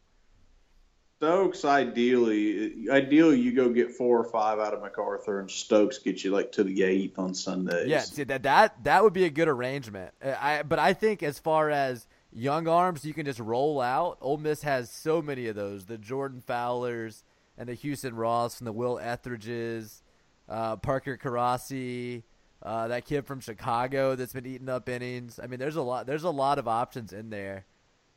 Stokes, 1.18 1.66
ideally, 1.66 2.89
ideally 2.89 3.39
you 3.39 3.54
go 3.54 3.70
get 3.70 3.91
four 3.91 4.20
or 4.20 4.24
five 4.24 4.60
out 4.60 4.74
of 4.74 4.82
McArthur, 4.82 5.41
and 5.41 5.51
Stokes 5.51 5.97
gets 5.97 6.24
you 6.24 6.32
like 6.32 6.54
to 6.54 6.64
the 6.64 6.84
eighth 6.84 7.20
on 7.20 7.34
Sundays. 7.34 7.88
Yeah, 7.88 7.99
see, 7.99 8.24
that 8.24 8.43
that 8.43 8.84
that 8.84 9.04
would 9.04 9.14
be 9.14 9.26
a 9.26 9.30
good 9.30 9.47
arrangement. 9.47 10.14
Uh, 10.24 10.36
I 10.39 10.64
but 10.64 10.80
I 10.80 10.93
think 10.93 11.24
as 11.24 11.39
far 11.39 11.70
as 11.70 12.08
young 12.34 12.68
arms, 12.68 13.06
you 13.06 13.14
can 13.14 13.26
just 13.26 13.39
roll 13.39 13.80
out. 13.80 14.18
Ole 14.20 14.38
Miss 14.38 14.64
has 14.64 14.89
so 14.89 15.22
many 15.22 15.47
of 15.47 15.56
those: 15.56 15.86
the 15.86 15.97
Jordan 15.97 16.41
Fowlers 16.41 17.24
and 17.58 17.70
the 17.70 17.74
Houston 17.74 18.16
Roth 18.16 18.60
and 18.60 18.68
the 18.68 18.74
Will 18.74 18.97
Ethridges, 18.97 20.01
uh, 20.49 20.76
Parker 20.76 21.18
Caracci, 21.18 22.24
uh, 22.64 22.88
that 22.88 23.05
kid 23.05 23.26
from 23.26 23.41
Chicago 23.41 24.16
that's 24.16 24.34
been 24.34 24.45
eating 24.45 24.70
up 24.70 24.88
innings. 24.88 25.39
I 25.41 25.47
mean, 25.47 25.59
there's 25.59 25.76
a 25.76 25.82
lot. 25.82 26.07
There's 26.07 26.24
a 26.24 26.30
lot 26.30 26.57
of 26.59 26.68
options 26.68 27.11
in 27.11 27.30
there. 27.30 27.66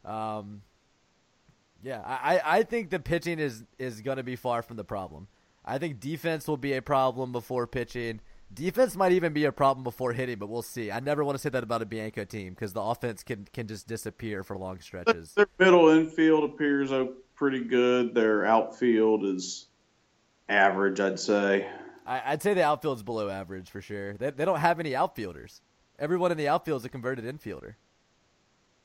Um, 0.04 0.62
yeah, 1.82 2.00
I, 2.04 2.40
I 2.44 2.62
think 2.62 2.90
the 2.90 3.00
pitching 3.00 3.38
is 3.38 3.64
is 3.78 4.00
going 4.00 4.18
to 4.18 4.22
be 4.22 4.36
far 4.36 4.62
from 4.62 4.76
the 4.76 4.84
problem. 4.84 5.26
I 5.64 5.78
think 5.78 5.98
defense 5.98 6.46
will 6.46 6.56
be 6.56 6.74
a 6.74 6.82
problem 6.82 7.32
before 7.32 7.66
pitching. 7.66 8.20
Defense 8.54 8.94
might 8.94 9.10
even 9.10 9.32
be 9.32 9.44
a 9.44 9.52
problem 9.52 9.82
before 9.82 10.12
hitting, 10.12 10.38
but 10.38 10.48
we'll 10.48 10.62
see. 10.62 10.92
I 10.92 11.00
never 11.00 11.24
want 11.24 11.36
to 11.36 11.42
say 11.42 11.48
that 11.48 11.64
about 11.64 11.82
a 11.82 11.86
Bianco 11.86 12.24
team 12.24 12.54
because 12.54 12.72
the 12.72 12.80
offense 12.80 13.24
can 13.24 13.48
can 13.52 13.66
just 13.66 13.88
disappear 13.88 14.44
for 14.44 14.56
long 14.56 14.78
stretches. 14.78 15.32
their 15.34 15.48
middle 15.58 15.88
infield 15.88 16.44
appears 16.44 16.92
pretty 17.34 17.64
good. 17.64 18.14
Their 18.14 18.44
outfield 18.44 19.24
is 19.24 19.66
average, 20.48 21.00
I'd 21.00 21.18
say. 21.18 21.68
I, 22.06 22.22
I'd 22.32 22.42
say 22.42 22.54
the 22.54 22.64
outfield's 22.64 23.02
below 23.02 23.28
average 23.28 23.70
for 23.70 23.80
sure. 23.80 24.14
They, 24.14 24.30
they 24.30 24.44
don't 24.44 24.60
have 24.60 24.80
any 24.80 24.94
outfielders. 24.94 25.60
Everyone 25.98 26.30
in 26.30 26.38
the 26.38 26.48
outfield 26.48 26.82
is 26.82 26.84
a 26.84 26.88
converted 26.88 27.24
infielder. 27.24 27.74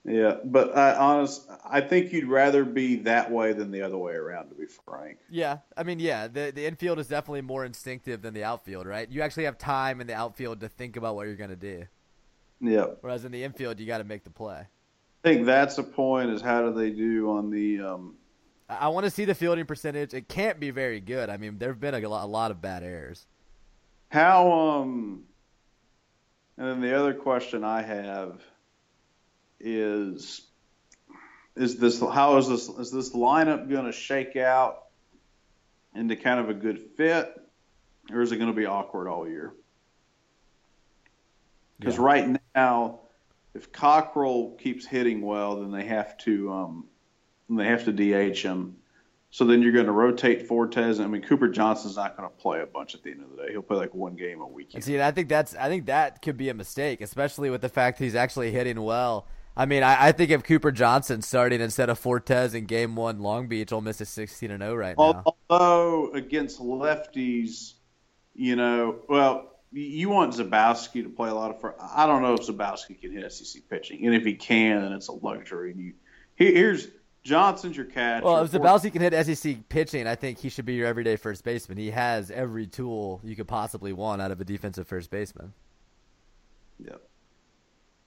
Yeah, 0.03 0.37
but 0.43 0.75
I 0.75 0.95
honest, 0.95 1.47
I 1.63 1.81
think 1.81 2.11
you'd 2.11 2.27
rather 2.27 2.65
be 2.65 2.95
that 2.97 3.29
way 3.29 3.53
than 3.53 3.69
the 3.69 3.83
other 3.83 3.97
way 3.97 4.13
around, 4.13 4.49
to 4.49 4.55
be 4.55 4.65
frank. 4.65 5.19
Yeah, 5.29 5.59
I 5.77 5.83
mean, 5.83 5.99
yeah, 5.99 6.27
the 6.27 6.51
the 6.53 6.65
infield 6.65 6.97
is 6.97 7.07
definitely 7.07 7.41
more 7.41 7.65
instinctive 7.65 8.23
than 8.23 8.33
the 8.33 8.43
outfield, 8.43 8.87
right? 8.87 9.07
You 9.11 9.21
actually 9.21 9.43
have 9.43 9.59
time 9.59 10.01
in 10.01 10.07
the 10.07 10.15
outfield 10.15 10.61
to 10.61 10.69
think 10.69 10.95
about 10.97 11.15
what 11.15 11.27
you're 11.27 11.35
going 11.35 11.51
to 11.51 11.55
do, 11.55 11.85
Yeah, 12.59 12.85
whereas 13.01 13.25
in 13.25 13.31
the 13.31 13.43
infield, 13.43 13.79
you 13.79 13.85
got 13.85 13.99
to 13.99 14.03
make 14.03 14.23
the 14.23 14.31
play. 14.31 14.67
I 15.23 15.27
think 15.27 15.45
that's 15.45 15.75
the 15.75 15.83
point. 15.83 16.31
Is 16.31 16.41
how 16.41 16.63
do 16.63 16.73
they 16.73 16.89
do 16.89 17.29
on 17.29 17.51
the 17.51 17.81
um, 17.81 18.15
I, 18.79 18.87
want 18.87 19.05
to 19.05 19.09
see 19.09 19.25
the 19.25 19.35
fielding 19.35 19.65
percentage. 19.65 20.13
It 20.13 20.27
can't 20.27 20.59
be 20.59 20.71
very 20.71 20.99
good. 20.99 21.29
I 21.29 21.37
mean, 21.37 21.57
there 21.57 21.69
have 21.69 21.79
been 21.79 21.93
a 21.93 22.07
lot, 22.07 22.23
a 22.23 22.27
lot 22.27 22.51
of 22.51 22.61
bad 22.61 22.83
errors. 22.83 23.25
How 24.09 24.51
um 24.51 25.23
and 26.57 26.67
then 26.67 26.81
the 26.81 26.97
other 26.97 27.13
question 27.13 27.63
I 27.63 27.81
have 27.81 28.41
is 29.59 30.41
is 31.55 31.77
this 31.77 31.99
how 31.99 32.37
is 32.37 32.47
this 32.47 32.67
is 32.67 32.91
this 32.91 33.13
lineup 33.13 33.69
going 33.69 33.85
to 33.85 33.91
shake 33.91 34.35
out 34.35 34.85
into 35.95 36.15
kind 36.15 36.39
of 36.39 36.49
a 36.49 36.53
good 36.53 36.79
fit 36.97 37.33
or 38.11 38.21
is 38.21 38.31
it 38.31 38.37
going 38.37 38.49
to 38.51 38.55
be 38.55 38.65
awkward 38.65 39.07
all 39.07 39.27
year? 39.27 39.53
Because 41.79 41.97
Yeah. 41.97 42.03
right 42.03 42.41
now, 42.53 42.99
if 43.53 43.71
Cockrell 43.71 44.57
keeps 44.59 44.85
hitting 44.85 45.21
well, 45.21 45.61
then 45.61 45.71
they 45.71 45.85
have 45.85 46.17
to 46.19 46.51
um, 46.51 46.85
they 47.59 47.65
have 47.65 47.85
to 47.85 47.91
DH 47.91 48.37
him. 48.37 48.77
So 49.33 49.45
then 49.45 49.61
you're 49.61 49.71
going 49.71 49.85
to 49.85 49.93
rotate 49.93 50.47
Fortes. 50.47 50.99
I 50.99 51.07
mean, 51.07 51.21
Cooper 51.21 51.47
Johnson's 51.47 51.95
not 51.95 52.17
going 52.17 52.29
to 52.29 52.35
play 52.35 52.61
a 52.61 52.65
bunch 52.65 52.95
at 52.95 53.03
the 53.03 53.11
end 53.11 53.23
of 53.23 53.29
the 53.31 53.37
day. 53.37 53.51
He'll 53.51 53.61
play 53.61 53.77
like 53.77 53.93
one 53.95 54.15
game 54.15 54.41
a 54.41 54.47
week. 54.47 54.75
see, 54.81 55.01
I 55.01 55.11
think 55.11 55.29
that's 55.29 55.55
I 55.55 55.69
think 55.69 55.85
that 55.85 56.21
could 56.21 56.35
be 56.35 56.49
a 56.49 56.53
mistake, 56.53 56.99
especially 56.99 57.49
with 57.49 57.61
the 57.61 57.69
fact 57.69 57.97
he's 57.97 58.15
actually 58.15 58.51
hitting 58.51 58.81
well. 58.81 59.27
I 59.55 59.65
mean, 59.65 59.83
I, 59.83 60.07
I 60.07 60.11
think 60.11 60.31
if 60.31 60.43
Cooper 60.43 60.71
Johnson 60.71 61.21
starting 61.21 61.61
instead 61.61 61.89
of 61.89 61.97
Fortes 61.99 62.53
in 62.53 62.65
Game 62.65 62.95
One, 62.95 63.19
Long 63.19 63.47
Beach, 63.47 63.71
Ole 63.71 63.81
Miss 63.81 64.01
is 64.01 64.09
sixteen 64.09 64.51
and 64.51 64.61
zero 64.61 64.75
right 64.75 64.97
now. 64.97 65.23
Although 65.49 66.11
against 66.11 66.59
lefties, 66.59 67.73
you 68.33 68.57
know, 68.57 68.99
well, 69.07 69.55
you 69.71 70.09
want 70.09 70.33
Zabowski 70.33 71.03
to 71.03 71.09
play 71.09 71.29
a 71.29 71.33
lot 71.33 71.51
of. 71.51 71.61
fir- 71.61 71.75
I 71.79 72.05
don't 72.05 72.21
know 72.21 72.33
if 72.33 72.41
Zabowski 72.41 72.99
can 72.99 73.13
hit 73.13 73.31
SEC 73.31 73.63
pitching, 73.69 74.05
and 74.05 74.13
if 74.13 74.23
he 74.25 74.35
can, 74.35 74.81
then 74.81 74.91
it's 74.91 75.07
a 75.07 75.13
luxury. 75.13 75.71
And 75.71 75.79
you 75.79 75.93
here- 76.35 76.53
here's 76.53 76.87
Johnson's 77.23 77.77
your 77.77 77.85
catcher. 77.85 78.25
Well, 78.25 78.43
if 78.43 78.51
Zabowski 78.51 78.91
can 78.91 79.01
hit 79.01 79.37
SEC 79.37 79.69
pitching, 79.69 80.07
I 80.07 80.15
think 80.15 80.39
he 80.39 80.49
should 80.49 80.65
be 80.65 80.73
your 80.73 80.87
everyday 80.87 81.15
first 81.15 81.43
baseman. 81.43 81.77
He 81.77 81.91
has 81.91 82.31
every 82.31 82.65
tool 82.65 83.21
you 83.23 83.35
could 83.35 83.47
possibly 83.47 83.93
want 83.93 84.21
out 84.21 84.31
of 84.31 84.41
a 84.41 84.43
defensive 84.43 84.87
first 84.87 85.11
baseman. 85.11 85.53
Yeah. 86.83 86.95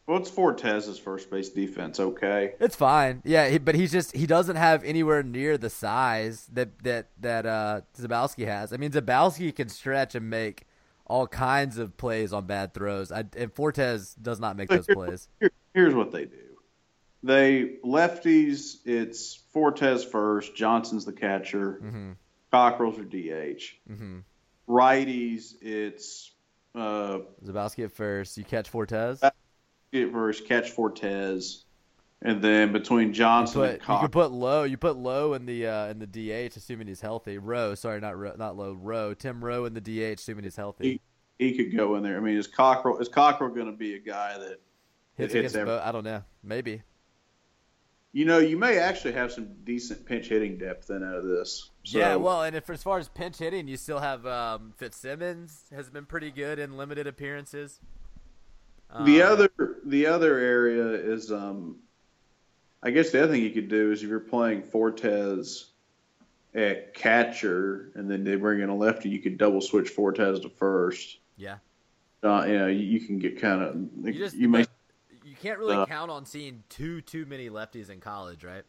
Well, 0.07 0.19
it's 0.19 0.29
Fortes' 0.29 0.99
first 0.99 1.31
base 1.31 1.49
defense. 1.49 1.99
Okay. 1.99 2.55
It's 2.61 2.77
fine, 2.77 3.23
yeah, 3.25 3.49
he, 3.49 3.59
but 3.59 3.75
he's 3.75 3.91
just 3.91 4.15
he 4.15 4.27
doesn't 4.27 4.57
have 4.57 4.85
anywhere 4.85 5.23
near 5.23 5.57
the 5.57 5.71
size 5.71 6.47
that 6.53 6.79
that 6.83 7.07
that 7.21 7.47
uh, 7.47 7.81
Zabowski 7.97 8.47
has. 8.47 8.73
I 8.73 8.77
mean, 8.77 8.91
Zabowski 8.91 9.55
can 9.55 9.71
stretch 9.71 10.15
and 10.15 10.29
make 10.29 10.67
all 11.07 11.27
kinds 11.27 11.79
of 11.79 11.97
plays 11.97 12.33
on 12.35 12.47
bad 12.47 12.75
throws, 12.75 13.13
I, 13.13 13.25
and 13.37 13.53
Fortes 13.53 14.15
does 14.21 14.41
not 14.41 14.57
make 14.57 14.69
those 14.69 14.87
plays. 14.87 15.29
Here, 15.41 15.51
here's 15.73 15.95
what 15.95 16.13
they 16.13 16.27
do. 16.27 16.37
They 17.25 17.77
lefties. 17.83 18.77
It's 18.85 19.35
Fortes 19.53 20.05
first. 20.05 20.55
Johnson's 20.55 21.05
the 21.07 21.13
catcher. 21.13 21.79
hmm 21.81 22.13
Cockrell's 22.53 22.97
your 22.99 23.07
DH. 23.07 23.63
hmm 23.89 24.19
Righties. 24.69 25.55
It's 25.63 26.31
uh, 26.75 27.19
Zabowski 27.45 27.85
at 27.85 27.93
first, 27.93 28.37
you 28.37 28.45
catch 28.45 28.69
Fortes. 28.69 29.21
get 29.93 30.13
first, 30.13 30.47
catch 30.47 30.71
Fortes, 30.71 31.65
and 32.23 32.43
then 32.43 32.73
between 32.73 33.09
You 33.09 33.15
Johnson 33.15 33.61
put 33.63 33.71
and 33.71 33.81
you 33.81 33.87
Cock. 33.87 34.01
could 34.03 34.13
put 34.13 34.31
low. 34.33 34.65
You 34.65 34.77
put 34.77 34.97
low 34.97 35.35
in 35.35 35.47
the 35.47 35.67
uh, 35.67 35.87
in 35.89 35.99
the 36.01 36.07
DH, 36.07 36.57
assuming 36.57 36.87
he's 36.89 37.01
healthy. 37.01 37.39
Rowe, 37.39 37.75
sorry, 37.75 38.01
not 38.01 38.19
Rowe, 38.19 38.35
not 38.39 38.57
low. 38.57 38.73
Rowe, 38.73 39.15
Tim 39.15 39.43
Rowe 39.45 39.65
in 39.65 39.75
the 39.75 39.81
DH, 39.81 40.19
assuming 40.21 40.45
he's 40.45 40.57
healthy. 40.57 41.01
he 41.39 41.57
could 41.57 41.77
go 41.77 41.97
in 41.97 42.03
there. 42.03 42.17
I 42.17 42.21
mean, 42.21 42.37
is 42.37 42.47
Cockrell 42.47 42.99
is 42.99 43.09
Cockrell 43.09 43.51
going 43.55 43.67
to 43.71 43.77
be 43.77 43.95
a 43.95 44.01
guy 44.01 44.37
that 44.39 44.61
Hits 45.17 45.33
hits 45.33 45.55
every-. 45.55 45.73
I 45.75 45.91
don't 45.93 46.05
know. 46.05 46.23
Maybe. 46.43 46.83
You 48.15 48.25
know, 48.25 48.39
you 48.39 48.57
may 48.57 48.79
actually 48.79 49.15
have 49.15 49.33
some 49.33 49.49
decent 49.65 50.07
pinch 50.07 50.29
hitting 50.29 50.57
depth 50.57 50.89
in 50.89 51.03
out 51.03 51.17
of 51.17 51.25
this. 51.25 51.71
So, 51.83 51.99
yeah, 51.99 52.15
well, 52.15 52.45
and 52.45 52.55
if 52.55 52.71
as 52.71 52.81
far 52.81 52.99
as 52.99 53.09
pinch 53.09 53.39
hitting, 53.39 53.67
you 53.67 53.77
still 53.77 53.99
have 53.99 54.25
um, 54.25 54.73
Fitzsimmons 54.77 55.65
has 55.75 55.91
been 55.91 56.07
pretty 56.07 56.31
good 56.31 56.61
in 56.61 56.77
limited 56.77 57.09
appearances. 57.09 57.81
the 59.05 59.21
Um, 59.23 59.33
other 59.33 59.51
the 59.85 60.07
other 60.07 60.39
area 60.39 60.87
is, 60.91 61.33
um, 61.33 61.79
I 62.85 62.93
guess 62.93 63.11
the 63.11 63.25
other 63.25 63.33
thing 63.33 63.43
you 63.43 63.51
could 63.51 63.69
do 63.69 63.91
is 63.91 64.05
if 64.05 64.09
you're 64.09 64.21
playing 64.21 64.63
Fortes 64.63 65.73
at 66.55 66.95
catcher 66.95 67.91
and 67.97 68.09
then 68.09 68.23
they 68.23 68.37
bring 68.37 68.61
in 68.61 68.69
a 68.69 68.77
lefty, 68.77 69.09
you 69.09 69.19
could 69.19 69.39
double 69.39 69.61
switch 69.61 69.89
Fortes 69.89 70.39
to 70.39 70.49
first. 70.51 71.19
yeah, 71.37 71.57
Uh, 72.23 72.45
you 72.47 72.59
know, 72.59 72.69
you, 72.69 72.79
you 72.79 73.01
can 73.01 73.19
get 73.19 73.41
kind 73.41 73.61
of 73.61 74.07
you 74.07 74.13
just 74.13 74.37
you 74.37 74.49
may 74.49 74.65
can't 75.45 75.59
really 75.59 75.77
Uh, 75.77 75.87
count 75.87 76.11
on 76.11 76.25
seeing 76.27 76.65
too 76.69 77.01
too 77.03 77.27
many 77.27 77.49
lefties 77.51 77.91
in 77.91 78.01
college, 78.01 78.45
right? 78.45 78.65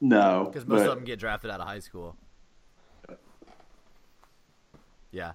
no 0.00 0.44
Because 0.44 0.66
most 0.66 0.80
but- 0.80 0.90
of 0.90 0.94
them 0.96 1.04
get 1.04 1.18
drafted 1.18 1.50
out 1.50 1.60
of 1.60 1.66
high 1.66 1.78
school. 1.80 2.16
Yeah, 5.12 5.32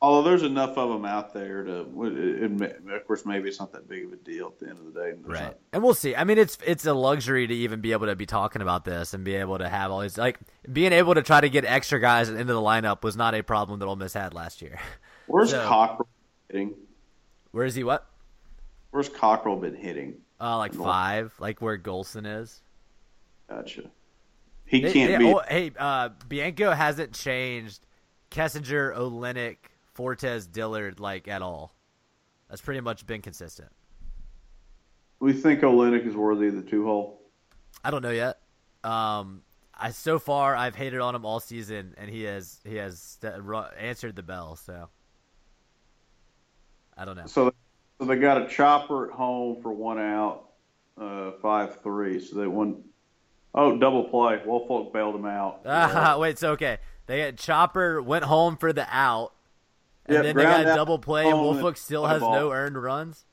Although 0.00 0.28
there's 0.28 0.42
enough 0.42 0.76
of 0.76 0.90
them 0.90 1.04
out 1.06 1.32
there 1.32 1.64
to, 1.64 1.80
it, 2.04 2.90
of 2.92 3.06
course, 3.06 3.24
maybe 3.24 3.48
it's 3.48 3.58
not 3.58 3.72
that 3.72 3.88
big 3.88 4.04
of 4.04 4.12
a 4.12 4.16
deal 4.16 4.48
at 4.48 4.58
the 4.58 4.68
end 4.68 4.78
of 4.78 4.84
the 4.84 4.90
day. 5.00 5.12
There's 5.12 5.24
right. 5.24 5.42
not- 5.44 5.56
And 5.72 5.82
we'll 5.82 5.94
see. 5.94 6.14
I 6.14 6.24
mean, 6.24 6.36
it's 6.38 6.58
it's 6.66 6.84
a 6.84 6.92
luxury 6.92 7.46
to 7.46 7.54
even 7.54 7.80
be 7.80 7.92
able 7.92 8.06
to 8.06 8.14
be 8.14 8.26
talking 8.26 8.60
about 8.62 8.84
this 8.84 9.14
and 9.14 9.24
be 9.24 9.34
able 9.34 9.56
to 9.58 9.68
have 9.68 9.90
all 9.90 10.00
these 10.00 10.18
like 10.18 10.38
being 10.70 10.92
able 10.92 11.14
to 11.14 11.22
try 11.22 11.40
to 11.40 11.48
get 11.48 11.64
extra 11.64 11.98
guys 12.00 12.28
into 12.28 12.44
the 12.52 12.60
lineup 12.60 13.02
was 13.02 13.16
not 13.16 13.34
a 13.34 13.42
problem 13.42 13.78
that 13.80 13.86
Ole 13.86 13.96
Miss 13.96 14.12
had 14.12 14.34
last 14.34 14.60
year. 14.62 14.78
Where's 15.26 15.50
So- 15.52 15.66
Cockrell? 15.66 16.06
Where 17.52 17.64
is 17.64 17.74
he? 17.74 17.82
What? 17.82 18.06
Where's 18.94 19.08
Cockrell 19.08 19.56
been 19.56 19.74
hitting? 19.74 20.14
Uh, 20.40 20.56
like 20.56 20.72
five, 20.72 21.34
like 21.40 21.60
where 21.60 21.76
Golsan 21.76 22.40
is. 22.40 22.62
Gotcha. 23.48 23.90
He 24.66 24.82
They- 24.82 24.92
can't 24.92 25.10
they- 25.10 25.18
be. 25.18 25.34
oh, 25.34 25.40
hey, 25.48 25.72
uh, 25.76 26.10
Bianco 26.28 26.70
hasn't 26.70 27.12
changed 27.12 27.84
Kessinger, 28.30 28.96
Olenek, 28.96 29.56
Fortes, 29.94 30.46
Dillard 30.46 31.00
like 31.00 31.26
at 31.26 31.42
all. 31.42 31.74
That's 32.48 32.60
pretty 32.62 32.82
much 32.82 33.04
been 33.04 33.20
consistent. 33.20 33.72
we 35.18 35.32
think 35.32 35.62
Olenek 35.62 36.06
is 36.06 36.14
worthy 36.14 36.46
of 36.46 36.54
the 36.54 36.62
two 36.62 36.84
hole. 36.84 37.20
I 37.82 37.90
don't 37.90 38.02
know 38.02 38.10
yet. 38.12 38.42
Um, 38.84 39.42
I 39.74 39.90
so 39.90 40.20
far 40.20 40.54
I've 40.54 40.76
hated 40.76 41.00
on 41.00 41.16
him 41.16 41.26
all 41.26 41.40
season, 41.40 41.94
and 41.98 42.08
he 42.08 42.22
has 42.22 42.60
he 42.62 42.76
has 42.76 43.18
answered 43.76 44.14
the 44.14 44.22
bell. 44.22 44.54
So 44.54 44.88
I 46.96 47.04
don't 47.04 47.16
know. 47.16 47.26
So, 47.26 47.52
so 48.04 48.08
they 48.08 48.20
got 48.20 48.42
a 48.42 48.48
chopper 48.48 49.08
at 49.08 49.14
home 49.16 49.62
for 49.62 49.72
one 49.72 49.98
out, 49.98 50.50
uh, 51.00 51.32
five 51.40 51.82
three. 51.82 52.20
So 52.20 52.36
they 52.36 52.46
won. 52.46 52.84
Oh, 53.54 53.78
double 53.78 54.04
play. 54.04 54.40
Woolfolk 54.44 54.92
bailed 54.92 55.14
him 55.14 55.24
out. 55.24 55.60
Ah, 55.64 56.16
wait, 56.20 56.38
so 56.38 56.52
okay, 56.52 56.78
they 57.06 57.30
got 57.30 57.36
Chopper 57.36 58.02
went 58.02 58.24
home 58.24 58.56
for 58.56 58.72
the 58.72 58.86
out, 58.90 59.32
and 60.06 60.16
Yep, 60.16 60.24
then 60.24 60.36
they 60.36 60.42
got 60.42 60.60
a 60.60 60.64
double 60.64 60.98
play, 60.98 61.28
and 61.28 61.38
and 61.38 61.76
still 61.78 62.04
has 62.06 62.20
ball. 62.20 62.34
no 62.34 62.52
earned 62.52 62.80
runs. 62.82 63.24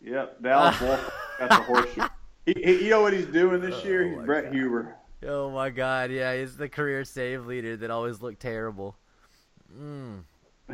Yep, 0.00 0.42
Dallas 0.42 0.80
Woolfolk 0.80 1.12
got 1.38 1.48
the 1.50 1.54
horseshoe. 1.56 2.08
He, 2.46 2.54
he, 2.54 2.84
you 2.84 2.90
know 2.90 3.02
what 3.02 3.12
he's 3.12 3.26
doing 3.26 3.60
this 3.60 3.84
year? 3.84 4.08
He's 4.08 4.24
Brett 4.24 4.52
Huber. 4.52 4.96
Oh 5.28 5.50
my 5.50 5.70
God, 5.70 6.10
yeah, 6.10 6.34
he's 6.34 6.56
the 6.56 6.68
career 6.68 7.04
save 7.04 7.46
leader 7.46 7.76
that 7.76 7.90
always 7.90 8.22
looked 8.22 8.40
terrible. 8.40 8.96
Mm. 9.78 10.22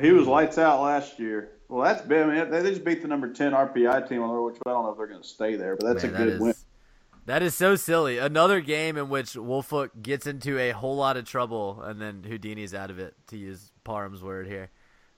He 0.00 0.12
was 0.12 0.26
lights 0.26 0.56
out 0.56 0.80
last 0.82 1.18
year. 1.18 1.55
Well, 1.68 1.84
that's 1.84 2.02
been. 2.06 2.30
I 2.30 2.42
mean, 2.44 2.50
they 2.50 2.62
just 2.62 2.84
beat 2.84 3.02
the 3.02 3.08
number 3.08 3.32
ten 3.32 3.52
RPI 3.52 4.08
team 4.08 4.22
on 4.22 4.30
there, 4.30 4.40
which 4.40 4.56
I 4.66 4.70
don't 4.70 4.84
know 4.84 4.90
if 4.92 4.98
they're 4.98 5.06
going 5.08 5.22
to 5.22 5.26
stay 5.26 5.56
there, 5.56 5.76
but 5.76 5.86
that's 5.86 6.04
Man, 6.04 6.14
a 6.14 6.16
good 6.18 6.28
is- 6.34 6.40
win. 6.40 6.54
That 7.26 7.42
is 7.42 7.56
so 7.56 7.74
silly. 7.74 8.18
Another 8.18 8.60
game 8.60 8.96
in 8.96 9.08
which 9.08 9.34
Woolfolk 9.34 9.90
gets 10.00 10.28
into 10.28 10.60
a 10.60 10.70
whole 10.70 10.94
lot 10.94 11.16
of 11.16 11.24
trouble, 11.24 11.82
and 11.82 12.00
then 12.00 12.22
Houdini's 12.22 12.72
out 12.72 12.88
of 12.88 13.00
it, 13.00 13.14
to 13.28 13.36
use 13.36 13.72
Parham's 13.82 14.22
word 14.22 14.46
here. 14.46 14.70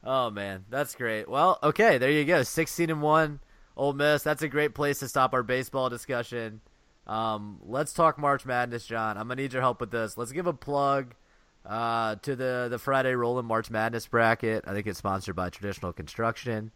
Oh 0.03 0.31
man, 0.31 0.65
that's 0.71 0.95
great. 0.95 1.29
Well, 1.29 1.59
okay, 1.63 1.99
there 1.99 2.11
you 2.11 2.25
go. 2.25 2.45
Sixteen 2.45 2.89
and 2.89 3.03
one, 3.03 3.41
Ole 3.77 3.93
Miss. 3.93 4.23
That's 4.23 4.41
a 4.43 4.49
great 4.49 4.75
place 4.75 5.01
to 5.01 5.09
stop 5.09 5.35
our 5.35 5.43
baseball 5.43 5.91
discussion. 5.91 6.63
Um, 7.07 7.61
let's 7.67 7.93
talk 7.93 8.17
March 8.19 8.47
Madness, 8.47 8.87
John. 8.87 9.19
I'm 9.19 9.29
gonna 9.29 9.43
need 9.43 9.53
your 9.53 9.61
help 9.61 9.79
with 9.81 9.91
this. 9.91 10.17
Let's 10.17 10.33
give 10.33 10.47
a 10.47 10.55
plug 10.55 11.15
uh, 11.69 12.17
to 12.17 12.35
the 12.35 12.69
the 12.71 12.79
Friday 12.79 13.15
Rolling 13.15 13.47
March 13.47 13.71
Madness 13.71 14.07
bracket. 14.07 14.65
I 14.67 14.73
think 14.73 14.87
it's 14.87 14.99
sponsored 14.99 15.37
by 15.37 15.51
Traditional 15.51 15.93
Construction. 15.93 16.73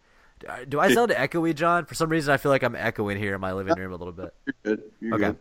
Do 0.68 0.80
I- 0.80 0.93
sound 0.93 1.11
echoey, 1.12 1.55
John? 1.55 1.84
For 1.86 1.95
some 1.95 2.09
reason, 2.11 2.32
I 2.32 2.36
feel 2.36 2.51
like 2.51 2.62
I'm 2.64 2.74
echoing 2.76 3.16
here 3.16 3.34
in 3.34 3.40
my 3.40 3.53
living 3.53 3.76
room 3.76 3.93
a 3.93 3.97
little 3.97 4.12
bit. 4.12 4.34
You're 4.45 4.55
good. 4.76 4.82
You're 5.01 5.14
Okay. 5.14 5.24
good. 5.26 5.36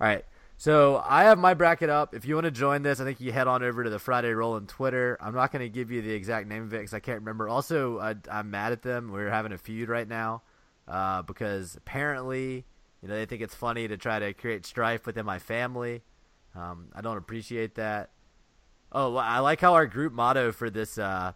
All 0.00 0.06
right. 0.08 0.24
So 0.58 1.02
I 1.04 1.24
have 1.24 1.38
my 1.38 1.52
bracket 1.52 1.90
up. 1.90 2.14
If 2.14 2.24
you 2.24 2.34
want 2.34 2.46
to 2.46 2.50
join 2.50 2.80
this, 2.82 2.98
I 2.98 3.04
think 3.04 3.20
you 3.20 3.30
head 3.30 3.46
on 3.46 3.62
over 3.62 3.84
to 3.84 3.90
the 3.90 3.98
Friday 3.98 4.32
Roll 4.32 4.54
on 4.54 4.66
Twitter. 4.66 5.18
I'm 5.20 5.34
not 5.34 5.52
going 5.52 5.60
to 5.60 5.68
give 5.68 5.90
you 5.90 6.00
the 6.00 6.12
exact 6.12 6.48
name 6.48 6.62
of 6.62 6.72
it 6.72 6.78
because 6.78 6.94
I 6.94 7.00
can't 7.00 7.18
remember. 7.20 7.46
Also, 7.46 7.98
I, 7.98 8.14
I'm 8.32 8.50
mad 8.50 8.72
at 8.72 8.80
them. 8.80 9.12
We're 9.12 9.28
having 9.28 9.52
a 9.52 9.58
feud 9.58 9.90
right 9.90 10.08
now 10.08 10.42
uh, 10.88 11.20
because 11.20 11.76
apparently, 11.76 12.64
you 13.02 13.08
know, 13.08 13.14
they 13.14 13.26
think 13.26 13.42
it's 13.42 13.54
funny 13.54 13.86
to 13.88 13.98
try 13.98 14.18
to 14.18 14.32
create 14.32 14.64
strife 14.64 15.04
within 15.04 15.26
my 15.26 15.38
family. 15.38 16.02
Um, 16.54 16.86
I 16.94 17.02
don't 17.02 17.18
appreciate 17.18 17.74
that. 17.74 18.12
Oh, 18.98 19.14
I 19.14 19.40
like 19.40 19.60
how 19.60 19.74
our 19.74 19.84
group 19.84 20.14
motto 20.14 20.52
for 20.52 20.70
this 20.70 20.96
uh, 20.96 21.32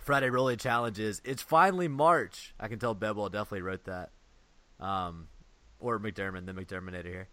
Friday 0.00 0.30
Rolling 0.30 0.58
Challenge 0.58 0.96
is 1.00 1.20
"It's 1.24 1.42
finally 1.42 1.88
March." 1.88 2.54
I 2.60 2.68
can 2.68 2.78
tell 2.78 2.94
Bebel 2.94 3.28
definitely 3.30 3.62
wrote 3.62 3.82
that, 3.86 4.12
um, 4.78 5.26
or 5.80 5.98
McDermott, 5.98 6.46
the 6.46 6.52
McDerminator 6.52 7.06
here. 7.06 7.28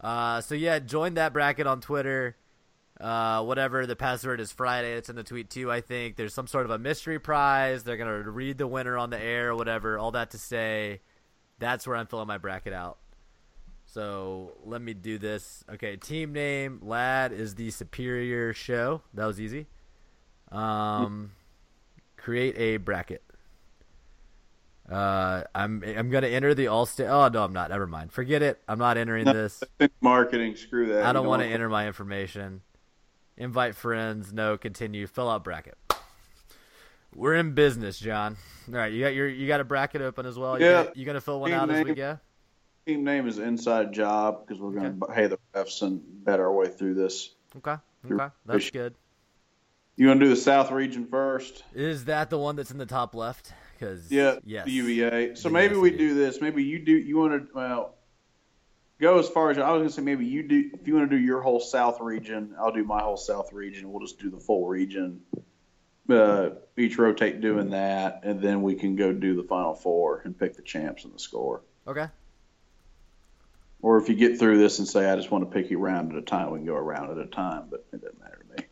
Uh, 0.00 0.40
so 0.40 0.56
yeah, 0.56 0.80
join 0.80 1.14
that 1.14 1.32
bracket 1.32 1.68
on 1.68 1.80
Twitter. 1.80 2.36
Uh, 3.00 3.44
whatever 3.44 3.86
the 3.86 3.94
password 3.94 4.40
is 4.40 4.50
Friday. 4.50 4.94
It's 4.94 5.08
in 5.08 5.14
the 5.14 5.22
tweet 5.22 5.50
too. 5.50 5.70
I 5.70 5.80
think 5.80 6.16
there's 6.16 6.34
some 6.34 6.48
sort 6.48 6.64
of 6.64 6.72
a 6.72 6.78
mystery 6.78 7.20
prize. 7.20 7.84
They're 7.84 7.96
gonna 7.96 8.28
read 8.28 8.58
the 8.58 8.66
winner 8.66 8.98
on 8.98 9.10
the 9.10 9.20
air 9.20 9.50
or 9.50 9.54
whatever. 9.54 10.00
All 10.00 10.10
that 10.10 10.32
to 10.32 10.38
say, 10.38 11.00
that's 11.60 11.86
where 11.86 11.94
I'm 11.94 12.08
filling 12.08 12.26
my 12.26 12.38
bracket 12.38 12.72
out. 12.72 12.98
So 13.94 14.54
let 14.64 14.82
me 14.82 14.92
do 14.92 15.18
this. 15.18 15.62
Okay, 15.72 15.94
team 15.94 16.32
name 16.32 16.80
Lad 16.82 17.30
is 17.30 17.54
the 17.54 17.70
Superior 17.70 18.52
Show. 18.52 19.02
That 19.14 19.24
was 19.24 19.40
easy. 19.40 19.68
Um, 20.50 21.30
create 22.16 22.58
a 22.58 22.78
bracket. 22.78 23.22
Uh, 24.90 25.44
I'm 25.54 25.84
I'm 25.86 26.10
gonna 26.10 26.26
enter 26.26 26.54
the 26.54 26.66
all 26.66 26.86
state. 26.86 27.06
Oh 27.06 27.28
no, 27.28 27.44
I'm 27.44 27.52
not. 27.52 27.70
Never 27.70 27.86
mind. 27.86 28.10
Forget 28.10 28.42
it. 28.42 28.60
I'm 28.66 28.80
not 28.80 28.96
entering 28.96 29.26
this. 29.26 29.62
Marketing, 30.00 30.56
screw 30.56 30.86
that. 30.86 31.04
I 31.04 31.12
don't 31.12 31.28
want 31.28 31.42
to 31.42 31.48
enter 31.48 31.68
my 31.68 31.86
information. 31.86 32.62
Invite 33.36 33.76
friends. 33.76 34.32
No. 34.32 34.58
Continue. 34.58 35.06
Fill 35.06 35.30
out 35.30 35.44
bracket. 35.44 35.78
We're 37.14 37.34
in 37.34 37.52
business, 37.52 38.00
John. 38.00 38.38
All 38.66 38.74
right, 38.74 38.92
you 38.92 39.04
got 39.04 39.14
your 39.14 39.28
you 39.28 39.46
got 39.46 39.60
a 39.60 39.64
bracket 39.64 40.02
open 40.02 40.26
as 40.26 40.36
well. 40.36 40.58
You 40.58 40.66
Yeah. 40.66 40.82
gonna, 40.82 40.92
you 40.96 41.06
gonna 41.06 41.20
fill 41.20 41.40
one 41.40 41.52
out 41.52 41.70
as 41.70 41.84
we 41.84 41.94
go? 41.94 42.18
Team 42.86 43.02
name 43.04 43.26
is 43.26 43.38
Inside 43.38 43.94
Job 43.94 44.46
because 44.46 44.60
we're 44.60 44.72
going 44.72 45.00
to 45.00 45.06
pay 45.06 45.26
the 45.26 45.38
refs 45.54 45.80
and 45.80 46.02
bet 46.24 46.38
our 46.38 46.52
way 46.52 46.68
through 46.68 46.94
this. 46.94 47.30
Okay. 47.56 47.76
Okay. 48.10 48.34
That's 48.44 48.70
good. 48.70 48.94
You 49.96 50.08
want 50.08 50.20
to 50.20 50.26
do 50.26 50.30
the 50.30 50.36
South 50.40 50.70
region 50.70 51.06
first? 51.06 51.64
Is 51.72 52.06
that 52.06 52.28
the 52.28 52.36
one 52.38 52.56
that's 52.56 52.70
in 52.70 52.76
the 52.76 52.84
top 52.84 53.14
left? 53.14 53.54
Because 53.78 54.10
Yeah, 54.10 54.36
yes, 54.44 54.66
the 54.66 54.72
UVA. 54.72 55.34
So 55.34 55.44
Then 55.44 55.52
maybe 55.54 55.76
we 55.76 55.92
indeed. 55.92 56.08
do 56.08 56.14
this. 56.14 56.40
Maybe 56.42 56.62
you 56.62 56.78
do. 56.84 56.92
You 56.92 57.16
want 57.16 57.48
to 57.48 57.54
well 57.54 57.94
go 59.00 59.18
as 59.18 59.28
far 59.28 59.50
as 59.50 59.56
I 59.56 59.70
was 59.70 59.78
going 59.78 59.88
to 59.88 59.94
say. 59.94 60.02
Maybe 60.02 60.26
you 60.26 60.42
do. 60.42 60.70
If 60.74 60.86
you 60.86 60.94
want 60.94 61.10
to 61.10 61.16
do 61.16 61.22
your 61.22 61.40
whole 61.40 61.60
South 61.60 62.00
region, 62.00 62.54
I'll 62.60 62.72
do 62.72 62.84
my 62.84 63.00
whole 63.00 63.16
South 63.16 63.52
region. 63.52 63.90
We'll 63.90 64.04
just 64.04 64.18
do 64.18 64.28
the 64.30 64.40
full 64.40 64.66
region. 64.66 65.22
Uh, 66.10 66.50
each 66.76 66.98
rotate 66.98 67.40
doing 67.40 67.70
that, 67.70 68.20
and 68.24 68.42
then 68.42 68.62
we 68.62 68.74
can 68.74 68.94
go 68.94 69.10
do 69.12 69.34
the 69.36 69.44
final 69.44 69.74
four 69.74 70.20
and 70.24 70.38
pick 70.38 70.54
the 70.54 70.62
champs 70.62 71.04
and 71.04 71.14
the 71.14 71.18
score. 71.18 71.62
Okay. 71.86 72.08
Or 73.84 73.98
if 73.98 74.08
you 74.08 74.14
get 74.14 74.38
through 74.38 74.56
this 74.56 74.78
and 74.78 74.88
say, 74.88 75.10
I 75.10 75.14
just 75.14 75.30
want 75.30 75.44
to 75.44 75.50
pick 75.54 75.70
you 75.70 75.76
round 75.76 76.10
at 76.12 76.16
a 76.16 76.22
time, 76.22 76.50
we 76.50 76.58
can 76.60 76.64
go 76.66 76.74
around 76.74 77.10
at 77.10 77.18
a 77.18 77.26
time. 77.26 77.64
But 77.70 77.84
it 77.92 78.00
doesn't 78.00 78.18
matter 78.18 78.42
to 78.56 78.62
me. 78.62 78.66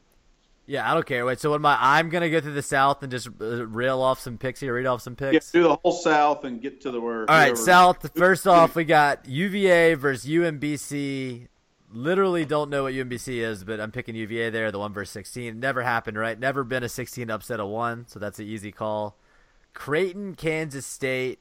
Yeah, 0.64 0.90
I 0.90 0.94
don't 0.94 1.04
care. 1.04 1.26
Wait, 1.26 1.38
so 1.38 1.50
what 1.50 1.56
am 1.56 1.66
I? 1.66 1.76
I'm 1.78 2.08
gonna 2.08 2.30
go 2.30 2.40
through 2.40 2.54
the 2.54 2.62
South 2.62 3.02
and 3.02 3.12
just 3.12 3.28
uh, 3.38 3.66
rail 3.66 4.00
off 4.00 4.20
some 4.20 4.38
picks 4.38 4.60
here, 4.60 4.72
read 4.72 4.86
off 4.86 5.02
some 5.02 5.14
Yeah, 5.20 5.32
picks. 5.32 5.50
do 5.50 5.64
the 5.64 5.76
whole 5.76 5.92
South 5.92 6.44
and 6.44 6.62
get 6.62 6.80
to 6.80 6.90
the 6.90 6.98
where. 6.98 7.30
All 7.30 7.36
right, 7.36 7.58
South. 7.58 8.10
First 8.16 8.46
off, 8.46 8.74
we 8.74 8.84
got 8.84 9.28
UVA 9.28 9.92
versus 9.94 10.24
UMBC. 10.30 11.48
Literally 11.92 12.46
don't 12.46 12.70
know 12.70 12.84
what 12.84 12.94
UMBC 12.94 13.42
is, 13.42 13.64
but 13.64 13.80
I'm 13.80 13.90
picking 13.90 14.14
UVA 14.14 14.48
there. 14.48 14.72
The 14.72 14.78
one 14.78 14.94
versus 14.94 15.12
16 15.12 15.60
never 15.60 15.82
happened, 15.82 16.16
right? 16.16 16.40
Never 16.40 16.64
been 16.64 16.84
a 16.84 16.88
16 16.88 17.28
upset 17.28 17.60
of 17.60 17.68
one, 17.68 18.06
so 18.08 18.18
that's 18.18 18.38
an 18.38 18.46
easy 18.46 18.72
call. 18.72 19.18
Creighton, 19.74 20.36
Kansas 20.36 20.86
State. 20.86 21.38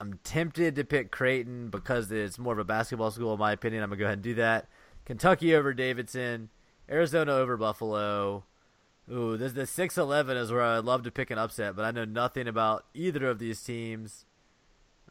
I'm 0.00 0.18
tempted 0.24 0.76
to 0.76 0.84
pick 0.84 1.10
Creighton 1.10 1.68
because 1.68 2.10
it's 2.10 2.38
more 2.38 2.54
of 2.54 2.58
a 2.58 2.64
basketball 2.64 3.10
school, 3.10 3.34
in 3.34 3.38
my 3.38 3.52
opinion. 3.52 3.82
I'm 3.82 3.90
gonna 3.90 3.98
go 3.98 4.06
ahead 4.06 4.14
and 4.14 4.22
do 4.22 4.34
that. 4.34 4.66
Kentucky 5.04 5.54
over 5.54 5.74
Davidson, 5.74 6.48
Arizona 6.90 7.32
over 7.32 7.56
Buffalo. 7.56 8.44
Ooh, 9.12 9.36
this 9.36 9.52
the 9.52 9.62
6-11 9.62 10.36
is 10.36 10.52
where 10.52 10.62
I'd 10.62 10.84
love 10.84 11.02
to 11.02 11.10
pick 11.10 11.30
an 11.30 11.38
upset, 11.38 11.76
but 11.76 11.84
I 11.84 11.90
know 11.90 12.04
nothing 12.04 12.48
about 12.48 12.86
either 12.94 13.26
of 13.26 13.38
these 13.38 13.60
teams. 13.62 14.24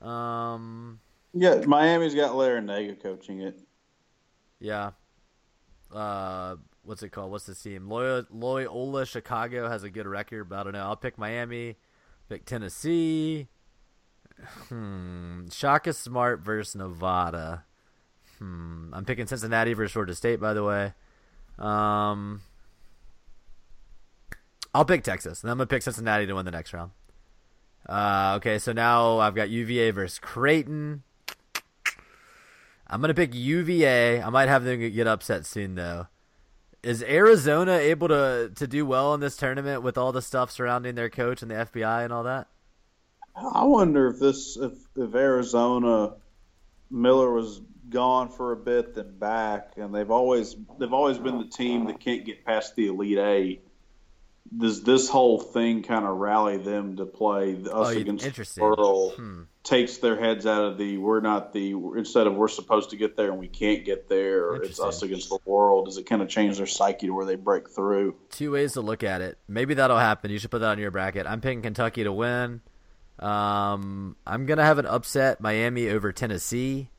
Um, 0.01 1.01
Yeah, 1.33 1.61
Miami's 1.65 2.15
got 2.15 2.31
Larranaga 2.31 3.01
coaching 3.01 3.41
it. 3.41 3.59
Yeah. 4.59 4.91
Uh, 5.93 6.55
what's 6.83 7.03
it 7.03 7.09
called? 7.09 7.31
What's 7.31 7.45
the 7.45 7.55
team? 7.55 7.89
Loyola 7.89 9.05
Chicago 9.05 9.69
has 9.69 9.83
a 9.83 9.89
good 9.89 10.07
record, 10.07 10.49
but 10.49 10.59
I 10.59 10.63
don't 10.63 10.73
know. 10.73 10.83
I'll 10.83 10.95
pick 10.95 11.17
Miami. 11.17 11.77
Pick 12.29 12.45
Tennessee. 12.45 13.47
Hmm. 14.69 15.47
Shaka 15.51 15.93
Smart 15.93 16.39
versus 16.41 16.75
Nevada. 16.75 17.63
Hmm. 18.37 18.93
I'm 18.93 19.05
picking 19.05 19.27
Cincinnati 19.27 19.73
versus 19.73 19.91
Florida 19.91 20.15
State, 20.15 20.39
by 20.39 20.53
the 20.53 20.63
way. 20.63 20.93
Um. 21.57 22.41
I'll 24.73 24.85
pick 24.85 25.03
Texas, 25.03 25.41
and 25.41 25.51
I'm 25.51 25.57
gonna 25.57 25.67
pick 25.67 25.81
Cincinnati 25.81 26.25
to 26.27 26.33
win 26.33 26.45
the 26.45 26.51
next 26.51 26.73
round. 26.73 26.91
Uh, 27.87 28.33
okay, 28.37 28.59
so 28.59 28.71
now 28.71 29.17
I've 29.17 29.33
got 29.33 29.49
UVA 29.49 29.91
versus 29.91 30.19
Creighton. 30.19 31.03
I'm 32.87 33.01
gonna 33.01 33.13
pick 33.13 33.33
UVA. 33.33 34.21
I 34.21 34.29
might 34.29 34.47
have 34.47 34.63
them 34.63 34.79
get 34.79 35.07
upset 35.07 35.45
soon 35.45 35.75
though. 35.75 36.07
Is 36.81 37.03
Arizona 37.03 37.73
able 37.73 38.07
to 38.07 38.51
to 38.55 38.67
do 38.67 38.85
well 38.85 39.13
in 39.13 39.19
this 39.19 39.35
tournament 39.35 39.81
with 39.81 39.97
all 39.97 40.11
the 40.11 40.21
stuff 40.21 40.51
surrounding 40.51 40.95
their 40.95 41.09
coach 41.09 41.41
and 41.41 41.51
the 41.51 41.55
FBI 41.55 42.03
and 42.03 42.13
all 42.13 42.23
that? 42.23 42.47
I 43.53 43.63
wonder 43.65 44.07
if 44.07 44.19
this 44.19 44.57
if 44.57 44.73
if 44.95 45.15
Arizona 45.15 46.13
Miller 46.91 47.31
was 47.31 47.61
gone 47.89 48.29
for 48.29 48.51
a 48.51 48.55
bit 48.55 48.95
then 48.95 49.17
back, 49.17 49.73
and 49.77 49.93
they've 49.93 50.11
always 50.11 50.55
they've 50.79 50.93
always 50.93 51.17
been 51.17 51.37
the 51.37 51.47
team 51.47 51.85
that 51.85 51.99
can't 51.99 52.25
get 52.25 52.45
past 52.45 52.75
the 52.75 52.87
Elite 52.87 53.17
Eight. 53.17 53.65
Does 54.55 54.81
this 54.81 55.07
whole 55.07 55.39
thing 55.39 55.83
kind 55.83 56.05
of 56.05 56.17
rally 56.17 56.57
them 56.57 56.97
to 56.97 57.05
play 57.05 57.53
us 57.55 57.69
Oh, 57.71 57.85
against 57.89 58.55
the 58.55 58.61
world? 58.61 59.13
Hmm. 59.13 59.41
Takes 59.61 59.97
their 59.97 60.19
heads 60.19 60.47
out 60.47 60.63
of 60.63 60.77
the 60.79 60.97
we're 60.97 61.19
not 61.19 61.53
the 61.53 61.73
instead 61.95 62.25
of 62.25 62.33
we're 62.33 62.47
supposed 62.47 62.89
to 62.89 62.95
get 62.95 63.15
there 63.15 63.29
and 63.29 63.39
we 63.39 63.47
can't 63.47 63.85
get 63.85 64.09
there. 64.09 64.45
Or 64.47 64.63
it's 64.63 64.79
us 64.79 65.03
against 65.03 65.29
the 65.29 65.37
world. 65.45 65.85
Does 65.85 65.97
it 65.97 66.07
kind 66.07 66.23
of 66.23 66.29
change 66.29 66.57
their 66.57 66.65
psyche 66.65 67.05
to 67.07 67.13
where 67.13 67.25
they 67.25 67.35
break 67.35 67.69
through? 67.69 68.15
Two 68.31 68.51
ways 68.51 68.73
to 68.73 68.81
look 68.81 69.03
at 69.03 69.21
it. 69.21 69.37
Maybe 69.47 69.75
that'll 69.75 69.99
happen. 69.99 70.31
You 70.31 70.39
should 70.39 70.49
put 70.49 70.61
that 70.61 70.71
on 70.71 70.79
your 70.79 70.89
bracket. 70.89 71.27
I'm 71.27 71.41
picking 71.41 71.61
Kentucky 71.61 72.03
to 72.05 72.11
win. 72.11 72.61
Um, 73.19 74.15
I'm 74.25 74.45
gonna 74.45 74.63
have 74.63 74.79
an 74.79 74.85
upset 74.85 75.41
Miami 75.41 75.89
over 75.89 76.11
Tennessee. 76.11 76.89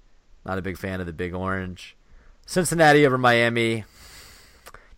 Not 0.44 0.58
a 0.58 0.62
big 0.62 0.76
fan 0.78 1.00
of 1.00 1.06
the 1.06 1.12
Big 1.12 1.34
Orange. 1.34 1.96
Cincinnati 2.46 3.06
over 3.06 3.16
Miami. 3.18 3.84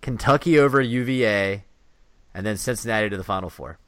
Kentucky 0.00 0.58
over 0.58 0.80
UVA, 0.80 1.64
and 2.34 2.44
then 2.44 2.56
Cincinnati 2.56 3.08
to 3.10 3.16
the 3.16 3.22
Final 3.24 3.50
Four. 3.50 3.78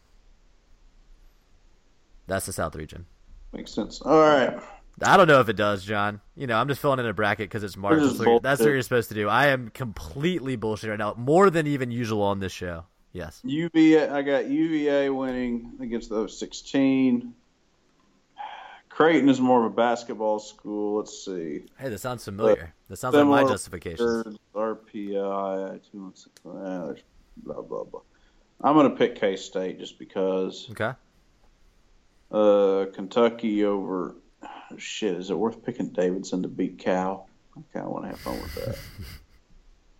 That's 2.26 2.46
the 2.46 2.52
South 2.52 2.74
region. 2.76 3.06
Makes 3.52 3.72
sense. 3.74 4.00
All 4.00 4.18
right. 4.20 4.58
I 5.02 5.16
don't 5.16 5.26
know 5.26 5.40
if 5.40 5.48
it 5.48 5.56
does, 5.56 5.84
John. 5.84 6.20
You 6.36 6.46
know, 6.46 6.56
I'm 6.56 6.68
just 6.68 6.80
filling 6.80 7.00
in 7.00 7.06
a 7.06 7.12
bracket 7.12 7.48
because 7.48 7.64
it's 7.64 7.76
March. 7.76 8.00
That's 8.00 8.18
what, 8.18 8.26
you're- 8.28 8.40
that's 8.42 8.60
what 8.60 8.68
you're 8.68 8.82
supposed 8.82 9.08
to 9.08 9.14
do. 9.16 9.28
I 9.28 9.48
am 9.48 9.70
completely 9.70 10.54
bullshit 10.56 10.90
right 10.90 10.98
now, 10.98 11.14
more 11.16 11.50
than 11.50 11.66
even 11.66 11.90
usual 11.90 12.22
on 12.22 12.38
this 12.38 12.52
show. 12.52 12.84
Yes. 13.14 13.40
UVA, 13.44 14.08
I 14.08 14.22
got 14.22 14.50
UVA 14.50 15.08
winning 15.08 15.78
against 15.80 16.10
the 16.10 16.26
16. 16.28 17.32
Creighton 18.88 19.28
is 19.28 19.40
more 19.40 19.64
of 19.64 19.72
a 19.72 19.74
basketball 19.74 20.40
school. 20.40 20.98
Let's 20.98 21.24
see. 21.24 21.64
Hey, 21.78 21.88
that 21.88 21.98
sounds 21.98 22.24
familiar. 22.24 22.74
That 22.88 22.96
sounds 22.96 23.14
like 23.14 23.26
my 23.26 23.42
records, 23.42 23.68
RPI, 24.54 25.80
two 25.90 26.02
one 26.02 26.14
six. 26.14 26.32
ah, 26.46 26.92
blah 27.38 27.62
blah 27.62 27.84
blah. 27.84 28.00
I'm 28.60 28.76
gonna 28.76 28.90
pick 28.90 29.16
K 29.16 29.34
State 29.34 29.80
just 29.80 29.98
because. 29.98 30.68
Okay. 30.70 30.92
Uh, 32.30 32.86
Kentucky 32.92 33.64
over. 33.64 34.14
Shit, 34.76 35.16
is 35.16 35.30
it 35.30 35.38
worth 35.38 35.64
picking 35.64 35.88
Davidson 35.90 36.42
to 36.42 36.48
beat 36.48 36.78
Cal? 36.78 37.28
I 37.56 37.62
kind 37.72 37.86
of 37.86 37.92
want 37.92 38.04
to 38.04 38.08
have 38.10 38.20
fun 38.20 38.40
with 38.40 38.54
that. 38.56 38.78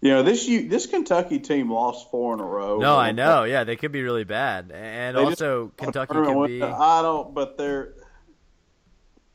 you 0.05 0.11
know, 0.11 0.23
this 0.23 0.47
U, 0.47 0.69
this 0.69 0.85
Kentucky 0.85 1.39
team 1.39 1.73
lost 1.73 2.11
four 2.11 2.35
in 2.35 2.41
a 2.41 2.45
row. 2.45 2.79
No, 2.79 2.95
I 2.95 3.13
know. 3.13 3.45
Yeah, 3.45 3.65
they 3.65 3.75
could 3.75 3.91
be 3.91 4.03
really 4.03 4.25
bad, 4.25 4.71
and 4.71 5.17
They 5.17 5.25
just- 5.25 5.41
also 5.43 5.73
Kentucky 5.79 6.13
could 6.13 6.47
be. 6.47 6.63
I 6.63 7.01
don't, 7.01 7.35
but 7.35 7.57
they're. 7.57 7.95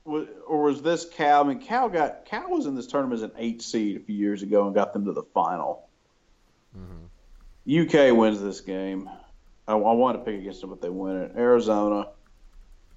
Or 0.05 0.61
was 0.61 0.83
this 0.83 1.09
Cal? 1.09 1.43
I 1.43 1.47
mean, 1.47 1.59
Cal 1.59 1.89
got 1.89 2.25
Cal 2.25 2.51
was 2.51 2.67
in 2.67 2.75
this 2.75 2.85
tournament 2.85 3.17
as 3.17 3.23
an 3.23 3.31
eight 3.37 3.63
seed 3.63 3.97
a 3.97 3.99
few 3.99 4.15
years 4.15 4.43
ago 4.43 4.67
and 4.67 4.75
got 4.75 4.93
them 4.93 5.05
to 5.05 5.11
the 5.11 5.23
final. 5.33 5.89
Mm-hmm. 6.77 8.09
UK 8.11 8.15
wins 8.15 8.39
this 8.39 8.61
game. 8.61 9.09
I, 9.67 9.73
I 9.73 9.75
want 9.75 10.19
to 10.19 10.23
pick 10.23 10.39
against 10.39 10.61
them, 10.61 10.69
but 10.69 10.81
they 10.81 10.89
win 10.89 11.15
it. 11.17 11.31
Arizona, 11.35 12.09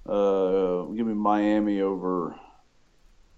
uh, 0.07 0.83
give 0.83 1.07
me 1.07 1.13
Miami 1.15 1.81
over 1.81 2.35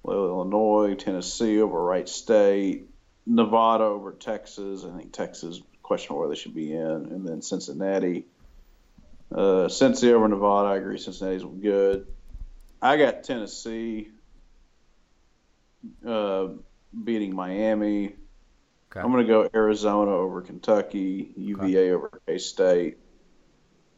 Illinois, 0.06 0.96
Tennessee 0.96 1.62
over 1.62 1.82
Wright 1.82 2.08
State, 2.08 2.90
Nevada 3.26 3.84
over 3.84 4.12
Texas. 4.12 4.86
I 4.86 4.96
think 4.98 5.12
Texas 5.12 5.62
questionable 5.82 6.20
where 6.20 6.30
they 6.30 6.36
should 6.36 6.56
be 6.56 6.74
in, 6.74 6.82
and 6.82 7.28
then 7.28 7.42
Cincinnati. 7.42 8.26
Uh, 9.32 9.68
Cincy 9.68 10.12
over 10.12 10.28
Nevada. 10.28 10.70
I 10.70 10.78
agree. 10.78 10.98
Cincinnati's 10.98 11.44
good. 11.44 12.08
I 12.82 12.98
got 12.98 13.24
Tennessee 13.24 14.10
uh, 16.08 16.48
beating 17.04 17.36
Miami. 17.36 18.16
Okay. 18.92 19.00
I'm 19.04 19.12
going 19.12 19.26
to 19.26 19.32
go 19.32 19.50
Arizona 19.54 20.12
over 20.12 20.42
Kentucky, 20.42 21.32
UVA 21.36 21.92
over 21.92 22.22
K 22.28 22.38
State. 22.38 22.98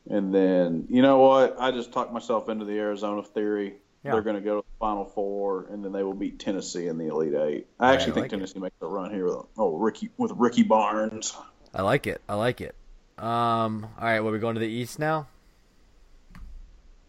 And 0.09 0.33
then, 0.33 0.87
you 0.89 1.01
know 1.01 1.19
what? 1.19 1.57
I 1.59 1.71
just 1.71 1.91
talked 1.91 2.13
myself 2.13 2.47
into 2.47 2.65
the 2.65 2.79
Arizona 2.79 3.21
theory. 3.23 3.75
Yeah. 4.03 4.11
They're 4.11 4.21
going 4.21 4.35
to 4.35 4.41
go 4.41 4.61
to 4.61 4.67
the 4.67 4.77
Final 4.79 5.05
Four, 5.05 5.67
and 5.71 5.83
then 5.83 5.91
they 5.91 6.03
will 6.03 6.13
beat 6.13 6.39
Tennessee 6.39 6.87
in 6.87 6.97
the 6.97 7.07
Elite 7.07 7.33
Eight. 7.33 7.67
I 7.79 7.93
actually 7.93 8.11
I 8.11 8.15
think 8.15 8.23
like 8.23 8.25
it. 8.25 8.35
Tennessee 8.37 8.59
makes 8.59 8.75
a 8.81 8.87
run 8.87 9.11
here 9.11 9.25
with 9.25 9.45
oh 9.57 9.75
Ricky 9.77 10.09
with 10.17 10.31
Ricky 10.35 10.63
Barnes. 10.63 11.35
I 11.73 11.81
like 11.81 12.07
it. 12.07 12.21
I 12.29 12.35
like 12.35 12.61
it. 12.61 12.75
Um. 13.17 13.87
All 13.97 14.05
right. 14.05 14.19
Well, 14.21 14.31
we're 14.31 14.37
going 14.39 14.55
to 14.55 14.61
the 14.61 14.67
East 14.67 14.99
now. 14.99 15.27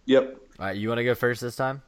Yep, 0.06 0.36
All 0.58 0.66
right. 0.66 0.76
You 0.76 0.88
want 0.88 0.98
to 0.98 1.04
go 1.04 1.14
first 1.14 1.40
this 1.42 1.54
time? 1.54 1.82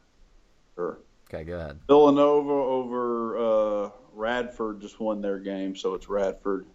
sure. 0.74 0.98
Okay. 1.32 1.44
Go 1.44 1.56
ahead. 1.56 1.78
Villanova 1.86 2.50
over 2.52 3.38
uh, 3.86 3.90
Radford 4.12 4.80
just 4.82 5.00
won 5.00 5.22
their 5.22 5.38
game, 5.38 5.74
so 5.74 5.94
it's 5.94 6.08
Radford 6.08 6.66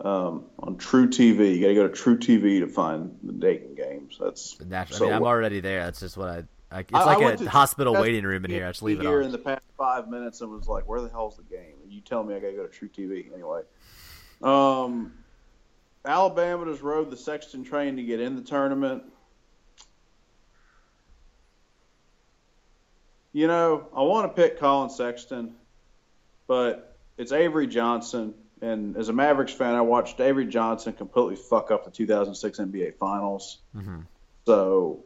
um, 0.00 0.44
on 0.58 0.76
truTV. 0.76 1.56
You 1.56 1.60
got 1.60 1.68
to 1.68 1.74
go 1.74 1.88
to 1.88 1.94
truTV 1.94 2.60
to 2.60 2.68
find 2.68 3.18
the 3.22 3.32
Dayton 3.32 3.74
games. 3.74 4.18
That's 4.20 4.56
The 4.56 4.66
natural. 4.66 4.98
so 4.98 5.04
I 5.06 5.08
mean, 5.08 5.16
I'm 5.16 5.24
already 5.24 5.60
there. 5.60 5.84
That's 5.84 6.00
just 6.00 6.16
what 6.16 6.28
I. 6.28 6.44
I 6.72 6.80
it's 6.80 6.92
I- 6.94 7.00
I 7.00 7.04
like 7.04 7.18
went 7.20 7.40
a 7.40 7.50
hospital 7.50 7.92
waiting 7.94 8.24
room 8.24 8.44
in 8.44 8.50
here. 8.50 8.66
I 8.66 8.70
just 8.70 8.82
leave 8.82 8.98
it 9.00 9.02
here 9.02 9.18
on. 9.20 9.26
in 9.26 9.32
the 9.32 9.38
past 9.38 9.62
five 9.76 10.08
minutes 10.08 10.40
and 10.40 10.50
was 10.50 10.68
like, 10.68 10.88
"Where 10.88 11.00
the 11.00 11.08
hell's 11.08 11.36
the 11.36 11.42
game?" 11.44 11.74
And 11.82 11.92
you 11.92 12.00
tell 12.00 12.22
me 12.24 12.34
I 12.34 12.38
got 12.40 12.48
to 12.48 12.52
go 12.54 12.66
to 12.66 12.68
truTV 12.68 13.32
anyway. 13.32 13.62
Um, 14.42 15.12
Alabama 16.04 16.64
just 16.66 16.82
rode 16.82 17.10
the 17.10 17.16
Sexton 17.16 17.62
train 17.64 17.96
to 17.96 18.02
get 18.02 18.20
in 18.20 18.34
the 18.36 18.42
tournament. 18.42 19.04
You 23.32 23.46
know, 23.46 23.86
I 23.96 24.02
want 24.02 24.34
to 24.34 24.42
pick 24.42 24.58
Collin 24.58 24.90
Sexton, 24.90 25.54
but 26.46 26.96
it's 27.16 27.32
Avery 27.32 27.66
Johnson. 27.66 28.34
And 28.60 28.96
as 28.96 29.08
a 29.08 29.12
Mavericks 29.12 29.52
fan, 29.52 29.74
I 29.74 29.80
watched 29.80 30.20
Avery 30.20 30.46
Johnson 30.46 30.92
completely 30.92 31.36
fuck 31.36 31.70
up 31.70 31.84
the 31.84 31.90
2006 31.90 32.58
NBA 32.60 32.92
Finals. 32.98 33.58
Mhm. 33.76 34.06
So 34.46 35.02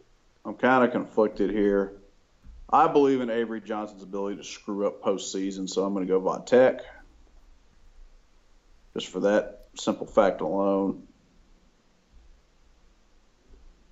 I'm 0.46 0.54
kind 0.54 0.84
of 0.84 0.92
conflicted 0.92 1.50
here. 1.50 1.92
I 2.70 2.86
believe 2.88 3.20
in 3.20 3.30
Avery 3.30 3.60
Johnson's 3.60 4.02
ability 4.02 4.36
to 4.36 4.44
screw 4.44 4.86
up 4.86 5.02
postseason, 5.02 5.68
so 5.68 5.84
I'm 5.84 5.92
going 5.92 6.06
to 6.06 6.12
go 6.12 6.20
Von 6.20 6.44
Tech. 6.44 6.80
Just 8.94 9.08
for 9.08 9.20
that 9.20 9.64
simple 9.74 10.06
fact 10.06 10.40
alone. 10.40 11.02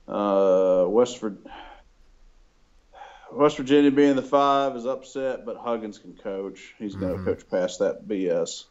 Uh, 0.06 0.84
West, 0.88 1.22
West 3.32 3.56
Virginia 3.56 3.90
being 3.90 4.16
the 4.16 4.22
five 4.22 4.76
is 4.76 4.86
upset, 4.86 5.44
but 5.44 5.56
Huggins 5.56 5.98
can 5.98 6.14
coach. 6.14 6.74
He's 6.78 6.94
going 6.94 7.14
to 7.14 7.18
Mhm. 7.20 7.24
coach 7.24 7.48
past 7.50 7.80
that 7.80 8.06
BS. 8.06 8.64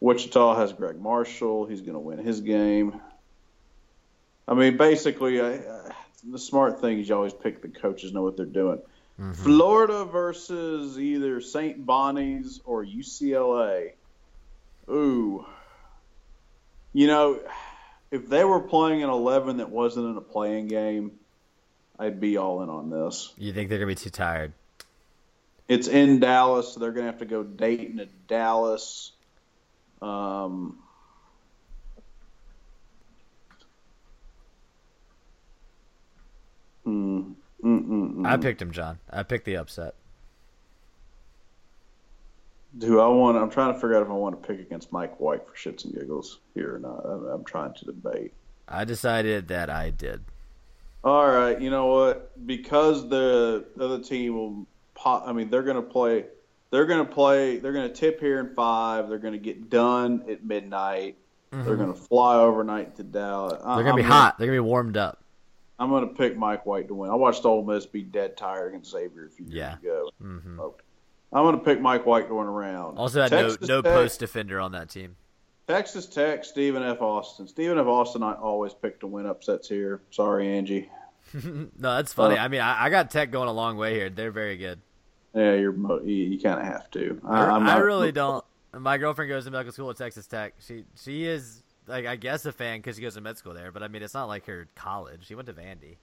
Wichita 0.00 0.54
has 0.56 0.72
Gregg 0.72 1.00
Marshall. 1.00 1.66
He's 1.66 1.80
going 1.80 1.94
to 1.94 1.98
win 1.98 2.18
his 2.18 2.40
game. 2.40 3.00
I 4.46 4.54
mean, 4.54 4.76
basically, 4.76 5.40
I, 5.40 5.54
I, 5.56 5.90
the 6.30 6.38
smart 6.38 6.80
thing 6.80 6.98
is 6.98 7.08
you 7.08 7.14
always 7.14 7.34
pick 7.34 7.62
the 7.62 7.68
coaches 7.68 8.12
know 8.12 8.22
what 8.22 8.36
they're 8.36 8.46
doing. 8.46 8.80
Mhm. 9.20 9.36
Florida 9.36 10.04
versus 10.04 10.98
either 10.98 11.40
St. 11.40 11.84
Bonnie's 11.84 12.60
or 12.64 12.84
UCLA. 12.84 13.92
Ooh. 14.88 15.44
You 16.92 17.06
know, 17.06 17.40
if 18.10 18.28
they 18.28 18.44
were 18.44 18.60
playing 18.60 19.02
an 19.02 19.10
11 19.10 19.58
that 19.58 19.70
wasn't 19.70 20.06
in 20.06 20.16
a 20.16 20.20
play-in 20.20 20.68
game, 20.68 21.18
I'd 21.98 22.20
be 22.20 22.36
all 22.36 22.62
in 22.62 22.68
on 22.68 22.90
this. 22.90 23.32
You 23.36 23.52
think 23.52 23.68
they're 23.68 23.78
gonna 23.78 23.88
be 23.88 23.94
too 23.94 24.10
tired? 24.10 24.52
It's 25.68 25.86
in 25.86 26.18
Dallas, 26.18 26.72
so 26.72 26.80
they're 26.80 26.92
going 26.92 27.04
to 27.04 27.10
have 27.12 27.20
to 27.20 27.26
go 27.26 27.42
Dayton 27.42 27.98
to 27.98 28.06
Dallas. 28.26 29.12
Um, 30.00 30.78
mm, 36.88 37.34
mm, 37.64 38.14
mm. 38.16 38.26
I 38.26 38.36
picked 38.36 38.62
him, 38.62 38.70
John. 38.70 38.98
I 39.10 39.22
picked 39.22 39.44
the 39.44 39.56
upset. 39.56 39.94
Do 42.76 43.00
I 43.00 43.08
want? 43.08 43.36
I'm 43.36 43.50
trying 43.50 43.72
to 43.72 43.80
figure 43.80 43.96
out 43.96 44.02
if 44.02 44.08
I 44.08 44.12
want 44.12 44.40
to 44.40 44.46
pick 44.46 44.60
against 44.60 44.92
Mike 44.92 45.18
White 45.18 45.46
for 45.46 45.54
shits 45.54 45.84
and 45.84 45.94
giggles 45.94 46.38
here 46.54 46.74
or 46.74 46.78
not. 46.78 47.04
I'm, 47.04 47.26
I'm 47.26 47.44
trying 47.44 47.74
to 47.74 47.84
debate. 47.84 48.32
I 48.68 48.84
decided 48.84 49.48
that 49.48 49.70
I 49.70 49.90
did. 49.90 50.22
All 51.02 51.26
right, 51.26 51.60
you 51.60 51.70
know 51.70 51.86
what? 51.86 52.46
Because 52.46 53.08
the 53.08 53.64
other 53.80 54.00
team 54.00 54.34
will, 54.34 54.66
po- 54.94 55.22
I 55.24 55.32
mean, 55.32 55.48
they're 55.48 55.62
going 55.62 55.76
to 55.76 55.82
play. 55.82 56.26
They're 56.70 56.86
going 56.86 57.06
to 57.06 57.12
play. 57.12 57.58
They're 57.58 57.72
going 57.72 57.88
to 57.88 57.94
tip 57.94 58.20
here 58.20 58.40
in 58.40 58.54
five. 58.54 59.08
They're 59.08 59.18
going 59.18 59.32
to 59.32 59.38
get 59.38 59.70
done 59.70 60.24
at 60.28 60.44
midnight. 60.44 61.16
They're 61.50 61.76
going 61.76 61.92
to 61.92 61.98
fly 61.98 62.36
overnight 62.36 62.96
to 62.96 63.02
Dallas. 63.02 63.54
Mm-hmm. 63.54 63.74
They're 63.74 63.84
gonna 63.84 63.96
be 63.96 64.02
hot. 64.02 64.38
They're 64.38 64.48
gonna 64.48 64.56
be 64.56 64.60
warmed 64.60 64.98
up. 64.98 65.22
I'm 65.78 65.90
going 65.90 66.08
to 66.08 66.14
pick 66.14 66.36
Mike 66.36 66.66
White 66.66 66.88
to 66.88 66.94
win. 66.94 67.10
I 67.10 67.14
watched 67.14 67.44
Ole 67.44 67.64
Miss 67.64 67.86
be 67.86 68.02
dead 68.02 68.36
tired 68.36 68.68
against 68.68 68.90
Xavier 68.90 69.26
a 69.26 69.30
few 69.30 69.44
years 69.46 69.54
Yeah. 69.54 69.76
ago. 69.78 70.10
hmm 70.20 70.58
Okay. 70.60 70.82
I'm 71.32 71.44
going 71.44 71.58
to 71.58 71.64
pick 71.64 71.80
Mike 71.80 72.06
White 72.06 72.28
going 72.28 72.48
around. 72.48 72.96
Also 72.96 73.20
had 73.20 73.30
Texas 73.30 73.60
no 73.68 73.76
no 73.76 73.82
Tech- 73.82 73.92
post 73.92 74.20
defender 74.20 74.58
on 74.60 74.72
that 74.72 74.88
team. 74.88 75.16
Texas 75.66 76.06
Tech, 76.06 76.44
Stephen 76.46 76.82
F. 76.82 77.02
Austin. 77.02 77.46
Stephen 77.46 77.78
F. 77.78 77.86
Austin, 77.86 78.22
I 78.22 78.32
always 78.32 78.72
pick 78.72 78.98
to 79.00 79.06
win 79.06 79.26
upsets 79.26 79.68
here. 79.68 80.00
Sorry, 80.10 80.48
Angie. 80.56 80.90
no, 81.44 81.68
that's 81.78 82.14
funny. 82.14 82.38
Uh, 82.38 82.44
I 82.44 82.48
mean, 82.48 82.62
I, 82.62 82.86
I 82.86 82.90
got 82.90 83.10
Tech 83.10 83.30
going 83.30 83.48
a 83.48 83.52
long 83.52 83.76
way 83.76 83.92
here. 83.94 84.08
They're 84.08 84.30
very 84.30 84.56
good. 84.56 84.80
Yeah, 85.34 85.52
you're 85.56 85.72
mo- 85.72 86.00
you, 86.02 86.14
you 86.14 86.40
kind 86.40 86.58
of 86.58 86.64
have 86.66 86.90
to. 86.92 87.20
I, 87.26 87.44
I, 87.44 87.50
I'm 87.50 87.66
I 87.68 87.76
really 87.76 88.12
don't. 88.24 88.42
My 88.72 88.96
girlfriend 88.96 89.28
goes 89.28 89.44
to 89.44 89.50
medical 89.50 89.72
school 89.74 89.90
at 89.90 89.96
Texas 89.98 90.26
Tech. 90.26 90.54
She 90.58 90.84
she 90.98 91.26
is 91.26 91.62
like 91.88 92.06
I 92.06 92.16
guess 92.16 92.44
a 92.46 92.52
fan 92.52 92.78
because 92.78 92.96
she 92.96 93.02
goes 93.02 93.14
to 93.14 93.20
med 93.20 93.38
school 93.38 93.54
there. 93.54 93.72
But 93.72 93.82
I 93.82 93.88
mean, 93.88 94.02
it's 94.02 94.14
not 94.14 94.26
like 94.26 94.46
her 94.46 94.68
college. 94.74 95.26
She 95.26 95.34
went 95.34 95.46
to 95.46 95.54
Vandy. 95.54 95.96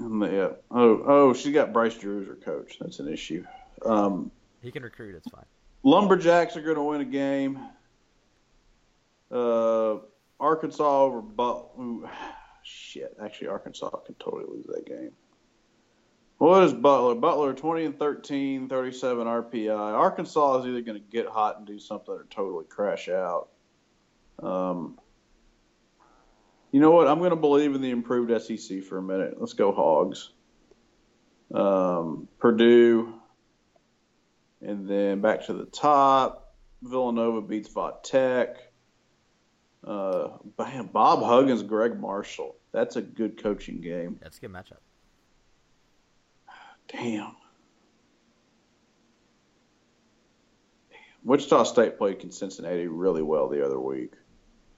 Um, 0.00 0.22
Yeah. 0.22 0.50
Oh, 0.70 1.02
oh, 1.06 1.34
she 1.34 1.52
got 1.52 1.72
Bryce 1.72 1.96
Drew 1.96 2.20
as 2.22 2.28
her 2.28 2.36
coach. 2.36 2.76
That's 2.80 3.00
an 3.00 3.08
issue. 3.12 3.44
Um, 3.84 4.30
He 4.62 4.70
can 4.70 4.82
recruit. 4.82 5.14
It's 5.16 5.28
fine. 5.28 5.44
Lumberjacks 5.82 6.56
are 6.56 6.62
going 6.62 6.76
to 6.76 6.82
win 6.82 7.00
a 7.00 7.04
game. 7.04 7.58
Uh, 9.30 9.96
Arkansas 10.40 11.02
over 11.02 11.20
but 11.20 11.68
shit. 12.62 13.16
Actually, 13.22 13.48
Arkansas 13.48 13.90
can 13.90 14.14
totally 14.16 14.44
lose 14.48 14.66
that 14.66 14.86
game. 14.86 15.12
What 16.38 16.62
is 16.62 16.72
Butler? 16.72 17.16
Butler 17.16 17.52
20 17.52 17.84
and 17.84 17.98
13, 17.98 18.68
37 18.68 19.26
RPI. 19.26 19.76
Arkansas 19.76 20.60
is 20.60 20.66
either 20.66 20.80
going 20.82 20.98
to 20.98 21.04
get 21.04 21.26
hot 21.26 21.58
and 21.58 21.66
do 21.66 21.80
something 21.80 22.14
or 22.14 22.26
totally 22.30 22.64
crash 22.64 23.08
out. 23.08 23.48
Um, 24.40 25.00
you 26.70 26.80
know 26.80 26.92
what? 26.92 27.08
I'm 27.08 27.18
going 27.18 27.30
to 27.30 27.36
believe 27.36 27.74
in 27.74 27.82
the 27.82 27.90
improved 27.90 28.30
SEC 28.40 28.84
for 28.84 28.98
a 28.98 29.02
minute. 29.02 29.34
Let's 29.38 29.54
go 29.54 29.72
Hogs. 29.72 30.30
Um, 31.52 32.28
Purdue. 32.38 33.14
And 34.60 34.88
then 34.88 35.20
back 35.20 35.46
to 35.46 35.54
the 35.54 35.66
top, 35.66 36.54
Villanova 36.82 37.42
beats 37.42 37.68
Va 37.68 37.94
Tech. 38.04 38.56
Uh, 39.84 40.28
bam, 40.56 40.86
Bob 40.86 41.24
Huggins, 41.24 41.62
Gregg 41.64 41.98
Marshall. 41.98 42.56
That's 42.72 42.96
a 42.96 43.02
good 43.02 43.42
coaching 43.42 43.80
game. 43.80 44.18
That's 44.20 44.38
a 44.38 44.40
good 44.40 44.52
matchup. 44.52 44.78
Damn. 46.88 47.34
Wichita 51.24 51.64
State 51.64 51.98
played 51.98 52.32
Cincinnati 52.32 52.86
really 52.86 53.22
well 53.22 53.48
the 53.48 53.64
other 53.64 53.78
week. 53.78 54.12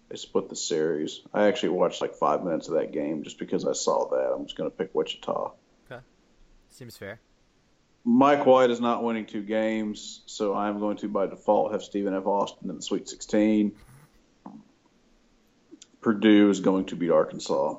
They 0.09 0.17
split 0.17 0.49
the 0.49 0.57
series. 0.57 1.21
I 1.33 1.47
actually 1.47 1.71
watched 1.71 2.01
like 2.01 2.15
five 2.17 2.43
minutes 2.43 2.67
of 2.67 2.75
that 2.75 2.93
game 2.93 3.23
just 3.23 3.39
because 3.39 3.65
I 3.65 3.73
saw 3.73 4.09
that. 4.09 4.33
I'm 4.35 4.45
just 4.45 4.57
going 4.57 4.69
to 4.69 4.77
pick 4.77 4.93
Wichita. 4.93 5.53
Okay. 5.91 6.03
Seems 6.71 6.97
fair. 6.97 7.21
Mike 8.05 8.47
White 8.47 8.71
is 8.71 8.81
not 8.81 9.05
winning 9.05 9.27
two 9.27 9.43
games, 9.43 10.23
so 10.27 10.55
I'm 10.55 10.81
going 10.81 10.97
to 10.99 11.09
by 11.09 11.27
default 11.27 11.73
have 11.73 11.83
Stephen 11.83 12.15
F. 12.15 12.27
Austin 12.27 12.71
in 12.71 12.77
the 12.77 12.83
Sweet 12.83 13.09
16. 13.09 13.73
Purdue 16.01 16.51
is 16.51 16.61
going 16.61 16.87
to 16.87 16.97
beat 16.97 17.11
Arkansas. 17.11 17.77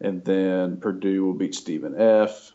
And 0.00 0.24
then 0.24 0.78
Purdue 0.78 1.24
will 1.24 1.34
beat 1.34 1.54
Stephen 1.54 2.00
F. 2.00 2.52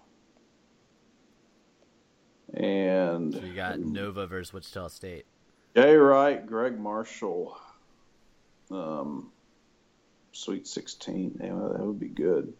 And 2.54 3.34
So 3.34 3.42
you 3.42 3.54
got 3.54 3.80
Nova 3.80 4.28
versus 4.28 4.54
Wichita 4.54 4.88
State. 4.90 5.26
Jay 5.76 5.96
Wright, 5.96 6.46
Gregg 6.46 6.80
Marshall, 6.80 7.58
um, 8.70 9.32
Sweet 10.32 10.68
16. 10.68 11.40
Yeah, 11.42 11.48
that 11.48 11.86
would 11.86 12.00
be 12.00 12.10
good. 12.10 12.54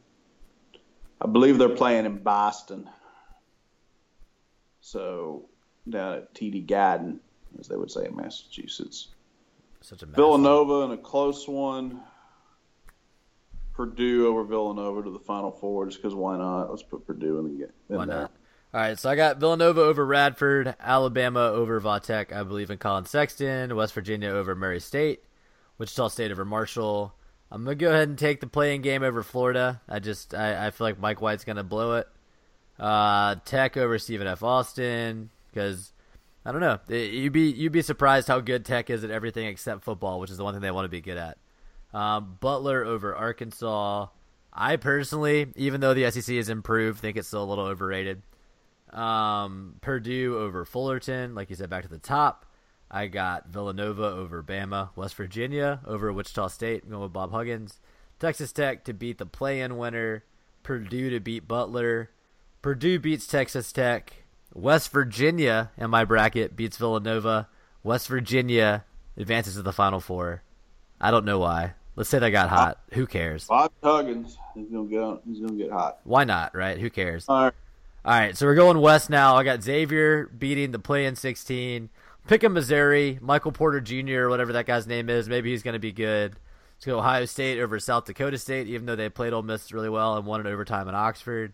I 1.22 1.28
believe 1.28 1.58
they're 1.58 1.70
playing 1.70 2.06
in 2.06 2.18
Boston. 2.18 2.90
So 4.82 5.46
down 5.90 6.16
at 6.16 6.34
TD 6.34 6.68
Garden, 6.68 7.20
as 7.60 7.68
they 7.68 7.76
would 7.76 7.92
say 7.92 8.06
in 8.06 8.16
Massachusetts. 8.16 9.10
Such 9.82 10.04
a 10.04 10.06
mess. 10.08 10.16
Villanova 10.16 10.82
in 10.86 10.92
a 10.92 10.98
close 10.98 11.48
one. 11.48 12.02
Purdue 13.74 14.28
over 14.28 14.44
Villanova 14.44 15.04
to 15.04 15.10
the 15.10 15.20
Final 15.20 15.52
Four, 15.52 15.88
just 15.88 16.02
because 16.02 16.16
why 16.16 16.38
not? 16.38 16.70
Let's 16.70 16.84
put 16.84 17.06
Purdue 17.06 17.40
in 17.40 17.46
the 17.46 17.60
game. 17.60 17.74
in 17.90 17.98
Why 17.98 18.06
not? 18.06 18.32
All 18.74 18.82
right, 18.82 18.98
so 18.98 19.10
I 19.10 19.16
got 19.16 19.40
Villanova 19.40 19.82
over 19.82 20.04
Radford, 20.06 20.76
Alabama 20.80 21.42
over 21.42 21.80
Va 21.80 22.00
Tech. 22.00 22.34
I 22.34 22.42
believe 22.44 22.72
in 22.72 22.80
Collin 22.80 23.06
Sexton, 23.06 23.76
West 23.76 23.94
Virginia 23.94 24.30
over 24.30 24.56
Murray 24.56 24.80
State, 24.80 25.24
Wichita 25.78 26.08
State 26.08 26.32
over 26.32 26.44
Marshall. 26.44 27.14
I'm 27.52 27.64
gonna 27.64 27.76
go 27.76 27.90
ahead 27.90 28.10
and 28.10 28.18
take 28.18 28.40
the 28.40 28.48
play-in 28.48 28.82
game 28.82 29.04
over 29.04 29.22
Florida. 29.22 29.80
I 29.88 30.00
just 30.00 30.34
I, 30.34 30.68
I 30.68 30.72
feel 30.72 30.88
like 30.88 31.00
Mike 31.00 31.22
White's 31.22 31.44
gonna 31.44 31.64
blow 31.64 31.98
it. 31.98 32.08
Uh, 32.80 33.36
Tech 33.46 33.78
over 33.78 34.00
Stephen 34.00 34.26
F. 34.26 34.42
Austin 34.42 35.30
because 35.52 35.94
I 36.44 36.52
don't 36.52 36.62
know. 36.62 36.80
You'd 36.90 37.32
be 37.32 37.52
you'd 37.52 37.72
be 37.72 37.84
surprised 37.84 38.28
how 38.28 38.40
good 38.40 38.66
Tech 38.66 38.90
is 38.90 39.04
at 39.04 39.12
everything 39.12 39.46
except 39.46 39.84
football, 39.84 40.20
which 40.20 40.32
is 40.32 40.38
the 40.38 40.44
one 40.44 40.56
thing 40.56 40.62
they 40.62 40.72
want 40.72 40.86
to 40.86 40.90
be 40.90 41.02
good 41.02 41.18
at. 41.18 41.38
Um, 41.94 42.38
Butler 42.40 42.84
over 42.84 43.16
Arkansas. 43.16 44.08
I 44.52 44.76
personally, 44.78 45.48
even 45.56 45.82
though 45.82 45.94
the 45.94 46.10
SEC 46.12 46.36
has 46.36 46.50
improved, 46.50 47.00
think 47.00 47.18
it's 47.18 47.28
still 47.28 47.44
a 47.44 47.46
little 47.46 47.66
overrated. 47.66 48.22
Um, 48.92 49.76
Purdue 49.82 50.38
over 50.38 50.66
Fullerton, 50.66 51.34
like 51.34 51.50
you 51.50 51.56
said, 51.56 51.70
back 51.70 51.84
to 51.84 51.90
the 51.90 51.98
top. 51.98 52.46
I 52.92 53.08
got 53.08 53.48
Villanova 53.48 54.04
over 54.04 54.44
Bama, 54.44 54.90
West 54.96 55.16
Virginia 55.16 55.80
over 55.86 56.14
Wichita 56.14 56.50
State, 56.50 56.88
going 56.88 57.02
with 57.02 57.14
Bob 57.14 57.32
Huggins. 57.32 57.80
Texas 58.20 58.52
Tech 58.52 58.84
to 58.86 58.94
beat 58.94 59.18
the 59.18 59.26
play-in 59.26 59.78
winner. 59.78 60.24
Purdue 60.62 61.10
to 61.10 61.20
beat 61.20 61.48
Butler. 61.48 62.12
Purdue 62.62 63.00
beats 63.00 63.26
Texas 63.26 63.72
Tech. 63.72 64.14
West 64.54 64.92
Virginia 64.92 65.72
in 65.76 65.90
my 65.90 66.06
bracket 66.06 66.56
beats 66.56 66.78
Villanova. 66.78 67.50
West 67.82 68.08
Virginia 68.08 68.86
advances 69.18 69.56
to 69.56 69.64
the 69.64 69.74
Final 69.74 70.00
Four. 70.00 70.44
I 71.02 71.10
don't 71.10 71.26
know 71.26 71.40
why. 71.40 71.74
Let's 71.96 72.10
say 72.10 72.20
they 72.20 72.32
got 72.32 72.50
hot. 72.50 72.80
Who 72.94 73.06
cares? 73.06 73.46
Bob 73.46 73.72
Huggins, 73.84 74.38
he's 74.56 74.68
gonna 74.70 74.88
get 74.88 75.22
he's 75.28 75.40
gonna 75.40 75.54
get 75.54 75.72
hot. 75.72 76.00
Why 76.04 76.24
not, 76.24 76.56
right? 76.56 76.78
Who 76.80 76.90
cares? 76.90 77.26
All 77.28 77.44
right. 77.44 77.54
All 78.06 78.12
right, 78.12 78.36
so 78.36 78.46
we're 78.46 78.56
going 78.56 78.82
west 78.82 79.10
now. 79.10 79.38
I 79.38 79.46
got 79.46 79.64
Xavier 79.64 80.26
beating 80.26 80.72
the 80.72 80.80
play 80.80 81.06
in 81.06 81.16
16. 81.16 81.90
Pick 82.28 82.44
a 82.44 82.50
Missouri, 82.50 83.18
Michael 83.22 83.54
Porter 83.54 83.80
Jr., 83.80 84.24
or 84.24 84.30
whatever 84.30 84.52
that 84.54 84.66
guy's 84.66 84.86
name 84.86 85.10
is. 85.10 85.30
Maybe 85.30 85.52
he's 85.52 85.64
going 85.64 85.74
to 85.74 85.80
be 85.80 85.94
good. 85.94 86.34
Let's 86.76 86.86
go 86.86 87.00
Ohio 87.00 87.24
State 87.24 87.62
over 87.62 87.80
South 87.80 88.04
Dakota 88.04 88.38
State, 88.38 88.68
even 88.68 88.86
though 88.86 88.98
they 88.98 89.08
played 89.08 89.32
Ole 89.32 89.42
Miss 89.42 89.72
really 89.72 89.88
well 89.88 90.18
and 90.18 90.26
won 90.26 90.42
in 90.42 90.48
overtime 90.48 90.90
in 90.90 90.96
Oxford. 90.96 91.54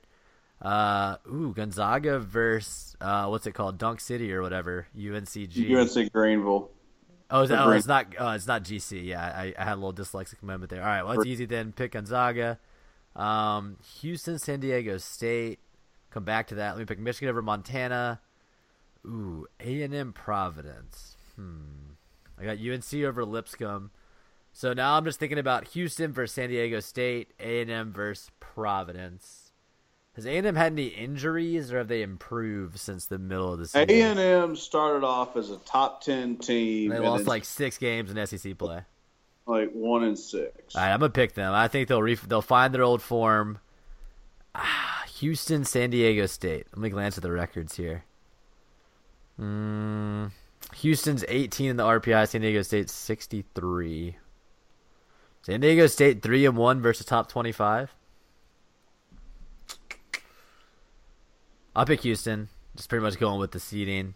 Uh, 0.59 1.17
ooh, 1.31 1.53
Gonzaga 1.55 2.17
versus, 2.17 2.97
uh, 2.99 3.27
what's 3.27 3.45
it 3.45 3.51
called? 3.51 3.77
Dunk 3.77 3.99
City 3.99 4.33
or 4.33 4.41
whatever. 4.41 4.87
UNCG. 4.97 5.71
UNC 5.71 6.11
Greenville. 6.11 6.71
Oh, 7.31 7.41
is 7.41 7.49
that, 7.49 7.65
oh 7.65 7.69
it's 7.71 7.85
not. 7.85 8.07
Oh, 8.17 8.31
it's 8.31 8.47
not 8.47 8.63
GC. 8.63 9.05
Yeah, 9.05 9.21
I, 9.23 9.53
I 9.57 9.63
had 9.63 9.73
a 9.73 9.75
little 9.75 9.93
dyslexic 9.93 10.41
moment 10.41 10.71
there. 10.71 10.81
All 10.81 10.87
right, 10.87 11.03
well, 11.03 11.13
it's 11.13 11.27
easy 11.27 11.45
then. 11.45 11.71
Pick 11.71 11.91
Gonzaga. 11.91 12.59
Um, 13.15 13.77
Houston, 14.01 14.39
San 14.39 14.59
Diego 14.59 14.97
State. 14.97 15.59
Come 16.09 16.23
back 16.23 16.47
to 16.47 16.55
that. 16.55 16.71
Let 16.71 16.79
me 16.79 16.85
pick 16.85 16.99
Michigan 16.99 17.29
over 17.29 17.41
Montana. 17.41 18.19
Ooh, 19.05 19.47
A 19.59 19.83
and 19.83 19.93
M 19.93 20.11
Providence. 20.11 21.15
Hmm. 21.35 21.93
I 22.39 22.45
got 22.45 22.57
UNC 22.57 22.93
over 23.03 23.23
Lipscomb. 23.25 23.91
So 24.51 24.73
now 24.73 24.97
I'm 24.97 25.05
just 25.05 25.19
thinking 25.19 25.37
about 25.37 25.69
Houston 25.69 26.11
versus 26.11 26.33
San 26.33 26.49
Diego 26.49 26.79
State. 26.79 27.33
A 27.39 27.61
and 27.61 27.69
M 27.69 27.93
versus 27.93 28.31
Providence. 28.39 29.38
Has 30.19 30.25
A 30.25 30.37
and 30.37 30.47
M 30.47 30.55
had 30.57 30.73
any 30.73 30.87
injuries, 30.87 31.71
or 31.71 31.77
have 31.77 31.87
they 31.87 32.01
improved 32.01 32.77
since 32.77 33.05
the 33.05 33.17
middle 33.17 33.53
of 33.53 33.59
the 33.59 33.67
season? 33.67 33.89
A 33.89 34.01
and 34.01 34.19
M 34.19 34.53
started 34.57 35.05
off 35.05 35.37
as 35.37 35.49
a 35.49 35.55
top 35.59 36.01
ten 36.03 36.35
team. 36.35 36.89
They 36.89 36.97
and 36.97 37.05
lost 37.05 37.19
then, 37.19 37.27
like 37.27 37.45
six 37.45 37.77
games 37.77 38.11
in 38.11 38.27
SEC 38.27 38.57
play. 38.57 38.81
like 39.45 39.71
one 39.71 40.03
and 40.03 40.19
six. 40.19 40.75
All 40.75 40.81
right, 40.81 40.91
I'm 40.91 40.99
gonna 40.99 41.09
pick 41.09 41.35
them. 41.35 41.53
I 41.53 41.69
think 41.69 41.87
they'll 41.87 42.03
ref- 42.03 42.27
they'll 42.27 42.41
find 42.41 42.73
their 42.73 42.83
old 42.83 43.01
form. 43.01 43.59
Ah, 44.53 45.05
Houston, 45.19 45.63
San 45.63 45.89
Diego 45.89 46.25
State. 46.25 46.67
Let 46.73 46.81
me 46.81 46.89
glance 46.89 47.17
at 47.17 47.23
the 47.23 47.31
records 47.31 47.77
here. 47.77 48.03
Mm, 49.39 50.31
Houston's 50.75 51.23
18 51.29 51.69
in 51.69 51.77
the 51.77 51.83
RPI. 51.83 52.27
San 52.27 52.41
Diego 52.41 52.61
State's 52.61 52.91
63. 52.91 54.17
San 55.43 55.61
Diego 55.61 55.87
State 55.87 56.21
three 56.21 56.45
and 56.45 56.57
one 56.57 56.81
versus 56.81 57.05
top 57.05 57.29
25. 57.29 57.95
I'll 61.79 61.85
pick 61.85 62.01
Houston. 62.01 62.49
just 62.75 62.89
pretty 62.89 63.01
much 63.01 63.17
going 63.17 63.39
with 63.39 63.51
the 63.51 63.59
seeding. 63.61 64.13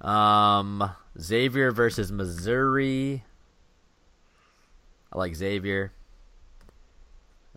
Um, 0.00 0.90
Xavier 1.20 1.70
versus 1.70 2.10
Missouri. 2.10 3.24
I 5.12 5.18
like 5.18 5.34
Xavier. 5.34 5.92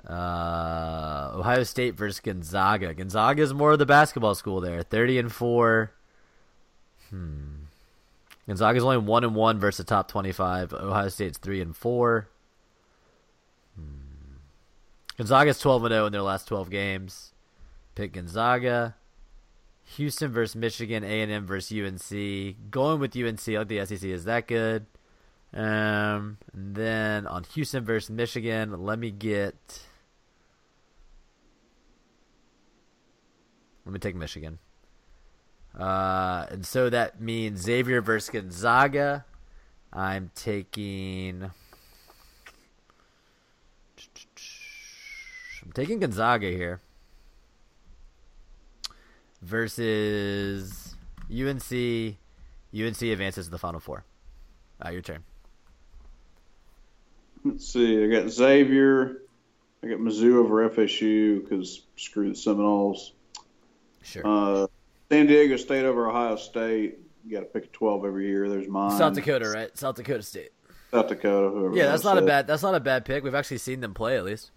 Uh, 0.06 1.32
Ohio 1.34 1.64
State 1.64 1.96
versus 1.96 2.20
Gonzaga. 2.20 2.94
Gonzaga 2.94 3.42
is 3.42 3.54
more 3.54 3.72
of 3.72 3.80
the 3.80 3.86
basketball 3.86 4.36
school 4.36 4.60
there. 4.60 4.84
Thirty 4.84 5.18
and 5.18 5.32
four. 5.32 5.94
Hmm. 7.10 7.68
Gonzaga's 8.48 8.84
only 8.84 8.98
one 8.98 9.24
and 9.24 9.34
one 9.34 9.60
versus 9.60 9.86
top 9.86 10.10
twenty-five. 10.10 10.74
Ohio 10.74 11.08
State's 11.08 11.38
three 11.38 11.62
and 11.62 11.74
four. 11.74 12.28
Hmm. 13.78 14.40
Gonzaga's 15.18 15.58
twelve 15.58 15.86
and 15.86 15.94
zero 15.94 16.08
in 16.08 16.12
their 16.12 16.22
last 16.22 16.50
twelve 16.50 16.70
games. 16.70 17.32
Pick 17.96 18.12
Gonzaga. 18.12 18.96
Houston 19.98 20.32
versus 20.32 20.56
Michigan. 20.56 21.04
A 21.04 21.22
and 21.22 21.32
M 21.32 21.46
versus 21.46 21.78
UNC. 21.78 22.72
Going 22.72 23.00
with 23.00 23.16
UNC. 23.16 23.48
Like 23.48 23.68
the 23.68 23.86
SEC 23.86 24.04
is 24.04 24.26
that 24.26 24.48
good. 24.48 24.86
Um, 25.54 26.38
and 26.54 26.76
then 26.76 27.28
on 27.28 27.44
Houston 27.54 27.84
versus 27.84 28.10
Michigan, 28.10 28.84
let 28.84 28.98
me 29.00 29.12
get. 29.12 29.84
Let 33.86 33.94
me 33.94 34.00
take 34.00 34.16
Michigan. 34.16 34.60
Uh, 35.78 36.46
and 36.50 36.66
so 36.66 36.90
that 36.90 37.20
means 37.22 37.62
Xavier 37.62 38.02
versus 38.02 38.30
Gonzaga. 38.30 39.26
I'm 39.92 40.32
taking. 40.36 41.52
I'm 45.64 45.72
taking 45.74 46.00
Gonzaga 46.00 46.48
here. 46.48 46.80
Versus 49.42 50.96
UNC. 51.30 52.18
UNC 52.74 53.02
advances 53.02 53.46
to 53.46 53.52
the 53.52 53.58
Final 53.58 53.80
Four. 53.80 54.06
Uh, 54.84 54.90
your 54.90 55.02
turn. 55.02 55.24
Let's 57.44 57.68
see. 57.68 58.04
I 58.04 58.08
got 58.08 58.30
Xavier. 58.30 59.22
I 59.84 59.88
got 59.88 60.00
Mizzou 60.00 60.36
over 60.36 60.70
FSU 60.70 61.42
because 61.42 61.82
screw 61.96 62.30
the 62.30 62.36
Seminoles. 62.36 63.14
Sure. 64.04 64.22
Uh, 64.26 64.68
San 65.10 65.26
Diego 65.28 65.58
State 65.58 65.86
over 65.86 66.10
Ohio 66.10 66.36
State. 66.36 67.00
You 67.26 67.32
got 67.32 67.40
to 67.42 67.46
pick 67.48 67.66
a 67.66 67.68
12 67.68 68.06
every 68.06 68.28
year. 68.28 68.48
There's 68.48 68.68
mine. 68.68 68.98
South 68.98 69.14
Dakota, 69.14 69.50
right? 69.50 69.76
South 69.78 69.96
Dakota 69.96 70.24
State. 70.24 70.52
South 70.92 71.08
Dakota. 71.08 71.50
Whoever 71.50 71.76
Yeah, 71.76 71.88
that's 71.88 72.04
not 72.04 72.18
a 72.18 72.22
bad. 72.22 72.48
That's 72.48 72.64
not 72.64 72.76
a 72.76 72.80
bad 72.80 73.06
pick. 73.06 73.24
We've 73.24 73.36
actually 73.36 73.58
seen 73.58 73.82
them 73.82 73.94
play 73.94 74.18
at 74.18 74.24
least. 74.24 74.52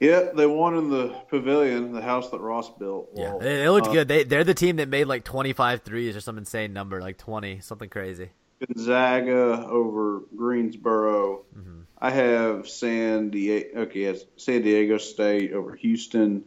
Yeah, 0.00 0.30
they 0.34 0.46
won 0.46 0.76
in 0.76 0.90
the 0.90 1.14
pavilion, 1.28 1.92
the 1.92 2.02
house 2.02 2.30
that 2.30 2.40
Ross 2.40 2.70
built. 2.78 3.10
Yeah, 3.14 3.30
Well, 3.30 3.38
they, 3.38 3.56
they 3.56 3.68
looked 3.68 3.88
uh, 3.88 3.92
good. 3.92 4.08
They 4.08 4.24
they're 4.24 4.44
the 4.44 4.54
team 4.54 4.76
that 4.76 4.88
made 4.88 5.06
like 5.06 5.24
25 5.24 5.82
threes 5.82 6.16
or 6.16 6.20
some 6.20 6.36
insane 6.36 6.72
number, 6.72 7.00
like 7.00 7.16
20, 7.18 7.60
something 7.60 7.88
crazy. 7.88 8.30
Gonzaga 8.66 9.66
over 9.68 10.22
Greensboro. 10.36 11.44
Mm-hmm. 11.56 11.80
I 11.98 12.10
have 12.10 12.68
San 12.68 13.30
Diego. 13.30 13.82
Okay, 13.82 14.00
yes, 14.00 14.24
San 14.36 14.62
Diego 14.62 14.98
State 14.98 15.52
over 15.52 15.74
Houston. 15.76 16.44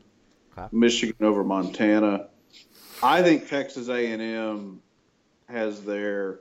Okay. 0.57 0.68
Michigan 0.72 1.26
over 1.26 1.44
Montana. 1.44 2.28
I 3.02 3.22
think 3.22 3.48
Texas 3.48 3.90
A&M 3.90 4.82
has 5.48 5.82
their 5.84 6.40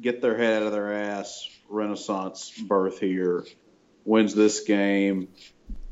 get 0.00 0.20
their 0.20 0.36
head 0.36 0.62
out 0.62 0.66
of 0.66 0.72
their 0.72 0.92
ass 0.92 1.48
renaissance 1.68 2.50
birth 2.68 2.98
here. 2.98 3.44
Wins 4.04 4.34
this 4.34 4.60
game. 4.60 5.28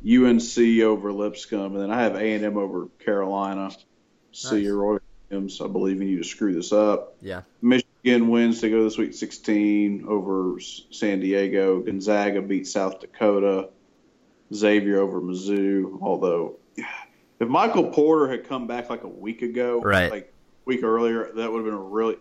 UNC 0.04 0.58
over 0.82 1.12
Lipscomb, 1.12 1.74
and 1.74 1.80
then 1.82 1.90
I 1.90 2.02
have 2.02 2.16
A&M 2.16 2.56
over 2.56 2.88
Carolina. 3.04 3.70
See 4.32 4.56
Nice. 4.56 4.64
you, 4.64 4.76
Roy 4.76 4.98
Williams. 5.30 5.60
I 5.60 5.66
believe 5.68 6.00
in 6.00 6.08
you 6.08 6.18
to 6.18 6.24
screw 6.24 6.52
this 6.54 6.72
up. 6.72 7.16
Yeah, 7.20 7.42
Michigan 7.60 8.28
wins 8.28 8.60
to 8.62 8.70
go 8.70 8.84
this 8.84 8.98
week 8.98 9.14
16 9.14 10.06
over 10.08 10.58
San 10.90 11.20
Diego. 11.20 11.80
Gonzaga 11.80 12.42
beats 12.42 12.72
South 12.72 13.00
Dakota. 13.00 13.68
Xavier 14.52 14.98
over 15.00 15.20
Mizzou. 15.20 15.98
Although, 16.02 16.56
if 16.76 17.48
Michael 17.48 17.90
Porter 17.90 18.28
had 18.30 18.46
come 18.46 18.66
back 18.66 18.90
like 18.90 19.02
a 19.04 19.08
week 19.08 19.40
ago, 19.42 19.80
Right. 19.80 20.10
like 20.10 20.24
a 20.26 20.64
week 20.66 20.82
earlier, 20.82 21.30
that 21.36 21.50
would 21.50 21.58
have 21.58 21.64
been 21.64 21.72
a 21.74 21.78
really, 21.78 22.16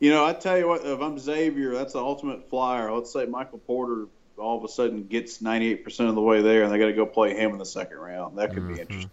you 0.00 0.10
know, 0.10 0.24
I 0.24 0.32
tell 0.32 0.58
you 0.58 0.66
what, 0.66 0.84
if 0.84 1.00
I'm 1.00 1.16
Xavier, 1.18 1.72
that's 1.74 1.92
the 1.92 2.00
ultimate 2.00 2.50
flyer. 2.50 2.92
Let's 2.92 3.12
say 3.12 3.26
Michael 3.26 3.58
Porter 3.58 4.06
all 4.38 4.58
of 4.58 4.64
a 4.64 4.68
sudden 4.68 5.04
gets 5.04 5.38
98% 5.38 6.08
of 6.08 6.14
the 6.14 6.20
way 6.20 6.42
there, 6.42 6.62
and 6.62 6.72
they 6.72 6.78
got 6.78 6.86
to 6.86 6.92
go 6.92 7.06
play 7.06 7.34
him 7.34 7.52
in 7.52 7.58
the 7.58 7.66
second 7.66 7.98
round. 7.98 8.38
That 8.38 8.52
could 8.52 8.68
be 8.68 8.80
interesting. 8.80 9.10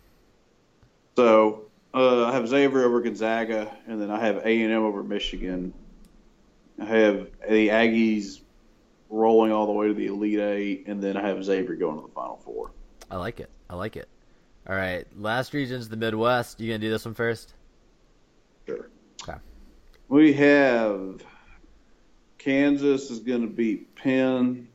So 1.16 1.66
uh, 1.94 2.26
I 2.26 2.34
have 2.34 2.48
Xavier 2.48 2.84
over 2.84 3.02
Gonzaga, 3.02 3.72
and 3.88 4.02
then 4.02 4.10
I 4.10 4.20
have 4.20 4.38
A 4.38 4.62
and 4.62 4.72
M 4.72 4.84
over 4.84 5.04
Michigan. 5.04 5.74
I 6.80 6.86
have 6.86 7.30
the 7.48 7.70
Aggies 7.70 8.41
rolling 9.10 9.52
all 9.52 9.68
the 9.68 9.74
way 9.74 9.88
to 9.88 9.94
the 9.94 10.08
Elite 10.08 10.40
Eight, 10.40 10.88
and 10.88 11.02
then 11.02 11.18
I 11.18 11.28
have 11.28 11.44
Xavier 11.44 11.76
going 11.76 11.98
to 11.98 12.02
the 12.02 12.14
Final 12.14 12.38
Four. 12.38 12.72
I 13.12 13.18
like 13.18 13.40
it. 13.40 13.50
I 13.70 13.76
like 13.76 13.95
it. 13.95 14.10
All 14.68 14.76
right, 14.76 15.06
last 15.18 15.54
region's 15.54 15.90
the 15.90 15.98
Midwest. 15.98 16.60
You 16.60 16.70
gonna 16.70 16.80
do 16.80 16.90
this 16.90 17.06
one 17.06 17.14
first? 17.14 17.54
Sure. 18.66 18.90
Okay. 19.22 19.38
We 20.08 20.34
have 20.34 21.22
Kansas 22.44 23.10
is 23.10 23.20
going 23.20 23.41
to 23.41 23.48
beat 23.48 23.95
Penn. 23.95 24.68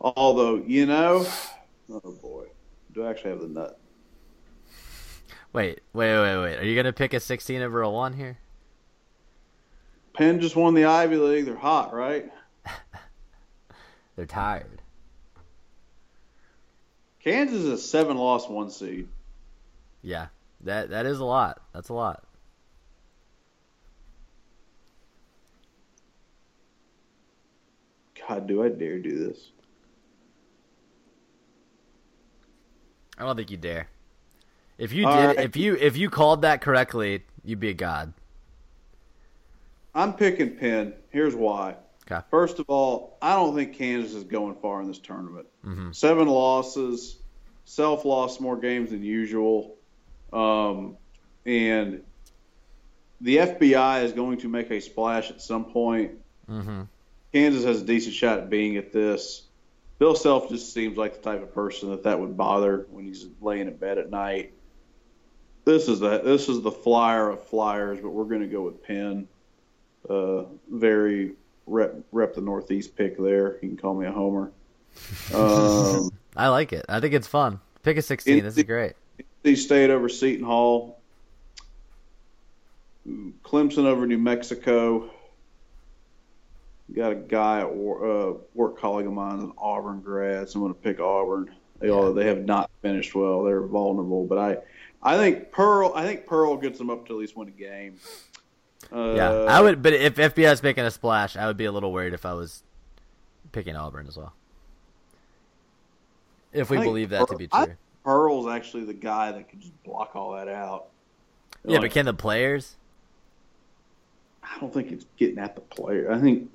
Although, 0.00 0.56
you 0.66 0.86
know, 0.86 1.26
oh 1.90 2.12
boy, 2.22 2.46
do 2.92 3.04
I 3.04 3.10
actually 3.10 3.30
have 3.30 3.40
the 3.40 3.48
nut? 3.48 3.78
Wait, 5.52 5.80
wait, 5.92 6.20
wait, 6.20 6.38
wait. 6.38 6.58
Are 6.58 6.64
you 6.64 6.76
gonna 6.76 6.92
pick 6.92 7.14
a 7.14 7.20
16 7.20 7.62
over 7.62 7.82
a 7.82 7.90
one 7.90 8.12
here? 8.12 8.38
Penn 10.12 10.40
just 10.40 10.56
won 10.56 10.74
the 10.74 10.84
Ivy 10.84 11.16
League. 11.16 11.44
They're 11.44 11.56
hot, 11.56 11.94
right? 11.94 12.30
They're 14.16 14.26
tired. 14.26 14.80
Kansas 17.22 17.58
is 17.58 17.66
a 17.66 17.78
seven 17.78 18.16
loss 18.16 18.48
one 18.48 18.70
seed. 18.70 19.08
Yeah, 20.02 20.28
that 20.62 20.90
that 20.90 21.06
is 21.06 21.18
a 21.18 21.24
lot. 21.24 21.60
That's 21.74 21.88
a 21.88 21.94
lot. 21.94 22.22
God, 28.28 28.46
do 28.46 28.62
I 28.62 28.68
dare 28.68 28.98
do 28.98 29.26
this? 29.26 29.50
I 33.18 33.24
don't 33.24 33.36
think 33.36 33.50
you 33.50 33.56
dare. 33.56 33.88
If 34.78 34.92
you 34.92 35.06
All 35.06 35.16
did, 35.16 35.26
right. 35.26 35.40
if 35.40 35.56
you 35.56 35.74
if 35.76 35.96
you 35.96 36.10
called 36.10 36.42
that 36.42 36.60
correctly, 36.60 37.24
you'd 37.44 37.60
be 37.60 37.70
a 37.70 37.74
god. 37.74 38.12
I'm 39.94 40.12
picking 40.12 40.56
Penn. 40.56 40.92
Here's 41.08 41.34
why. 41.34 41.76
Okay. 42.10 42.24
First 42.30 42.58
of 42.58 42.66
all, 42.68 43.16
I 43.22 43.34
don't 43.34 43.54
think 43.54 43.74
Kansas 43.74 44.14
is 44.14 44.24
going 44.24 44.54
far 44.56 44.80
in 44.82 44.86
this 44.88 44.98
tournament. 44.98 45.46
Mhm. 45.64 45.94
Seven 45.94 46.28
losses, 46.28 47.18
Self 47.64 48.04
lost 48.04 48.40
more 48.40 48.56
games 48.56 48.90
than 48.90 49.02
usual, 49.02 49.74
um, 50.32 50.96
and 51.44 52.00
the 53.20 53.38
FBI 53.38 54.04
is 54.04 54.12
going 54.12 54.38
to 54.38 54.48
make 54.48 54.70
a 54.70 54.78
splash 54.78 55.32
at 55.32 55.42
some 55.42 55.64
point. 55.64 56.12
Mm-hmm. 56.48 56.82
Kansas 57.32 57.64
has 57.64 57.82
a 57.82 57.84
decent 57.84 58.14
shot 58.14 58.38
at 58.38 58.50
being 58.50 58.76
at 58.76 58.92
this. 58.92 59.45
Bill 59.98 60.14
Self 60.14 60.48
just 60.48 60.72
seems 60.72 60.96
like 60.96 61.14
the 61.14 61.22
type 61.22 61.42
of 61.42 61.54
person 61.54 61.90
that 61.90 62.02
that 62.04 62.20
would 62.20 62.36
bother 62.36 62.86
when 62.90 63.06
he's 63.06 63.26
laying 63.40 63.66
in 63.66 63.76
bed 63.76 63.98
at 63.98 64.10
night. 64.10 64.52
This 65.64 65.88
is 65.88 66.00
the 66.00 66.18
this 66.18 66.48
is 66.48 66.62
the 66.62 66.70
flyer 66.70 67.30
of 67.30 67.42
flyers, 67.44 67.98
but 68.00 68.10
we're 68.10 68.24
going 68.24 68.42
to 68.42 68.46
go 68.46 68.62
with 68.62 68.82
Penn. 68.82 69.26
Uh, 70.08 70.44
very 70.70 71.32
rep 71.66 71.94
rep 72.12 72.34
the 72.34 72.40
Northeast 72.40 72.96
pick 72.96 73.18
there. 73.18 73.54
You 73.54 73.68
can 73.68 73.76
call 73.76 73.94
me 73.94 74.06
a 74.06 74.12
homer. 74.12 74.52
Um, 75.34 76.10
I 76.36 76.48
like 76.48 76.72
it. 76.72 76.84
I 76.88 77.00
think 77.00 77.14
it's 77.14 77.26
fun. 77.26 77.60
Pick 77.82 77.96
a 77.96 78.02
16. 78.02 78.44
This 78.44 78.56
is 78.56 78.64
great. 78.64 78.92
NC 79.44 79.56
State 79.56 79.90
over 79.90 80.08
Seton 80.08 80.44
Hall. 80.44 81.00
Clemson 83.44 83.84
over 83.84 84.06
New 84.06 84.18
Mexico. 84.18 85.10
Got 86.94 87.12
a 87.12 87.16
guy 87.16 87.60
at 87.60 87.66
uh, 87.66 88.34
work 88.54 88.78
colleague 88.78 89.06
of 89.06 89.12
mine, 89.12 89.40
an 89.40 89.52
Auburn 89.58 90.00
grad. 90.00 90.48
So 90.48 90.58
I'm 90.58 90.62
going 90.62 90.74
to 90.74 90.80
pick 90.80 91.00
Auburn. 91.00 91.52
They 91.80 91.90
all 91.90 92.12
they 92.12 92.26
have 92.26 92.44
not 92.44 92.70
finished 92.80 93.14
well. 93.14 93.42
They're 93.42 93.66
vulnerable, 93.66 94.24
but 94.24 94.38
I 94.38 94.58
I 95.02 95.16
think 95.16 95.50
Pearl 95.50 95.92
I 95.94 96.04
think 96.06 96.26
Pearl 96.26 96.56
gets 96.56 96.78
them 96.78 96.88
up 96.90 97.06
to 97.06 97.12
at 97.14 97.18
least 97.18 97.36
win 97.36 97.48
a 97.48 97.50
game. 97.50 97.96
Uh, 98.92 99.14
Yeah, 99.14 99.30
I 99.30 99.60
would. 99.60 99.82
But 99.82 99.92
if 99.94 100.14
FBI 100.14 100.52
is 100.52 100.62
making 100.62 100.84
a 100.84 100.90
splash, 100.90 101.36
I 101.36 101.46
would 101.46 101.56
be 101.56 101.64
a 101.66 101.72
little 101.72 101.92
worried 101.92 102.14
if 102.14 102.24
I 102.24 102.32
was 102.34 102.62
picking 103.52 103.76
Auburn 103.76 104.06
as 104.06 104.16
well. 104.16 104.32
If 106.52 106.70
we 106.70 106.78
I 106.78 106.84
believe 106.84 107.10
that 107.10 107.28
to 107.28 107.36
be 107.36 107.48
I 107.52 107.58
true. 107.58 107.66
think 107.66 107.78
Pearl's 108.04 108.46
actually 108.48 108.84
the 108.84 108.94
guy 108.94 109.32
that 109.32 109.48
can 109.48 109.60
just 109.60 109.82
block 109.84 110.14
all 110.14 110.32
that 110.36 110.48
out. 110.48 110.86
Yeah, 111.64 111.72
Like, 111.72 111.82
but 111.82 111.90
can 111.90 112.06
the 112.06 112.14
players? 112.14 112.76
I 114.42 114.58
don't 114.60 114.72
think 114.72 114.92
it's 114.92 115.04
getting 115.18 115.38
at 115.38 115.54
the 115.56 115.60
player. 115.60 116.10
I 116.10 116.18
think 116.18 116.48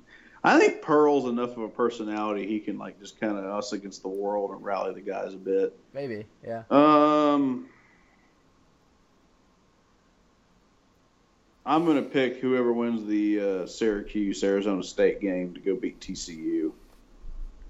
I 0.44 0.58
think 0.58 0.82
Pearl's 0.82 1.26
enough 1.26 1.52
of 1.52 1.62
a 1.62 1.68
personality 1.68 2.46
he 2.46 2.58
can 2.58 2.76
like 2.76 2.98
just 3.00 3.20
kind 3.20 3.38
of 3.38 3.44
us 3.44 3.72
against 3.72 4.02
the 4.02 4.08
world 4.08 4.50
and 4.50 4.62
rally 4.64 4.92
the 4.92 5.00
guys 5.00 5.34
a 5.34 5.36
bit. 5.36 5.78
Maybe. 5.94 6.26
Yeah. 6.44 6.64
Um, 6.70 7.68
I'm 11.64 11.84
going 11.84 11.96
to 11.96 12.08
pick 12.08 12.38
whoever 12.38 12.72
wins 12.72 13.06
the 13.06 13.40
uh, 13.40 13.66
Syracuse 13.66 14.42
Arizona 14.42 14.82
State 14.82 15.20
game 15.20 15.54
to 15.54 15.60
go 15.60 15.76
beat 15.76 16.00
TCU. 16.00 16.72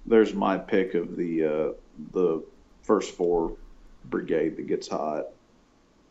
There's 0.07 0.33
my 0.33 0.57
pick 0.57 0.95
of 0.95 1.17
the 1.17 1.45
uh, 1.45 1.73
the 2.13 2.43
first 2.83 3.15
four 3.15 3.55
brigade 4.07 4.57
that 4.57 4.67
gets 4.67 4.89
hot. 4.89 5.27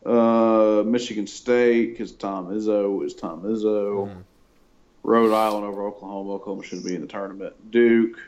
Uh, 0.05 0.83
Michigan 0.85 1.27
State 1.27 1.91
because 1.91 2.11
Tom 2.11 2.47
Izzo 2.47 3.03
is 3.05 3.13
Tom 3.15 3.41
Izzo. 3.43 4.07
Mhm. 4.07 4.23
Rhode 5.03 5.33
Island 5.33 5.65
over 5.65 5.87
Oklahoma. 5.87 6.33
Oklahoma 6.33 6.63
should 6.63 6.83
be 6.83 6.95
in 6.95 7.01
the 7.01 7.07
tournament. 7.07 7.71
Duke, 7.71 8.19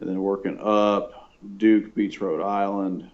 and 0.00 0.08
then 0.08 0.20
working 0.20 0.58
up. 0.60 1.30
Duke 1.56 1.94
beats 1.94 2.20
Rhode 2.20 2.42
Island. 2.42 3.10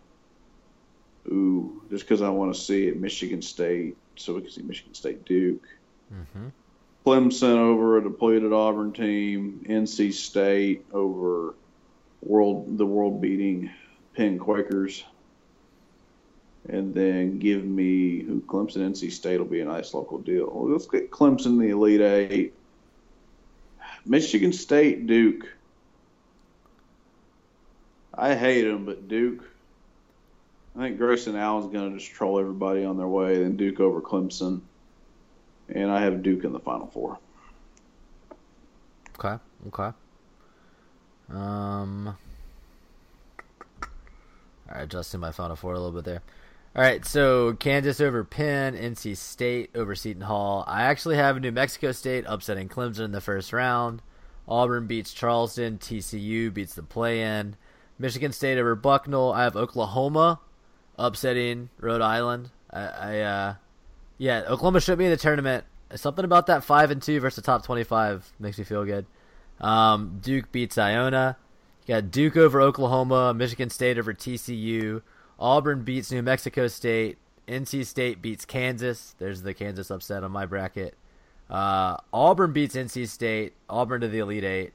Ooh, 1.28 1.82
just 1.90 2.04
because 2.04 2.22
I 2.22 2.28
want 2.28 2.54
to 2.54 2.60
see 2.60 2.86
it. 2.86 3.00
Michigan 3.00 3.42
State, 3.42 3.96
so 4.16 4.34
we 4.34 4.42
can 4.42 4.50
see 4.50 4.62
Michigan 4.62 4.94
State 4.94 5.24
Duke. 5.24 5.66
Mhm. 6.12 6.52
Clemson 7.04 7.56
over 7.56 7.98
a 7.98 8.02
depleted 8.02 8.52
Auburn 8.52 8.92
team. 8.92 9.64
NC 9.68 10.12
State 10.12 10.84
over 10.92 11.54
world 12.22 12.78
the 12.78 12.86
world 12.86 13.20
beating 13.20 13.70
Penn 14.14 14.38
Quakers. 14.38 15.04
And 16.68 16.92
then 16.92 17.38
give 17.38 17.64
me 17.64 18.22
who 18.22 18.40
Clemson 18.40 18.78
NC 18.78 19.12
State 19.12 19.38
will 19.38 19.46
be 19.46 19.60
a 19.60 19.64
nice 19.64 19.94
local 19.94 20.18
deal. 20.18 20.50
Let's 20.68 20.86
get 20.86 21.10
Clemson 21.10 21.60
the 21.60 21.70
Elite 21.70 22.00
Eight. 22.00 22.54
Michigan 24.04 24.52
State 24.52 25.06
Duke. 25.06 25.46
I 28.14 28.34
hate 28.34 28.62
them, 28.62 28.84
but 28.84 29.08
Duke. 29.08 29.44
I 30.74 30.80
think 30.80 30.98
Grayson 30.98 31.36
Allen's 31.36 31.72
going 31.72 31.92
to 31.92 31.98
just 31.98 32.12
troll 32.12 32.38
everybody 32.38 32.84
on 32.84 32.96
their 32.96 33.06
way. 33.06 33.38
Then 33.38 33.56
Duke 33.56 33.80
over 33.80 34.00
Clemson 34.00 34.60
and 35.68 35.90
I 35.90 36.00
have 36.02 36.22
Duke 36.22 36.44
in 36.44 36.52
the 36.52 36.60
Final 36.60 36.86
Four. 36.86 37.18
Okay. 39.18 39.36
Okay. 39.68 39.96
Um. 41.30 42.16
All 44.68 44.74
right, 44.74 44.82
adjusting 44.82 45.20
my 45.20 45.32
Final 45.32 45.56
Four 45.56 45.74
a 45.74 45.78
little 45.78 45.92
bit 45.92 46.04
there. 46.04 46.22
All 46.76 46.82
right, 46.82 47.06
so 47.06 47.54
Kansas 47.54 48.02
over 48.02 48.22
Penn, 48.22 48.76
NC 48.76 49.16
State 49.16 49.70
over 49.74 49.94
Seton 49.94 50.20
Hall. 50.20 50.62
I 50.66 50.82
actually 50.82 51.16
have 51.16 51.40
New 51.40 51.50
Mexico 51.50 51.90
State 51.90 52.24
upsetting 52.28 52.68
Clemson 52.68 53.06
in 53.06 53.12
the 53.12 53.22
first 53.22 53.54
round. 53.54 54.02
Auburn 54.46 54.86
beats 54.86 55.14
Charleston. 55.14 55.78
TCU 55.78 56.52
beats 56.52 56.74
the 56.74 56.82
play-in. 56.82 57.56
Michigan 57.98 58.30
State 58.30 58.58
over 58.58 58.74
Bucknell. 58.74 59.32
I 59.32 59.44
have 59.44 59.56
Oklahoma 59.56 60.38
upsetting 60.98 61.70
Rhode 61.80 62.02
Island. 62.02 62.50
I, 62.70 62.82
I 62.82 63.20
uh, 63.20 63.54
yeah, 64.18 64.40
Oklahoma 64.40 64.82
should 64.82 64.98
be 64.98 65.06
in 65.06 65.10
the 65.10 65.16
tournament. 65.16 65.64
Something 65.94 66.26
about 66.26 66.48
that 66.48 66.62
five 66.62 66.90
and 66.90 67.00
two 67.00 67.20
versus 67.20 67.36
the 67.36 67.42
top 67.42 67.64
twenty-five 67.64 68.30
makes 68.38 68.58
me 68.58 68.64
feel 68.64 68.84
good. 68.84 69.06
Um, 69.62 70.18
Duke 70.22 70.52
beats 70.52 70.76
Iona. 70.76 71.38
You 71.86 71.94
got 71.94 72.10
Duke 72.10 72.36
over 72.36 72.60
Oklahoma, 72.60 73.32
Michigan 73.32 73.70
State 73.70 73.98
over 73.98 74.12
TCU, 74.12 75.00
Auburn 75.38 75.82
beats 75.82 76.10
New 76.10 76.22
Mexico 76.22 76.66
State, 76.66 77.18
NC 77.46 77.86
State 77.86 78.22
beats 78.22 78.44
Kansas. 78.44 79.14
There's 79.18 79.42
the 79.42 79.54
Kansas 79.54 79.90
upset 79.90 80.24
on 80.24 80.32
my 80.32 80.46
bracket. 80.46 80.94
Uh, 81.48 81.96
Auburn 82.12 82.52
beats 82.52 82.74
NC 82.74 83.08
State, 83.08 83.54
Auburn 83.68 84.00
to 84.00 84.08
the 84.08 84.18
Elite 84.18 84.44
Eight. 84.44 84.72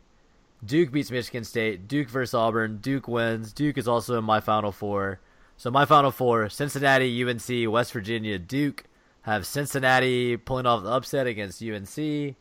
Duke 0.64 0.92
beats 0.92 1.10
Michigan 1.10 1.44
State, 1.44 1.88
Duke 1.88 2.10
versus 2.10 2.34
Auburn. 2.34 2.78
Duke 2.78 3.08
wins. 3.08 3.52
Duke 3.52 3.78
is 3.78 3.88
also 3.88 4.18
in 4.18 4.24
my 4.24 4.40
Final 4.40 4.72
Four. 4.72 5.20
So 5.58 5.72
my 5.72 5.86
Final 5.86 6.12
Four: 6.12 6.50
Cincinnati, 6.50 7.24
UNC, 7.24 7.72
West 7.72 7.92
Virginia, 7.94 8.38
Duke. 8.38 8.84
Have 9.24 9.46
Cincinnati 9.46 10.38
pulling 10.38 10.66
off 10.66 10.84
the 10.84 10.90
upset 10.90 11.28
against 11.28 11.62
UNC. 11.62 12.36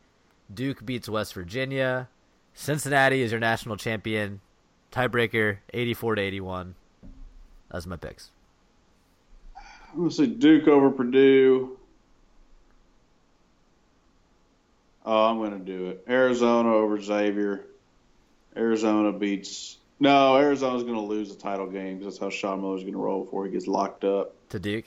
Duke 0.52 0.84
beats 0.84 1.08
West 1.08 1.34
Virginia. 1.34 2.08
Cincinnati 2.54 3.22
is 3.22 3.30
your 3.30 3.40
national 3.40 3.76
champion. 3.76 4.40
Tiebreaker, 4.92 5.58
eighty-four 5.72 6.14
to 6.14 6.22
eighty-one. 6.22 6.74
That's 7.70 7.86
my 7.86 7.96
picks. 7.96 8.30
I'm 9.92 9.98
gonna 9.98 10.10
say 10.10 10.26
Duke 10.26 10.68
over 10.68 10.90
Purdue. 10.90 11.76
Oh, 15.04 15.24
I'm 15.26 15.38
gonna 15.38 15.58
do 15.58 15.86
it. 15.86 16.04
Arizona 16.08 16.72
over 16.74 17.00
Xavier. 17.00 17.64
Arizona 18.56 19.12
beats. 19.12 19.78
No, 19.98 20.36
Arizona's 20.36 20.82
gonna 20.82 21.02
lose 21.02 21.34
the 21.34 21.40
title 21.40 21.66
game 21.66 21.98
because 21.98 22.14
that's 22.14 22.22
how 22.22 22.30
Sean 22.30 22.60
Miller's 22.60 22.84
gonna 22.84 22.96
roll 22.98 23.24
before 23.24 23.46
he 23.46 23.52
gets 23.52 23.66
locked 23.66 24.04
up. 24.04 24.34
To 24.50 24.58
Duke. 24.58 24.86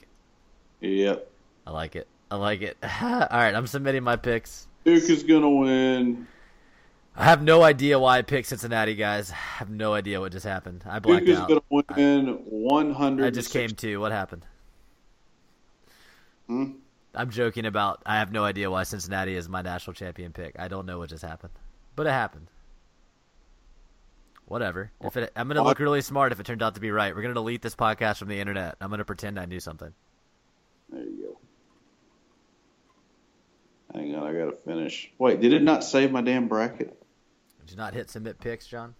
Yep. 0.80 1.30
I 1.66 1.70
like 1.70 1.96
it. 1.96 2.06
I 2.30 2.36
like 2.36 2.62
it. 2.62 2.76
All 2.82 3.18
right, 3.30 3.54
I'm 3.54 3.66
submitting 3.66 4.02
my 4.02 4.16
picks. 4.16 4.66
Duke 4.84 5.08
is 5.08 5.22
gonna 5.22 5.50
win. 5.50 6.26
I 7.16 7.24
have 7.24 7.42
no 7.42 7.62
idea 7.62 7.98
why 7.98 8.18
I 8.18 8.22
picked 8.22 8.48
Cincinnati, 8.48 8.96
guys. 8.96 9.30
I 9.30 9.34
have 9.34 9.70
no 9.70 9.94
idea 9.94 10.20
what 10.20 10.32
just 10.32 10.44
happened. 10.44 10.82
I 10.84 10.94
Duke 10.98 11.02
blacked 11.04 11.28
is 11.28 11.38
out. 11.38 11.48
gonna 11.48 11.62
win 11.70 12.44
100. 12.44 13.26
I 13.26 13.30
just 13.30 13.52
came 13.52 13.70
to. 13.70 13.98
What 13.98 14.10
happened? 14.10 14.44
Hmm? 16.48 16.72
I'm 17.14 17.30
joking 17.30 17.66
about. 17.66 18.02
I 18.04 18.16
have 18.16 18.32
no 18.32 18.44
idea 18.44 18.68
why 18.70 18.82
Cincinnati 18.82 19.36
is 19.36 19.48
my 19.48 19.62
national 19.62 19.94
champion 19.94 20.32
pick. 20.32 20.56
I 20.58 20.66
don't 20.66 20.86
know 20.86 20.98
what 20.98 21.10
just 21.10 21.22
happened, 21.24 21.52
but 21.94 22.06
it 22.06 22.10
happened. 22.10 22.48
Whatever. 24.46 24.90
If 25.00 25.16
it, 25.16 25.32
I'm 25.36 25.46
gonna 25.46 25.62
look 25.62 25.78
really 25.78 26.02
smart 26.02 26.32
if 26.32 26.40
it 26.40 26.46
turned 26.46 26.62
out 26.62 26.74
to 26.74 26.80
be 26.80 26.90
right. 26.90 27.14
We're 27.14 27.22
gonna 27.22 27.34
delete 27.34 27.62
this 27.62 27.76
podcast 27.76 28.18
from 28.18 28.28
the 28.28 28.40
internet. 28.40 28.76
I'm 28.80 28.90
gonna 28.90 29.04
pretend 29.04 29.38
I 29.38 29.46
knew 29.46 29.60
something. 29.60 29.94
There 30.90 31.02
you 31.02 31.38
go. 33.92 33.98
Hang 33.98 34.14
on, 34.16 34.26
I 34.26 34.32
gotta 34.32 34.56
finish. 34.66 35.10
Wait, 35.18 35.40
did 35.40 35.52
it 35.52 35.62
not 35.62 35.84
save 35.84 36.10
my 36.10 36.20
damn 36.20 36.48
bracket? 36.48 37.00
Did 37.64 37.72
you 37.72 37.76
not 37.78 37.94
hit 37.94 38.10
submit 38.10 38.38
picks, 38.40 38.66
John? 38.66 38.94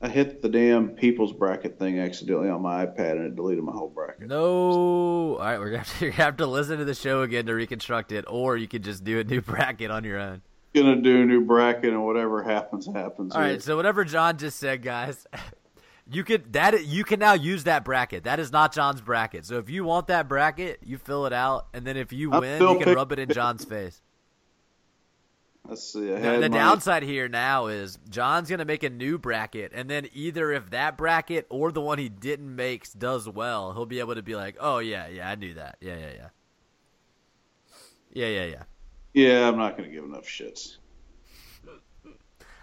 I 0.00 0.08
hit 0.08 0.40
the 0.42 0.48
damn 0.48 0.90
people's 0.90 1.32
bracket 1.32 1.78
thing 1.78 1.98
accidentally 1.98 2.48
on 2.48 2.62
my 2.62 2.86
iPad 2.86 3.12
and 3.12 3.26
it 3.26 3.36
deleted 3.36 3.64
my 3.64 3.72
whole 3.72 3.88
bracket. 3.88 4.28
No. 4.28 5.36
All 5.36 5.38
right, 5.38 5.58
we're 5.58 5.66
gonna 5.70 5.78
have 5.78 5.98
to, 5.98 6.04
you're 6.04 6.12
gonna 6.12 6.24
have 6.24 6.36
to 6.38 6.46
listen 6.46 6.78
to 6.78 6.84
the 6.84 6.94
show 6.94 7.22
again 7.22 7.46
to 7.46 7.54
reconstruct 7.54 8.12
it, 8.12 8.24
or 8.28 8.56
you 8.56 8.68
could 8.68 8.84
just 8.84 9.02
do 9.04 9.18
a 9.18 9.24
new 9.24 9.40
bracket 9.42 9.90
on 9.90 10.04
your 10.04 10.18
own. 10.18 10.42
Gonna 10.74 10.96
do 11.02 11.22
a 11.22 11.24
new 11.26 11.44
bracket 11.44 11.92
and 11.92 12.04
whatever 12.04 12.42
happens 12.44 12.86
happens. 12.86 13.34
All 13.34 13.42
here. 13.42 13.52
right, 13.52 13.62
so 13.62 13.76
whatever 13.76 14.04
John 14.04 14.38
just 14.38 14.58
said, 14.60 14.82
guys, 14.82 15.26
you 16.10 16.22
could 16.22 16.52
that 16.52 16.86
you 16.86 17.02
can 17.02 17.18
now 17.18 17.32
use 17.32 17.64
that 17.64 17.84
bracket. 17.84 18.22
That 18.24 18.38
is 18.38 18.52
not 18.52 18.72
John's 18.72 19.00
bracket. 19.00 19.44
So 19.44 19.58
if 19.58 19.68
you 19.68 19.82
want 19.84 20.06
that 20.06 20.28
bracket, 20.28 20.78
you 20.84 20.96
fill 20.96 21.26
it 21.26 21.32
out, 21.32 21.66
and 21.74 21.84
then 21.84 21.96
if 21.96 22.12
you 22.12 22.32
I'm 22.32 22.40
win, 22.40 22.62
you 22.62 22.68
can 22.76 22.84
pick- 22.84 22.96
rub 22.96 23.10
it 23.12 23.18
in 23.18 23.28
John's 23.30 23.64
face. 23.64 24.00
Let's 25.68 25.92
see. 25.92 26.00
Now, 26.00 26.40
the 26.40 26.48
my- 26.48 26.56
downside 26.56 27.02
here 27.02 27.28
now 27.28 27.66
is 27.66 27.98
John's 28.08 28.50
gonna 28.50 28.64
make 28.64 28.82
a 28.82 28.90
new 28.90 29.18
bracket, 29.18 29.72
and 29.74 29.88
then 29.88 30.08
either 30.12 30.52
if 30.52 30.70
that 30.70 30.96
bracket 30.96 31.46
or 31.48 31.70
the 31.70 31.80
one 31.80 31.98
he 31.98 32.08
didn't 32.08 32.54
make 32.54 32.86
does 32.98 33.28
well, 33.28 33.72
he'll 33.72 33.86
be 33.86 34.00
able 34.00 34.14
to 34.14 34.22
be 34.22 34.34
like, 34.34 34.56
"Oh 34.58 34.78
yeah, 34.78 35.06
yeah, 35.08 35.28
I 35.28 35.34
knew 35.36 35.54
that. 35.54 35.76
Yeah, 35.80 35.96
yeah, 35.96 36.12
yeah, 36.16 36.28
yeah, 38.12 38.26
yeah, 38.26 38.44
yeah." 38.46 38.62
Yeah, 39.12 39.48
I'm 39.48 39.56
not 39.56 39.76
gonna 39.76 39.90
give 39.90 40.04
enough 40.04 40.24
shits. 40.24 40.76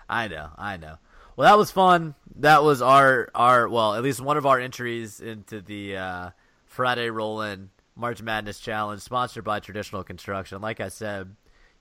I 0.10 0.28
know, 0.28 0.49
I 0.57 0.78
know. 0.78 0.98
Well, 1.36 1.49
that 1.49 1.57
was 1.57 1.69
fun. 1.69 2.15
That 2.38 2.64
was 2.64 2.82
our 2.82 3.30
our 3.36 3.69
well, 3.69 3.94
at 3.94 4.03
least 4.03 4.22
one 4.22 4.38
of 4.38 4.45
our 4.45 4.60
entries 4.60 5.19
into 5.19 5.61
the 5.61 5.98
uh, 5.98 6.30
Friday 6.65 7.10
Rollin 7.10 7.69
March 7.95 8.22
Madness 8.22 8.60
Challenge, 8.60 9.02
sponsored 9.02 9.44
by 9.44 9.60
Traditional 9.60 10.03
Construction. 10.03 10.61
Like 10.61 10.80
I 10.80 10.88
said, 10.90 11.36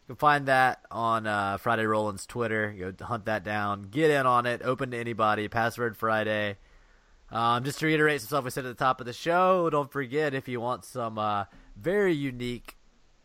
can 0.06 0.16
find 0.16 0.46
that 0.46 0.80
on 0.90 1.26
uh, 1.26 1.56
Friday 1.58 1.84
Rollin's 1.84 2.26
Twitter. 2.26 2.74
Go 2.78 3.04
hunt 3.04 3.26
that 3.26 3.44
down, 3.44 3.88
get 3.90 4.10
in 4.10 4.26
on 4.26 4.46
it. 4.46 4.62
Open 4.62 4.90
to 4.92 4.96
anybody. 4.96 5.48
Password 5.48 5.96
Friday. 5.96 6.56
Um, 7.30 7.64
just 7.64 7.80
to 7.80 7.86
reiterate 7.86 8.20
some 8.20 8.28
stuff 8.28 8.44
we 8.44 8.50
said 8.50 8.64
at 8.64 8.76
the 8.76 8.84
top 8.84 9.00
of 9.00 9.06
the 9.06 9.12
show, 9.12 9.68
don't 9.68 9.90
forget 9.90 10.32
if 10.32 10.46
you 10.46 10.60
want 10.60 10.84
some 10.84 11.18
uh, 11.18 11.44
very 11.76 12.12
unique 12.12 12.76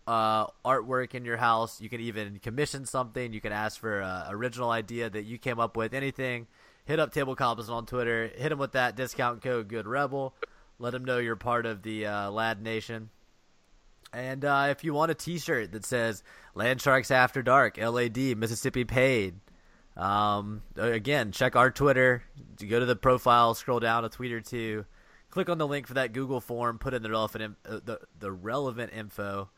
uh, 0.07 0.47
artwork 0.65 1.13
in 1.13 1.23
your 1.23 1.37
house, 1.37 1.79
you 1.79 1.87
can 1.87 2.01
even 2.01 2.39
commission 2.39 2.85
something. 2.85 3.31
You 3.31 3.41
can 3.41 3.53
ask 3.53 3.79
for 3.79 4.01
an 4.01 4.33
original 4.33 4.71
idea 4.71 5.09
that 5.09 5.23
you 5.23 5.37
came 5.37 5.59
up 5.59 5.77
with. 5.77 5.93
Anything, 5.93 6.47
hit 6.85 6.99
up 6.99 7.13
Table 7.13 7.35
Cobbles 7.35 7.69
on 7.69 7.85
Twitter. 7.85 8.31
Hit 8.35 8.49
them 8.49 8.57
with 8.57 8.71
that 8.71 8.95
discount 8.95 9.43
code 9.43 9.67
Good 9.67 9.85
Rebel. 9.85 10.33
Let 10.79 10.91
them 10.91 11.05
know 11.05 11.19
you're 11.19 11.35
part 11.35 11.67
of 11.67 11.83
the 11.83 12.07
uh, 12.07 12.31
Lad 12.31 12.61
Nation. 12.61 13.11
And 14.13 14.43
uh, 14.43 14.67
if 14.69 14.83
you 14.83 14.93
want 14.93 15.11
a 15.11 15.15
T-shirt 15.15 15.71
that 15.71 15.85
says 15.85 16.23
"Land 16.53 16.81
Sharks 16.81 17.11
After 17.11 17.41
Dark," 17.41 17.77
LAD, 17.77 18.17
Mississippi 18.37 18.83
paid. 18.83 19.35
Um, 19.95 20.63
again, 20.75 21.31
check 21.31 21.55
our 21.55 21.71
Twitter. 21.71 22.23
Go 22.67 22.79
to 22.79 22.85
the 22.85 22.95
profile, 22.95 23.53
scroll 23.53 23.79
down 23.79 24.05
a 24.05 24.09
tweet 24.09 24.31
or 24.31 24.41
two, 24.41 24.85
click 25.29 25.49
on 25.49 25.57
the 25.57 25.67
link 25.67 25.87
for 25.87 25.95
that 25.95 26.13
Google 26.13 26.41
form, 26.41 26.77
put 26.77 26.93
in 26.93 27.03
the 27.03 27.09
relevant 27.09 27.57
uh, 27.65 27.79
the 27.83 27.99
the 28.19 28.31
relevant 28.31 28.93
info. 28.93 29.49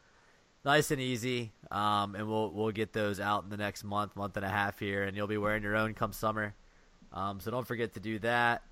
Nice 0.65 0.91
and 0.91 1.01
easy, 1.01 1.51
um, 1.71 2.15
and 2.15 2.27
we'll 2.29 2.51
we'll 2.51 2.71
get 2.71 2.93
those 2.93 3.19
out 3.19 3.43
in 3.43 3.49
the 3.49 3.57
next 3.57 3.83
month, 3.83 4.15
month 4.15 4.37
and 4.37 4.45
a 4.45 4.49
half 4.49 4.79
here, 4.79 5.03
and 5.03 5.17
you'll 5.17 5.27
be 5.27 5.37
wearing 5.37 5.63
your 5.63 5.75
own 5.75 5.93
come 5.93 6.13
summer. 6.13 6.55
Um, 7.11 7.39
so 7.39 7.51
don't 7.51 7.67
forget 7.67 7.93
to 7.95 7.99
do 7.99 8.19
that. 8.19 8.63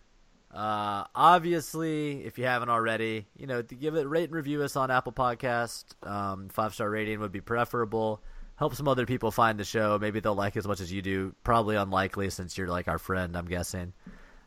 Uh, 0.54 1.06
obviously, 1.16 2.26
if 2.26 2.38
you 2.38 2.46
haven't 2.46 2.70
already, 2.70 3.26
you 3.38 3.48
know, 3.48 3.62
to 3.62 3.76
give 3.76 3.96
it 3.96 4.08
rate 4.08 4.26
and 4.26 4.34
review 4.34 4.62
us 4.64 4.76
on 4.76 4.92
Apple 4.92 5.14
Podcast. 5.14 5.86
Um, 6.06 6.50
five 6.50 6.74
star 6.74 6.90
rating 6.90 7.20
would 7.22 7.32
be 7.32 7.42
preferable. 7.42 8.22
Help 8.58 8.76
some 8.76 8.88
other 8.88 9.06
people 9.06 9.32
find 9.32 9.60
the 9.60 9.64
show. 9.64 9.98
Maybe 10.00 10.20
they'll 10.20 10.36
like 10.36 10.58
as 10.58 10.68
much 10.68 10.82
as 10.82 10.92
you 10.92 11.02
do. 11.02 11.34
Probably 11.44 11.78
unlikely 11.78 12.30
since 12.30 12.58
you're 12.58 12.68
like 12.68 12.88
our 12.88 13.00
friend. 13.00 13.36
I'm 13.36 13.48
guessing. 13.48 13.94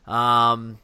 Um, 0.05 0.77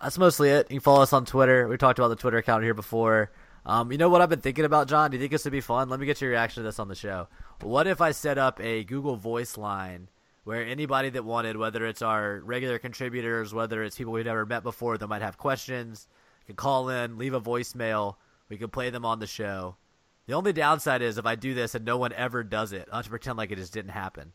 that's 0.00 0.18
mostly 0.18 0.50
it. 0.50 0.70
You 0.70 0.76
can 0.76 0.80
follow 0.80 1.02
us 1.02 1.12
on 1.12 1.24
Twitter. 1.24 1.68
We 1.68 1.76
talked 1.76 1.98
about 1.98 2.08
the 2.08 2.16
Twitter 2.16 2.38
account 2.38 2.64
here 2.64 2.74
before. 2.74 3.30
Um, 3.64 3.92
you 3.92 3.98
know 3.98 4.08
what 4.08 4.20
I've 4.20 4.28
been 4.28 4.40
thinking 4.40 4.64
about, 4.64 4.88
John? 4.88 5.10
Do 5.10 5.16
you 5.16 5.20
think 5.20 5.30
this 5.30 5.44
would 5.44 5.52
be 5.52 5.60
fun? 5.60 5.88
Let 5.88 6.00
me 6.00 6.06
get 6.06 6.20
your 6.20 6.30
reaction 6.30 6.62
to 6.62 6.68
this 6.68 6.80
on 6.80 6.88
the 6.88 6.96
show. 6.96 7.28
What 7.60 7.86
if 7.86 8.00
I 8.00 8.10
set 8.10 8.38
up 8.38 8.60
a 8.60 8.82
Google 8.82 9.14
Voice 9.14 9.56
line 9.56 10.08
where 10.44 10.64
anybody 10.64 11.10
that 11.10 11.24
wanted, 11.24 11.56
whether 11.56 11.86
it's 11.86 12.02
our 12.02 12.40
regular 12.40 12.78
contributors, 12.78 13.54
whether 13.54 13.82
it's 13.82 13.96
people 13.96 14.12
we've 14.12 14.24
never 14.24 14.44
met 14.44 14.62
before 14.62 14.98
that 14.98 15.06
might 15.06 15.22
have 15.22 15.38
questions, 15.38 16.08
can 16.46 16.56
call 16.56 16.88
in, 16.88 17.18
leave 17.18 17.34
a 17.34 17.40
voicemail. 17.40 18.16
We 18.48 18.56
can 18.56 18.68
play 18.68 18.90
them 18.90 19.04
on 19.04 19.20
the 19.20 19.26
show. 19.26 19.76
The 20.26 20.34
only 20.34 20.52
downside 20.52 21.02
is 21.02 21.18
if 21.18 21.26
I 21.26 21.34
do 21.36 21.54
this 21.54 21.74
and 21.74 21.84
no 21.84 21.96
one 21.96 22.12
ever 22.12 22.44
does 22.44 22.72
it, 22.72 22.88
I 22.92 22.96
have 22.96 23.04
to 23.04 23.10
pretend 23.10 23.38
like 23.38 23.50
it 23.50 23.56
just 23.56 23.72
didn't 23.72 23.92
happen. 23.92 24.32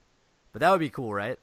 But 0.52 0.62
that 0.62 0.72
would 0.72 0.80
be 0.80 0.90
cool, 0.90 1.14
right? 1.14 1.38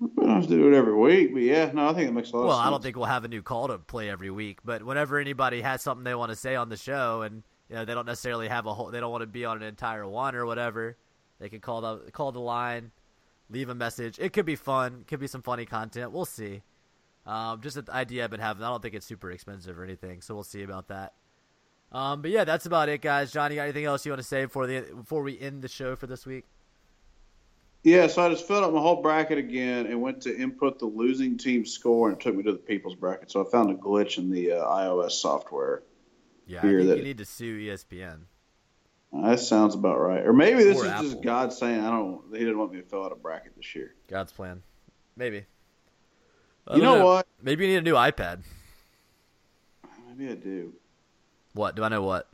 We 0.00 0.08
don't 0.24 0.34
have 0.34 0.44
to 0.44 0.48
do 0.48 0.72
it 0.72 0.76
every 0.76 0.94
week, 0.94 1.34
but 1.34 1.42
yeah, 1.42 1.70
no, 1.74 1.88
I 1.90 1.92
think 1.92 2.08
it 2.08 2.12
makes 2.12 2.30
a 2.32 2.36
lot 2.36 2.46
Well, 2.46 2.52
of 2.52 2.56
sense. 2.56 2.66
I 2.66 2.70
don't 2.70 2.82
think 2.82 2.96
we'll 2.96 3.04
have 3.04 3.24
a 3.24 3.28
new 3.28 3.42
call 3.42 3.68
to 3.68 3.78
play 3.78 4.08
every 4.08 4.30
week, 4.30 4.60
but 4.64 4.82
whenever 4.82 5.18
anybody 5.18 5.60
has 5.60 5.82
something 5.82 6.04
they 6.04 6.14
want 6.14 6.30
to 6.30 6.36
say 6.36 6.56
on 6.56 6.70
the 6.70 6.76
show, 6.76 7.20
and 7.20 7.42
you 7.68 7.76
know 7.76 7.84
they 7.84 7.92
don't 7.92 8.06
necessarily 8.06 8.48
have 8.48 8.64
a 8.64 8.72
whole, 8.72 8.90
they 8.90 8.98
don't 8.98 9.12
want 9.12 9.22
to 9.22 9.26
be 9.26 9.44
on 9.44 9.58
an 9.58 9.62
entire 9.62 10.06
one 10.08 10.34
or 10.34 10.46
whatever, 10.46 10.96
they 11.38 11.50
can 11.50 11.60
call 11.60 11.82
the 11.82 12.10
call 12.12 12.32
the 12.32 12.40
line, 12.40 12.92
leave 13.50 13.68
a 13.68 13.74
message. 13.74 14.18
It 14.18 14.32
could 14.32 14.46
be 14.46 14.56
fun, 14.56 15.04
could 15.06 15.20
be 15.20 15.26
some 15.26 15.42
funny 15.42 15.66
content. 15.66 16.12
We'll 16.12 16.24
see. 16.24 16.62
Um, 17.26 17.60
just 17.60 17.76
an 17.76 17.86
idea 17.90 18.24
I've 18.24 18.30
been 18.30 18.40
having. 18.40 18.62
I 18.62 18.68
don't 18.70 18.80
think 18.80 18.94
it's 18.94 19.06
super 19.06 19.30
expensive 19.30 19.78
or 19.78 19.84
anything, 19.84 20.20
so 20.22 20.34
we'll 20.34 20.42
see 20.44 20.62
about 20.62 20.88
that. 20.88 21.12
Um, 21.92 22.22
but 22.22 22.30
yeah, 22.30 22.44
that's 22.44 22.66
about 22.66 22.88
it, 22.88 23.02
guys. 23.02 23.32
Johnny, 23.32 23.56
got 23.56 23.62
anything 23.62 23.84
else 23.84 24.06
you 24.06 24.12
want 24.12 24.22
to 24.22 24.26
say 24.28 24.44
before 24.44 24.66
the 24.66 24.80
before 24.94 25.22
we 25.22 25.38
end 25.38 25.62
the 25.62 25.68
show 25.68 25.96
for 25.96 26.06
this 26.06 26.24
week? 26.24 26.44
Yeah, 27.82 28.06
so 28.08 28.22
I 28.24 28.28
just 28.28 28.46
filled 28.46 28.62
up 28.62 28.72
my 28.72 28.80
whole 28.80 29.00
bracket 29.00 29.38
again 29.38 29.86
and 29.86 30.00
went 30.02 30.20
to 30.22 30.36
input 30.36 30.78
the 30.78 30.84
losing 30.86 31.38
team 31.38 31.64
score 31.64 32.08
and 32.10 32.18
it 32.18 32.22
took 32.22 32.36
me 32.36 32.42
to 32.42 32.52
the 32.52 32.58
people's 32.58 32.94
bracket. 32.94 33.30
So 33.30 33.44
I 33.44 33.50
found 33.50 33.70
a 33.70 33.74
glitch 33.74 34.18
in 34.18 34.30
the 34.30 34.52
uh, 34.52 34.64
iOS 34.66 35.12
software. 35.12 35.82
Yeah, 36.46 36.58
I 36.58 36.62
think 36.62 36.88
that- 36.88 36.98
you 36.98 37.04
need 37.04 37.18
to 37.18 37.24
sue 37.24 37.58
ESPN. 37.58 38.20
That 39.12 39.40
sounds 39.40 39.74
about 39.74 39.98
right. 40.00 40.24
Or 40.24 40.32
maybe 40.32 40.62
this 40.62 40.78
Or 40.78 40.84
is 40.86 40.90
Apple. 40.90 41.10
just 41.10 41.22
God 41.22 41.52
saying 41.52 41.80
I 41.80 41.90
don't. 41.90 42.22
He 42.32 42.38
didn't 42.38 42.58
want 42.58 42.72
me 42.72 42.80
to 42.80 42.86
fill 42.86 43.04
out 43.04 43.12
a 43.12 43.16
bracket 43.16 43.56
this 43.56 43.74
year. 43.74 43.94
God's 44.08 44.32
plan, 44.32 44.62
maybe. 45.16 45.44
I 46.68 46.76
You 46.76 46.82
don't 46.82 46.98
know 46.98 47.04
what? 47.04 47.26
Maybe 47.42 47.66
you 47.66 47.72
need 47.72 47.78
a 47.78 47.82
new 47.82 47.94
iPad. 47.94 48.42
Maybe 50.08 50.30
I 50.30 50.34
do. 50.36 50.72
What 51.54 51.74
do 51.74 51.82
I 51.82 51.88
know? 51.88 52.02
What? 52.02 52.28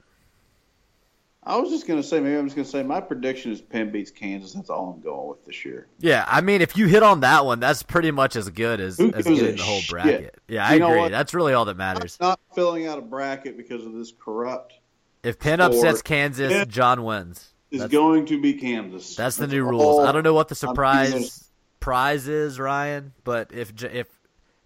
I 1.42 1.56
was 1.56 1.70
just 1.70 1.86
gonna 1.86 2.02
say. 2.02 2.18
Maybe 2.20 2.36
I'm 2.36 2.44
just 2.44 2.56
gonna 2.56 2.66
say 2.66 2.82
my 2.82 3.00
prediction 3.00 3.52
is 3.52 3.60
Penn 3.62 3.90
beats 3.92 4.10
Kansas. 4.10 4.52
That's 4.52 4.68
all 4.68 4.90
I'm 4.90 5.00
going 5.00 5.28
with 5.28 5.46
this 5.46 5.64
year. 5.64 5.86
Yeah, 6.00 6.24
I 6.26 6.40
mean, 6.40 6.60
if 6.60 6.76
you 6.76 6.88
hit 6.88 7.04
on 7.04 7.20
that 7.20 7.46
one, 7.46 7.60
that's 7.60 7.84
pretty 7.84 8.10
much 8.10 8.34
as 8.34 8.50
good 8.50 8.80
as, 8.80 8.98
as 8.98 9.24
getting 9.24 9.56
the 9.56 9.62
whole 9.62 9.78
shit? 9.80 9.90
bracket. 9.90 10.38
Yeah, 10.48 10.66
I 10.68 10.74
You 10.74 10.80
know 10.80 10.88
agree. 10.92 11.08
That's 11.10 11.32
really 11.34 11.52
all 11.52 11.64
that 11.66 11.76
matters. 11.76 12.18
I'm 12.20 12.30
not 12.30 12.40
filling 12.54 12.86
out 12.88 12.98
a 12.98 13.02
bracket 13.02 13.56
because 13.56 13.86
of 13.86 13.92
this 13.94 14.12
corrupt. 14.18 14.74
If 15.22 15.38
Penn 15.38 15.60
upsets 15.60 16.02
Kansas, 16.02 16.52
Yeah. 16.52 16.64
John 16.64 17.04
wins. 17.04 17.52
Is 17.70 17.80
That's, 17.80 17.92
going 17.92 18.26
to 18.26 18.40
be 18.40 18.54
Kansas. 18.54 19.16
that's 19.16 19.36
the 19.36 19.42
That's 19.42 19.52
new 19.52 19.64
rules. 19.64 20.04
I 20.04 20.12
don't 20.12 20.22
know 20.22 20.34
what 20.34 20.48
the 20.48 20.54
surprise 20.54 21.50
prize 21.80 22.28
is, 22.28 22.60
Ryan, 22.60 23.12
but 23.24 23.52
if 23.52 23.72
if 23.84 24.06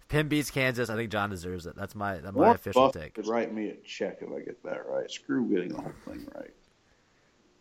Penn 0.07 0.27
beats 0.27 0.51
Kansas, 0.51 0.89
I 0.89 0.95
think 0.95 1.11
John 1.11 1.29
deserves 1.31 1.65
it. 1.65 1.75
That's 1.75 1.95
my 1.95 2.15
that's 2.19 2.25
my 2.35 2.39
Warren 2.41 2.55
official 2.55 2.85
Buffett 2.87 3.01
take. 3.01 3.13
Could 3.15 3.27
write 3.27 3.51
me 3.53 3.69
a 3.69 3.75
check 3.77 4.19
if 4.21 4.29
I 4.31 4.41
get 4.41 4.61
that 4.63 4.87
right. 4.87 5.09
Screw 5.09 5.49
getting 5.49 5.69
the 5.69 5.81
whole 5.81 5.91
thing 6.05 6.27
right. 6.35 6.51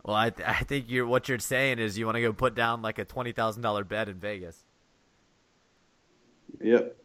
Well, 0.05 0.15
I 0.17 0.31
th- 0.31 0.47
I 0.49 0.55
think 0.65 0.87
you're 0.89 1.07
what 1.07 1.29
you're 1.29 1.39
saying 1.39 1.79
is 1.79 1.97
you 1.97 2.05
want 2.05 2.17
to 2.17 2.23
go 2.23 2.33
put 2.35 2.55
down 2.55 2.83
like 2.83 2.99
a 2.99 3.05
twenty 3.07 3.33
thousand 3.33 3.63
dollar 3.63 3.83
bet 3.85 4.09
in 4.11 4.17
Vegas. 4.17 4.63
Yep. 6.61 6.97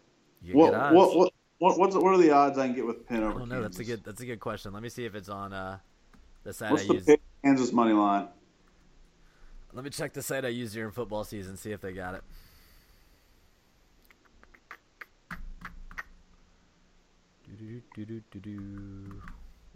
You 0.42 0.54
get 0.54 0.58
What, 0.58 0.94
what 0.94 1.18
what 1.18 1.34
what 1.60 1.80
what's 1.80 1.96
what 1.96 2.14
are 2.14 2.18
the 2.18 2.32
odds 2.32 2.58
I 2.58 2.68
can 2.68 2.76
get 2.76 2.86
with 2.86 3.08
Penn 3.08 3.24
I 3.24 3.28
over? 3.28 3.40
don't 3.40 3.50
know. 3.50 3.62
That's 3.62 3.80
a 3.80 3.84
good 3.84 4.04
that's 4.04 4.22
a 4.22 4.26
good 4.26 4.40
question. 4.40 4.74
Let 4.74 4.84
me 4.84 4.90
see 4.90 5.06
if 5.06 5.16
it's 5.16 5.30
on 5.30 5.54
uh, 5.54 5.78
the 6.44 6.54
site 6.54 6.72
What's 6.72 6.84
I 6.84 6.88
the 6.88 6.94
use. 6.96 7.06
Penn 7.06 7.18
Kansas 7.44 7.72
money 7.72 7.94
line? 7.94 8.28
Let 9.74 9.84
me 9.84 9.90
check 9.90 10.14
the 10.14 10.22
site 10.22 10.46
I 10.46 10.50
use 10.50 10.74
during 10.74 10.92
football 10.92 11.24
season, 11.24 11.58
see 11.58 11.72
if 11.72 11.82
they 11.82 11.92
got 11.92 12.16
it. 12.16 12.24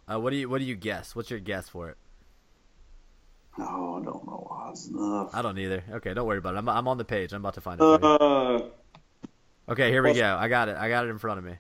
Uh, 0.08 0.20
what 0.20 0.32
do 0.32 0.38
you 0.38 0.50
what 0.50 0.60
do 0.60 0.66
you 0.66 0.76
guess? 0.76 1.16
What's 1.16 1.30
your 1.30 1.40
guess 1.40 1.70
for 1.70 1.90
it? 1.90 1.98
Oh, 3.58 4.00
I 4.02 4.06
don't 4.06 4.26
know 4.26 4.48
odds 4.50 4.88
enough. 4.88 5.30
I 5.34 5.42
don't 5.42 5.58
either. 5.58 5.84
Okay, 5.92 6.14
don't 6.14 6.26
worry 6.28 6.38
about 6.38 6.56
it. 6.56 6.58
I'm 6.58 6.70
I'm 6.70 6.88
on 6.88 6.98
the 6.98 7.06
page. 7.06 7.34
I'm 7.34 7.42
about 7.42 7.56
to 7.56 7.62
find 7.62 7.80
it. 7.80 8.04
Uh, 8.04 8.70
Okay, 9.70 9.92
here 9.92 10.02
we 10.02 10.14
go. 10.16 10.36
I 10.36 10.48
got 10.48 10.68
it. 10.68 10.78
I 10.78 10.90
got 10.90 11.06
it 11.06 11.10
in 11.10 11.20
front 11.20 11.38
of 11.38 11.46
me. 11.46 11.54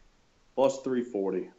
Plus 0.60 0.82
three 0.82 1.04
forty. 1.04 1.50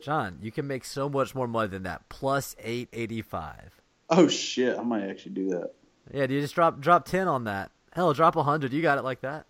John, 0.00 0.38
you 0.42 0.50
can 0.50 0.66
make 0.66 0.84
so 0.84 1.08
much 1.08 1.32
more 1.32 1.46
money 1.46 1.68
than 1.68 1.84
that. 1.84 2.08
Plus 2.08 2.56
eight 2.58 2.88
eighty 2.92 3.22
five. 3.22 3.80
Oh 4.10 4.26
shit! 4.26 4.76
I 4.76 4.82
might 4.82 5.08
actually 5.08 5.32
do 5.32 5.50
that. 5.50 5.70
Yeah, 6.12 6.26
do 6.26 6.34
you 6.34 6.40
just 6.40 6.56
drop 6.56 6.80
drop 6.80 7.04
ten 7.04 7.28
on 7.28 7.44
that. 7.44 7.70
Hell, 7.92 8.12
drop 8.14 8.34
a 8.34 8.42
hundred. 8.42 8.72
You 8.72 8.82
got 8.82 8.98
it 8.98 9.02
like 9.02 9.20
that. 9.20 9.46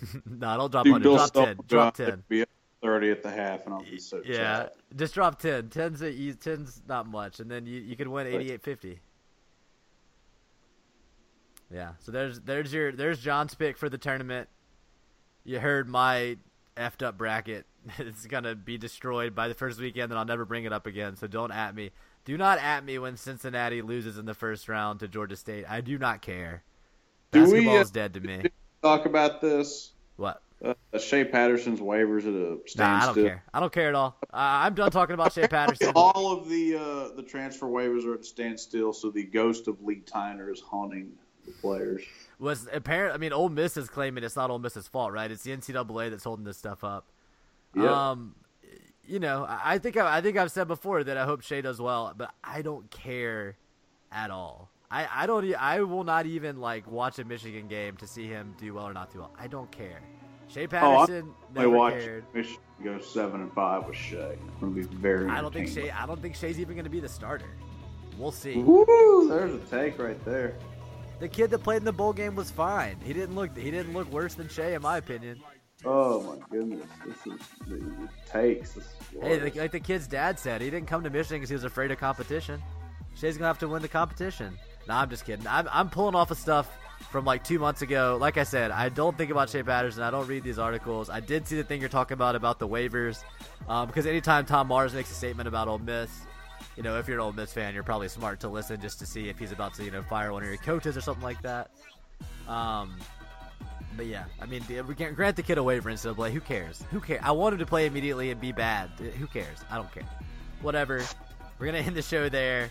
no, 0.24 0.56
don't 0.56 0.70
drop 0.70 0.84
Dude, 0.84 0.92
hundred. 0.92 1.02
Drop 1.02 1.32
ten. 1.32 1.56
will 1.56 1.64
Drop 1.64 1.96
ten. 1.96 2.22
Be 2.28 2.42
up 2.42 2.48
thirty 2.82 3.10
at 3.10 3.24
the 3.24 3.30
half, 3.30 3.64
and 3.64 3.74
I'll 3.74 3.82
be 3.82 3.98
so 3.98 4.22
Yeah, 4.24 4.68
just 4.94 5.14
drop 5.14 5.40
ten. 5.40 5.70
Ten's 5.70 6.02
a, 6.02 6.12
you- 6.12 6.34
ten's 6.34 6.82
not 6.86 7.08
much, 7.08 7.40
and 7.40 7.50
then 7.50 7.66
you 7.66 7.80
you 7.80 7.96
could 7.96 8.06
win 8.06 8.28
eighty 8.28 8.52
eight 8.52 8.62
fifty. 8.62 9.00
Yeah, 11.74 11.94
so 11.98 12.12
there's 12.12 12.38
there's 12.42 12.72
your 12.72 12.92
there's 12.92 13.18
John's 13.18 13.56
pick 13.56 13.76
for 13.76 13.88
the 13.88 13.98
tournament. 13.98 14.48
You 15.48 15.58
heard 15.58 15.88
my 15.88 16.36
effed 16.76 17.02
up 17.02 17.16
bracket. 17.16 17.64
It's 17.98 18.26
gonna 18.26 18.54
be 18.54 18.76
destroyed 18.76 19.34
by 19.34 19.48
the 19.48 19.54
first 19.54 19.80
weekend, 19.80 20.12
and 20.12 20.18
I'll 20.18 20.26
never 20.26 20.44
bring 20.44 20.64
it 20.64 20.74
up 20.74 20.86
again. 20.86 21.16
So 21.16 21.26
don't 21.26 21.50
at 21.50 21.74
me. 21.74 21.90
Do 22.26 22.36
not 22.36 22.58
at 22.58 22.84
me 22.84 22.98
when 22.98 23.16
Cincinnati 23.16 23.80
loses 23.80 24.18
in 24.18 24.26
the 24.26 24.34
first 24.34 24.68
round 24.68 25.00
to 25.00 25.08
Georgia 25.08 25.36
State. 25.36 25.64
I 25.66 25.80
do 25.80 25.96
not 25.96 26.20
care. 26.20 26.64
Do 27.32 27.40
Basketball 27.40 27.78
uh, 27.78 27.80
is 27.80 27.90
dead 27.90 28.12
to 28.12 28.20
me. 28.20 28.42
Talk 28.82 29.06
about 29.06 29.40
this. 29.40 29.92
What? 30.16 30.42
Uh, 30.62 30.74
Shea 30.98 31.24
Patterson's 31.24 31.80
waivers 31.80 32.26
at 32.26 32.34
a 32.34 32.58
standstill. 32.68 32.84
Nah, 32.86 33.02
I 33.02 33.06
don't 33.06 33.24
care. 33.24 33.44
I 33.54 33.60
don't 33.60 33.72
care 33.72 33.88
at 33.88 33.94
all. 33.94 34.18
Uh, 34.24 34.26
I'm 34.36 34.74
done 34.74 34.90
talking 34.90 35.14
about 35.14 35.32
Shea 35.32 35.48
Patterson. 35.48 35.92
All 35.96 36.30
of 36.30 36.50
the 36.50 36.76
uh, 36.76 37.16
the 37.16 37.22
transfer 37.22 37.68
waivers 37.68 38.04
are 38.04 38.12
at 38.12 38.26
standstill, 38.26 38.92
so 38.92 39.10
the 39.10 39.24
ghost 39.24 39.66
of 39.66 39.82
Lee 39.82 40.02
Tyner 40.04 40.52
is 40.52 40.60
haunting 40.60 41.12
the 41.46 41.52
players. 41.52 42.02
Was 42.38 42.68
apparent. 42.72 43.14
I 43.14 43.18
mean, 43.18 43.32
Ole 43.32 43.48
Miss 43.48 43.76
is 43.76 43.88
claiming 43.88 44.22
it's 44.24 44.36
not 44.36 44.50
Ole 44.50 44.58
Miss's 44.58 44.86
fault, 44.88 45.12
right? 45.12 45.30
It's 45.30 45.42
the 45.42 45.50
NCAA 45.56 46.10
that's 46.10 46.24
holding 46.24 46.44
this 46.44 46.56
stuff 46.56 46.84
up. 46.84 47.06
Yeah. 47.74 48.10
Um, 48.10 48.34
you 49.06 49.18
know, 49.18 49.46
I 49.48 49.78
think 49.78 49.96
I, 49.96 50.18
I 50.18 50.20
think 50.20 50.36
I've 50.36 50.50
said 50.52 50.68
before 50.68 51.02
that 51.04 51.16
I 51.16 51.24
hope 51.24 51.42
Shea 51.42 51.60
does 51.62 51.80
well, 51.80 52.12
but 52.16 52.30
I 52.44 52.62
don't 52.62 52.90
care 52.90 53.56
at 54.12 54.30
all. 54.30 54.68
I, 54.90 55.06
I 55.10 55.26
don't 55.26 55.54
I 55.54 55.80
will 55.82 56.04
not 56.04 56.26
even 56.26 56.60
like 56.60 56.90
watch 56.90 57.18
a 57.18 57.24
Michigan 57.24 57.68
game 57.68 57.96
to 57.98 58.06
see 58.06 58.26
him 58.26 58.54
do 58.58 58.74
well 58.74 58.84
or 58.88 58.92
not 58.94 59.12
do 59.12 59.20
well. 59.20 59.32
I 59.38 59.46
don't 59.46 59.70
care. 59.70 60.00
Shea 60.48 60.62
Oh, 60.62 60.64
I- 60.64 60.66
Patterson 60.66 61.34
I 61.50 61.58
never 61.60 61.70
watched 61.70 61.96
cared. 61.98 62.24
Michigan 62.34 62.60
go 62.84 62.98
seven 63.00 63.40
and 63.42 63.52
five 63.52 63.86
with 63.86 63.96
Shea. 63.96 64.36
It's 64.48 64.60
to 64.60 64.66
be 64.66 64.82
very. 64.82 65.28
I 65.28 65.40
don't 65.42 65.52
think. 65.52 65.68
Shea. 65.68 65.90
I 65.90 66.06
don't 66.06 66.20
think 66.22 66.34
Shea's 66.36 66.58
even 66.60 66.74
going 66.74 66.84
to 66.84 66.90
be 66.90 67.00
the 67.00 67.08
starter. 67.08 67.50
We'll 68.18 68.32
see. 68.32 68.56
Woo! 68.56 69.28
There's 69.28 69.54
a 69.54 69.58
take 69.70 69.98
right 69.98 70.22
there. 70.24 70.54
The 71.20 71.28
kid 71.28 71.50
that 71.50 71.58
played 71.60 71.78
in 71.78 71.84
the 71.84 71.92
bowl 71.92 72.12
game 72.12 72.34
was 72.36 72.50
fine. 72.50 72.96
He 73.02 73.12
didn't 73.12 73.34
look. 73.34 73.56
He 73.56 73.70
didn't 73.70 73.92
look 73.92 74.10
worse 74.12 74.34
than 74.34 74.48
Shea, 74.48 74.74
in 74.74 74.82
my 74.82 74.98
opinion. 74.98 75.40
Oh 75.84 76.22
my 76.22 76.36
goodness, 76.50 76.86
this 77.06 77.16
is 77.34 77.40
the, 77.66 77.76
the 77.76 78.08
takes. 78.30 78.72
This 78.72 78.84
is 78.84 78.90
Hey, 79.12 79.38
glorious. 79.38 79.56
like, 79.56 79.70
the 79.72 79.80
kid's 79.80 80.08
dad 80.08 80.36
said, 80.38 80.60
he 80.60 80.70
didn't 80.70 80.88
come 80.88 81.04
to 81.04 81.10
Michigan 81.10 81.38
because 81.38 81.50
he 81.50 81.54
was 81.54 81.62
afraid 81.62 81.92
of 81.92 81.98
competition. 81.98 82.60
Shea's 83.14 83.36
gonna 83.36 83.46
have 83.46 83.58
to 83.60 83.68
win 83.68 83.82
the 83.82 83.88
competition. 83.88 84.58
Nah, 84.88 85.02
I'm 85.02 85.10
just 85.10 85.24
kidding. 85.24 85.46
I'm, 85.46 85.68
I'm 85.72 85.88
pulling 85.88 86.16
off 86.16 86.32
of 86.32 86.38
stuff 86.38 86.68
from 87.10 87.24
like 87.24 87.44
two 87.44 87.60
months 87.60 87.82
ago. 87.82 88.18
Like 88.20 88.38
I 88.38 88.42
said, 88.42 88.72
I 88.72 88.88
don't 88.88 89.16
think 89.16 89.30
about 89.30 89.50
Shea 89.50 89.62
Patterson. 89.62 90.02
I 90.02 90.10
don't 90.10 90.26
read 90.26 90.42
these 90.42 90.58
articles. 90.58 91.10
I 91.10 91.20
did 91.20 91.46
see 91.46 91.54
the 91.56 91.62
thing 91.64 91.78
you're 91.80 91.88
talking 91.88 92.14
about 92.14 92.34
about 92.34 92.58
the 92.58 92.66
waivers, 92.66 93.22
um, 93.68 93.86
because 93.86 94.04
anytime 94.06 94.46
Tom 94.46 94.66
Mars 94.68 94.94
makes 94.94 95.10
a 95.12 95.14
statement 95.14 95.46
about 95.46 95.68
Ole 95.68 95.78
Miss, 95.78 96.10
you 96.78 96.84
know, 96.84 96.96
if 96.96 97.08
you're 97.08 97.18
an 97.18 97.24
Ole 97.24 97.32
Miss 97.32 97.52
fan, 97.52 97.74
you're 97.74 97.82
probably 97.82 98.06
smart 98.06 98.38
to 98.40 98.48
listen 98.48 98.80
just 98.80 99.00
to 99.00 99.06
see 99.06 99.28
if 99.28 99.36
he's 99.36 99.50
about 99.50 99.74
to, 99.74 99.84
you 99.84 99.90
know, 99.90 100.00
fire 100.00 100.32
one 100.32 100.44
of 100.44 100.48
your 100.48 100.58
coaches 100.58 100.96
or 100.96 101.00
something 101.00 101.24
like 101.24 101.42
that. 101.42 101.72
Um, 102.46 102.96
but 103.96 104.06
yeah, 104.06 104.26
I 104.40 104.46
mean, 104.46 104.62
we 104.86 104.94
can't 104.94 105.16
grant 105.16 105.34
the 105.34 105.42
kid 105.42 105.58
a 105.58 105.62
waiver 105.62 105.90
instead 105.90 106.10
of 106.10 106.16
play. 106.16 106.30
Who 106.30 106.40
cares? 106.40 106.84
Who 106.92 107.00
cares? 107.00 107.20
I 107.24 107.32
want 107.32 107.54
him 107.54 107.58
to 107.58 107.66
play 107.66 107.86
immediately 107.86 108.30
and 108.30 108.40
be 108.40 108.52
bad. 108.52 108.90
Who 108.90 109.26
cares? 109.26 109.58
I 109.68 109.74
don't 109.74 109.92
care. 109.92 110.04
Whatever. 110.62 111.02
We're 111.58 111.66
gonna 111.66 111.78
end 111.84 111.96
the 111.96 112.02
show 112.02 112.28
there. 112.28 112.70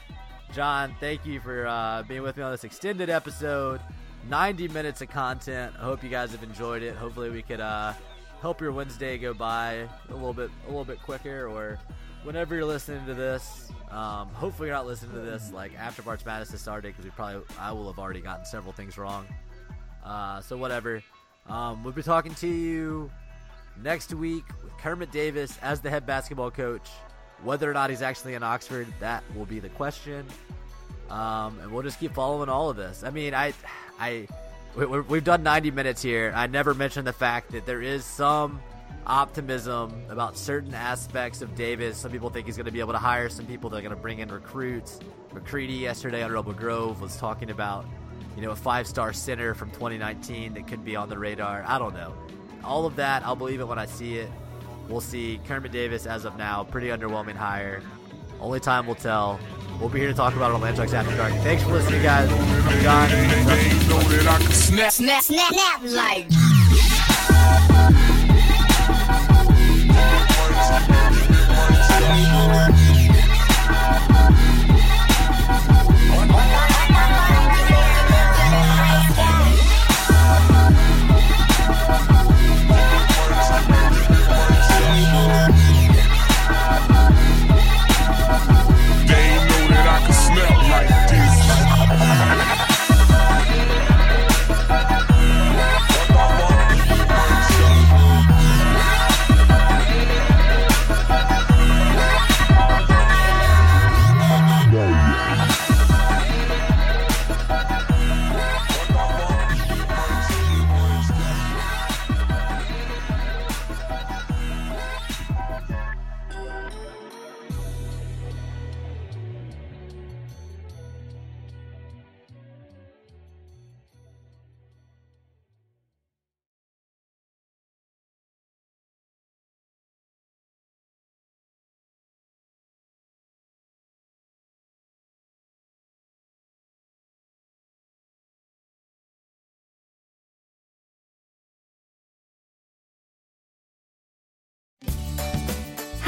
John, 0.53 0.95
thank 1.01 1.25
you 1.25 1.41
for 1.41 1.67
uh, 1.67 2.03
being 2.03 2.21
with 2.21 2.37
me 2.37 2.43
on 2.43 2.51
this 2.51 2.63
extended 2.63 3.09
episode. 3.09 3.81
90 4.29 4.69
minutes 4.69 5.01
of 5.01 5.09
content. 5.09 5.75
I 5.77 5.83
hope 5.83 6.01
you 6.01 6.09
guys 6.09 6.31
have 6.31 6.43
enjoyed 6.43 6.81
it. 6.81 6.95
Hopefully, 6.95 7.29
we 7.29 7.41
could 7.41 7.59
uh, 7.59 7.91
help 8.41 8.61
your 8.61 8.71
Wednesday 8.71 9.17
go 9.17 9.33
by 9.33 9.85
a 10.09 10.13
little 10.13 10.33
bit, 10.33 10.49
a 10.63 10.67
little 10.67 10.85
bit 10.85 11.01
quicker, 11.01 11.45
or 11.47 11.77
whenever 12.27 12.53
you're 12.55 12.65
listening 12.65 13.05
to 13.05 13.13
this. 13.13 13.71
Um, 13.89 14.27
hopefully, 14.33 14.67
you're 14.67 14.75
not 14.75 14.85
listening 14.85 15.13
to 15.13 15.21
this 15.21 15.51
like 15.53 15.71
after 15.79 16.03
March 16.03 16.25
Madness 16.25 16.51
has 16.51 16.61
started 16.61 16.89
because 16.89 17.05
we 17.05 17.11
probably 17.11 17.41
I 17.57 17.71
will 17.71 17.87
have 17.87 17.97
already 17.97 18.19
gotten 18.19 18.45
several 18.45 18.73
things 18.73 18.97
wrong. 18.97 19.25
Uh, 20.03 20.41
so 20.41 20.57
whatever. 20.57 21.01
Um, 21.47 21.83
we'll 21.85 21.93
be 21.93 22.03
talking 22.03 22.35
to 22.35 22.47
you 22.47 23.09
next 23.81 24.13
week 24.13 24.43
with 24.61 24.77
Kermit 24.77 25.09
Davis 25.11 25.57
as 25.61 25.79
the 25.79 25.89
head 25.89 26.05
basketball 26.05 26.51
coach. 26.51 26.87
Whether 27.43 27.71
or 27.71 27.73
not 27.73 27.89
he's 27.89 28.01
actually 28.01 28.33
in 28.33 28.43
Oxford, 28.43 28.87
that 28.99 29.23
will 29.33 29.45
be 29.45 29.59
the 29.59 29.69
question. 29.69 30.25
Um, 31.09 31.57
and 31.61 31.71
we'll 31.71 31.83
just 31.83 31.99
keep 31.99 32.13
following 32.13 32.49
all 32.49 32.69
of 32.69 32.75
this. 32.75 33.03
I 33.03 33.11
mean, 33.11 33.33
I, 33.33 33.53
I, 33.99 34.27
we, 34.75 34.85
we've 34.85 35.23
done 35.23 35.43
90 35.43 35.71
minutes 35.71 36.01
here. 36.01 36.33
I 36.35 36.47
never 36.47 36.73
mentioned 36.73 37.07
the 37.07 37.13
fact 37.13 37.51
that 37.51 37.65
there 37.65 37.81
is 37.81 38.03
some 38.03 38.59
optimism 39.05 40.03
about 40.09 40.37
certain 40.37 40.73
aspects 40.73 41.41
of 41.41 41.55
Davis. 41.55 41.97
Some 41.97 42.11
people 42.11 42.29
think 42.29 42.45
he's 42.45 42.57
going 42.57 42.65
to 42.65 42.71
be 42.71 42.81
able 42.81 42.93
to 42.93 42.99
hire 42.99 43.29
some 43.29 43.45
people 43.45 43.69
that 43.69 43.77
are 43.77 43.81
going 43.81 43.95
to 43.95 44.01
bring 44.01 44.19
in 44.19 44.29
recruits. 44.29 44.99
McCready 45.33 45.73
yesterday 45.73 46.23
on 46.23 46.31
Rebel 46.31 46.53
Grove 46.53 47.01
was 47.01 47.15
talking 47.17 47.49
about, 47.49 47.85
you 48.35 48.41
know, 48.41 48.51
a 48.51 48.55
five-star 48.55 49.13
center 49.13 49.53
from 49.53 49.71
2019 49.71 50.53
that 50.55 50.67
could 50.67 50.83
be 50.83 50.95
on 50.95 51.09
the 51.09 51.17
radar. 51.17 51.63
I 51.65 51.79
don't 51.79 51.93
know. 51.93 52.13
All 52.63 52.85
of 52.85 52.95
that, 52.97 53.25
I'll 53.25 53.35
believe 53.35 53.61
it 53.61 53.67
when 53.67 53.79
I 53.79 53.85
see 53.85 54.17
it. 54.17 54.29
We'll 54.89 55.01
see. 55.01 55.39
Kermit 55.47 55.71
Davis, 55.71 56.05
as 56.05 56.25
of 56.25 56.37
now, 56.37 56.63
pretty 56.63 56.87
underwhelming 56.87 57.35
hire. 57.35 57.81
Only 58.39 58.59
time 58.59 58.85
will 58.87 58.95
tell. 58.95 59.39
We'll 59.79 59.89
be 59.89 59.99
here 59.99 60.09
to 60.09 60.13
talk 60.13 60.35
about 60.35 60.51
it 60.51 60.55
on 60.55 60.61
Land 60.61 60.79
After 60.79 61.17
Dark. 61.17 61.33
Thanks 61.43 61.63
for 61.63 61.71
listening, 61.71 62.03
guys. 62.03 62.29
John. 62.83 63.09
snap. 64.51 64.91
Snap, 64.91 65.23
snap, 65.23 65.53
snap 65.53 65.81
like. 65.83 66.27
They 76.27 76.66